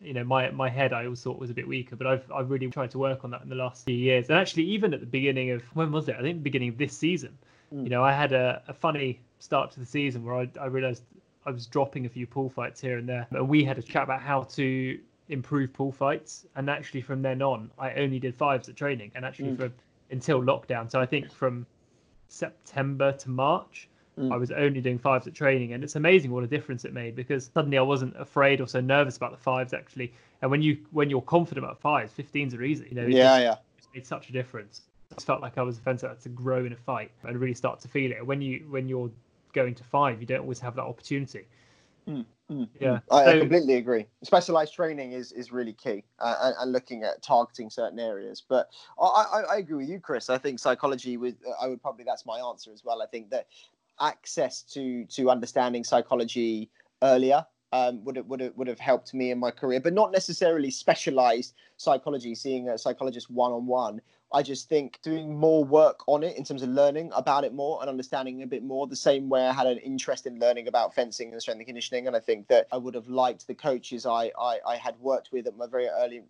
you 0.00 0.12
know 0.12 0.24
my 0.24 0.50
my 0.50 0.68
head 0.68 0.92
I 0.92 1.04
always 1.04 1.22
thought 1.22 1.38
was 1.38 1.50
a 1.50 1.54
bit 1.54 1.66
weaker, 1.66 1.96
but 1.96 2.06
I've 2.06 2.30
I've 2.32 2.50
really 2.50 2.68
tried 2.68 2.90
to 2.92 2.98
work 2.98 3.24
on 3.24 3.30
that 3.30 3.42
in 3.42 3.48
the 3.48 3.54
last 3.54 3.84
few 3.84 3.96
years. 3.96 4.28
And 4.28 4.38
actually, 4.38 4.64
even 4.64 4.92
at 4.92 5.00
the 5.00 5.06
beginning 5.06 5.50
of 5.50 5.62
when 5.74 5.90
was 5.92 6.08
it? 6.08 6.16
I 6.18 6.22
think 6.22 6.38
the 6.38 6.42
beginning 6.42 6.68
of 6.68 6.78
this 6.78 6.96
season. 6.96 7.36
Mm. 7.74 7.84
You 7.84 7.90
know, 7.90 8.04
I 8.04 8.12
had 8.12 8.32
a, 8.32 8.62
a 8.68 8.74
funny 8.74 9.20
start 9.38 9.70
to 9.72 9.80
the 9.80 9.86
season 9.86 10.24
where 10.24 10.36
I 10.36 10.50
I 10.60 10.66
realised 10.66 11.02
I 11.46 11.50
was 11.50 11.66
dropping 11.66 12.06
a 12.06 12.08
few 12.08 12.26
pool 12.26 12.50
fights 12.50 12.80
here 12.80 12.98
and 12.98 13.08
there, 13.08 13.26
and 13.30 13.48
we 13.48 13.64
had 13.64 13.78
a 13.78 13.82
chat 13.82 14.04
about 14.04 14.20
how 14.20 14.42
to 14.42 14.98
improve 15.28 15.72
pool 15.72 15.92
fights. 15.92 16.46
And 16.56 16.68
actually, 16.68 17.00
from 17.00 17.22
then 17.22 17.40
on, 17.42 17.70
I 17.78 17.94
only 17.94 18.18
did 18.18 18.34
fives 18.34 18.68
at 18.68 18.76
training, 18.76 19.12
and 19.14 19.24
actually 19.24 19.50
mm. 19.50 19.56
for 19.56 19.72
until 20.10 20.42
lockdown. 20.42 20.90
So 20.90 21.00
I 21.00 21.06
think 21.06 21.32
from 21.32 21.66
September 22.28 23.12
to 23.12 23.30
March, 23.30 23.88
Mm. 24.18 24.32
I 24.32 24.36
was 24.36 24.50
only 24.50 24.80
doing 24.80 24.98
fives 24.98 25.26
at 25.26 25.34
training, 25.34 25.74
and 25.74 25.84
it's 25.84 25.96
amazing 25.96 26.30
what 26.30 26.42
a 26.42 26.46
difference 26.46 26.84
it 26.84 26.94
made 26.94 27.14
because 27.14 27.50
suddenly 27.52 27.76
I 27.76 27.82
wasn't 27.82 28.16
afraid 28.18 28.60
or 28.60 28.66
so 28.66 28.80
nervous 28.80 29.16
about 29.16 29.32
the 29.32 29.36
fives 29.36 29.74
actually. 29.74 30.12
And 30.40 30.50
when 30.50 30.62
you 30.62 30.78
when 30.90 31.10
you're 31.10 31.22
confident 31.22 31.64
about 31.64 31.80
fives, 31.80 32.12
15s 32.18 32.56
are 32.58 32.62
easy. 32.62 32.86
You 32.88 32.96
know, 32.96 33.06
yeah, 33.06 33.08
just, 33.08 33.42
yeah, 33.42 33.52
it 33.52 33.86
made 33.94 34.06
such 34.06 34.30
a 34.30 34.32
difference. 34.32 34.82
I 35.16 35.20
felt 35.20 35.42
like 35.42 35.58
I 35.58 35.62
was 35.62 35.78
a 35.78 35.80
fencer 35.82 36.16
to 36.20 36.28
grow 36.30 36.64
in 36.64 36.72
a 36.72 36.76
fight 36.76 37.10
and 37.24 37.38
really 37.38 37.54
start 37.54 37.80
to 37.80 37.88
feel 37.88 38.10
it. 38.10 38.26
When 38.26 38.40
you 38.40 38.66
when 38.70 38.88
you're 38.88 39.10
going 39.52 39.74
to 39.74 39.84
five, 39.84 40.20
you 40.20 40.26
don't 40.26 40.40
always 40.40 40.60
have 40.60 40.76
that 40.76 40.84
opportunity. 40.84 41.46
Mm, 42.08 42.24
mm, 42.50 42.68
yeah, 42.80 43.00
I, 43.10 43.24
so, 43.24 43.30
I, 43.30 43.38
completely 43.40 43.74
agree. 43.74 44.06
Specialized 44.22 44.72
training 44.72 45.12
is 45.12 45.32
is 45.32 45.50
really 45.50 45.72
key, 45.72 46.04
uh, 46.20 46.36
and, 46.40 46.54
and, 46.60 46.72
looking 46.72 47.02
at 47.02 47.20
targeting 47.20 47.68
certain 47.68 47.98
areas. 47.98 48.44
But 48.48 48.68
I, 49.00 49.04
I, 49.04 49.40
I, 49.54 49.56
agree 49.56 49.78
with 49.78 49.88
you, 49.88 49.98
Chris. 49.98 50.30
I 50.30 50.38
think 50.38 50.60
psychology 50.60 51.16
would 51.16 51.36
I 51.60 51.66
would 51.66 51.82
probably 51.82 52.04
that's 52.04 52.24
my 52.24 52.38
answer 52.38 52.70
as 52.72 52.84
well. 52.84 53.02
I 53.02 53.06
think 53.06 53.30
that 53.30 53.48
access 54.00 54.62
to 54.62 55.04
to 55.06 55.30
understanding 55.30 55.84
psychology 55.84 56.70
earlier 57.02 57.44
um, 57.72 58.04
would 58.04 58.16
have, 58.16 58.26
would 58.26 58.40
have, 58.40 58.56
would 58.56 58.68
have 58.68 58.78
helped 58.78 59.12
me 59.12 59.30
in 59.30 59.38
my 59.38 59.50
career, 59.50 59.80
but 59.80 59.92
not 59.92 60.12
necessarily 60.12 60.70
specialized 60.70 61.54
psychology, 61.76 62.34
seeing 62.34 62.68
a 62.68 62.78
psychologist 62.78 63.30
one 63.30 63.52
on 63.52 63.66
one. 63.66 64.00
I 64.32 64.42
just 64.42 64.68
think 64.68 64.98
doing 65.02 65.38
more 65.38 65.64
work 65.64 66.00
on 66.06 66.22
it 66.22 66.36
in 66.36 66.44
terms 66.44 66.62
of 66.62 66.70
learning 66.70 67.10
about 67.14 67.44
it 67.44 67.54
more 67.54 67.80
and 67.80 67.88
understanding 67.88 68.42
a 68.42 68.46
bit 68.46 68.62
more, 68.62 68.86
the 68.86 68.96
same 68.96 69.28
way 69.28 69.46
I 69.46 69.52
had 69.52 69.66
an 69.66 69.78
interest 69.78 70.26
in 70.26 70.38
learning 70.38 70.68
about 70.68 70.94
fencing 70.94 71.32
and 71.32 71.40
strength 71.40 71.58
and 71.58 71.66
conditioning. 71.66 72.06
And 72.06 72.16
I 72.16 72.20
think 72.20 72.48
that 72.48 72.66
I 72.72 72.76
would 72.76 72.94
have 72.94 73.08
liked 73.08 73.46
the 73.46 73.54
coaches 73.54 74.06
I, 74.06 74.30
I, 74.38 74.58
I 74.66 74.76
had 74.76 74.98
worked 75.00 75.30
with 75.32 75.46
at 75.46 75.56
my 75.56 75.66
very 75.66 75.88
early 75.88 76.22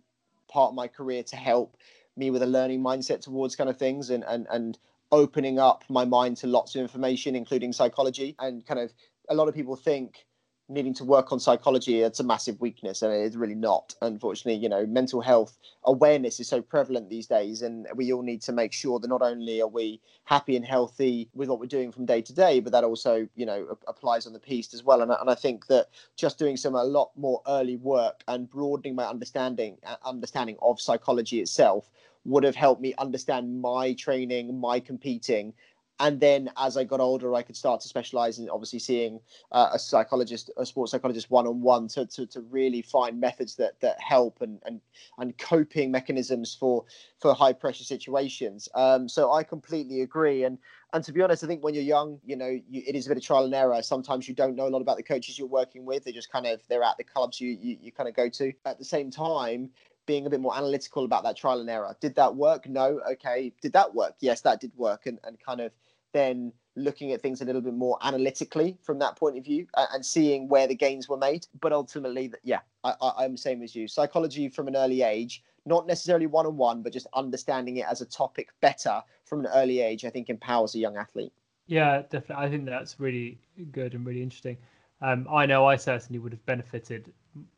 part 0.47 0.69
of 0.69 0.75
my 0.75 0.87
career 0.87 1.23
to 1.23 1.35
help 1.35 1.77
me 2.15 2.31
with 2.31 2.41
a 2.41 2.47
learning 2.47 2.81
mindset 2.81 3.21
towards 3.21 3.55
kind 3.55 3.69
of 3.69 3.77
things 3.77 4.09
and, 4.09 4.23
and, 4.25 4.47
and 4.49 4.77
opening 5.11 5.59
up 5.59 5.83
my 5.89 6.05
mind 6.05 6.37
to 6.37 6.47
lots 6.47 6.75
of 6.75 6.81
information, 6.81 7.35
including 7.35 7.73
psychology. 7.73 8.35
And 8.39 8.65
kind 8.65 8.79
of 8.79 8.93
a 9.29 9.35
lot 9.35 9.47
of 9.47 9.55
people 9.55 9.75
think 9.75 10.25
needing 10.69 10.93
to 10.93 11.05
work 11.05 11.31
on 11.31 11.39
psychology 11.39 12.01
it's 12.01 12.19
a 12.19 12.23
massive 12.23 12.59
weakness 12.59 13.01
and 13.01 13.13
it's 13.13 13.35
really 13.37 13.55
not 13.55 13.95
unfortunately 14.01 14.61
you 14.61 14.67
know 14.67 14.85
mental 14.85 15.21
health 15.21 15.57
awareness 15.85 16.39
is 16.39 16.47
so 16.47 16.61
prevalent 16.61 17.09
these 17.09 17.25
days 17.25 17.61
and 17.61 17.87
we 17.95 18.11
all 18.11 18.21
need 18.21 18.41
to 18.41 18.51
make 18.51 18.73
sure 18.73 18.99
that 18.99 19.07
not 19.07 19.21
only 19.21 19.61
are 19.61 19.67
we 19.67 20.01
happy 20.25 20.57
and 20.57 20.65
healthy 20.65 21.29
with 21.33 21.47
what 21.47 21.59
we're 21.59 21.65
doing 21.65 21.91
from 21.91 22.05
day 22.05 22.21
to 22.21 22.33
day 22.33 22.59
but 22.59 22.73
that 22.73 22.83
also 22.83 23.27
you 23.35 23.45
know 23.45 23.77
applies 23.87 24.27
on 24.27 24.33
the 24.33 24.39
piste 24.39 24.73
as 24.73 24.83
well 24.83 25.01
and, 25.01 25.11
and 25.11 25.29
i 25.29 25.35
think 25.35 25.67
that 25.67 25.87
just 26.17 26.37
doing 26.37 26.57
some 26.57 26.75
a 26.75 26.83
lot 26.83 27.11
more 27.15 27.41
early 27.47 27.77
work 27.77 28.21
and 28.27 28.49
broadening 28.49 28.95
my 28.95 29.05
understanding 29.05 29.77
uh, 29.85 29.95
understanding 30.03 30.57
of 30.61 30.81
psychology 30.81 31.39
itself 31.39 31.89
would 32.27 32.43
have 32.43 32.55
helped 32.55 32.81
me 32.81 32.93
understand 32.97 33.61
my 33.61 33.93
training, 33.93 34.59
my 34.59 34.79
competing. 34.79 35.53
And 35.99 36.19
then 36.19 36.51
as 36.57 36.77
I 36.77 36.83
got 36.83 36.99
older, 36.99 37.33
I 37.33 37.41
could 37.41 37.55
start 37.55 37.81
to 37.81 37.87
specialize 37.87 38.37
in 38.37 38.49
obviously 38.49 38.77
seeing 38.77 39.19
uh, 39.51 39.69
a 39.73 39.79
psychologist, 39.79 40.51
a 40.55 40.65
sports 40.65 40.91
psychologist 40.91 41.31
one 41.31 41.47
on 41.47 41.61
one 41.61 41.87
to, 41.89 42.05
to, 42.05 42.27
really 42.51 42.83
find 42.83 43.19
methods 43.19 43.55
that, 43.55 43.79
that 43.79 43.99
help 43.99 44.41
and, 44.41 44.59
and, 44.65 44.79
and 45.17 45.35
coping 45.39 45.89
mechanisms 45.89 46.55
for, 46.59 46.85
for 47.19 47.33
high 47.33 47.53
pressure 47.53 47.83
situations. 47.83 48.69
Um, 48.75 49.09
so 49.09 49.33
I 49.33 49.41
completely 49.41 50.01
agree. 50.01 50.43
And, 50.43 50.59
and 50.93 51.03
to 51.03 51.11
be 51.11 51.21
honest, 51.23 51.43
I 51.43 51.47
think 51.47 51.63
when 51.63 51.73
you're 51.73 51.83
young, 51.83 52.19
you 52.23 52.35
know, 52.35 52.59
you, 52.69 52.83
it 52.85 52.95
is 52.95 53.07
a 53.07 53.09
bit 53.09 53.17
of 53.17 53.23
trial 53.23 53.45
and 53.45 53.55
error. 53.55 53.81
Sometimes 53.81 54.27
you 54.27 54.35
don't 54.35 54.55
know 54.55 54.67
a 54.67 54.69
lot 54.69 54.81
about 54.81 54.97
the 54.97 55.03
coaches 55.03 55.39
you're 55.39 55.47
working 55.47 55.83
with. 55.83 56.03
They 56.03 56.11
just 56.11 56.31
kind 56.31 56.45
of, 56.45 56.61
they're 56.69 56.83
at 56.83 56.97
the 56.97 57.03
clubs 57.03 57.41
you, 57.41 57.57
you, 57.59 57.77
you 57.81 57.91
kind 57.91 58.07
of 58.07 58.15
go 58.15 58.29
to. 58.29 58.53
At 58.65 58.77
the 58.77 58.85
same 58.85 59.09
time, 59.09 59.71
being 60.07 60.25
a 60.25 60.29
bit 60.31 60.39
more 60.39 60.57
analytical 60.57 61.05
about 61.05 61.23
that 61.23 61.37
trial 61.37 61.59
and 61.59 61.69
error. 61.69 61.95
Did 62.01 62.15
that 62.15 62.35
work? 62.35 62.67
No. 62.67 62.99
Okay. 63.11 63.53
Did 63.61 63.73
that 63.73 63.93
work? 63.93 64.15
Yes, 64.19 64.41
that 64.41 64.59
did 64.59 64.71
work. 64.75 65.05
And, 65.05 65.19
and 65.23 65.37
kind 65.39 65.61
of 65.61 65.71
then 66.13 66.51
looking 66.75 67.11
at 67.11 67.21
things 67.21 67.41
a 67.41 67.45
little 67.45 67.61
bit 67.61 67.73
more 67.73 67.99
analytically 68.01 68.77
from 68.81 68.97
that 68.99 69.15
point 69.15 69.37
of 69.37 69.43
view 69.43 69.67
and, 69.75 70.05
seeing 70.05 70.47
where 70.47 70.67
the 70.67 70.75
gains 70.75 71.07
were 71.07 71.17
made. 71.17 71.45
But 71.61 71.73
ultimately, 71.73 72.31
yeah, 72.43 72.61
I, 72.83 72.93
I, 72.99 73.11
I'm 73.25 73.33
the 73.33 73.37
same 73.37 73.61
as 73.61 73.75
you. 73.75 73.87
Psychology 73.87 74.49
from 74.49 74.67
an 74.67 74.75
early 74.75 75.03
age, 75.03 75.43
not 75.65 75.85
necessarily 75.85 76.25
one 76.25 76.45
on 76.45 76.57
one, 76.57 76.81
but 76.81 76.93
just 76.93 77.07
understanding 77.13 77.77
it 77.77 77.85
as 77.89 78.01
a 78.01 78.05
topic 78.05 78.49
better 78.61 79.03
from 79.25 79.41
an 79.41 79.51
early 79.53 79.81
age, 79.81 80.05
I 80.05 80.09
think 80.09 80.29
empowers 80.29 80.73
a 80.75 80.79
young 80.79 80.97
athlete. 80.97 81.33
Yeah, 81.67 82.03
definitely. 82.09 82.45
I 82.45 82.49
think 82.49 82.65
that's 82.65 82.99
really 82.99 83.37
good 83.71 83.93
and 83.93 84.05
really 84.05 84.23
interesting. 84.23 84.57
Um, 85.01 85.27
I 85.29 85.45
know 85.45 85.65
I 85.65 85.75
certainly 85.75 86.19
would 86.19 86.31
have 86.31 86.45
benefited 86.45 87.11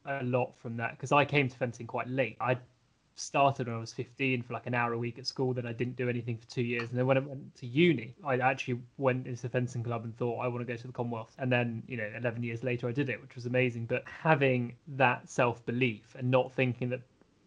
a 0.06 0.24
lot 0.24 0.56
from 0.58 0.78
that 0.78 0.92
because 0.92 1.12
I 1.12 1.26
came 1.26 1.48
to 1.50 1.58
fencing 1.58 1.88
quite 1.88 2.08
late. 2.08 2.38
I 2.40 2.58
started 3.20 3.68
when 3.68 3.76
I 3.76 3.80
was 3.80 3.92
15 3.94 4.44
for 4.44 4.54
like 4.54 4.66
an 4.66 4.74
hour 4.74 4.94
a 4.94 4.98
week 4.98 5.20
at 5.20 5.28
school. 5.28 5.54
Then 5.54 5.66
I 5.66 5.74
didn't 5.74 5.96
do 5.96 6.10
anything 6.10 6.38
for 6.38 6.48
two 6.48 6.62
years. 6.62 6.90
And 6.90 6.98
then 6.98 7.06
when 7.06 7.18
I 7.18 7.22
went 7.22 7.56
to 7.58 7.68
uni, 7.68 8.16
I 8.26 8.38
actually 8.38 8.80
went 8.98 9.28
into 9.28 9.42
the 9.42 9.50
fencing 9.50 9.84
club 9.84 10.06
and 10.06 10.16
thought 10.18 10.40
I 10.40 10.48
want 10.48 10.66
to 10.66 10.66
go 10.66 10.78
to 10.78 10.88
the 10.88 10.94
Commonwealth. 10.94 11.36
And 11.38 11.52
then, 11.52 11.84
you 11.88 11.98
know, 11.98 12.10
11 12.18 12.44
years 12.44 12.64
later, 12.64 12.88
I 12.88 12.92
did 12.92 13.10
it, 13.10 13.22
which 13.22 13.36
was 13.36 13.46
amazing. 13.46 13.86
But 13.86 14.04
having 14.06 14.76
that 14.96 15.30
self 15.30 15.66
belief 15.66 16.16
and 16.18 16.32
not 16.32 16.54
thinking 16.54 16.90
that 16.90 17.02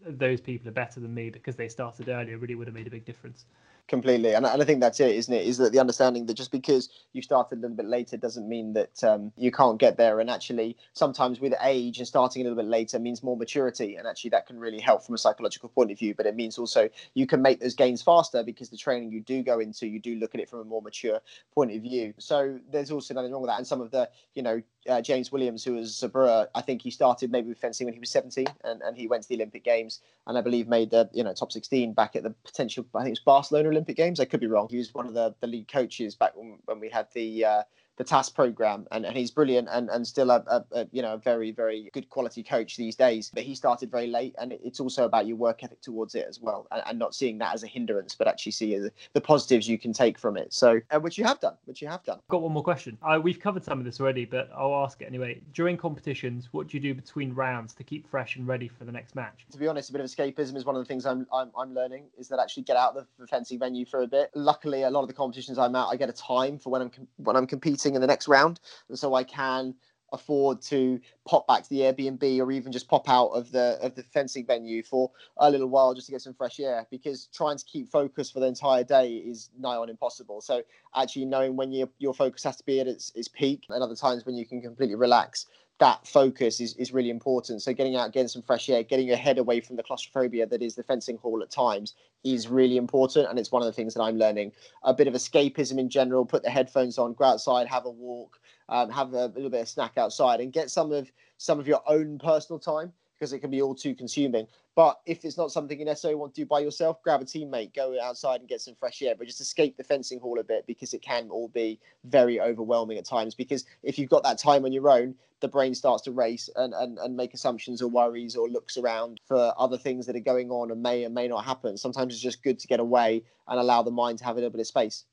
those 0.06 0.40
people 0.40 0.68
are 0.68 0.72
better 0.72 1.00
than 1.00 1.14
me 1.14 1.30
because 1.30 1.56
they 1.56 1.68
started 1.68 2.08
earlier 2.08 2.36
really 2.36 2.54
would 2.54 2.66
have 2.66 2.74
made 2.74 2.86
a 2.86 2.90
big 2.90 3.04
difference 3.04 3.46
completely. 3.88 4.34
And, 4.34 4.46
i 4.46 4.64
think 4.64 4.80
that's 4.80 5.00
it 5.00 5.14
isn't 5.16 5.32
it? 5.32 5.46
Is 5.46 5.58
that 5.58 5.72
the 5.72 5.78
understanding 5.78 6.26
that 6.26 6.34
just 6.34 6.50
because 6.50 6.88
you 7.12 7.22
started 7.22 7.58
a 7.58 7.60
little 7.60 7.76
bit 7.76 7.86
later 7.86 8.16
doesn't 8.16 8.48
mean 8.48 8.72
that 8.74 9.02
um, 9.04 9.32
you 9.36 9.50
can't 9.50 9.78
get 9.78 9.96
there. 9.96 10.20
And 10.20 10.30
actually 10.30 10.76
sometimes 10.92 11.40
with 11.40 11.54
age 11.62 11.98
and 11.98 12.06
starting 12.06 12.42
a 12.42 12.44
little 12.44 12.62
bit 12.62 12.70
later 12.70 12.98
means 12.98 13.22
more 13.22 13.36
maturity. 13.36 13.96
And 13.96 14.06
actually 14.06 14.30
that 14.30 14.46
can 14.46 14.58
really 14.58 14.80
help 14.80 15.04
from 15.04 15.14
a 15.14 15.18
psychological 15.18 15.68
point 15.68 15.90
of 15.90 15.98
view. 15.98 16.14
But 16.14 16.26
it 16.26 16.36
means 16.36 16.58
also 16.58 16.88
you 17.14 17.26
can 17.26 17.42
make 17.42 17.60
those 17.60 17.74
gains 17.74 18.02
faster 18.02 18.42
because 18.42 18.70
the 18.70 18.76
training 18.76 19.12
you 19.12 19.20
do 19.20 19.42
go 19.42 19.60
into 19.60 19.86
you 19.86 20.00
do 20.00 20.16
look 20.16 20.34
at 20.34 20.40
it 20.40 20.48
from 20.48 20.60
a 20.60 20.64
more 20.64 20.82
mature 20.82 21.20
point 21.54 21.72
of 21.72 21.82
view. 21.82 22.14
So 22.18 22.58
there's 22.70 22.90
also 22.90 23.14
nothing 23.14 23.32
wrong 23.32 23.42
with 23.42 23.50
that. 23.50 23.58
And 23.58 23.66
some 23.66 23.80
of 23.80 23.90
the 23.90 24.08
you 24.34 24.42
know 24.42 24.62
uh, 24.88 25.00
James 25.00 25.30
Williams, 25.30 25.64
who 25.64 25.74
was 25.74 26.02
a 26.02 26.08
brewer, 26.08 26.48
I 26.54 26.60
think 26.60 26.82
he 26.82 26.90
started 26.90 27.30
maybe 27.30 27.48
with 27.48 27.58
fencing 27.58 27.86
when 27.86 27.94
he 27.94 28.00
was 28.00 28.10
17, 28.10 28.46
and, 28.64 28.82
and 28.82 28.96
he 28.96 29.06
went 29.06 29.22
to 29.24 29.28
the 29.28 29.36
Olympic 29.36 29.64
Games, 29.64 30.00
and 30.26 30.36
I 30.36 30.40
believe 30.40 30.68
made 30.68 30.90
the 30.90 31.08
you 31.12 31.22
know 31.22 31.32
top 31.32 31.52
16 31.52 31.92
back 31.92 32.16
at 32.16 32.22
the 32.22 32.30
potential. 32.44 32.84
I 32.94 33.00
think 33.00 33.08
it 33.08 33.12
was 33.12 33.20
Barcelona 33.20 33.68
Olympic 33.68 33.96
Games. 33.96 34.20
I 34.20 34.24
could 34.24 34.40
be 34.40 34.46
wrong. 34.46 34.68
He 34.70 34.78
was 34.78 34.92
one 34.94 35.06
of 35.06 35.14
the, 35.14 35.34
the 35.40 35.46
lead 35.46 35.68
coaches 35.68 36.14
back 36.14 36.36
when, 36.36 36.58
when 36.64 36.80
we 36.80 36.88
had 36.88 37.06
the 37.14 37.44
uh, 37.44 37.62
the 37.96 38.04
TASS 38.04 38.30
program, 38.30 38.86
and, 38.90 39.04
and 39.04 39.16
he's 39.16 39.30
brilliant 39.30 39.68
and, 39.70 39.90
and 39.90 40.06
still 40.06 40.30
a, 40.30 40.42
a, 40.46 40.64
a, 40.72 40.88
you 40.92 41.02
know 41.02 41.14
a 41.14 41.18
very 41.18 41.50
very 41.52 41.90
good 41.92 42.08
quality 42.08 42.42
coach 42.42 42.76
these 42.76 42.96
days. 42.96 43.30
But 43.34 43.42
he 43.42 43.54
started 43.54 43.90
very 43.90 44.06
late, 44.06 44.34
and 44.38 44.52
it's 44.52 44.80
also 44.80 45.04
about 45.04 45.26
your 45.26 45.36
work 45.36 45.62
ethic 45.62 45.80
towards 45.82 46.14
it 46.14 46.26
as 46.28 46.40
well, 46.40 46.66
and, 46.70 46.82
and 46.86 46.98
not 46.98 47.14
seeing 47.14 47.38
that 47.38 47.54
as 47.54 47.62
a 47.62 47.66
hindrance, 47.66 48.14
but 48.14 48.28
actually 48.28 48.52
see 48.52 48.76
the, 48.78 48.90
the 49.12 49.20
positives 49.20 49.68
you 49.68 49.78
can 49.78 49.92
take 49.92 50.18
from 50.18 50.36
it. 50.36 50.52
So, 50.52 50.80
uh, 50.90 51.00
which 51.00 51.18
you 51.18 51.24
have 51.24 51.40
done, 51.40 51.54
which 51.66 51.82
you 51.82 51.88
have 51.88 52.02
done. 52.04 52.20
Got 52.28 52.42
one 52.42 52.52
more 52.52 52.62
question. 52.62 52.96
Uh, 53.02 53.20
we've 53.22 53.40
covered 53.40 53.64
some 53.64 53.78
of 53.78 53.84
this 53.84 54.00
already, 54.00 54.24
but 54.24 54.50
I'll 54.56 54.74
ask 54.76 55.02
it 55.02 55.06
anyway. 55.06 55.40
During 55.52 55.76
competitions, 55.76 56.48
what 56.52 56.68
do 56.68 56.76
you 56.76 56.82
do 56.82 56.94
between 56.94 57.34
rounds 57.34 57.74
to 57.74 57.84
keep 57.84 58.08
fresh 58.08 58.36
and 58.36 58.46
ready 58.46 58.68
for 58.68 58.84
the 58.84 58.92
next 58.92 59.14
match? 59.14 59.46
To 59.52 59.58
be 59.58 59.68
honest, 59.68 59.90
a 59.90 59.92
bit 59.92 60.00
of 60.00 60.06
escapism 60.06 60.56
is 60.56 60.64
one 60.64 60.76
of 60.76 60.80
the 60.80 60.86
things 60.86 61.04
I'm 61.04 61.26
I'm, 61.32 61.50
I'm 61.58 61.74
learning. 61.74 62.04
Is 62.18 62.28
that 62.28 62.38
actually 62.38 62.62
get 62.62 62.76
out 62.76 62.96
of 62.96 63.06
the 63.18 63.26
fencing 63.26 63.58
venue 63.58 63.84
for 63.84 64.02
a 64.02 64.06
bit. 64.06 64.30
Luckily, 64.34 64.82
a 64.82 64.90
lot 64.90 65.02
of 65.02 65.08
the 65.08 65.14
competitions 65.14 65.58
I'm 65.58 65.76
at, 65.76 65.86
I 65.86 65.96
get 65.96 66.08
a 66.08 66.12
time 66.12 66.58
for 66.58 66.70
when 66.70 66.82
I'm 66.82 66.90
when 67.18 67.36
I'm 67.36 67.46
competing 67.46 67.81
in 67.86 68.00
the 68.00 68.06
next 68.06 68.28
round, 68.28 68.60
and 68.88 68.98
so 68.98 69.14
I 69.14 69.24
can 69.24 69.74
afford 70.12 70.60
to 70.60 71.00
pop 71.26 71.46
back 71.46 71.62
to 71.62 71.70
the 71.70 71.80
Airbnb 71.80 72.40
or 72.40 72.52
even 72.52 72.70
just 72.70 72.88
pop 72.88 73.08
out 73.08 73.28
of 73.28 73.50
the 73.50 73.78
of 73.80 73.94
the 73.94 74.02
fencing 74.02 74.46
venue 74.46 74.82
for 74.82 75.10
a 75.38 75.50
little 75.50 75.68
while 75.68 75.94
just 75.94 76.06
to 76.06 76.12
get 76.12 76.20
some 76.20 76.34
fresh 76.34 76.60
air 76.60 76.86
because 76.90 77.28
trying 77.32 77.56
to 77.56 77.64
keep 77.64 77.90
focus 77.90 78.30
for 78.30 78.40
the 78.40 78.46
entire 78.46 78.84
day 78.84 79.14
is 79.14 79.50
nigh 79.58 79.76
on 79.76 79.88
impossible. 79.88 80.40
So 80.40 80.62
actually 80.94 81.24
knowing 81.24 81.56
when 81.56 81.72
your 81.72 81.88
your 81.98 82.14
focus 82.14 82.44
has 82.44 82.56
to 82.56 82.64
be 82.64 82.80
at 82.80 82.86
its, 82.86 83.10
its 83.14 83.28
peak 83.28 83.64
and 83.70 83.82
other 83.82 83.96
times 83.96 84.26
when 84.26 84.36
you 84.36 84.46
can 84.46 84.60
completely 84.60 84.96
relax 84.96 85.46
that 85.82 86.06
focus 86.06 86.60
is, 86.60 86.76
is 86.76 86.92
really 86.92 87.10
important. 87.10 87.60
So 87.60 87.72
getting 87.72 87.96
out, 87.96 88.12
getting 88.12 88.28
some 88.28 88.40
fresh 88.40 88.68
air, 88.70 88.84
getting 88.84 89.08
your 89.08 89.16
head 89.16 89.36
away 89.36 89.60
from 89.60 89.74
the 89.74 89.82
claustrophobia 89.82 90.46
that 90.46 90.62
is 90.62 90.76
the 90.76 90.84
fencing 90.84 91.16
hall 91.16 91.42
at 91.42 91.50
times 91.50 91.96
is 92.22 92.46
really 92.46 92.76
important. 92.76 93.28
And 93.28 93.36
it's 93.36 93.50
one 93.50 93.62
of 93.62 93.66
the 93.66 93.72
things 93.72 93.92
that 93.94 94.00
I'm 94.00 94.16
learning. 94.16 94.52
A 94.84 94.94
bit 94.94 95.08
of 95.08 95.14
escapism 95.14 95.78
in 95.78 95.88
general, 95.88 96.24
put 96.24 96.44
the 96.44 96.50
headphones 96.50 96.98
on, 96.98 97.14
go 97.14 97.24
outside, 97.24 97.66
have 97.66 97.84
a 97.84 97.90
walk, 97.90 98.38
um, 98.68 98.90
have 98.90 99.12
a 99.12 99.26
little 99.26 99.50
bit 99.50 99.62
of 99.62 99.68
snack 99.68 99.98
outside 99.98 100.38
and 100.38 100.52
get 100.52 100.70
some 100.70 100.92
of 100.92 101.10
some 101.38 101.58
of 101.58 101.66
your 101.66 101.82
own 101.88 102.16
personal 102.20 102.60
time 102.60 102.92
because 103.22 103.32
it 103.32 103.38
can 103.38 103.52
be 103.52 103.62
all 103.62 103.72
too 103.72 103.94
consuming. 103.94 104.48
But 104.74 104.98
if 105.06 105.24
it's 105.24 105.38
not 105.38 105.52
something 105.52 105.78
you 105.78 105.84
necessarily 105.84 106.16
want 106.16 106.34
to 106.34 106.40
do 106.40 106.44
by 106.44 106.58
yourself, 106.58 107.00
grab 107.04 107.22
a 107.22 107.24
teammate, 107.24 107.72
go 107.72 107.96
outside 108.02 108.40
and 108.40 108.48
get 108.48 108.60
some 108.60 108.74
fresh 108.74 109.00
air, 109.00 109.14
but 109.16 109.28
just 109.28 109.40
escape 109.40 109.76
the 109.76 109.84
fencing 109.84 110.18
hall 110.18 110.40
a 110.40 110.42
bit 110.42 110.66
because 110.66 110.92
it 110.92 111.02
can 111.02 111.30
all 111.30 111.46
be 111.46 111.78
very 112.02 112.40
overwhelming 112.40 112.98
at 112.98 113.04
times. 113.04 113.36
Because 113.36 113.64
if 113.84 113.96
you've 113.96 114.10
got 114.10 114.24
that 114.24 114.38
time 114.38 114.64
on 114.64 114.72
your 114.72 114.90
own, 114.90 115.14
the 115.38 115.46
brain 115.46 115.72
starts 115.72 116.02
to 116.02 116.10
race 116.10 116.50
and, 116.56 116.74
and, 116.74 116.98
and 116.98 117.16
make 117.16 117.32
assumptions 117.32 117.80
or 117.80 117.88
worries 117.88 118.34
or 118.34 118.48
looks 118.48 118.76
around 118.76 119.20
for 119.24 119.54
other 119.56 119.78
things 119.78 120.04
that 120.06 120.16
are 120.16 120.20
going 120.20 120.50
on 120.50 120.72
and 120.72 120.82
may 120.82 121.04
or 121.04 121.10
may 121.10 121.28
not 121.28 121.44
happen. 121.44 121.76
Sometimes 121.76 122.14
it's 122.14 122.22
just 122.22 122.42
good 122.42 122.58
to 122.58 122.66
get 122.66 122.80
away 122.80 123.22
and 123.46 123.60
allow 123.60 123.82
the 123.82 123.92
mind 123.92 124.18
to 124.18 124.24
have 124.24 124.34
a 124.34 124.38
little 124.38 124.50
bit 124.50 124.60
of 124.60 124.66
space. 124.66 125.04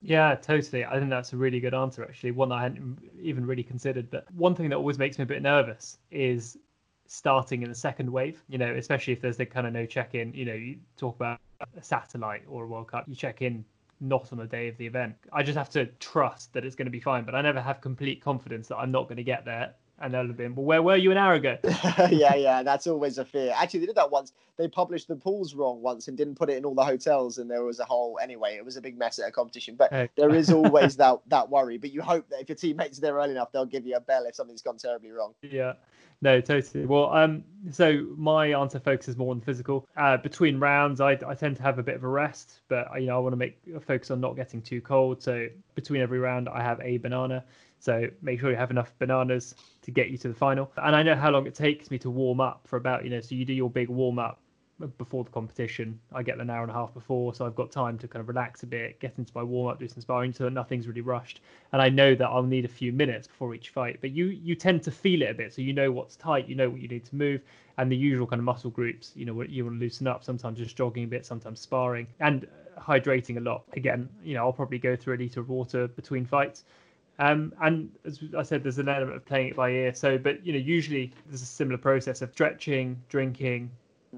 Yeah, 0.00 0.36
totally. 0.36 0.84
I 0.84 0.96
think 0.98 1.10
that's 1.10 1.32
a 1.32 1.36
really 1.36 1.58
good 1.58 1.74
answer, 1.74 2.04
actually. 2.04 2.30
One 2.30 2.52
I 2.52 2.62
hadn't 2.62 3.00
even 3.20 3.44
really 3.44 3.64
considered. 3.64 4.10
But 4.10 4.32
one 4.32 4.54
thing 4.54 4.68
that 4.68 4.76
always 4.76 4.96
makes 4.96 5.18
me 5.18 5.24
a 5.24 5.26
bit 5.26 5.42
nervous 5.42 5.98
is 6.12 6.56
starting 7.08 7.62
in 7.62 7.68
the 7.68 7.74
second 7.74 8.10
wave, 8.10 8.42
you 8.48 8.58
know, 8.58 8.74
especially 8.74 9.12
if 9.14 9.20
there's 9.20 9.38
the 9.38 9.46
kind 9.46 9.66
of 9.66 9.72
no 9.72 9.84
check 9.86 10.14
in, 10.14 10.32
you 10.34 10.44
know, 10.44 10.54
you 10.54 10.76
talk 10.96 11.16
about 11.16 11.40
a 11.76 11.82
satellite 11.82 12.42
or 12.46 12.64
a 12.64 12.66
World 12.66 12.88
Cup, 12.88 13.08
you 13.08 13.14
check 13.14 13.42
in 13.42 13.64
not 14.00 14.30
on 14.30 14.38
the 14.38 14.46
day 14.46 14.68
of 14.68 14.76
the 14.76 14.86
event. 14.86 15.16
I 15.32 15.42
just 15.42 15.58
have 15.58 15.70
to 15.70 15.86
trust 15.98 16.52
that 16.52 16.64
it's 16.64 16.76
going 16.76 16.86
to 16.86 16.92
be 16.92 17.00
fine, 17.00 17.24
but 17.24 17.34
I 17.34 17.40
never 17.40 17.60
have 17.60 17.80
complete 17.80 18.22
confidence 18.22 18.68
that 18.68 18.76
I'm 18.76 18.92
not 18.92 19.04
going 19.04 19.16
to 19.16 19.24
get 19.24 19.44
there 19.44 19.74
and 20.00 20.14
they'll 20.14 20.26
have 20.26 20.36
been, 20.36 20.54
well, 20.54 20.64
where 20.64 20.82
were 20.82 20.96
you 20.96 21.10
an 21.10 21.16
hour 21.16 21.34
ago? 21.34 21.56
yeah, 22.10 22.34
yeah, 22.34 22.62
that's 22.62 22.86
always 22.86 23.18
a 23.18 23.24
fear. 23.24 23.52
Actually, 23.56 23.80
they 23.80 23.86
did 23.86 23.96
that 23.96 24.10
once. 24.10 24.32
They 24.56 24.68
published 24.68 25.08
the 25.08 25.16
pools 25.16 25.54
wrong 25.54 25.82
once 25.82 26.08
and 26.08 26.16
didn't 26.16 26.34
put 26.34 26.50
it 26.50 26.56
in 26.56 26.64
all 26.64 26.74
the 26.74 26.84
hotels, 26.84 27.38
and 27.38 27.50
there 27.50 27.64
was 27.64 27.80
a 27.80 27.84
whole. 27.84 28.18
Anyway, 28.20 28.56
it 28.56 28.64
was 28.64 28.76
a 28.76 28.80
big 28.80 28.98
mess 28.98 29.18
at 29.18 29.28
a 29.28 29.30
competition. 29.30 29.76
But 29.76 29.92
hey. 29.92 30.08
there 30.16 30.34
is 30.34 30.50
always 30.52 30.96
that 30.96 31.18
that 31.28 31.48
worry. 31.48 31.78
But 31.78 31.92
you 31.92 32.02
hope 32.02 32.28
that 32.30 32.40
if 32.40 32.48
your 32.48 32.56
teammates 32.56 32.98
are 32.98 33.00
there 33.00 33.14
early 33.14 33.32
enough, 33.32 33.52
they'll 33.52 33.66
give 33.66 33.86
you 33.86 33.96
a 33.96 34.00
bell 34.00 34.24
if 34.26 34.34
something's 34.34 34.62
gone 34.62 34.76
terribly 34.76 35.10
wrong. 35.10 35.34
Yeah. 35.42 35.74
No, 36.20 36.40
totally. 36.40 36.84
Well, 36.84 37.12
um, 37.14 37.44
so 37.70 38.04
my 38.16 38.48
answer 38.48 38.80
focuses 38.80 39.16
more 39.16 39.30
on 39.30 39.40
physical. 39.40 39.86
Uh, 39.96 40.16
between 40.16 40.58
rounds, 40.58 41.00
I, 41.00 41.12
I 41.26 41.34
tend 41.34 41.56
to 41.58 41.62
have 41.62 41.78
a 41.78 41.82
bit 41.82 41.94
of 41.94 42.02
a 42.02 42.08
rest, 42.08 42.60
but 42.66 42.88
you 43.00 43.06
know 43.06 43.16
I 43.16 43.18
want 43.20 43.34
to 43.34 43.36
make 43.36 43.56
a 43.74 43.78
focus 43.78 44.10
on 44.10 44.20
not 44.20 44.34
getting 44.34 44.60
too 44.60 44.80
cold. 44.80 45.22
So 45.22 45.46
between 45.76 46.00
every 46.00 46.18
round, 46.18 46.48
I 46.48 46.62
have 46.62 46.80
a 46.80 46.98
banana. 46.98 47.44
So 47.78 48.08
make 48.22 48.40
sure 48.40 48.50
you 48.50 48.56
have 48.56 48.70
enough 48.70 48.92
bananas 48.98 49.54
to 49.82 49.90
get 49.90 50.10
you 50.10 50.18
to 50.18 50.28
the 50.28 50.34
final. 50.34 50.70
And 50.76 50.94
I 50.96 51.02
know 51.02 51.14
how 51.14 51.30
long 51.30 51.46
it 51.46 51.54
takes 51.54 51.90
me 51.90 51.98
to 51.98 52.10
warm 52.10 52.40
up 52.40 52.60
for 52.66 52.76
about, 52.76 53.04
you 53.04 53.10
know, 53.10 53.20
so 53.20 53.34
you 53.34 53.44
do 53.44 53.52
your 53.52 53.70
big 53.70 53.88
warm 53.88 54.18
up 54.18 54.40
before 54.96 55.24
the 55.24 55.30
competition. 55.30 55.98
I 56.12 56.22
get 56.22 56.38
an 56.38 56.50
hour 56.50 56.62
and 56.62 56.70
a 56.70 56.74
half 56.74 56.94
before, 56.94 57.34
so 57.34 57.44
I've 57.44 57.54
got 57.56 57.70
time 57.72 57.98
to 57.98 58.08
kind 58.08 58.20
of 58.20 58.28
relax 58.28 58.62
a 58.62 58.66
bit, 58.66 59.00
get 59.00 59.14
into 59.18 59.32
my 59.34 59.42
warm 59.42 59.72
up, 59.72 59.80
do 59.80 59.88
some 59.88 60.00
sparring, 60.00 60.32
so 60.32 60.44
that 60.44 60.52
nothing's 60.52 60.86
really 60.86 61.00
rushed. 61.00 61.40
And 61.72 61.82
I 61.82 61.88
know 61.88 62.14
that 62.14 62.26
I'll 62.28 62.44
need 62.44 62.64
a 62.64 62.68
few 62.68 62.92
minutes 62.92 63.26
before 63.26 63.54
each 63.54 63.70
fight. 63.70 63.98
But 64.00 64.10
you 64.10 64.26
you 64.26 64.54
tend 64.54 64.82
to 64.84 64.90
feel 64.90 65.22
it 65.22 65.30
a 65.30 65.34
bit, 65.34 65.52
so 65.52 65.62
you 65.62 65.72
know 65.72 65.90
what's 65.90 66.16
tight, 66.16 66.48
you 66.48 66.54
know 66.54 66.70
what 66.70 66.80
you 66.80 66.88
need 66.88 67.04
to 67.06 67.16
move, 67.16 67.42
and 67.76 67.90
the 67.90 67.96
usual 67.96 68.26
kind 68.26 68.38
of 68.38 68.44
muscle 68.44 68.70
groups. 68.70 69.12
You 69.16 69.24
know 69.24 69.34
what 69.34 69.50
you 69.50 69.64
want 69.64 69.76
to 69.76 69.80
loosen 69.80 70.06
up. 70.06 70.22
Sometimes 70.22 70.58
just 70.58 70.76
jogging 70.76 71.04
a 71.04 71.08
bit, 71.08 71.26
sometimes 71.26 71.60
sparring, 71.60 72.06
and 72.20 72.46
hydrating 72.78 73.36
a 73.38 73.40
lot. 73.40 73.64
Again, 73.72 74.08
you 74.22 74.34
know 74.34 74.44
I'll 74.44 74.52
probably 74.52 74.78
go 74.78 74.94
through 74.94 75.16
a 75.16 75.18
liter 75.18 75.40
of 75.40 75.48
water 75.48 75.88
between 75.88 76.24
fights. 76.24 76.64
Um, 77.18 77.52
and 77.60 77.90
as 78.04 78.20
I 78.36 78.42
said, 78.42 78.62
there's 78.62 78.78
an 78.78 78.88
element 78.88 79.16
of 79.16 79.24
playing 79.24 79.48
it 79.48 79.56
by 79.56 79.70
ear. 79.70 79.94
So, 79.94 80.18
but 80.18 80.44
you 80.46 80.52
know, 80.52 80.58
usually 80.58 81.12
there's 81.26 81.42
a 81.42 81.46
similar 81.46 81.78
process 81.78 82.22
of 82.22 82.32
stretching, 82.32 83.00
drinking, 83.08 83.70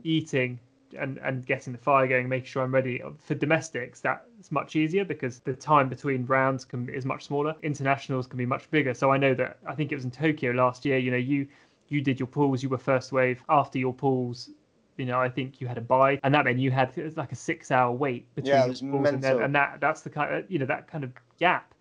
eating, 0.05 0.59
and 0.99 1.19
and 1.19 1.47
getting 1.47 1.73
the 1.73 1.79
fire 1.79 2.07
going, 2.07 2.29
making 2.29 2.47
sure 2.47 2.63
I'm 2.63 2.75
ready 2.75 3.03
for 3.23 3.35
domestics. 3.35 4.01
That's 4.01 4.51
much 4.51 4.77
easier 4.77 5.05
because 5.05 5.39
the 5.41 5.55
time 5.55 5.89
between 5.89 6.27
rounds 6.27 6.65
can 6.65 6.89
is 6.91 7.07
much 7.07 7.25
smaller. 7.25 7.55
Internationals 7.63 8.27
can 8.27 8.37
be 8.37 8.47
much 8.47 8.71
bigger. 8.71 8.93
So 8.93 9.11
I 9.11 9.17
know 9.17 9.35
that 9.35 9.59
I 9.67 9.75
think 9.75 9.93
it 9.93 9.95
was 9.95 10.05
in 10.05 10.11
Tokyo 10.11 10.53
last 10.53 10.85
year. 10.85 10.99
You 10.99 11.11
know, 11.11 11.17
you 11.17 11.47
you 11.89 12.03
did 12.03 12.21
your 12.21 12.27
pools, 12.27 12.63
you 12.63 12.69
were 12.69 12.79
first 12.79 13.13
wave. 13.13 13.43
After 13.49 13.79
your 13.79 13.95
pools, 13.95 14.51
you 14.99 15.07
know, 15.07 15.19
I 15.19 15.29
think 15.31 15.61
you 15.61 15.67
had 15.67 15.79
a 15.79 15.83
buy, 15.83 16.21
and 16.23 16.35
that 16.35 16.45
meant 16.45 16.59
you 16.59 16.71
had 16.71 16.93
like 17.17 17.33
a 17.33 17.37
six-hour 17.37 17.93
wait 17.93 18.33
between 18.35 18.55
yeah, 18.55 18.67
it 18.67 18.69
was 18.69 18.83
and, 18.83 19.23
then, 19.23 19.43
and 19.43 19.55
that 19.55 19.81
that's 19.81 20.03
the 20.03 20.11
kind 20.11 20.35
of 20.35 20.51
you 20.51 20.59
know 20.59 20.67
that 20.67 20.87
kind 20.87 21.05
of 21.05 21.13
gap 21.39 21.75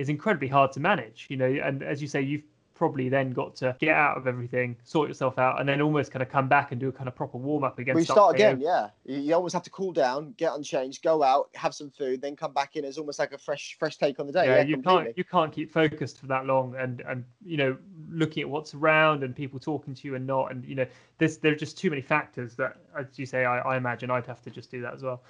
is 0.00 0.08
incredibly 0.08 0.48
hard 0.48 0.72
to 0.72 0.80
manage. 0.80 1.26
You 1.28 1.36
know, 1.36 1.46
and 1.46 1.82
as 1.82 2.00
you 2.00 2.08
say, 2.08 2.22
you've 2.22 2.42
probably 2.80 3.10
then 3.10 3.30
got 3.30 3.54
to 3.54 3.76
get 3.78 3.94
out 3.94 4.16
of 4.16 4.26
everything, 4.26 4.74
sort 4.84 5.06
yourself 5.06 5.38
out, 5.38 5.60
and 5.60 5.68
then 5.68 5.82
almost 5.82 6.10
kind 6.10 6.22
of 6.22 6.30
come 6.30 6.48
back 6.48 6.72
and 6.72 6.80
do 6.80 6.88
a 6.88 6.92
kind 6.92 7.08
of 7.08 7.14
proper 7.14 7.36
warm 7.36 7.62
up 7.62 7.78
again. 7.78 7.94
We 7.94 8.04
start 8.04 8.36
again, 8.36 8.58
yeah. 8.58 8.88
You 9.04 9.34
almost 9.34 9.52
have 9.52 9.62
to 9.64 9.70
cool 9.70 9.92
down, 9.92 10.32
get 10.38 10.54
unchanged, 10.54 11.02
go 11.02 11.22
out, 11.22 11.50
have 11.54 11.74
some 11.74 11.90
food, 11.90 12.22
then 12.22 12.36
come 12.36 12.54
back 12.54 12.76
in 12.76 12.86
as 12.86 12.96
almost 12.96 13.18
like 13.18 13.32
a 13.32 13.38
fresh, 13.38 13.76
fresh 13.78 13.98
take 13.98 14.18
on 14.18 14.26
the 14.26 14.32
day. 14.32 14.46
Yeah, 14.46 14.56
yeah 14.56 14.62
you 14.62 14.76
completely. 14.76 15.04
can't 15.04 15.18
you 15.18 15.24
can't 15.24 15.52
keep 15.52 15.70
focused 15.70 16.18
for 16.18 16.26
that 16.28 16.46
long, 16.46 16.74
and 16.78 17.02
and 17.06 17.22
you 17.44 17.58
know 17.58 17.76
looking 18.10 18.40
at 18.40 18.48
what's 18.48 18.72
around 18.72 19.24
and 19.24 19.36
people 19.36 19.60
talking 19.60 19.94
to 19.94 20.08
you 20.08 20.14
and 20.14 20.26
not, 20.26 20.50
and 20.50 20.64
you 20.64 20.74
know 20.74 20.86
there's 21.18 21.36
there 21.36 21.52
are 21.52 21.56
just 21.56 21.76
too 21.76 21.90
many 21.90 22.00
factors 22.00 22.54
that, 22.54 22.78
as 22.98 23.18
you 23.18 23.26
say, 23.26 23.44
I, 23.44 23.58
I 23.58 23.76
imagine 23.76 24.10
I'd 24.10 24.26
have 24.26 24.40
to 24.40 24.50
just 24.50 24.70
do 24.70 24.80
that 24.80 24.94
as 24.94 25.02
well. 25.02 25.20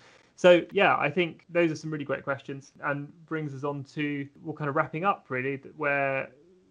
So 0.40 0.64
yeah, 0.72 0.96
I 0.96 1.10
think 1.10 1.44
those 1.50 1.70
are 1.70 1.76
some 1.76 1.90
really 1.90 2.06
great 2.06 2.24
questions, 2.24 2.72
and 2.82 3.12
brings 3.26 3.54
us 3.54 3.62
on 3.62 3.84
to 3.92 4.26
well, 4.42 4.56
kind 4.56 4.70
of 4.70 4.74
wrapping 4.74 5.04
up 5.04 5.26
really, 5.28 5.60
where 5.76 6.30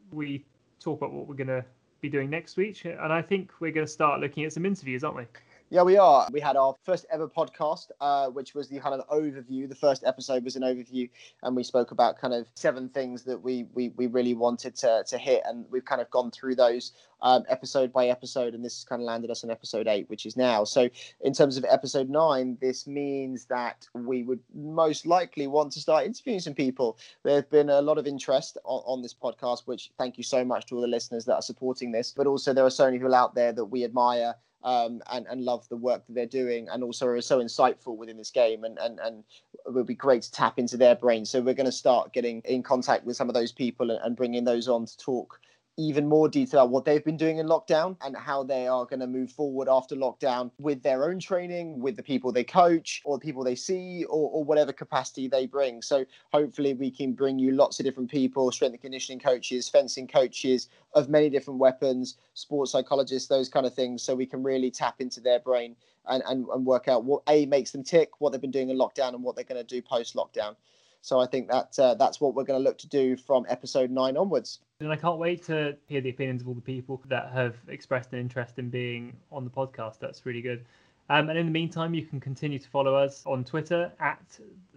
we 0.09 0.43
talk 0.79 0.97
about 0.97 1.13
what 1.13 1.27
we're 1.27 1.35
going 1.35 1.49
to 1.49 1.63
be 2.01 2.09
doing 2.09 2.31
next 2.31 2.57
week, 2.57 2.83
and 2.85 3.13
I 3.13 3.21
think 3.21 3.51
we're 3.59 3.71
going 3.71 3.85
to 3.85 3.91
start 3.91 4.21
looking 4.21 4.43
at 4.43 4.53
some 4.53 4.65
interviews, 4.65 5.03
aren't 5.03 5.17
we? 5.17 5.25
Yeah, 5.71 5.83
we 5.83 5.97
are. 5.97 6.27
We 6.31 6.39
had 6.39 6.57
our 6.57 6.73
first 6.83 7.05
ever 7.11 7.27
podcast, 7.27 7.91
uh, 8.01 8.29
which 8.29 8.55
was 8.55 8.69
the 8.69 8.79
kind 8.79 8.99
of 8.99 9.07
overview. 9.07 9.69
The 9.69 9.75
first 9.75 10.03
episode 10.03 10.43
was 10.43 10.55
an 10.55 10.63
overview, 10.63 11.07
and 11.43 11.55
we 11.55 11.63
spoke 11.63 11.91
about 11.91 12.17
kind 12.17 12.33
of 12.33 12.47
seven 12.55 12.89
things 12.89 13.21
that 13.25 13.39
we 13.39 13.67
we, 13.75 13.89
we 13.89 14.07
really 14.07 14.33
wanted 14.33 14.75
to, 14.77 15.03
to 15.07 15.17
hit, 15.19 15.43
and 15.45 15.65
we've 15.69 15.85
kind 15.85 16.01
of 16.01 16.09
gone 16.09 16.31
through 16.31 16.55
those 16.55 16.93
um, 17.21 17.43
episode 17.49 17.93
by 17.93 18.07
episode, 18.07 18.55
and 18.55 18.65
this 18.65 18.79
has 18.79 18.83
kind 18.83 18.99
of 18.99 19.05
landed 19.05 19.29
us 19.29 19.43
on 19.43 19.51
episode 19.51 19.87
eight, 19.87 20.09
which 20.09 20.25
is 20.25 20.35
now. 20.35 20.63
So, 20.63 20.89
in 21.21 21.33
terms 21.33 21.55
of 21.55 21.63
episode 21.69 22.09
nine, 22.09 22.57
this 22.59 22.87
means 22.87 23.45
that 23.45 23.87
we 23.93 24.23
would 24.23 24.39
most 24.55 25.05
likely 25.05 25.45
want 25.45 25.71
to 25.73 25.79
start 25.79 26.03
interviewing 26.03 26.39
some 26.39 26.55
people. 26.55 26.97
There's 27.21 27.45
been 27.45 27.69
a 27.69 27.79
lot 27.79 27.99
of 27.99 28.07
interest 28.07 28.57
on, 28.63 28.81
on 28.87 29.01
this 29.03 29.13
podcast, 29.13 29.67
which 29.67 29.91
thank 29.99 30.17
you 30.17 30.23
so 30.23 30.43
much 30.43 30.65
to 30.67 30.75
all 30.75 30.81
the 30.81 30.87
listeners 30.87 31.25
that 31.25 31.35
are 31.35 31.43
supporting 31.43 31.91
this, 31.91 32.11
but 32.11 32.25
also 32.25 32.53
there 32.53 32.65
are 32.65 32.71
so 32.71 32.85
many 32.85 32.97
people 32.97 33.13
out 33.13 33.35
there 33.35 33.51
that 33.51 33.65
we 33.65 33.83
admire 33.83 34.33
um, 34.63 35.01
and, 35.11 35.25
and 35.27 35.41
love 35.41 35.67
the 35.69 35.77
work 35.77 36.05
that 36.07 36.13
they're 36.13 36.25
doing 36.25 36.67
and 36.69 36.83
also 36.83 37.07
are 37.07 37.21
so 37.21 37.39
insightful 37.39 37.95
within 37.95 38.17
this 38.17 38.31
game 38.31 38.63
and, 38.63 38.77
and, 38.79 38.99
and 38.99 39.23
it 39.65 39.73
would 39.73 39.87
be 39.87 39.95
great 39.95 40.23
to 40.23 40.31
tap 40.31 40.59
into 40.59 40.77
their 40.77 40.95
brain. 40.95 41.25
So 41.25 41.41
we're 41.41 41.53
going 41.53 41.65
to 41.65 41.71
start 41.71 42.13
getting 42.13 42.41
in 42.45 42.63
contact 42.63 43.05
with 43.05 43.15
some 43.15 43.29
of 43.29 43.35
those 43.35 43.51
people 43.51 43.91
and, 43.91 43.99
and 44.03 44.15
bringing 44.15 44.43
those 44.43 44.67
on 44.67 44.85
to 44.85 44.97
talk 44.97 45.39
even 45.79 46.05
more 46.05 46.27
detail 46.27 46.67
what 46.67 46.83
they've 46.83 47.05
been 47.05 47.15
doing 47.15 47.37
in 47.37 47.47
lockdown 47.47 47.95
and 48.01 48.15
how 48.17 48.43
they 48.43 48.67
are 48.67 48.85
going 48.85 48.99
to 48.99 49.07
move 49.07 49.31
forward 49.31 49.69
after 49.71 49.95
lockdown 49.95 50.51
with 50.59 50.83
their 50.83 51.05
own 51.05 51.19
training, 51.19 51.79
with 51.79 51.95
the 51.95 52.03
people 52.03 52.33
they 52.33 52.43
coach 52.43 53.01
or 53.05 53.17
the 53.17 53.23
people 53.23 53.45
they 53.45 53.55
see 53.55 54.03
or, 54.09 54.29
or 54.29 54.43
whatever 54.43 54.73
capacity 54.73 55.29
they 55.29 55.45
bring. 55.45 55.81
So 55.81 56.05
hopefully 56.33 56.73
we 56.73 56.91
can 56.91 57.13
bring 57.13 57.39
you 57.39 57.53
lots 57.53 57.79
of 57.79 57.85
different 57.85 58.11
people, 58.11 58.51
strength 58.51 58.73
and 58.73 58.81
conditioning 58.81 59.19
coaches, 59.19 59.69
fencing 59.69 60.05
coaches 60.05 60.67
of 60.95 61.07
many 61.07 61.29
different 61.29 61.61
weapons, 61.61 62.17
sports 62.33 62.73
psychologists, 62.73 63.29
those 63.29 63.47
kind 63.47 63.65
of 63.65 63.73
things. 63.73 64.03
So 64.03 64.15
we 64.15 64.25
can 64.25 64.43
really 64.43 64.71
tap 64.71 64.99
into 64.99 65.21
their 65.21 65.39
brain 65.39 65.77
and, 66.09 66.21
and, 66.27 66.45
and 66.47 66.65
work 66.65 66.89
out 66.89 67.05
what 67.05 67.23
A 67.29 67.45
makes 67.45 67.71
them 67.71 67.83
tick, 67.83 68.19
what 68.19 68.33
they've 68.33 68.41
been 68.41 68.51
doing 68.51 68.69
in 68.69 68.77
lockdown 68.77 69.13
and 69.13 69.23
what 69.23 69.35
they're 69.35 69.45
going 69.45 69.65
to 69.65 69.75
do 69.75 69.81
post 69.81 70.13
lockdown. 70.13 70.57
So 71.01 71.19
I 71.19 71.25
think 71.25 71.47
that 71.49 71.77
uh, 71.79 71.93
that's 71.95 72.19
what 72.19 72.35
we're 72.35 72.43
going 72.43 72.59
to 72.59 72.63
look 72.63 72.77
to 72.79 72.87
do 72.87 73.15
from 73.15 73.45
episode 73.49 73.89
nine 73.89 74.17
onwards. 74.17 74.59
And 74.81 74.91
I 74.91 74.95
can't 74.95 75.17
wait 75.17 75.43
to 75.45 75.77
hear 75.87 76.01
the 76.01 76.09
opinions 76.09 76.41
of 76.41 76.47
all 76.47 76.53
the 76.53 76.61
people 76.61 77.01
that 77.07 77.31
have 77.31 77.55
expressed 77.67 78.13
an 78.13 78.19
interest 78.19 78.59
in 78.59 78.69
being 78.69 79.15
on 79.31 79.43
the 79.43 79.49
podcast. 79.49 79.99
That's 79.99 80.25
really 80.25 80.41
good. 80.41 80.65
Um, 81.09 81.29
and 81.29 81.39
in 81.39 81.45
the 81.45 81.51
meantime, 81.51 81.93
you 81.93 82.05
can 82.05 82.19
continue 82.19 82.59
to 82.59 82.69
follow 82.69 82.93
us 82.95 83.23
on 83.25 83.43
Twitter 83.43 83.91
at 83.99 84.21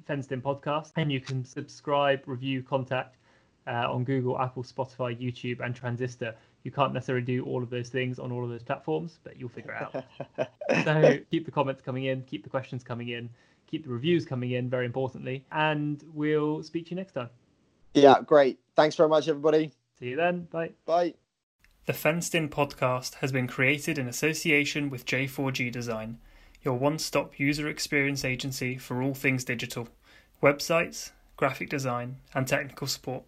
Fenced 0.06 0.32
In 0.32 0.40
Podcast, 0.40 0.92
and 0.96 1.12
you 1.12 1.20
can 1.20 1.44
subscribe, 1.44 2.22
review, 2.26 2.62
contact 2.62 3.16
uh, 3.66 3.92
on 3.92 4.04
Google, 4.04 4.40
Apple, 4.40 4.62
Spotify, 4.62 5.18
YouTube, 5.20 5.60
and 5.60 5.74
Transistor. 5.74 6.34
You 6.64 6.70
can't 6.70 6.94
necessarily 6.94 7.24
do 7.24 7.44
all 7.44 7.62
of 7.62 7.68
those 7.68 7.90
things 7.90 8.18
on 8.18 8.32
all 8.32 8.44
of 8.44 8.50
those 8.50 8.62
platforms, 8.62 9.18
but 9.24 9.38
you'll 9.38 9.50
figure 9.50 9.72
it 9.72 9.82
out. 10.38 10.48
so 10.84 11.18
keep 11.30 11.44
the 11.44 11.50
comments 11.50 11.82
coming 11.82 12.04
in, 12.04 12.22
keep 12.22 12.44
the 12.44 12.50
questions 12.50 12.82
coming 12.82 13.08
in, 13.08 13.28
keep 13.72 13.84
the 13.84 13.90
reviews 13.90 14.26
coming 14.26 14.50
in, 14.50 14.68
very 14.68 14.84
importantly, 14.84 15.44
and 15.50 16.04
we'll 16.12 16.62
speak 16.62 16.84
to 16.84 16.90
you 16.90 16.96
next 16.96 17.12
time. 17.12 17.30
Yeah, 17.94 18.20
great. 18.24 18.58
Thanks 18.76 18.94
very 18.96 19.08
much, 19.08 19.28
everybody. 19.28 19.72
See 19.98 20.10
you 20.10 20.16
then. 20.16 20.46
Bye. 20.50 20.72
Bye. 20.84 21.14
The 21.86 21.94
Fenced 21.94 22.34
In 22.34 22.50
podcast 22.50 23.14
has 23.16 23.32
been 23.32 23.48
created 23.48 23.98
in 23.98 24.06
association 24.06 24.90
with 24.90 25.06
J4G 25.06 25.72
Design, 25.72 26.18
your 26.62 26.74
one 26.74 26.98
stop 26.98 27.40
user 27.40 27.66
experience 27.66 28.24
agency 28.26 28.76
for 28.76 29.02
all 29.02 29.14
things 29.14 29.42
digital, 29.42 29.88
websites, 30.42 31.12
graphic 31.36 31.70
design, 31.70 32.16
and 32.34 32.46
technical 32.46 32.86
support. 32.86 33.24